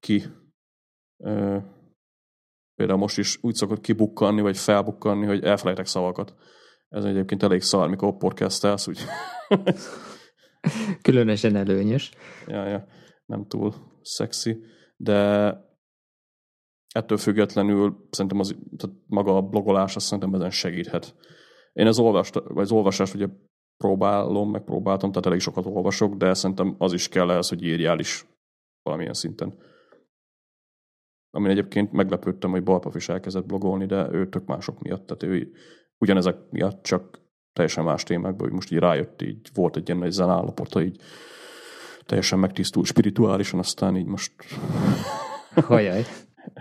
ki, 0.00 0.22
például 2.74 2.98
most 2.98 3.18
is 3.18 3.38
úgy 3.40 3.54
szokott 3.54 3.80
kibukkanni, 3.80 4.40
vagy 4.40 4.56
felbukkanni, 4.56 5.26
hogy 5.26 5.44
elfelejtek 5.44 5.86
szavakat. 5.86 6.34
Ez 6.94 7.04
egyébként 7.04 7.42
elég 7.42 7.60
szar, 7.60 7.88
mikor 7.88 8.16
podcastelsz, 8.16 8.88
úgy 8.88 9.00
Különösen 11.02 11.56
előnyös. 11.56 12.12
Ja, 12.46 12.66
ja, 12.66 12.86
nem 13.26 13.46
túl 13.46 13.74
szexi, 14.02 14.64
de 14.96 15.48
ettől 16.94 17.18
függetlenül 17.18 18.08
szerintem 18.10 18.40
az, 18.40 18.56
tehát 18.76 18.96
maga 19.06 19.36
a 19.36 19.42
blogolás 19.42 19.96
azt 19.96 20.06
szerintem 20.06 20.34
ezen 20.34 20.50
segíthet. 20.50 21.14
Én 21.72 21.86
az, 21.86 21.98
olvast, 21.98 22.34
vagy 22.34 22.62
az 22.62 22.72
olvasást 22.72 23.14
ugye 23.14 23.28
próbálom, 23.76 24.50
meg 24.50 24.64
próbáltam, 24.64 25.10
tehát 25.10 25.26
elég 25.26 25.40
sokat 25.40 25.66
olvasok, 25.66 26.14
de 26.14 26.34
szerintem 26.34 26.74
az 26.78 26.92
is 26.92 27.08
kell 27.08 27.30
ehhez, 27.30 27.48
hogy 27.48 27.62
írjál 27.62 27.98
is 27.98 28.26
valamilyen 28.82 29.14
szinten. 29.14 29.58
Amin 31.30 31.50
egyébként 31.50 31.92
meglepődtem, 31.92 32.50
hogy 32.50 32.62
Balpaf 32.62 32.94
is 32.94 33.08
elkezdett 33.08 33.46
blogolni, 33.46 33.86
de 33.86 34.08
ő 34.12 34.28
tök 34.28 34.46
mások 34.46 34.80
miatt, 34.80 35.06
tehát 35.06 35.22
ő 35.22 35.52
ugyanezek 35.98 36.36
miatt 36.50 36.82
csak 36.82 37.20
teljesen 37.52 37.84
más 37.84 38.02
témákban, 38.02 38.40
hogy 38.46 38.52
most 38.52 38.72
így 38.72 38.78
rájött, 38.78 39.22
így 39.22 39.48
volt 39.54 39.76
egy 39.76 39.88
ilyen 39.88 40.00
nagy 40.00 40.10
zenállapota, 40.10 40.82
így 40.82 41.00
teljesen 42.06 42.38
megtisztul 42.38 42.84
spirituálisan, 42.84 43.58
aztán 43.58 43.96
így 43.96 44.06
most 44.06 44.32
Hajaj. 45.54 46.04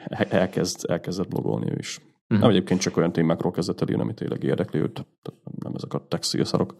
elkezd, 0.30 0.90
elkezdett 0.90 1.28
blogolni 1.28 1.72
ő 1.72 1.76
is. 1.78 1.98
Uh-huh. 1.98 2.40
Nem 2.40 2.50
egyébként 2.50 2.80
csak 2.80 2.98
olyan 2.98 3.12
témákról 3.12 3.52
kezdett 3.52 3.82
el 3.82 4.00
ami 4.00 4.14
tényleg 4.14 4.44
érdekli 4.44 4.80
őt, 4.80 5.06
nem 5.60 5.74
ezek 5.76 5.94
a 5.94 6.08
textilszarok. 6.08 6.76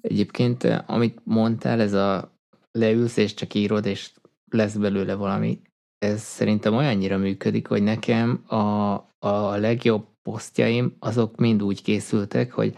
Egyébként, 0.00 0.64
amit 0.86 1.20
mondtál, 1.24 1.80
ez 1.80 1.92
a 1.92 2.38
leülsz 2.70 3.16
és 3.16 3.34
csak 3.34 3.54
írod, 3.54 3.86
és 3.86 4.12
lesz 4.50 4.76
belőle 4.76 5.14
valami, 5.14 5.60
ez 5.98 6.20
szerintem 6.20 6.74
olyannyira 6.74 7.16
működik, 7.16 7.66
hogy 7.66 7.82
nekem 7.82 8.44
a, 8.46 8.92
a 9.18 9.56
legjobb 9.56 10.06
posztjaim, 10.30 10.96
azok 10.98 11.36
mind 11.36 11.62
úgy 11.62 11.82
készültek, 11.82 12.52
hogy 12.52 12.74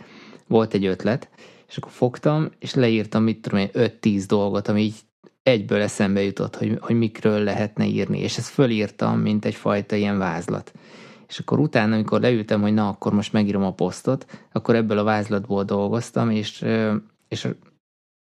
volt 0.46 0.74
egy 0.74 0.86
ötlet, 0.86 1.28
és 1.68 1.76
akkor 1.76 1.92
fogtam, 1.92 2.50
és 2.58 2.74
leírtam, 2.74 3.22
mit 3.22 3.40
tudom 3.40 3.58
én, 3.58 3.70
5-10 3.72 4.24
dolgot, 4.26 4.68
ami 4.68 4.80
így 4.80 4.94
egyből 5.42 5.80
eszembe 5.80 6.22
jutott, 6.22 6.56
hogy, 6.56 6.78
hogy 6.80 6.96
mikről 6.96 7.42
lehetne 7.42 7.86
írni, 7.86 8.18
és 8.18 8.38
ezt 8.38 8.48
fölírtam, 8.48 9.20
mint 9.20 9.44
egyfajta 9.44 9.96
ilyen 9.96 10.18
vázlat. 10.18 10.72
és 11.28 11.38
akkor 11.38 11.58
utána, 11.58 11.94
amikor 11.94 12.20
leültem, 12.20 12.60
hogy 12.60 12.74
na, 12.74 12.88
akkor 12.88 13.12
most 13.12 13.32
megírom 13.32 13.62
a 13.62 13.72
posztot, 13.72 14.26
akkor 14.52 14.74
ebből 14.74 14.98
a 14.98 15.04
vázlatból 15.04 15.64
dolgoztam, 15.64 16.30
és, 16.30 16.64
és 17.28 17.48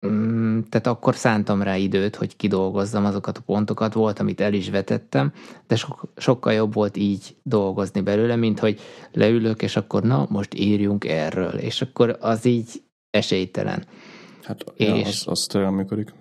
mm, 0.06 0.60
tehát 0.68 0.86
akkor 0.86 1.14
szántam 1.14 1.62
rá 1.62 1.76
időt, 1.76 2.16
hogy 2.16 2.36
kidolgozzam 2.36 3.04
azokat 3.04 3.38
a 3.38 3.42
pontokat, 3.46 3.92
volt, 3.92 4.18
amit 4.18 4.40
el 4.40 4.52
is 4.52 4.70
vetettem, 4.70 5.32
de 5.66 5.76
so, 5.76 5.88
sokkal 6.16 6.52
jobb 6.52 6.74
volt 6.74 6.96
így 6.96 7.36
dolgozni 7.42 8.00
belőle, 8.00 8.36
mint 8.36 8.58
hogy 8.58 8.80
leülök, 9.12 9.62
és 9.62 9.76
akkor 9.76 10.02
na, 10.02 10.26
most 10.30 10.54
írjunk 10.54 11.04
erről, 11.04 11.52
és 11.52 11.82
akkor 11.82 12.16
az 12.20 12.44
így 12.44 12.82
esélytelen. 13.10 13.84
Hát 14.42 14.64
és, 14.74 14.86
ja, 14.86 14.94
az, 14.94 15.24
az 15.26 15.46
tényleg 15.48 15.72
működik. 15.72 16.14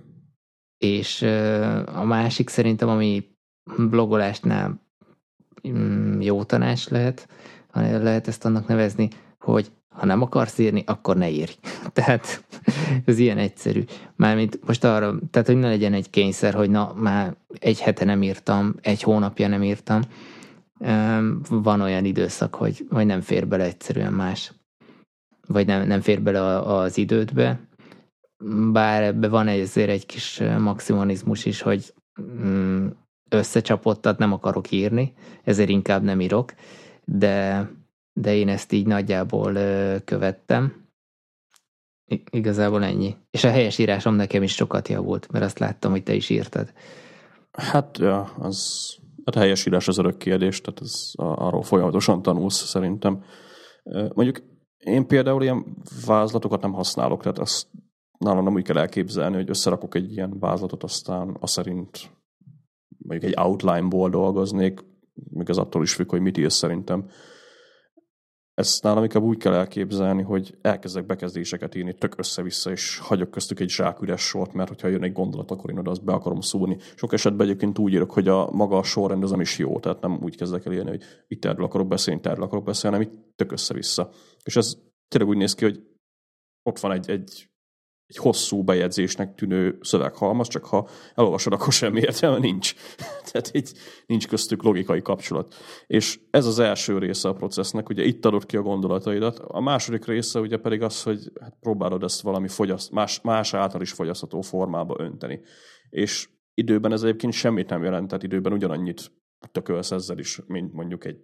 És 0.78 1.22
a 1.86 2.04
másik 2.04 2.50
szerintem, 2.50 2.90
ami 2.90 3.24
blogolásnál 3.78 4.82
mm, 5.68 6.22
jó 6.22 6.44
tanács 6.44 6.90
lehet, 6.90 7.28
lehet 7.74 8.28
ezt 8.28 8.46
annak 8.46 8.68
nevezni, 8.68 9.10
hogy 9.40 9.72
ha 9.92 10.06
nem 10.06 10.22
akarsz 10.22 10.58
írni, 10.58 10.84
akkor 10.86 11.18
ne 11.18 11.30
írj. 11.30 11.54
Tehát 11.94 12.44
ez 13.06 13.18
ilyen 13.18 13.38
egyszerű. 13.38 13.84
Mármint 14.16 14.60
most 14.66 14.84
arra, 14.84 15.20
tehát 15.32 15.48
hogy 15.48 15.58
ne 15.58 15.68
legyen 15.68 15.94
egy 15.94 16.10
kényszer, 16.10 16.54
hogy 16.54 16.70
na, 16.70 16.94
már 16.96 17.36
egy 17.60 17.82
hete 17.82 18.06
nem 18.06 18.24
írtam, 18.24 18.76
egy 18.82 19.02
hónapja 19.02 19.48
nem 19.48 19.64
írtam. 19.64 20.02
Van 21.50 21.82
olyan 21.82 22.06
időszak, 22.06 22.56
hogy, 22.56 22.86
hogy 22.90 23.06
nem 23.06 23.22
fér 23.22 23.48
bele 23.48 23.64
egyszerűen 23.64 24.14
más. 24.14 24.54
Vagy 25.48 25.66
nem, 25.66 25.88
nem 25.88 26.02
fér 26.02 26.22
bele 26.22 26.60
az 26.60 26.98
idődbe. 26.98 27.60
Bár 28.72 29.04
ebbe 29.04 29.28
van 29.28 29.48
ezért 29.48 29.90
egy 29.90 30.06
kis 30.06 30.42
maximalizmus 30.60 31.46
is, 31.46 31.62
hogy 31.62 31.94
összecsapottat 33.30 34.18
nem 34.18 34.34
akarok 34.34 34.72
írni, 34.72 35.14
ezért 35.44 35.70
inkább 35.70 36.04
nem 36.04 36.22
írok, 36.22 36.54
de, 37.06 37.70
de 38.14 38.36
én 38.36 38.50
ezt 38.50 38.72
így 38.72 38.88
nagyjából 38.88 39.54
követtem. 40.04 40.90
Igazából 42.32 42.84
ennyi. 42.84 43.16
És 43.30 43.44
a 43.44 43.50
helyes 43.50 43.78
írásom 43.78 44.16
nekem 44.16 44.44
is 44.44 44.54
sokat 44.54 44.88
javult, 44.88 45.32
mert 45.32 45.46
azt 45.46 45.60
láttam, 45.60 45.92
hogy 45.92 46.04
te 46.04 46.14
is 46.14 46.30
írtad. 46.30 46.74
Hát, 47.52 47.98
ja, 47.98 48.22
az, 48.22 48.90
hát 49.26 49.36
a 49.36 49.40
helyes 49.40 49.66
írás 49.66 49.88
az 49.88 49.98
örök 49.98 50.18
kérdés, 50.18 50.62
tehát 50.62 50.82
ez, 50.82 51.12
arról 51.16 51.64
folyamatosan 51.64 52.22
tanulsz 52.22 52.66
szerintem. 52.66 53.24
Mondjuk 54.14 54.42
én 54.78 55.08
például 55.08 55.44
ilyen 55.44 55.78
vázlatokat 56.06 56.62
nem 56.62 56.74
használok, 56.74 57.22
tehát 57.22 57.40
azt 57.40 57.68
nálam 58.18 58.44
nem 58.44 58.54
úgy 58.54 58.64
kell 58.64 58.78
elképzelni, 58.78 59.36
hogy 59.36 59.50
összerakok 59.50 59.96
egy 59.96 60.12
ilyen 60.12 60.40
vázlatot, 60.40 60.84
aztán 60.84 61.38
a 61.40 61.48
szerint 61.48 62.12
mondjuk 62.98 63.32
egy 63.32 63.46
outline-ból 63.46 64.10
dolgoznék, 64.10 64.80
még 65.30 65.50
az 65.50 65.58
attól 65.58 65.84
is 65.84 65.94
függ, 65.94 66.10
hogy 66.10 66.22
mit 66.22 66.38
írsz 66.38 66.56
szerintem. 66.56 67.10
Ezt 68.54 68.84
nálam 68.84 69.04
inkább 69.04 69.24
úgy 69.24 69.38
kell 69.38 69.54
elképzelni, 69.54 70.22
hogy 70.22 70.58
elkezdek 70.62 71.06
bekezdéseket 71.06 71.76
írni 71.76 71.94
tök 71.94 72.18
össze-vissza, 72.18 72.72
és 72.72 72.98
hagyok 72.98 73.32
köztük 73.32 73.60
egy 73.60 73.70
zsáküres 73.70 74.22
sort, 74.22 74.54
mert 74.54 74.70
hogyha 74.70 74.88
jön 74.88 75.04
egy 75.04 75.12
gondolat, 75.12 75.52
akkor 75.52 75.70
én 75.70 75.78
oda 75.78 75.92
azt 75.92 76.04
be 76.04 76.14
akarom 76.14 76.42
szúrni. 76.42 76.78
Sok 76.96 77.14
esetben 77.14 77.48
egyébként 77.48 77.80
úgy 77.80 77.94
írok, 77.94 78.12
hogy 78.12 78.28
a 78.28 78.52
maga 78.52 78.78
a 78.78 78.84
sorrend 78.84 79.24
az 79.24 79.32
nem 79.32 79.42
is 79.42 79.58
jó, 79.58 79.80
tehát 79.80 80.02
nem 80.02 80.20
úgy 80.22 80.38
kezdek 80.38 80.66
el 80.66 80.74
írni, 80.74 80.90
hogy 80.90 81.04
itt 81.28 81.46
erről 81.46 81.66
akarok 81.66 81.88
beszélni, 81.88 82.20
itt 82.20 82.26
erről 82.26 82.44
akarok 82.44 82.64
beszélni, 82.64 82.96
hanem 82.96 83.12
itt 83.12 83.36
tök 83.36 83.52
össze-vissza. 83.52 84.10
És 84.44 84.56
ez 84.56 84.78
tényleg 85.08 85.30
úgy 85.30 85.38
néz 85.38 85.54
ki, 85.54 85.64
hogy 85.64 85.84
ott 86.64 86.80
van 86.80 86.92
egy, 86.92 87.10
egy 87.10 87.51
egy 88.12 88.18
hosszú 88.18 88.64
bejegyzésnek 88.64 89.36
tűnő 89.36 89.78
szöveghalmaz, 89.82 90.48
csak 90.48 90.66
ha 90.66 90.88
elolvasod, 91.16 91.54
akkor 91.54 91.74
semmi 91.74 92.00
értelme 92.00 92.38
nincs. 92.38 92.74
Tehát 93.32 93.52
így 93.54 93.72
nincs 94.06 94.28
köztük 94.28 94.64
logikai 94.64 95.02
kapcsolat. 95.02 95.56
És 95.88 96.20
ez 96.30 96.46
az 96.46 96.60
első 96.60 96.98
része 96.98 97.30
a 97.30 97.34
processznek, 97.34 97.90
ugye 97.90 98.04
itt 98.04 98.26
adod 98.26 98.46
ki 98.46 98.58
a 98.58 98.62
gondolataidat. 98.62 99.40
A 99.40 99.60
második 99.60 100.06
része 100.06 100.40
ugye 100.40 100.58
pedig 100.58 100.82
az, 100.82 101.04
hogy 101.04 101.32
hát 101.42 101.58
próbálod 101.60 102.04
ezt 102.04 102.22
valami 102.22 102.48
fogyaszt, 102.48 102.92
más, 102.92 103.22
más 103.22 103.54
által 103.54 103.82
is 103.82 103.92
fogyasztható 103.92 104.42
formába 104.42 104.96
önteni. 105.00 105.42
És 105.90 106.30
időben 106.54 106.92
ez 106.92 107.04
egyébként 107.04 107.34
semmit 107.34 107.70
nem 107.70 107.84
jelent, 107.84 108.08
tehát 108.08 108.24
időben 108.24 108.54
ugyanannyit 108.54 109.12
tökölsz 109.52 109.92
ezzel 109.92 110.18
is, 110.18 110.42
mint 110.48 110.74
mondjuk 110.74 111.06
egy 111.06 111.24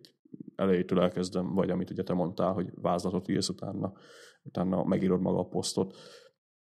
elejétől 0.56 1.02
elkezdem, 1.02 1.54
vagy 1.54 1.70
amit 1.70 1.90
ugye 1.90 2.04
te 2.04 2.14
mondtál, 2.14 2.54
hogy 2.54 2.70
vázlatot 2.82 3.28
írsz 3.28 3.50
utána, 3.50 3.94
utána 4.44 4.84
megírod 4.84 5.22
maga 5.22 5.40
a 5.40 5.48
posztot 5.48 5.98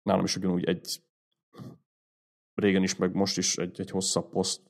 nálam 0.05 0.25
is 0.25 0.37
ugyanúgy 0.37 0.65
egy 0.65 1.03
régen 2.55 2.83
is, 2.83 2.97
meg 2.97 3.15
most 3.15 3.39
is 3.39 3.57
egy, 3.57 3.81
egy 3.81 3.91
hosszabb 3.91 4.29
poszt, 4.29 4.61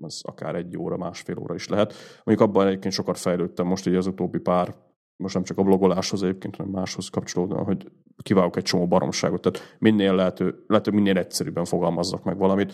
az 0.00 0.20
akár 0.24 0.54
egy 0.54 0.76
óra, 0.76 0.96
másfél 0.96 1.38
óra 1.38 1.54
is 1.54 1.68
lehet. 1.68 1.94
Mondjuk 2.24 2.48
abban 2.48 2.66
egyébként 2.66 2.94
sokat 2.94 3.18
fejlődtem 3.18 3.66
most 3.66 3.86
így 3.86 3.94
az 3.94 4.06
utóbbi 4.06 4.38
pár, 4.38 4.74
most 5.16 5.34
nem 5.34 5.42
csak 5.42 5.58
a 5.58 5.62
blogoláshoz 5.62 6.22
egyébként, 6.22 6.56
hanem 6.56 6.72
máshoz 6.72 7.08
kapcsolódóan, 7.08 7.64
hogy 7.64 7.90
kiválok 8.22 8.56
egy 8.56 8.62
csomó 8.62 8.86
baromságot. 8.86 9.40
Tehát 9.40 9.76
minél 9.78 10.14
lehető, 10.14 10.64
lehető 10.66 10.90
minél 10.90 11.18
egyszerűbben 11.18 11.64
fogalmazzak 11.64 12.24
meg 12.24 12.38
valamit. 12.38 12.72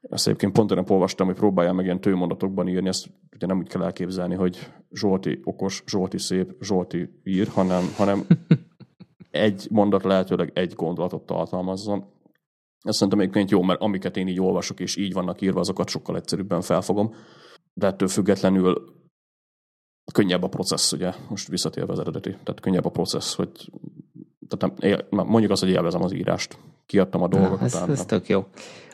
Ezt 0.00 0.26
egyébként 0.26 0.52
pont 0.52 0.70
olyan 0.70 0.84
olvastam, 0.88 1.26
hogy 1.26 1.36
próbáljál 1.36 1.74
meg 1.74 1.84
ilyen 1.84 2.00
tőmondatokban 2.00 2.68
írni, 2.68 2.88
ezt 2.88 3.06
ugye 3.32 3.46
nem 3.46 3.58
úgy 3.58 3.68
kell 3.68 3.82
elképzelni, 3.82 4.34
hogy 4.34 4.72
Zsolti 4.90 5.40
okos, 5.44 5.82
Zsolti 5.86 6.18
szép, 6.18 6.52
Zsolti 6.60 7.20
ír, 7.22 7.48
hanem, 7.48 7.82
hanem 7.96 8.26
egy 9.34 9.66
mondat 9.70 10.04
lehetőleg 10.04 10.50
egy 10.54 10.72
gondolatot 10.72 11.26
tartalmazzon. 11.26 12.04
Ezt 12.80 12.96
szerintem 12.96 13.20
egyébként 13.20 13.50
jó, 13.50 13.62
mert 13.62 13.80
amiket 13.80 14.16
én 14.16 14.28
így 14.28 14.40
olvasok, 14.40 14.80
és 14.80 14.96
így 14.96 15.12
vannak 15.12 15.40
írva, 15.40 15.60
azokat 15.60 15.88
sokkal 15.88 16.16
egyszerűbben 16.16 16.60
felfogom. 16.60 17.14
De 17.72 17.86
ettől 17.86 18.08
függetlenül 18.08 18.94
könnyebb 20.12 20.42
a 20.42 20.48
processz, 20.48 20.92
ugye, 20.92 21.12
most 21.28 21.48
visszatérve 21.48 21.92
az 21.92 21.98
eredeti, 21.98 22.30
tehát 22.30 22.60
könnyebb 22.60 22.84
a 22.84 22.90
processz, 22.90 23.34
hogy 23.34 23.70
tehát 24.48 24.80
nem, 25.10 25.26
mondjuk 25.26 25.52
azt, 25.52 25.62
hogy 25.62 25.70
élvezem 25.70 26.02
az 26.02 26.12
írást. 26.12 26.58
Kiadtam 26.86 27.22
a 27.22 27.28
dolgokat. 27.28 27.58
Na, 27.58 27.64
ez, 27.64 27.88
ez 27.88 28.04
tök 28.04 28.28
jó. 28.28 28.46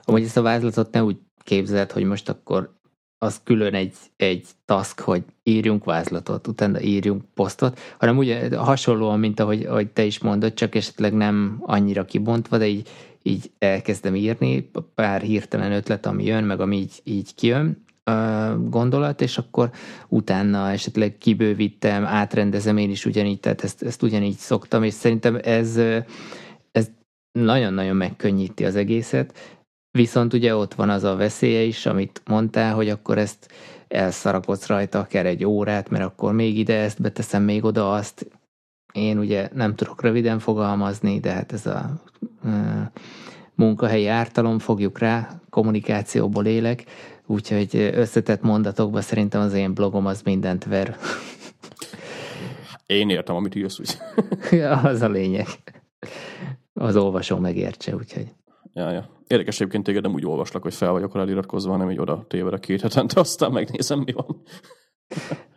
Amúgy 0.05 0.23
ezt 0.23 0.37
a 0.37 0.43
vázlatot 0.43 0.93
ne 0.93 1.05
úgy 1.05 1.17
képzeld, 1.45 1.93
hogy 1.93 2.05
most 2.05 2.29
akkor 2.29 2.80
az 3.23 3.41
külön 3.45 3.75
egy, 3.75 3.95
egy 4.17 4.47
task, 4.65 5.01
hogy 5.01 5.23
írjunk 5.43 5.85
vázlatot, 5.85 6.47
utána 6.47 6.81
írjunk 6.81 7.25
posztot, 7.35 7.81
hanem 7.99 8.17
ugye 8.17 8.57
hasonlóan, 8.57 9.19
mint 9.19 9.41
ahogy, 9.41 9.63
ahogy 9.63 9.89
te 9.89 10.05
is 10.05 10.19
mondod, 10.19 10.55
csak 10.55 10.75
esetleg 10.75 11.13
nem 11.13 11.57
annyira 11.61 12.05
kibontva, 12.05 12.59
de 12.59 12.67
így, 12.67 12.89
így 13.23 13.51
elkezdem 13.59 14.15
írni, 14.15 14.71
pár 14.95 15.21
hirtelen 15.21 15.73
ötlet, 15.73 16.07
ami 16.07 16.25
jön, 16.25 16.45
meg 16.45 16.61
ami 16.61 16.77
így, 16.77 17.01
így 17.05 17.35
kijön, 17.35 17.85
gondolat, 18.59 19.21
és 19.21 19.39
akkor 19.39 19.71
utána 20.09 20.71
esetleg 20.71 21.19
kibővítem, 21.19 22.05
átrendezem 22.05 22.77
én 22.77 22.91
is 22.91 23.05
ugyanígy, 23.05 23.41
tehát 23.41 23.65
ezt, 23.65 23.83
ezt 23.83 24.03
ugyanígy 24.03 24.37
szoktam, 24.37 24.83
és 24.83 24.95
szerintem 24.95 25.39
ez, 25.43 25.77
ez 26.73 26.91
nagyon-nagyon 27.33 27.97
megkönnyíti 27.97 28.65
az 28.65 28.77
egészet, 28.77 29.39
Viszont 29.93 30.33
ugye 30.33 30.57
ott 30.57 30.75
van 30.75 30.91
az 30.91 31.05
a 31.05 31.17
veszélye 31.17 31.63
is, 31.63 31.87
amit 31.87 32.23
mondtál, 32.25 32.75
hogy 32.75 32.89
akkor 32.89 33.19
ezt 33.19 33.49
elszarakodsz 33.89 34.67
rajta 34.67 34.99
akár 34.99 35.27
egy 35.27 35.45
órát, 35.45 35.89
mert 35.89 36.05
akkor 36.05 36.33
még 36.33 36.59
ide 36.59 36.75
ezt 36.75 37.01
beteszem, 37.01 37.43
még 37.43 37.65
oda 37.65 37.93
azt. 37.93 38.31
Én 38.93 39.19
ugye 39.19 39.49
nem 39.53 39.75
tudok 39.75 40.03
röviden 40.03 40.39
fogalmazni, 40.39 41.21
de 41.21 41.33
hát 41.33 41.53
ez 41.53 41.67
a 41.67 42.03
e, 42.45 42.91
munkahelyi 43.55 44.07
ártalom, 44.07 44.59
fogjuk 44.59 44.99
rá, 44.99 45.41
kommunikációból 45.51 46.47
élek, 46.47 46.85
úgyhogy 47.27 47.91
összetett 47.95 48.43
mondatokban 48.43 49.03
szerintem 49.03 49.41
az 49.41 49.53
én 49.53 49.75
blogom 49.75 50.07
az 50.07 50.23
mindent 50.23 50.65
ver. 50.65 50.97
Én 52.87 53.09
értem, 53.09 53.35
amit 53.37 53.55
írsz, 53.55 53.79
úgy. 53.79 53.99
ja, 54.51 54.77
az 54.91 55.03
a 55.03 55.09
lényeg. 55.09 55.47
Az 56.75 56.97
olvasó 56.97 57.37
megértse, 57.39 57.95
úgyhogy. 57.95 58.27
Ja, 58.73 58.91
ja. 58.91 59.20
Érdekes 59.31 59.61
egyébként 59.61 59.85
téged 59.85 60.03
nem 60.03 60.13
úgy 60.13 60.27
olvaslak, 60.27 60.63
hogy 60.63 60.75
fel 60.75 60.93
vagyok 60.93 61.15
rá 61.15 61.25
iratkozva, 61.25 61.71
hanem 61.71 61.91
így 61.91 61.99
oda 61.99 62.25
tévedek 62.29 62.61
két 62.61 62.81
hetente, 62.81 63.21
aztán 63.21 63.53
megnézem, 63.53 63.99
mi 63.99 64.13
van. 64.13 64.43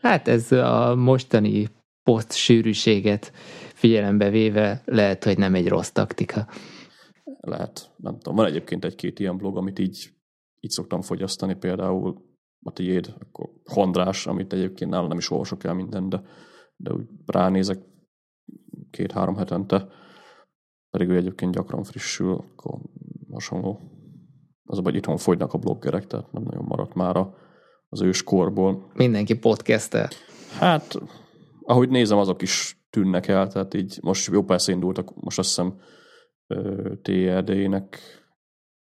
Hát 0.02 0.28
ez 0.28 0.52
a 0.52 0.96
mostani 0.96 1.68
poszt 2.04 2.34
sűrűséget 2.34 3.32
figyelembe 3.74 4.30
véve 4.30 4.82
lehet, 4.86 5.24
hogy 5.24 5.38
nem 5.38 5.56
egy 5.56 5.68
rossz 5.68 5.90
taktika. 5.90 6.48
Lehet, 7.40 7.94
nem 7.98 8.18
tudom. 8.18 8.36
Van 8.36 8.46
egyébként 8.46 8.86
egy-két 8.86 9.20
ilyen 9.20 9.38
blog, 9.38 9.58
amit 9.58 9.80
így, 9.80 10.14
így 10.60 10.72
szoktam 10.72 11.02
fogyasztani, 11.02 11.56
például 11.56 12.22
a 12.64 12.72
tiéd, 12.72 13.16
akkor 13.20 13.50
Hondrás, 13.64 14.28
amit 14.28 14.54
egyébként 14.54 14.92
nálam 14.92 15.08
nem 15.08 15.18
is 15.18 15.32
olvasok 15.32 15.64
el 15.64 15.74
minden, 15.74 16.10
de, 16.10 16.22
de 16.76 16.94
úgy 16.94 17.06
ránézek 17.26 17.80
két-három 18.92 19.36
hetente, 19.36 19.88
pedig 20.90 21.08
ő 21.08 21.16
egyébként 21.16 21.54
gyakran 21.54 21.84
frissül, 21.84 22.34
akkor 22.34 22.80
hasonló. 23.34 23.80
Az 24.64 24.78
a 24.78 24.82
hogy 24.82 24.96
itthon 24.96 25.18
fogynak 25.18 25.54
a 25.54 25.58
bloggerek, 25.58 26.08
tehát 26.08 26.32
nem 26.32 26.44
nagyon 26.44 26.66
maradt 26.66 26.94
már 26.94 27.28
az 27.90 28.02
őskorból. 28.02 28.92
Mindenki 28.94 29.38
podcastel. 29.38 30.08
Hát, 30.60 30.96
ahogy 31.62 31.90
nézem, 31.90 32.18
azok 32.18 32.42
is 32.42 32.78
tűnnek 32.90 33.28
el, 33.28 33.48
tehát 33.48 33.74
így 33.74 34.00
most 34.02 34.32
jó 34.32 34.44
persze 34.44 34.72
indultak, 34.72 35.16
most 35.16 35.40
azt 35.40 35.48
hiszem 35.48 35.80
TRD-nek, 37.02 38.00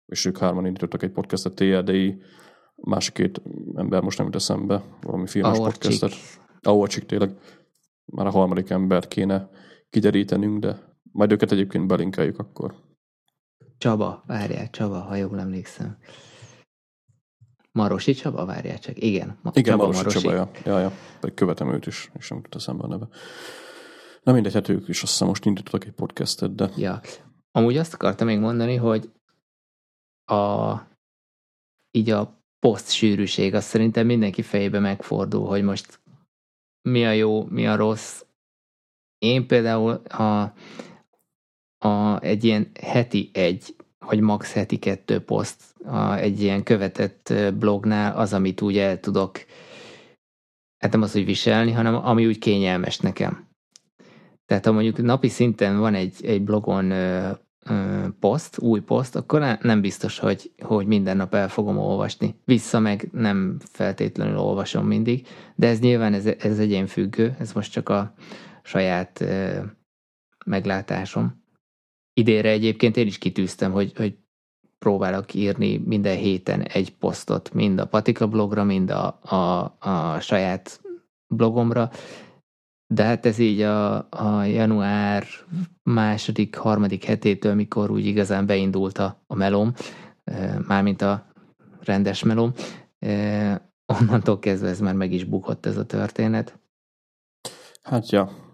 és 0.05 0.25
ők 0.25 0.37
hárman 0.37 0.65
indítottak 0.65 1.03
egy 1.03 1.11
podcastet 1.11 1.55
TRD-i 1.55 2.21
másik 2.75 3.13
két 3.13 3.41
ember 3.75 4.01
most 4.01 4.17
nem 4.17 4.25
jut 4.27 4.35
eszembe, 4.35 4.83
valami 5.01 5.27
filmes 5.27 5.57
Aorcsik. 5.57 5.81
podcastet. 5.81 6.11
Aorcsik 6.61 7.05
tényleg 7.05 7.35
már 8.05 8.25
a 8.25 8.31
harmadik 8.31 8.69
embert 8.69 9.07
kéne 9.07 9.49
kiderítenünk, 9.89 10.59
de 10.59 10.79
majd 11.11 11.31
őket 11.31 11.51
egyébként 11.51 11.87
belinkeljük 11.87 12.39
akkor. 12.39 12.75
Csaba, 13.81 14.23
várják, 14.27 14.69
Csaba, 14.69 14.99
ha 14.99 15.15
jól 15.15 15.39
emlékszem. 15.39 15.97
Marosi 17.71 18.13
Csaba, 18.13 18.45
várják 18.45 18.79
csak. 18.79 19.03
Igen, 19.03 19.37
Ma- 19.41 19.51
Igen, 19.53 19.77
Csaba 19.77 19.91
Marosi 19.91 20.19
Csaba, 20.19 20.35
ja. 20.35 20.51
ja, 20.65 20.79
ja. 20.79 20.91
Követem 21.33 21.73
őt 21.73 21.85
is, 21.85 22.11
és 22.17 22.29
nem 22.29 22.39
jut 22.43 22.55
eszembe 22.55 22.83
a 22.83 22.87
neve. 22.87 23.07
Na 24.23 24.31
mindegy, 24.33 24.53
hát 24.53 24.69
ők 24.69 24.87
is 24.87 25.01
azt 25.01 25.11
hiszem 25.11 25.27
most 25.27 25.45
indítottak 25.45 25.85
egy 25.85 25.93
podcastet, 25.93 26.55
de 26.55 26.69
Ja. 26.77 27.01
Amúgy 27.51 27.77
azt 27.77 27.93
akartam 27.93 28.27
még 28.27 28.39
mondani, 28.39 28.75
hogy 28.75 29.11
a, 30.25 30.73
így 31.91 32.09
a 32.09 32.43
poszt 32.59 32.91
sűrűség, 32.91 33.53
az 33.53 33.63
szerintem 33.63 34.05
mindenki 34.05 34.41
fejébe 34.41 34.79
megfordul, 34.79 35.47
hogy 35.47 35.63
most 35.63 35.99
mi 36.81 37.05
a 37.05 37.11
jó, 37.11 37.45
mi 37.45 37.67
a 37.67 37.75
rossz. 37.75 38.23
Én 39.17 39.47
például 39.47 39.91
a, 39.93 40.53
a, 41.83 42.21
egy 42.21 42.43
ilyen 42.43 42.71
heti 42.81 43.29
egy, 43.33 43.75
vagy 43.99 44.19
max 44.19 44.53
heti 44.53 44.77
kettő 44.77 45.19
poszt 45.19 45.63
a, 45.85 46.15
egy 46.15 46.41
ilyen 46.41 46.63
követett 46.63 47.33
blognál 47.57 48.17
az, 48.17 48.33
amit 48.33 48.61
úgy 48.61 48.77
el 48.77 48.99
tudok, 48.99 49.45
hát 50.77 50.91
nem 50.91 51.01
az, 51.01 51.11
hogy 51.11 51.25
viselni, 51.25 51.71
hanem 51.71 51.95
ami 51.95 52.25
úgy 52.25 52.37
kényelmes 52.37 52.99
nekem. 52.99 53.49
Tehát 54.45 54.65
ha 54.65 54.71
mondjuk 54.71 55.01
napi 55.01 55.27
szinten 55.27 55.79
van 55.79 55.93
egy, 55.93 56.25
egy 56.25 56.43
blogon 56.43 56.91
ö, 56.91 57.31
ö, 57.65 58.05
poszt, 58.19 58.59
új 58.59 58.79
poszt, 58.79 59.15
akkor 59.15 59.39
ne- 59.39 59.57
nem 59.61 59.81
biztos, 59.81 60.19
hogy, 60.19 60.51
hogy 60.59 60.85
minden 60.87 61.17
nap 61.17 61.33
el 61.33 61.49
fogom 61.49 61.77
olvasni. 61.77 62.35
Vissza 62.45 62.79
meg 62.79 63.09
nem 63.11 63.57
feltétlenül 63.71 64.37
olvasom 64.37 64.87
mindig, 64.87 65.27
de 65.55 65.67
ez 65.67 65.79
nyilván 65.79 66.13
ez, 66.13 66.25
ez 66.25 66.59
egyénfüggő, 66.59 67.35
ez 67.39 67.53
most 67.53 67.71
csak 67.71 67.89
a 67.89 68.13
saját 68.63 69.21
ö, 69.21 69.59
meglátásom. 70.45 71.40
Idénre 72.21 72.49
egyébként 72.49 72.97
én 72.97 73.07
is 73.07 73.17
kitűztem, 73.17 73.71
hogy, 73.71 73.91
hogy 73.95 74.17
próbálok 74.79 75.33
írni 75.33 75.77
minden 75.77 76.17
héten 76.17 76.61
egy 76.61 76.95
posztot, 76.95 77.53
mind 77.53 77.79
a 77.79 77.87
Patika 77.87 78.27
blogra, 78.27 78.63
mind 78.63 78.89
a, 78.89 79.19
a, 79.21 79.75
a 79.79 80.19
saját 80.19 80.81
blogomra, 81.27 81.89
de 82.87 83.03
hát 83.03 83.25
ez 83.25 83.37
így 83.37 83.61
a, 83.61 84.07
a 84.09 84.43
január 84.43 85.25
második, 85.83 86.55
harmadik 86.55 87.03
hetétől, 87.03 87.53
mikor 87.53 87.91
úgy 87.91 88.05
igazán 88.05 88.45
beindult 88.45 88.97
a, 88.97 89.23
a 89.27 89.35
melom, 89.35 89.73
eh, 90.23 90.55
mármint 90.67 91.01
a 91.01 91.25
rendes 91.79 92.23
melom, 92.23 92.53
eh, 92.99 93.55
onnantól 93.99 94.39
kezdve 94.39 94.69
ez 94.69 94.79
már 94.79 94.95
meg 94.95 95.11
is 95.11 95.23
bukott 95.23 95.65
ez 95.65 95.77
a 95.77 95.85
történet. 95.85 96.59
hát 97.81 98.09
ja. 98.09 98.50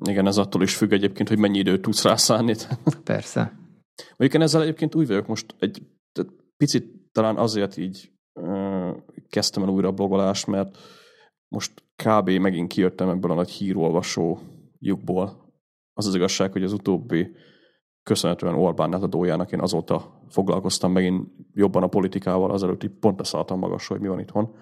Igen, 0.00 0.26
ez 0.26 0.36
attól 0.36 0.62
is 0.62 0.76
függ 0.76 0.92
egyébként, 0.92 1.28
hogy 1.28 1.38
mennyi 1.38 1.58
időt 1.58 1.82
tudsz 1.82 2.02
rászállni. 2.02 2.54
Persze. 3.04 3.52
Mondjuk 4.16 4.34
én 4.34 4.46
ezzel 4.46 4.62
egyébként 4.62 4.94
úgy 4.94 5.06
vagyok 5.06 5.26
most 5.26 5.54
egy 5.58 5.82
picit 6.56 6.98
talán 7.12 7.36
azért 7.36 7.76
így 7.76 8.12
ö, 8.32 8.90
kezdtem 9.28 9.62
el 9.62 9.68
újra 9.68 9.88
a 9.88 9.92
blogolást, 9.92 10.46
mert 10.46 10.78
most 11.48 11.82
kb. 11.96 12.30
megint 12.30 12.72
kijöttem 12.72 13.08
ebből 13.08 13.30
a 13.30 13.34
nagy 13.34 13.50
hírolvasó 13.50 14.38
lyukból. 14.78 15.52
Az 15.92 16.06
az 16.06 16.14
igazság, 16.14 16.52
hogy 16.52 16.62
az 16.62 16.72
utóbbi 16.72 17.36
köszönhetően 18.02 18.54
Orbán 18.54 18.88
netadójának 18.88 19.52
én 19.52 19.60
azóta 19.60 20.22
foglalkoztam 20.28 20.92
megint 20.92 21.28
jobban 21.52 21.82
a 21.82 21.86
politikával, 21.86 22.50
azelőtt 22.50 22.84
így 22.84 22.98
pont 23.00 23.18
leszálltam 23.18 23.58
magasra, 23.58 23.94
hogy 23.94 24.02
mi 24.02 24.08
van 24.08 24.20
itthon. 24.20 24.54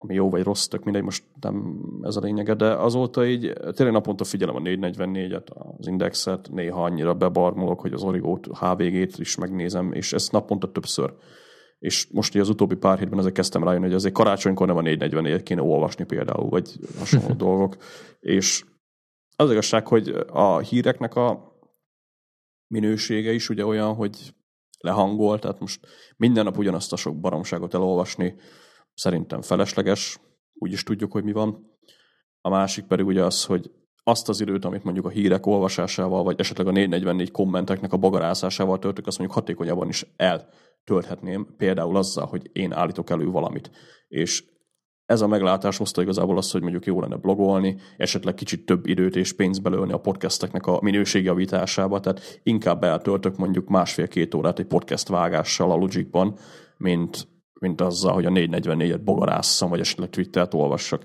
Ami 0.00 0.14
jó 0.14 0.30
vagy 0.30 0.42
rossz, 0.42 0.66
tök 0.66 0.84
mindegy, 0.84 1.02
most 1.02 1.24
nem 1.40 1.80
ez 2.02 2.16
a 2.16 2.20
lényege, 2.20 2.54
de 2.54 2.72
azóta 2.72 3.26
így 3.26 3.52
tényleg 3.52 3.92
naponta 3.92 4.24
figyelem 4.24 4.56
a 4.56 4.60
444-et, 4.60 5.46
az 5.78 5.86
Indexet, 5.86 6.48
néha 6.50 6.84
annyira 6.84 7.14
bebarmolok, 7.14 7.80
hogy 7.80 7.92
az 7.92 8.02
Origót, 8.02 8.46
HVG-t 8.46 9.18
is 9.18 9.36
megnézem, 9.36 9.92
és 9.92 10.12
ezt 10.12 10.32
naponta 10.32 10.72
többször. 10.72 11.14
És 11.78 12.08
most 12.12 12.34
így 12.34 12.40
az 12.40 12.48
utóbbi 12.48 12.74
pár 12.74 12.98
hétben 12.98 13.18
azért 13.18 13.34
kezdtem 13.34 13.64
rájönni, 13.64 13.84
hogy 13.84 13.94
azért 13.94 14.14
karácsonykor 14.14 14.66
nem 14.66 14.76
a 14.76 14.82
444-et 14.82 15.40
kéne 15.44 15.62
olvasni 15.62 16.04
például, 16.04 16.48
vagy 16.48 16.78
hasonló 16.98 17.34
dolgok. 17.46 17.76
És 18.20 18.64
az 19.36 19.50
igazság, 19.50 19.86
hogy 19.86 20.14
a 20.26 20.58
híreknek 20.58 21.14
a 21.14 21.56
minősége 22.66 23.32
is 23.32 23.48
ugye 23.48 23.66
olyan, 23.66 23.94
hogy 23.94 24.34
lehangol, 24.80 25.38
tehát 25.38 25.60
most 25.60 25.86
minden 26.16 26.44
nap 26.44 26.58
ugyanazt 26.58 26.92
a 26.92 26.96
sok 26.96 27.20
baromságot 27.20 27.74
elolvasni 27.74 28.34
szerintem 28.98 29.42
felesleges, 29.42 30.20
úgyis 30.54 30.82
tudjuk, 30.82 31.12
hogy 31.12 31.24
mi 31.24 31.32
van. 31.32 31.76
A 32.40 32.48
másik 32.48 32.84
pedig 32.84 33.06
ugye 33.06 33.24
az, 33.24 33.44
hogy 33.44 33.70
azt 34.02 34.28
az 34.28 34.40
időt, 34.40 34.64
amit 34.64 34.84
mondjuk 34.84 35.06
a 35.06 35.08
hírek 35.08 35.46
olvasásával, 35.46 36.22
vagy 36.22 36.40
esetleg 36.40 36.66
a 36.66 36.70
444 36.70 37.30
kommenteknek 37.30 37.92
a 37.92 37.96
bagarászásával 37.96 38.78
töltök, 38.78 39.06
azt 39.06 39.18
mondjuk 39.18 39.38
hatékonyabban 39.38 39.88
is 39.88 40.06
eltölthetném, 40.16 41.54
például 41.56 41.96
azzal, 41.96 42.26
hogy 42.26 42.50
én 42.52 42.72
állítok 42.72 43.10
elő 43.10 43.26
valamit. 43.26 43.70
És 44.08 44.44
ez 45.06 45.20
a 45.20 45.26
meglátás 45.26 45.76
hozta 45.76 46.02
igazából 46.02 46.36
azt, 46.36 46.52
hogy 46.52 46.62
mondjuk 46.62 46.86
jó 46.86 47.00
lenne 47.00 47.16
blogolni, 47.16 47.76
esetleg 47.96 48.34
kicsit 48.34 48.66
több 48.66 48.86
időt 48.86 49.16
és 49.16 49.32
pénzt 49.32 49.62
belőni 49.62 49.92
a 49.92 50.00
podcasteknek 50.00 50.66
a 50.66 50.78
minőségjavításába, 50.82 52.00
tehát 52.00 52.40
inkább 52.42 52.84
eltöltök 52.84 53.36
mondjuk 53.36 53.68
másfél-két 53.68 54.34
órát 54.34 54.58
egy 54.58 54.66
podcast 54.66 55.08
vágással 55.08 55.70
a 55.70 55.76
Logicban, 55.76 56.38
mint, 56.76 57.28
mint 57.60 57.80
azzal, 57.80 58.12
hogy 58.12 58.26
a 58.26 58.30
444-et 58.30 59.00
bogarásszam, 59.04 59.68
vagy 59.70 59.80
esetleg 59.80 60.10
Twittert 60.10 60.54
olvassak. 60.54 61.04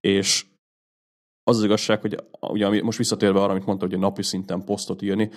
És 0.00 0.46
az 1.42 1.56
az 1.56 1.64
igazság, 1.64 2.00
hogy 2.00 2.24
ugye 2.40 2.82
most 2.82 2.98
visszatérve 2.98 3.40
arra, 3.40 3.50
amit 3.50 3.66
mondta, 3.66 3.84
hogy 3.84 3.94
a 3.94 3.98
napi 3.98 4.22
szinten 4.22 4.64
posztot 4.64 5.02
írni, 5.02 5.30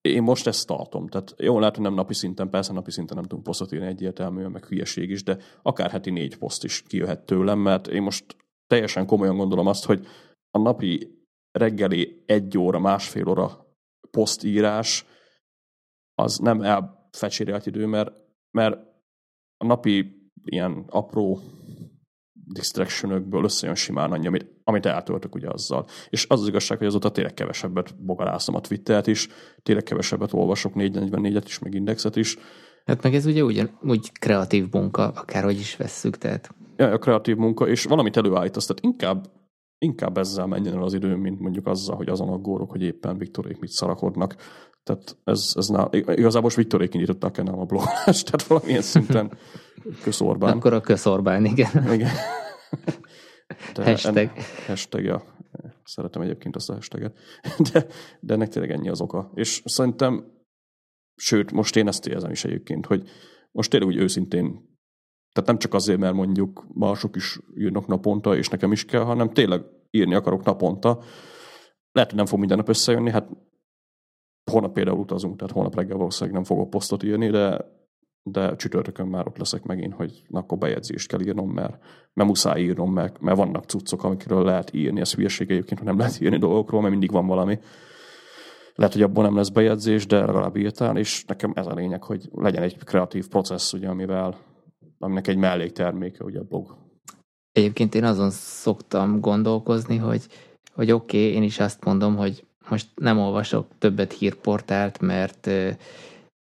én 0.00 0.22
most 0.22 0.46
ezt 0.46 0.66
tartom. 0.66 1.08
Tehát 1.08 1.34
jó, 1.38 1.58
lehet, 1.58 1.74
hogy 1.74 1.84
nem 1.84 1.94
napi 1.94 2.14
szinten, 2.14 2.50
persze 2.50 2.72
napi 2.72 2.90
szinten 2.90 3.16
nem 3.16 3.24
tudunk 3.24 3.46
posztot 3.46 3.72
írni 3.72 3.86
egyértelműen, 3.86 4.50
meg 4.50 4.64
hülyeség 4.64 5.10
is, 5.10 5.22
de 5.22 5.38
akár 5.62 5.90
heti 5.90 6.10
négy 6.10 6.36
poszt 6.36 6.64
is 6.64 6.82
kijöhet 6.82 7.26
tőlem, 7.26 7.58
mert 7.58 7.86
én 7.86 8.02
most 8.02 8.36
teljesen 8.66 9.06
komolyan 9.06 9.36
gondolom 9.36 9.66
azt, 9.66 9.84
hogy 9.84 10.06
a 10.50 10.58
napi 10.58 11.24
reggeli 11.50 12.22
egy 12.26 12.58
óra, 12.58 12.78
másfél 12.78 13.28
óra 13.28 13.66
posztírás 14.10 15.06
az 16.14 16.38
nem 16.38 16.62
elfecsérelt 16.62 17.66
idő, 17.66 17.86
mert, 17.86 18.12
mert 18.50 18.78
a 19.56 19.66
napi 19.66 20.30
ilyen 20.44 20.84
apró 20.88 21.40
distractionökből 22.32 23.44
összejön 23.44 23.74
simán 23.74 24.12
annyi, 24.12 24.26
amit, 24.26 24.46
amit 24.64 24.86
eltöltök 24.86 25.34
ugye 25.34 25.48
azzal. 25.48 25.86
És 26.08 26.26
az 26.28 26.40
az 26.40 26.48
igazság, 26.48 26.78
hogy 26.78 26.86
azóta 26.86 27.10
tényleg 27.10 27.34
kevesebbet 27.34 28.04
bogarászom 28.04 28.54
a 28.54 28.60
Twittert 28.60 29.06
is, 29.06 29.28
tényleg 29.62 29.84
kevesebbet 29.84 30.32
olvasok 30.32 30.72
444-et 30.74 31.42
is, 31.44 31.58
meg 31.58 31.74
Indexet 31.74 32.16
is. 32.16 32.38
Hát 32.84 33.02
meg 33.02 33.14
ez 33.14 33.26
ugye 33.26 33.44
ugyan, 33.44 33.78
úgy 33.82 34.12
kreatív 34.12 34.66
munka, 34.70 35.08
akárhogy 35.08 35.58
is 35.58 35.76
vesszük, 35.76 36.18
tehát 36.18 36.54
Ja, 36.76 36.90
a 36.90 36.98
kreatív 36.98 37.36
munka, 37.36 37.68
és 37.68 37.84
valamit 37.84 38.16
előállítasz, 38.16 38.66
tehát 38.66 38.82
inkább, 38.82 39.30
inkább 39.78 40.18
ezzel 40.18 40.46
menjen 40.46 40.74
el 40.74 40.82
az 40.82 40.94
idő, 40.94 41.14
mint 41.14 41.40
mondjuk 41.40 41.66
azzal, 41.66 41.96
hogy 41.96 42.08
azon 42.08 42.28
aggórok, 42.28 42.70
hogy 42.70 42.82
éppen 42.82 43.18
Viktorék 43.18 43.58
mit 43.58 43.70
szarakodnak. 43.70 44.36
Tehát 44.86 45.16
ez, 45.24 45.52
ez 45.54 45.68
ná... 45.68 45.88
igazából 45.90 46.40
most 46.40 46.56
Viktorék 46.56 46.94
indították 46.94 47.38
el 47.38 47.44
nálam 47.44 47.60
a 47.60 47.64
blogolást, 47.64 48.24
tehát 48.24 48.42
valamilyen 48.42 48.82
szinten 48.82 49.38
kösz 50.02 50.20
Orbán. 50.20 50.56
akkor 50.56 50.72
a 50.72 50.80
köszorbán, 50.80 51.44
igen. 51.44 51.92
Igen. 51.92 52.10
De 53.74 53.84
Hashtag. 53.84 54.16
En, 54.16 54.30
hashtag, 54.66 55.04
ja. 55.04 55.22
Szeretem 55.84 56.22
egyébként 56.22 56.56
azt 56.56 56.70
a 56.70 56.74
hashtaget. 56.74 57.18
De, 57.72 57.86
de 58.20 58.34
ennek 58.34 58.48
tényleg 58.48 58.70
ennyi 58.70 58.88
az 58.88 59.00
oka. 59.00 59.30
És 59.34 59.62
szerintem, 59.64 60.32
sőt, 61.14 61.52
most 61.52 61.76
én 61.76 61.88
ezt 61.88 62.06
érzem 62.06 62.30
is 62.30 62.44
egyébként, 62.44 62.86
hogy 62.86 63.08
most 63.52 63.70
tényleg 63.70 63.88
úgy 63.88 63.96
őszintén, 63.96 64.44
tehát 65.32 65.48
nem 65.48 65.58
csak 65.58 65.74
azért, 65.74 65.98
mert 65.98 66.14
mondjuk 66.14 66.66
mások 66.74 67.16
is 67.16 67.38
írnak 67.56 67.86
naponta, 67.86 68.36
és 68.36 68.48
nekem 68.48 68.72
is 68.72 68.84
kell, 68.84 69.02
hanem 69.02 69.32
tényleg 69.32 69.62
írni 69.90 70.14
akarok 70.14 70.44
naponta. 70.44 71.02
Lehet, 71.92 72.08
hogy 72.10 72.18
nem 72.18 72.26
fog 72.26 72.38
minden 72.38 72.56
nap 72.56 72.68
összejönni, 72.68 73.10
hát 73.10 73.28
holnap 74.56 74.74
például 74.74 74.98
utazunk, 74.98 75.36
tehát 75.36 75.52
holnap 75.52 75.74
reggel 75.74 75.96
valószínűleg 75.96 76.34
nem 76.34 76.44
fogok 76.44 76.70
posztot 76.70 77.02
írni, 77.02 77.30
de 77.30 77.74
de 78.28 78.56
csütörtökön 78.56 79.06
már 79.06 79.26
ott 79.26 79.38
leszek 79.38 79.62
megint, 79.62 79.94
hogy 79.94 80.22
na, 80.28 80.38
akkor 80.38 80.58
bejegyzést 80.58 81.08
kell 81.08 81.20
írnom, 81.20 81.50
mert, 81.50 81.78
mert 82.12 82.28
muszáj 82.28 82.60
írnom, 82.62 82.92
mert, 82.92 83.20
mert 83.20 83.36
vannak 83.36 83.64
cuccok, 83.64 84.04
amikről 84.04 84.44
lehet 84.44 84.74
írni, 84.74 85.00
ez 85.00 85.14
hülyeség 85.14 85.50
egyébként, 85.50 85.78
hogy 85.78 85.88
nem 85.88 85.98
lehet 85.98 86.20
írni 86.20 86.38
dolgokról, 86.38 86.80
mert 86.80 86.92
mindig 86.92 87.10
van 87.10 87.26
valami. 87.26 87.58
Lehet, 88.74 88.92
hogy 88.92 89.02
abból 89.02 89.24
nem 89.24 89.36
lesz 89.36 89.48
bejegyzés, 89.48 90.06
de 90.06 90.18
legalább 90.24 90.56
írtál, 90.56 90.96
és 90.96 91.24
nekem 91.24 91.52
ez 91.54 91.66
a 91.66 91.74
lényeg, 91.74 92.02
hogy 92.02 92.28
legyen 92.32 92.62
egy 92.62 92.84
kreatív 92.84 93.28
processz, 93.28 93.72
ugye, 93.72 93.88
amivel, 93.88 94.38
aminek 94.98 95.26
egy 95.26 95.36
mellékterméke, 95.36 96.24
ugye 96.24 96.38
a 96.38 96.44
blog. 96.44 96.76
Egyébként 97.52 97.94
én 97.94 98.04
azon 98.04 98.30
szoktam 98.30 99.20
gondolkozni, 99.20 99.96
hogy, 99.96 100.26
hogy 100.74 100.90
oké, 100.92 101.18
okay, 101.18 101.36
én 101.36 101.42
is 101.42 101.60
azt 101.60 101.84
mondom, 101.84 102.16
hogy 102.16 102.44
most 102.68 102.86
nem 102.94 103.18
olvasok 103.18 103.66
többet 103.78 104.12
hírportált, 104.12 105.00
mert 105.00 105.50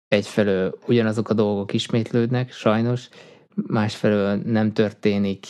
egyfelől 0.08 0.78
ugyanazok 0.86 1.28
a 1.28 1.34
dolgok 1.34 1.72
ismétlődnek, 1.72 2.52
sajnos, 2.52 3.08
másfelől 3.54 4.36
nem 4.36 4.72
történik 4.72 5.46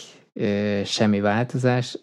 semmi 0.83 1.19
változás. 1.19 1.97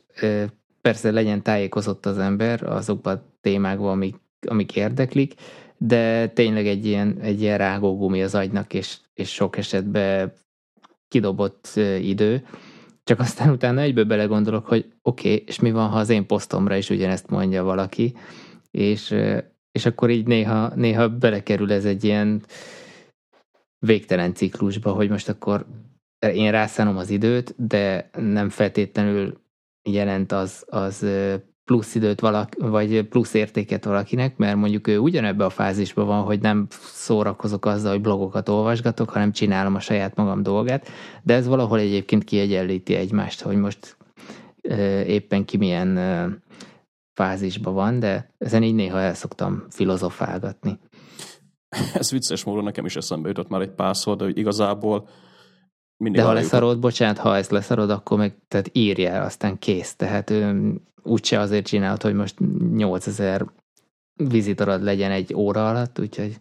Persze 0.81 1.11
legyen 1.11 1.43
tájékozott 1.43 2.07
az 2.07 2.19
ember 2.19 2.63
azokban 2.63 3.17
a 3.17 3.23
témákban, 3.41 3.91
amik, 3.91 4.17
amik 4.49 4.77
érdeklik, 4.77 5.35
de 5.79 6.29
tényleg 6.29 6.67
egy 6.67 6.87
ilyen, 6.87 7.19
egy 7.21 7.41
ilyen 7.41 7.59
rágógumi 7.59 8.23
az 8.23 8.35
agynak, 8.35 8.75
és, 8.75 8.97
és 9.15 9.33
sok 9.33 9.57
esetben 9.57 10.33
kidobott 11.09 11.71
idő. 12.01 12.47
Csak 13.05 13.21
aztán 13.21 13.51
utána 13.51 13.81
egyből 13.81 14.05
belegondolok, 14.05 14.67
hogy 14.67 14.93
oké, 15.03 15.33
okay, 15.33 15.45
és 15.47 15.61
mi 15.61 15.73
van, 15.73 15.89
ha 15.89 15.99
az 15.99 16.09
én 16.09 16.27
posztomra 16.27 16.77
is 16.77 16.91
ugyanezt 16.91 17.31
mondja 17.31 17.65
valaki, 17.65 18.15
és, 18.77 19.15
és 19.73 19.87
akkor 19.87 20.11
így 20.11 20.27
néha, 20.27 20.73
néha 20.75 21.09
belekerül 21.09 21.73
ez 21.73 21.85
egy 21.85 22.05
ilyen 22.05 22.43
végtelen 23.79 24.35
ciklusba, 24.35 24.93
hogy 24.93 25.09
most 25.09 25.29
akkor 25.29 25.67
én 26.33 26.51
rászánom 26.51 26.97
az 26.97 27.11
időt, 27.11 27.55
de 27.69 28.11
nem 28.19 28.49
feltétlenül 28.49 29.41
jelent 29.89 30.33
az, 30.33 30.65
az 30.69 31.07
plusz 31.65 31.95
időt 31.95 32.21
valak, 32.21 32.55
vagy 32.59 33.03
plusz 33.03 33.35
értéket 33.35 33.85
valakinek, 33.85 34.37
mert 34.37 34.57
mondjuk 34.57 34.87
ő 34.87 34.99
ugyanebbe 34.99 35.45
a 35.45 35.51
fázisban 35.51 36.07
van, 36.07 36.23
hogy 36.23 36.41
nem 36.41 36.67
szórakozok 36.71 37.67
azzal, 37.67 37.91
hogy 37.91 38.01
blogokat 38.01 38.49
olvasgatok, 38.49 39.11
hanem 39.11 39.33
csinálom 39.33 39.75
a 39.75 39.81
saját 39.81 40.17
magam 40.17 40.43
dolgát, 40.43 40.89
de 41.23 41.35
ez 41.35 41.47
valahol 41.47 41.79
egyébként 41.79 42.25
kiegyenlíti 42.25 42.95
egymást, 42.95 43.41
hogy 43.41 43.57
most 43.57 43.97
éppen 45.07 45.45
ki 45.45 45.57
milyen 45.57 45.99
fázisban 47.17 47.75
van, 47.75 47.99
de 47.99 48.35
ezen 48.39 48.63
így 48.63 48.75
néha 48.75 48.99
el 48.99 49.15
szoktam 49.15 49.67
filozofálgatni. 49.71 50.79
Ez 51.95 52.11
vicces 52.11 52.45
módon 52.45 52.65
nekem 52.65 52.85
is 52.85 52.97
eszembe 52.97 53.29
jutott 53.29 53.49
már 53.49 53.61
egy 53.61 53.71
párszor, 53.71 54.17
de 54.17 54.25
hogy 54.25 54.39
igazából 54.39 55.09
mindig 55.97 56.21
De 56.21 56.27
ha 56.27 56.33
leszarod, 56.33 56.79
bocsánat, 56.79 57.19
ha 57.19 57.37
ezt 57.37 57.51
leszarod, 57.51 57.91
akkor 57.91 58.19
meg 58.19 58.37
tehát 58.49 58.71
írja 58.73 59.23
aztán 59.23 59.59
kész. 59.59 59.95
Tehát 59.95 60.33
úgyse 61.03 61.41
azért 61.41 61.67
csinálod, 61.67 62.03
hogy 62.03 62.15
most 62.15 62.35
8000 62.73 63.47
vizitorod 64.15 64.83
legyen 64.83 65.11
egy 65.11 65.35
óra 65.35 65.69
alatt, 65.69 65.99
úgyhogy 65.99 66.41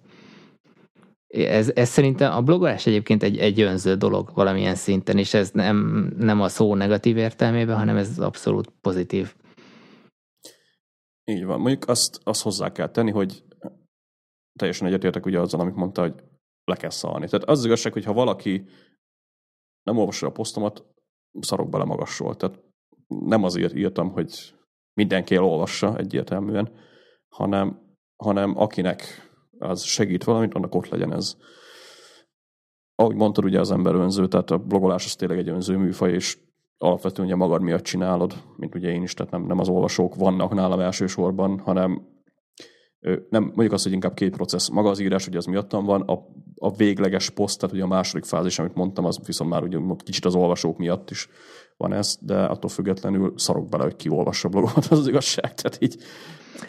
ez, 1.27 1.71
ez 1.75 1.89
szerintem 1.89 2.31
a 2.33 2.41
blogolás 2.41 2.85
egyébként 2.85 3.23
egy, 3.23 3.37
egy 3.37 3.61
önző 3.61 3.95
dolog 3.95 4.31
valamilyen 4.33 4.75
szinten, 4.75 5.17
és 5.17 5.33
ez 5.33 5.51
nem, 5.51 6.09
nem 6.17 6.41
a 6.41 6.47
szó 6.47 6.75
negatív 6.75 7.17
értelmében, 7.17 7.77
hanem 7.77 7.97
ez 7.97 8.19
abszolút 8.19 8.69
pozitív. 8.81 9.33
Így 11.25 11.45
van. 11.45 11.59
Mondjuk 11.59 11.89
azt, 11.89 12.19
azt 12.23 12.41
hozzá 12.41 12.71
kell 12.71 12.89
tenni, 12.89 13.11
hogy 13.11 13.43
teljesen 14.59 14.87
egyetértek 14.87 15.25
ugye 15.25 15.39
azzal, 15.39 15.59
amit 15.59 15.75
mondta, 15.75 16.01
hogy 16.01 16.23
le 16.63 16.75
kell 16.75 16.89
szalni. 16.89 17.25
Tehát 17.25 17.49
az, 17.49 17.59
az 17.59 17.65
igazság, 17.65 17.93
hogy 17.93 18.03
ha 18.03 18.13
valaki 18.13 18.65
nem 19.83 19.97
olvassa 19.97 20.27
a 20.27 20.31
posztomat, 20.31 20.85
szarok 21.39 21.69
bele 21.69 21.83
magasról. 21.83 22.35
Tehát 22.35 22.59
nem 23.07 23.43
azért 23.43 23.73
írtam, 23.73 24.11
hogy 24.11 24.55
mindenki 24.93 25.35
elolvassa 25.35 25.97
egyértelműen, 25.97 26.71
hanem, 27.27 27.95
hanem 28.23 28.57
akinek 28.57 29.29
az 29.59 29.83
segít 29.83 30.23
valamit, 30.23 30.53
annak 30.53 30.75
ott 30.75 30.87
legyen 30.87 31.13
ez. 31.13 31.37
Ahogy 32.95 33.15
mondtad, 33.15 33.45
ugye 33.45 33.59
az 33.59 33.71
ember 33.71 33.95
önző, 33.95 34.27
tehát 34.27 34.51
a 34.51 34.57
blogolás 34.57 35.05
az 35.05 35.15
tényleg 35.15 35.37
egy 35.37 35.49
önző 35.49 35.77
műfaj, 35.77 36.13
és 36.13 36.37
alapvetően 36.77 37.27
ugye 37.27 37.37
magad 37.37 37.61
miatt 37.61 37.83
csinálod, 37.83 38.33
mint 38.57 38.75
ugye 38.75 38.89
én 38.89 39.01
is, 39.01 39.13
tehát 39.13 39.31
nem, 39.31 39.45
nem 39.45 39.59
az 39.59 39.69
olvasók 39.69 40.15
vannak 40.15 40.53
nálam 40.53 40.79
elsősorban, 40.79 41.59
hanem 41.59 42.13
nem, 43.29 43.43
mondjuk 43.43 43.71
azt, 43.71 43.83
hogy 43.83 43.93
inkább 43.93 44.13
két 44.13 44.35
processz. 44.35 44.69
Maga 44.69 44.89
az 44.89 44.99
írás, 44.99 45.27
ugye 45.27 45.37
az 45.37 45.45
miattam 45.45 45.85
van, 45.85 46.01
a, 46.01 46.19
a 46.55 46.75
végleges 46.75 47.29
poszt, 47.29 47.59
tehát 47.59 47.75
ugye 47.75 47.83
a 47.83 47.87
második 47.87 48.25
fázis, 48.25 48.59
amit 48.59 48.75
mondtam, 48.75 49.05
az 49.05 49.19
viszont 49.25 49.49
már 49.49 49.63
ugye 49.63 49.77
kicsit 50.03 50.25
az 50.25 50.35
olvasók 50.35 50.77
miatt 50.77 51.09
is 51.09 51.29
van 51.77 51.93
ez, 51.93 52.17
de 52.21 52.43
attól 52.43 52.69
függetlenül 52.69 53.33
szarok 53.35 53.69
bele, 53.69 53.83
hogy 53.83 53.95
ki 53.95 54.09
olvassa 54.09 54.47
a 54.47 54.51
blogomat, 54.51 54.85
az, 54.85 54.99
az 54.99 55.07
igazság. 55.07 55.53
Tehát 55.53 55.77
így, 55.81 55.95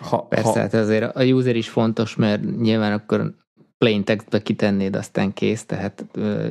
ha, 0.01 0.23
Persze, 0.23 0.49
ha... 0.49 0.59
hát 0.59 0.75
azért 0.75 1.17
a 1.17 1.25
user 1.25 1.57
is 1.57 1.69
fontos, 1.69 2.17
mert 2.17 2.57
nyilván 2.57 2.93
akkor 2.93 3.35
plain 3.79 4.05
textbe 4.05 4.43
kitennéd, 4.43 4.97
aztán 4.97 5.33
kész, 5.33 5.65
tehát 5.65 6.05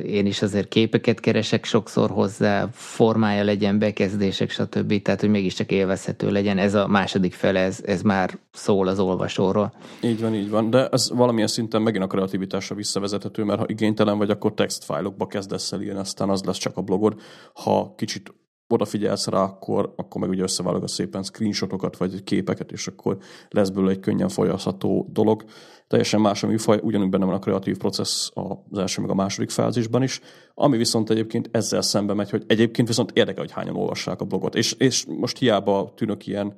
én 0.04 0.26
is 0.26 0.42
azért 0.42 0.68
képeket 0.68 1.20
keresek 1.20 1.64
sokszor 1.64 2.10
hozzá, 2.10 2.68
formája 2.72 3.44
legyen, 3.44 3.78
bekezdések, 3.78 4.50
stb. 4.50 5.02
Tehát, 5.02 5.20
hogy 5.20 5.28
mégiscsak 5.30 5.70
élvezhető 5.70 6.30
legyen. 6.30 6.58
Ez 6.58 6.74
a 6.74 6.86
második 6.86 7.32
fele, 7.34 7.60
ez, 7.60 7.80
ez 7.84 8.02
már 8.02 8.38
szól 8.52 8.88
az 8.88 8.98
olvasóról. 8.98 9.72
Így 10.02 10.20
van, 10.20 10.34
így 10.34 10.50
van, 10.50 10.70
de 10.70 10.88
ez 10.88 11.10
valamilyen 11.10 11.48
szinten 11.48 11.82
megint 11.82 12.04
a 12.04 12.06
kreativitásra 12.06 12.74
visszavezethető, 12.74 13.44
mert 13.44 13.58
ha 13.58 13.66
igénytelen 13.68 14.18
vagy, 14.18 14.30
akkor 14.30 14.54
textfájlokba 14.54 15.26
kezdesz 15.26 15.72
el 15.72 15.80
írni, 15.80 15.98
aztán 15.98 16.30
az 16.30 16.42
lesz 16.42 16.58
csak 16.58 16.76
a 16.76 16.82
blogod. 16.82 17.20
Ha 17.52 17.94
kicsit 17.96 18.34
odafigyelsz 18.68 19.26
rá, 19.26 19.42
akkor, 19.42 19.92
akkor 19.96 20.20
meg 20.20 20.30
ugye 20.30 20.42
összeválogatsz 20.42 20.92
szépen 20.92 21.22
screenshotokat, 21.22 21.96
vagy 21.96 22.24
képeket, 22.24 22.72
és 22.72 22.86
akkor 22.86 23.16
lesz 23.48 23.68
belőle 23.68 23.90
egy 23.90 24.00
könnyen 24.00 24.28
folyasztható 24.28 25.08
dolog. 25.12 25.44
Teljesen 25.88 26.20
más 26.20 26.42
a 26.42 26.46
műfaj, 26.46 26.80
ugyanúgy 26.82 27.08
benne 27.08 27.24
van 27.24 27.34
a 27.34 27.38
kreatív 27.38 27.76
processz 27.76 28.30
az 28.34 28.78
első 28.78 29.00
meg 29.00 29.10
a 29.10 29.14
második 29.14 29.50
fázisban 29.50 30.02
is, 30.02 30.20
ami 30.54 30.76
viszont 30.76 31.10
egyébként 31.10 31.48
ezzel 31.52 31.82
szembe 31.82 32.14
megy, 32.14 32.30
hogy 32.30 32.44
egyébként 32.46 32.88
viszont 32.88 33.10
érdekel, 33.14 33.42
hogy 33.42 33.52
hányan 33.52 33.76
olvassák 33.76 34.20
a 34.20 34.24
blogot. 34.24 34.54
És, 34.54 34.72
és 34.72 35.04
most 35.06 35.38
hiába 35.38 35.92
tűnök 35.96 36.26
ilyen 36.26 36.54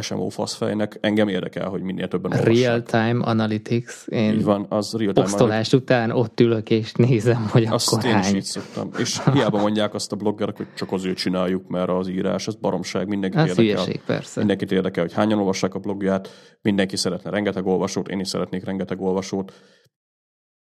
SMO 0.00 0.28
faszfejnek, 0.28 0.98
engem 1.00 1.28
érdekel, 1.28 1.68
hogy 1.68 1.82
minél 1.82 2.08
többen 2.08 2.32
olvassák. 2.32 2.54
Real-time 2.54 3.24
analytics. 3.24 4.06
Én 4.06 4.32
így 4.32 4.44
van, 4.44 4.66
az 4.68 4.92
real-time 4.92 5.26
posztolás 5.26 5.72
után 5.72 6.10
ott 6.10 6.40
ülök 6.40 6.70
és 6.70 6.92
nézem, 6.92 7.48
hogy 7.50 7.64
azt 7.64 7.92
akkor 7.92 8.04
én 8.04 8.12
hány. 8.12 8.24
Is 8.24 8.34
így 8.34 8.42
szoktam. 8.42 8.90
És 8.98 9.20
hiába 9.32 9.60
mondják 9.60 9.94
azt 9.94 10.12
a 10.12 10.16
bloggerek, 10.16 10.56
hogy 10.56 10.66
csak 10.74 10.92
azért 10.92 11.16
csináljuk, 11.16 11.68
mert 11.68 11.88
az 11.88 12.08
írás, 12.08 12.46
az 12.46 12.54
baromság, 12.54 13.08
mindenkit 13.08 13.40
az 13.40 13.48
érdekel. 13.48 13.72
Hülyeség, 13.72 14.00
persze. 14.06 14.38
Mindenkit 14.38 14.72
érdekel, 14.72 15.02
hogy 15.02 15.12
hányan 15.12 15.38
olvassák 15.38 15.74
a 15.74 15.78
blogját, 15.78 16.28
mindenki 16.62 16.96
szeretne 16.96 17.30
rengeteg 17.30 17.66
olvasót, 17.66 18.08
én 18.08 18.20
is 18.20 18.28
szeretnék 18.28 18.64
rengeteg 18.64 19.00
olvasót. 19.00 19.52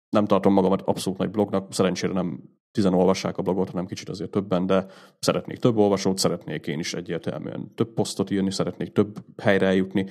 Nem 0.09 0.25
tartom 0.25 0.53
magamat 0.53 0.81
abszolút 0.81 1.19
nagy 1.19 1.29
blognak, 1.29 1.73
szerencsére 1.73 2.13
nem 2.13 2.39
tizen 2.73 2.93
olvassák 2.93 3.37
a 3.37 3.41
blogot, 3.41 3.69
hanem 3.69 3.85
kicsit 3.85 4.09
azért 4.09 4.31
többen, 4.31 4.65
de 4.65 4.85
szeretnék 5.19 5.59
több 5.59 5.77
olvasót, 5.77 6.17
szeretnék 6.17 6.67
én 6.67 6.79
is 6.79 6.93
egyértelműen 6.93 7.71
több 7.75 7.93
posztot 7.93 8.29
írni, 8.29 8.51
szeretnék 8.51 8.91
több 8.91 9.17
helyre 9.41 9.65
eljutni, 9.65 10.05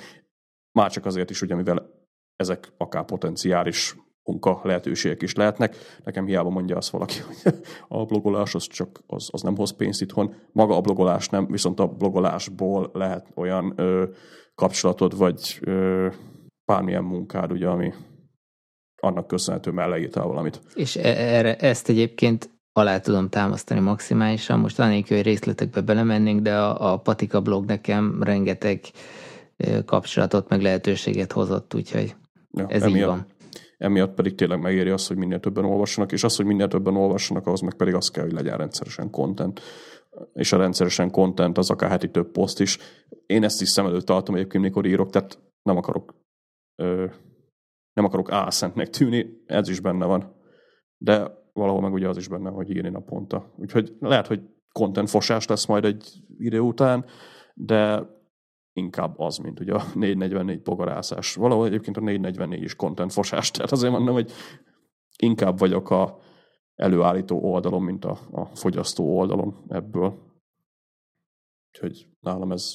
már 0.73 0.91
csak 0.91 1.07
azért 1.07 1.31
is, 1.31 1.43
ugye, 1.43 1.55
mivel 1.55 1.91
ezek 2.37 2.73
akár 2.77 3.05
potenciális 3.05 3.97
munka 4.25 4.61
lehetőségek 4.63 5.23
is 5.23 5.35
lehetnek. 5.35 5.77
Nekem 6.05 6.27
hiába 6.27 6.51
mondja 6.51 6.77
azt 6.77 6.91
valaki, 6.91 7.15
hogy 7.19 7.55
a 7.89 8.05
blogolás 8.05 8.55
az 8.55 8.67
csak 8.67 9.03
az, 9.07 9.29
az 9.33 9.43
nem 9.43 9.57
hoz 9.57 9.77
pénzt 9.77 10.01
itthon. 10.01 10.35
Maga 10.53 10.77
a 10.77 10.81
blogolás 10.81 11.29
nem, 11.29 11.47
viszont 11.47 11.81
a 11.81 11.87
blogolásból 11.87 12.91
lehet 12.93 13.33
olyan 13.35 13.73
ö, 13.77 14.05
kapcsolatod, 14.55 15.17
vagy 15.17 15.59
ö, 15.61 16.09
bármilyen 16.65 17.05
munkád, 17.05 17.53
ugye, 17.53 17.69
ami 17.69 17.93
annak 18.97 19.27
köszönhető, 19.27 19.71
mert 19.71 19.89
leírtál 19.89 20.27
valamit. 20.27 20.61
És 20.75 20.97
e, 20.97 21.09
erre, 21.09 21.57
ezt 21.57 21.89
egyébként 21.89 22.51
alá 22.73 23.01
tudom 23.01 23.29
támasztani 23.29 23.81
maximálisan. 23.81 24.59
Most 24.59 24.81
anélkül, 24.81 25.17
hogy 25.17 25.27
részletekbe 25.27 25.81
belemennénk, 25.81 26.41
de 26.41 26.59
a, 26.59 26.93
a 26.93 26.97
Patika 26.97 27.41
blog 27.41 27.65
nekem 27.65 28.23
rengeteg 28.23 28.81
kapcsolatot, 29.85 30.49
meg 30.49 30.63
lehetőséget 30.63 31.33
hozott, 31.33 31.75
úgyhogy 31.75 32.15
ja, 32.51 32.67
ez 32.69 32.83
emiatt, 32.83 32.99
így 32.99 33.05
van. 33.05 33.27
Emiatt 33.79 34.15
pedig 34.15 34.35
tényleg 34.35 34.61
megéri 34.61 34.91
azt, 34.91 35.09
hogy 35.09 35.17
minél 35.17 35.41
többen 35.41 35.65
olvassanak, 35.65 36.13
és 36.13 36.25
az, 36.25 36.37
hogy 36.37 36.47
minél 36.47 36.69
többen 36.69 36.97
olvassanak, 36.97 37.47
ahhoz 37.47 37.61
meg 37.61 37.75
pedig 37.75 37.95
az 37.95 38.11
kell, 38.11 38.25
hogy 38.25 38.33
legyen 38.33 38.57
rendszeresen 38.57 39.11
content. 39.11 39.61
És 40.33 40.53
a 40.53 40.57
rendszeresen 40.57 41.11
content 41.11 41.59
az 41.59 41.71
akár 41.71 41.91
heti 41.91 42.11
több 42.11 42.31
poszt 42.31 42.61
is. 42.61 42.79
Én 43.27 43.45
ezt 43.45 43.61
is 43.61 43.69
szem 43.69 43.87
előtt 43.87 44.07
tartom 44.07 44.35
egyébként, 44.35 44.65
mikor 44.65 44.87
írok, 44.87 45.11
tehát 45.11 45.39
nem 45.63 45.77
akarok 45.77 46.15
ö, 46.77 47.07
nem 47.93 48.05
akarok 48.05 48.33
álszentnek 48.33 48.91
tűnni, 48.91 49.27
ez 49.47 49.69
is 49.69 49.81
benne 49.81 50.07
van. 50.07 50.35
De 50.97 51.42
valahol 51.53 51.81
meg 51.81 51.93
ugye 51.93 52.09
az 52.09 52.17
is 52.17 52.29
benne, 52.29 52.51
hogy 52.51 52.71
írni 52.71 52.89
naponta. 52.89 53.53
Úgyhogy 53.57 53.97
lehet, 54.01 54.27
hogy 54.27 54.41
content 54.73 55.11
fosás 55.11 55.47
lesz 55.47 55.67
majd 55.67 55.85
egy 55.85 56.23
idő 56.39 56.61
után, 56.61 57.05
de 57.55 58.07
inkább 58.73 59.19
az, 59.19 59.37
mint 59.37 59.61
ugye 59.61 59.75
a 59.75 59.83
444 59.95 60.63
bogarászás. 60.63 61.35
Valahol 61.35 61.67
egyébként 61.67 61.97
a 61.97 62.01
444 62.01 62.63
is 62.63 62.75
content 62.75 63.13
fosás, 63.13 63.51
tehát 63.51 63.73
azért 63.73 63.93
mondom, 63.93 64.15
hogy 64.15 64.33
inkább 65.17 65.59
vagyok 65.59 65.91
a 65.91 66.19
előállító 66.75 67.39
oldalon, 67.39 67.83
mint 67.83 68.05
a, 68.05 68.19
a 68.31 68.45
fogyasztó 68.45 69.19
oldalon 69.19 69.65
ebből. 69.69 70.31
Úgyhogy 71.69 72.09
nálam 72.21 72.53
ez 72.53 72.73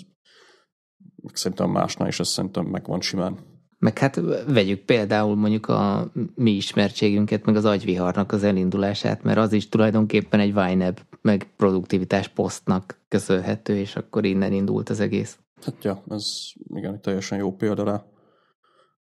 szerintem 1.34 1.70
másnál 1.70 2.08
is 2.08 2.20
ez 2.20 2.28
szerintem 2.28 2.66
megvan 2.66 3.02
simán. 3.02 3.47
Meg 3.80 3.98
hát 3.98 4.22
vegyük 4.48 4.80
például 4.80 5.36
mondjuk 5.36 5.68
a 5.68 6.12
mi 6.36 6.52
ismertségünket, 6.52 7.46
meg 7.46 7.56
az 7.56 7.66
agyviharnak 7.66 8.32
az 8.32 8.44
elindulását, 8.44 9.24
mert 9.24 9.38
az 9.38 9.54
is 9.54 9.70
tulajdonképpen 9.70 10.40
egy 10.40 10.54
YNAB, 10.72 11.00
meg 11.22 11.48
produktivitás 11.56 12.28
posztnak 12.28 13.00
köszönhető, 13.08 13.78
és 13.78 13.96
akkor 13.96 14.26
innen 14.26 14.54
indult 14.54 14.90
az 14.90 15.00
egész. 15.00 15.40
Hát 15.62 15.84
ja, 15.84 16.04
ez 16.10 16.26
igen, 16.74 16.94
egy 16.94 17.00
teljesen 17.00 17.38
jó 17.38 17.56
példa 17.56 17.84
rá. 17.84 18.06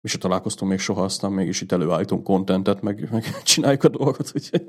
mi 0.00 0.08
se 0.08 0.18
találkoztunk 0.18 0.70
még 0.70 0.80
soha, 0.80 1.02
aztán 1.04 1.32
mégis 1.32 1.60
itt 1.60 1.72
előállítunk 1.72 2.24
kontentet, 2.24 2.82
meg, 2.82 3.08
meg 3.10 3.42
csináljuk 3.42 3.84
a 3.84 3.88
dolgot, 3.88 4.32
úgyhogy 4.34 4.64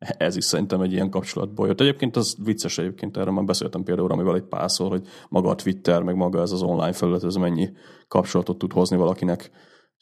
ez 0.00 0.36
is 0.36 0.44
szerintem 0.44 0.80
egy 0.80 0.92
ilyen 0.92 1.10
kapcsolatból 1.10 1.66
jött. 1.66 1.80
Egyébként 1.80 2.16
az 2.16 2.36
vicces 2.44 2.78
egyébként, 2.78 3.16
erről 3.16 3.32
már 3.32 3.44
beszéltem 3.44 3.82
például 3.82 4.12
amivel 4.12 4.34
egy 4.34 4.44
párszor, 4.44 4.88
hogy 4.88 5.06
maga 5.28 5.48
a 5.48 5.54
Twitter, 5.54 6.02
meg 6.02 6.14
maga 6.14 6.40
ez 6.40 6.50
az 6.50 6.62
online 6.62 6.92
felület, 6.92 7.24
ez 7.24 7.34
mennyi 7.34 7.70
kapcsolatot 8.08 8.58
tud 8.58 8.72
hozni 8.72 8.96
valakinek. 8.96 9.50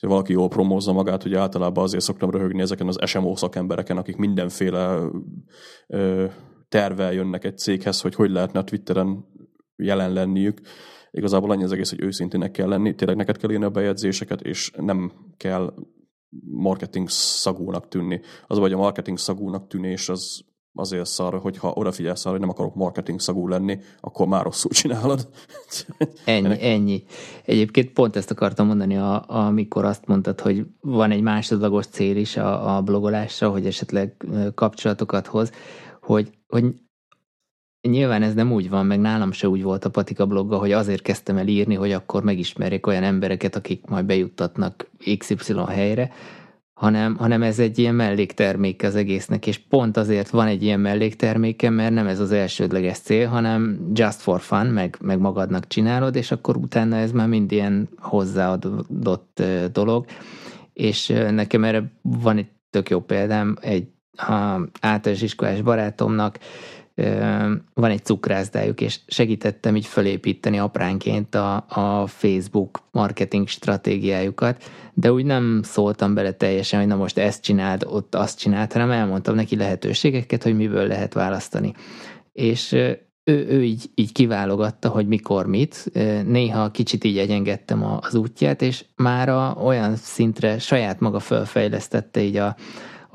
Ha 0.01 0.09
valaki 0.09 0.33
jól 0.33 0.49
promózza 0.49 0.93
magát, 0.93 1.23
hogy 1.23 1.35
általában 1.35 1.85
azért 1.85 2.03
szoktam 2.03 2.31
röhögni 2.31 2.61
ezeken 2.61 2.87
az 2.87 2.99
SMO 3.05 3.37
szakembereken, 3.37 3.97
akik 3.97 4.17
mindenféle 4.17 4.99
ö, 5.87 6.27
tervel 6.69 7.13
jönnek 7.13 7.45
egy 7.45 7.59
céghez, 7.59 8.01
hogy 8.01 8.15
hogy 8.15 8.31
lehetne 8.31 8.59
a 8.59 8.65
Twitteren 8.65 9.25
jelen 9.77 10.13
lenniük. 10.13 10.61
Igazából 11.11 11.51
annyi 11.51 11.65
az 11.65 11.73
egész, 11.73 11.91
hogy 11.91 12.03
őszintének 12.03 12.51
kell 12.51 12.69
lenni, 12.69 12.95
tényleg 12.95 13.17
neked 13.17 13.37
kell 13.37 13.51
írni 13.51 13.65
a 13.65 13.71
bejegyzéseket, 13.71 14.41
és 14.41 14.71
nem 14.77 15.13
kell 15.37 15.75
marketing 16.51 17.09
szagúnak 17.09 17.89
tűnni. 17.89 18.21
Az 18.47 18.59
vagy 18.59 18.73
a 18.73 18.77
marketing 18.77 19.19
szagúnak 19.19 19.67
tűnés 19.67 20.09
az 20.09 20.47
azért 20.79 21.07
szar, 21.07 21.39
hogyha 21.39 21.73
odafigyelsz 21.75 22.25
arra, 22.25 22.31
hogy 22.31 22.41
nem 22.41 22.49
akarok 22.49 22.75
marketing 22.75 23.21
szagú 23.21 23.49
lenni, 23.49 23.79
akkor 24.01 24.27
már 24.27 24.45
rosszul 24.45 24.71
csinálod. 24.71 25.29
ennyi, 26.25 26.47
Ennek... 26.47 26.63
ennyi. 26.63 27.05
Egyébként 27.45 27.93
pont 27.93 28.17
ezt 28.17 28.31
akartam 28.31 28.67
mondani, 28.67 28.97
a, 28.97 29.25
amikor 29.27 29.85
azt 29.85 30.07
mondtad, 30.07 30.41
hogy 30.41 30.67
van 30.81 31.11
egy 31.11 31.23
másodlagos 31.23 31.87
cél 31.87 32.17
is 32.17 32.37
a, 32.37 32.77
a 32.77 32.83
blogolásra, 32.83 33.51
hogy 33.51 33.67
esetleg 33.67 34.27
kapcsolatokat 34.55 35.27
hoz, 35.27 35.53
hogy, 36.01 36.31
hogy 36.47 36.65
Nyilván 37.91 38.23
ez 38.23 38.35
nem 38.35 38.53
úgy 38.53 38.69
van, 38.69 38.87
meg 38.87 39.01
nálam 39.01 39.33
se 39.33 39.49
úgy 39.49 39.63
volt 39.63 39.85
a 39.85 39.91
Patika 39.91 40.27
blogga, 40.27 40.59
hogy 40.59 40.73
azért 40.73 41.03
kezdtem 41.03 41.37
el 41.37 41.47
írni, 41.47 41.75
hogy 41.75 41.93
akkor 41.93 42.23
megismerjek 42.23 42.87
olyan 42.87 43.03
embereket, 43.03 43.57
akik 43.57 43.87
majd 43.87 44.05
bejuttatnak 44.05 44.91
XY 45.19 45.55
helyre, 45.69 46.11
hanem, 46.79 47.17
hanem 47.17 47.43
ez 47.43 47.59
egy 47.59 47.79
ilyen 47.79 47.95
melléktermék 47.95 48.83
az 48.83 48.95
egésznek, 48.95 49.47
és 49.47 49.59
pont 49.59 49.97
azért 49.97 50.31
van 50.31 50.47
egy 50.47 50.63
ilyen 50.63 50.81
mellékterméke, 50.81 51.71
mert 51.71 51.93
nem 51.93 52.07
ez 52.07 52.21
az 52.21 52.33
elsődleges 52.33 52.99
cél, 52.99 53.29
hanem 53.29 53.91
just 53.93 54.21
for 54.21 54.41
fun, 54.41 54.67
meg, 54.67 54.97
meg 55.01 55.19
magadnak 55.19 55.67
csinálod, 55.67 56.17
és 56.17 56.31
akkor 56.31 56.57
utána 56.57 56.97
ez 56.97 57.13
már 57.13 57.29
mind 57.29 57.53
ilyen 57.53 57.89
hozzáadott 57.97 59.43
dolog, 59.73 60.07
és 60.73 61.07
nekem 61.31 61.65
erre 61.65 61.93
van 62.03 62.37
egy 62.37 62.49
tök 62.71 62.91
jó 62.91 63.01
példám, 63.01 63.57
egy 63.61 63.89
általános 64.81 65.23
iskolás 65.23 65.61
barátomnak, 65.61 66.39
van 67.75 67.91
egy 67.91 68.05
cukrászdájuk, 68.05 68.81
és 68.81 69.01
segítettem 69.07 69.77
így 69.77 69.87
fölépíteni 69.87 70.59
apránként 70.59 71.35
a, 71.35 71.65
a 71.69 72.07
Facebook 72.07 72.81
marketing 72.91 73.49
stratégiájukat, 73.49 74.65
de 74.95 75.13
úgy 75.13 75.25
nem 75.25 75.61
szóltam 75.63 76.15
bele 76.15 76.33
teljesen, 76.33 76.79
hogy 76.79 76.89
na 76.89 76.97
most 76.97 77.19
ezt 77.19 77.43
csináld, 77.43 77.85
ott 77.87 78.15
azt 78.15 78.39
csináld, 78.39 78.73
hanem 78.73 78.91
elmondtam 78.91 79.35
neki 79.35 79.57
lehetőségeket, 79.57 80.43
hogy 80.43 80.57
miből 80.57 80.87
lehet 80.87 81.15
választani. 81.15 81.73
És 82.33 82.73
ő, 82.73 83.47
ő 83.49 83.65
így, 83.65 83.91
így 83.95 84.13
kiválogatta, 84.13 84.89
hogy 84.89 85.07
mikor 85.07 85.47
mit. 85.47 85.91
Néha 86.27 86.71
kicsit 86.71 87.05
így 87.05 87.19
egyengedtem 87.19 87.99
az 88.01 88.15
útját, 88.15 88.63
és 88.63 88.85
már 88.97 89.55
olyan 89.65 89.97
szintre 89.97 90.59
saját 90.59 91.01
maga 91.01 91.19
felfejlesztette 91.19 92.23
így 92.23 92.37
a, 92.37 92.57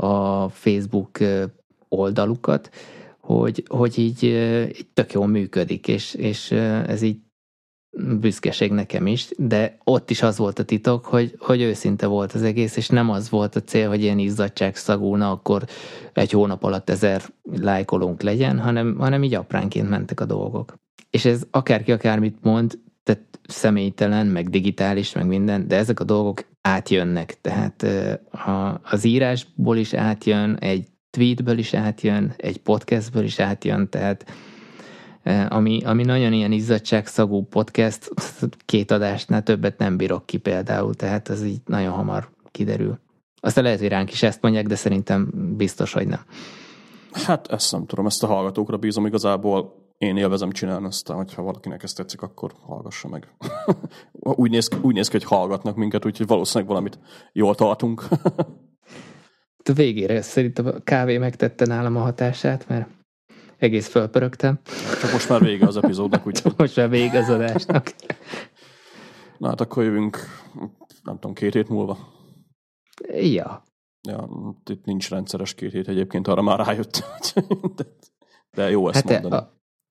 a 0.06 0.50
Facebook 0.50 1.18
oldalukat, 1.90 2.70
hogy, 3.26 3.64
hogy 3.68 4.00
így, 4.00 4.24
így 4.24 4.88
tök 4.94 5.12
jól 5.12 5.28
működik, 5.28 5.88
és, 5.88 6.14
és 6.14 6.52
ez 6.52 7.02
így 7.02 7.18
büszkeség 8.20 8.72
nekem 8.72 9.08
is, 9.08 9.28
de 9.38 9.78
ott 9.84 10.10
is 10.10 10.22
az 10.22 10.38
volt 10.38 10.60
a 10.60 10.64
titok, 10.64 11.06
hogy, 11.06 11.36
hogy 11.40 11.62
őszinte 11.62 12.06
volt 12.06 12.34
az 12.34 12.44
egész, 12.44 12.76
és 12.76 12.90
nem 12.90 13.10
az 13.10 13.30
volt 13.30 13.56
a 13.56 13.62
cél, 13.64 13.88
hogy 13.88 14.02
ilyen 14.02 14.20
izzadság 14.20 14.76
szagúna, 14.76 15.32
akkor 15.32 15.64
egy 16.14 16.32
hónap 16.32 16.64
alatt 16.64 16.90
ezer 16.90 17.22
lájkolónk 17.44 18.22
legyen, 18.22 18.60
hanem, 18.60 18.96
hanem 18.98 19.24
így 19.24 19.34
apránként 19.34 19.90
mentek 19.90 20.20
a 20.20 20.26
dolgok. 20.26 20.78
És 21.10 21.26
ez 21.26 21.44
akárki 21.52 21.92
akármit 21.92 22.38
mond, 22.42 22.80
tehát 23.04 23.40
személytelen, 23.48 24.28
meg 24.28 24.50
digitális, 24.50 25.14
meg 25.14 25.28
minden, 25.28 25.68
de 25.68 25.76
ezek 25.76 26.00
a 26.00 26.04
dolgok 26.04 26.46
átjönnek, 26.62 27.42
tehát 27.42 27.86
az 28.82 29.04
írásból 29.04 29.78
is 29.78 29.94
átjön, 29.94 30.56
egy 30.56 30.88
tweetből 31.14 31.58
is 31.58 31.74
átjön, 31.74 32.34
egy 32.38 32.58
podcastből 32.58 33.24
is 33.24 33.40
átjön, 33.40 33.90
tehát 33.90 34.26
e, 35.24 35.48
ami, 35.50 35.82
ami 35.84 36.04
nagyon 36.04 36.34
ilyen 36.34 36.52
izzadságszagú 36.52 37.44
podcast, 37.44 38.10
két 38.66 38.92
adásnál 38.92 39.44
többet 39.44 39.78
nem 39.78 39.98
bírok 39.98 40.26
ki 40.26 40.38
például, 40.38 40.94
tehát 40.94 41.30
ez 41.30 41.44
így 41.44 41.62
nagyon 41.66 41.92
hamar 41.92 42.30
kiderül. 42.52 43.00
Aztán 43.40 43.64
lehet, 43.64 43.80
hogy 43.80 43.88
ránk 43.88 44.12
is 44.12 44.24
ezt 44.24 44.42
mondják, 44.42 44.68
de 44.68 44.76
szerintem 44.76 45.32
biztos, 45.58 45.94
hogy 45.94 46.08
nem. 46.08 46.22
Hát 47.12 47.48
ezt 47.48 47.72
nem 47.72 47.86
tudom, 47.86 48.06
ezt 48.06 48.24
a 48.24 48.28
hallgatókra 48.28 48.78
bízom 48.78 49.06
igazából. 49.06 49.82
Én 49.98 50.18
élvezem 50.18 50.52
csinálni, 50.52 50.86
aztán, 50.86 51.18
hogyha 51.18 51.42
valakinek 51.42 51.84
ezt 51.84 51.96
tetszik, 51.96 52.22
akkor 52.22 52.52
hallgassa 52.66 53.08
meg. 53.08 53.28
úgy, 54.44 54.52
néz, 54.52 54.70
úgy 54.82 54.94
néz 54.94 55.08
ki, 55.08 55.18
hogy 55.18 55.26
hallgatnak 55.26 55.76
minket, 55.76 56.06
úgyhogy 56.06 56.28
valószínűleg 56.28 56.70
valamit 56.70 57.00
jól 57.34 57.56
tartunk. 57.56 58.08
a 59.70 59.74
végére 59.74 60.22
szerintem 60.22 60.66
a 60.66 60.80
kávé 60.84 61.18
megtette 61.18 61.66
nálam 61.66 61.96
a 61.96 62.00
hatását, 62.00 62.68
mert 62.68 62.90
egész 63.58 63.88
fölpörögtem. 63.88 64.60
Csak 65.02 65.12
most 65.12 65.30
már 65.30 65.42
vége 65.42 65.68
az 65.68 65.78
epizódnak, 65.78 66.26
úgy. 66.28 66.42
most 66.58 66.76
már 66.76 66.90
vége 66.90 67.20
az 67.20 67.30
adásnak. 67.30 67.96
Na 69.38 69.48
hát 69.48 69.62
akkor 69.62 69.84
jövünk, 69.84 70.18
nem 71.04 71.16
tudom, 71.16 71.34
két 71.34 71.54
hét 71.54 71.70
múlva. 71.70 71.98
Ja. 73.12 73.64
Ja, 74.08 74.30
itt 74.66 74.86
nincs 74.86 75.10
rendszeres 75.10 75.54
két 75.54 75.72
hét 75.72 75.88
egyébként, 75.88 76.28
arra 76.28 76.42
már 76.42 76.60
rájött. 76.60 77.04
de, 77.76 77.84
de 78.52 78.70
jó 78.70 78.90
ezt 78.90 79.10
hát 79.10 79.22
mondani. 79.22 79.44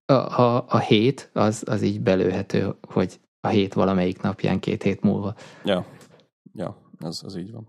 A, 0.04 0.12
a, 0.12 0.38
a, 0.40 0.64
a 0.68 0.78
hét 0.78 1.30
az, 1.32 1.62
az 1.66 1.82
így 1.82 2.00
belőhető, 2.00 2.74
hogy 2.88 3.20
a 3.40 3.48
hét 3.48 3.74
valamelyik 3.74 4.20
napján 4.20 4.60
két 4.60 4.82
hét 4.82 5.00
múlva. 5.00 5.34
Ja, 5.64 5.86
ja 6.52 6.76
ez, 6.98 7.20
ez 7.24 7.36
így 7.36 7.52
van. 7.52 7.68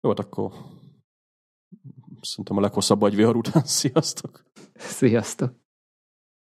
Jó, 0.00 0.08
hát 0.08 0.18
akkor 0.18 0.52
Szerintem 2.24 2.56
a 2.56 2.60
leghosszabb 2.60 3.02
agyvihar 3.02 3.36
után. 3.36 3.62
Sziasztok! 3.80 4.44
Sziasztok! 4.76 5.63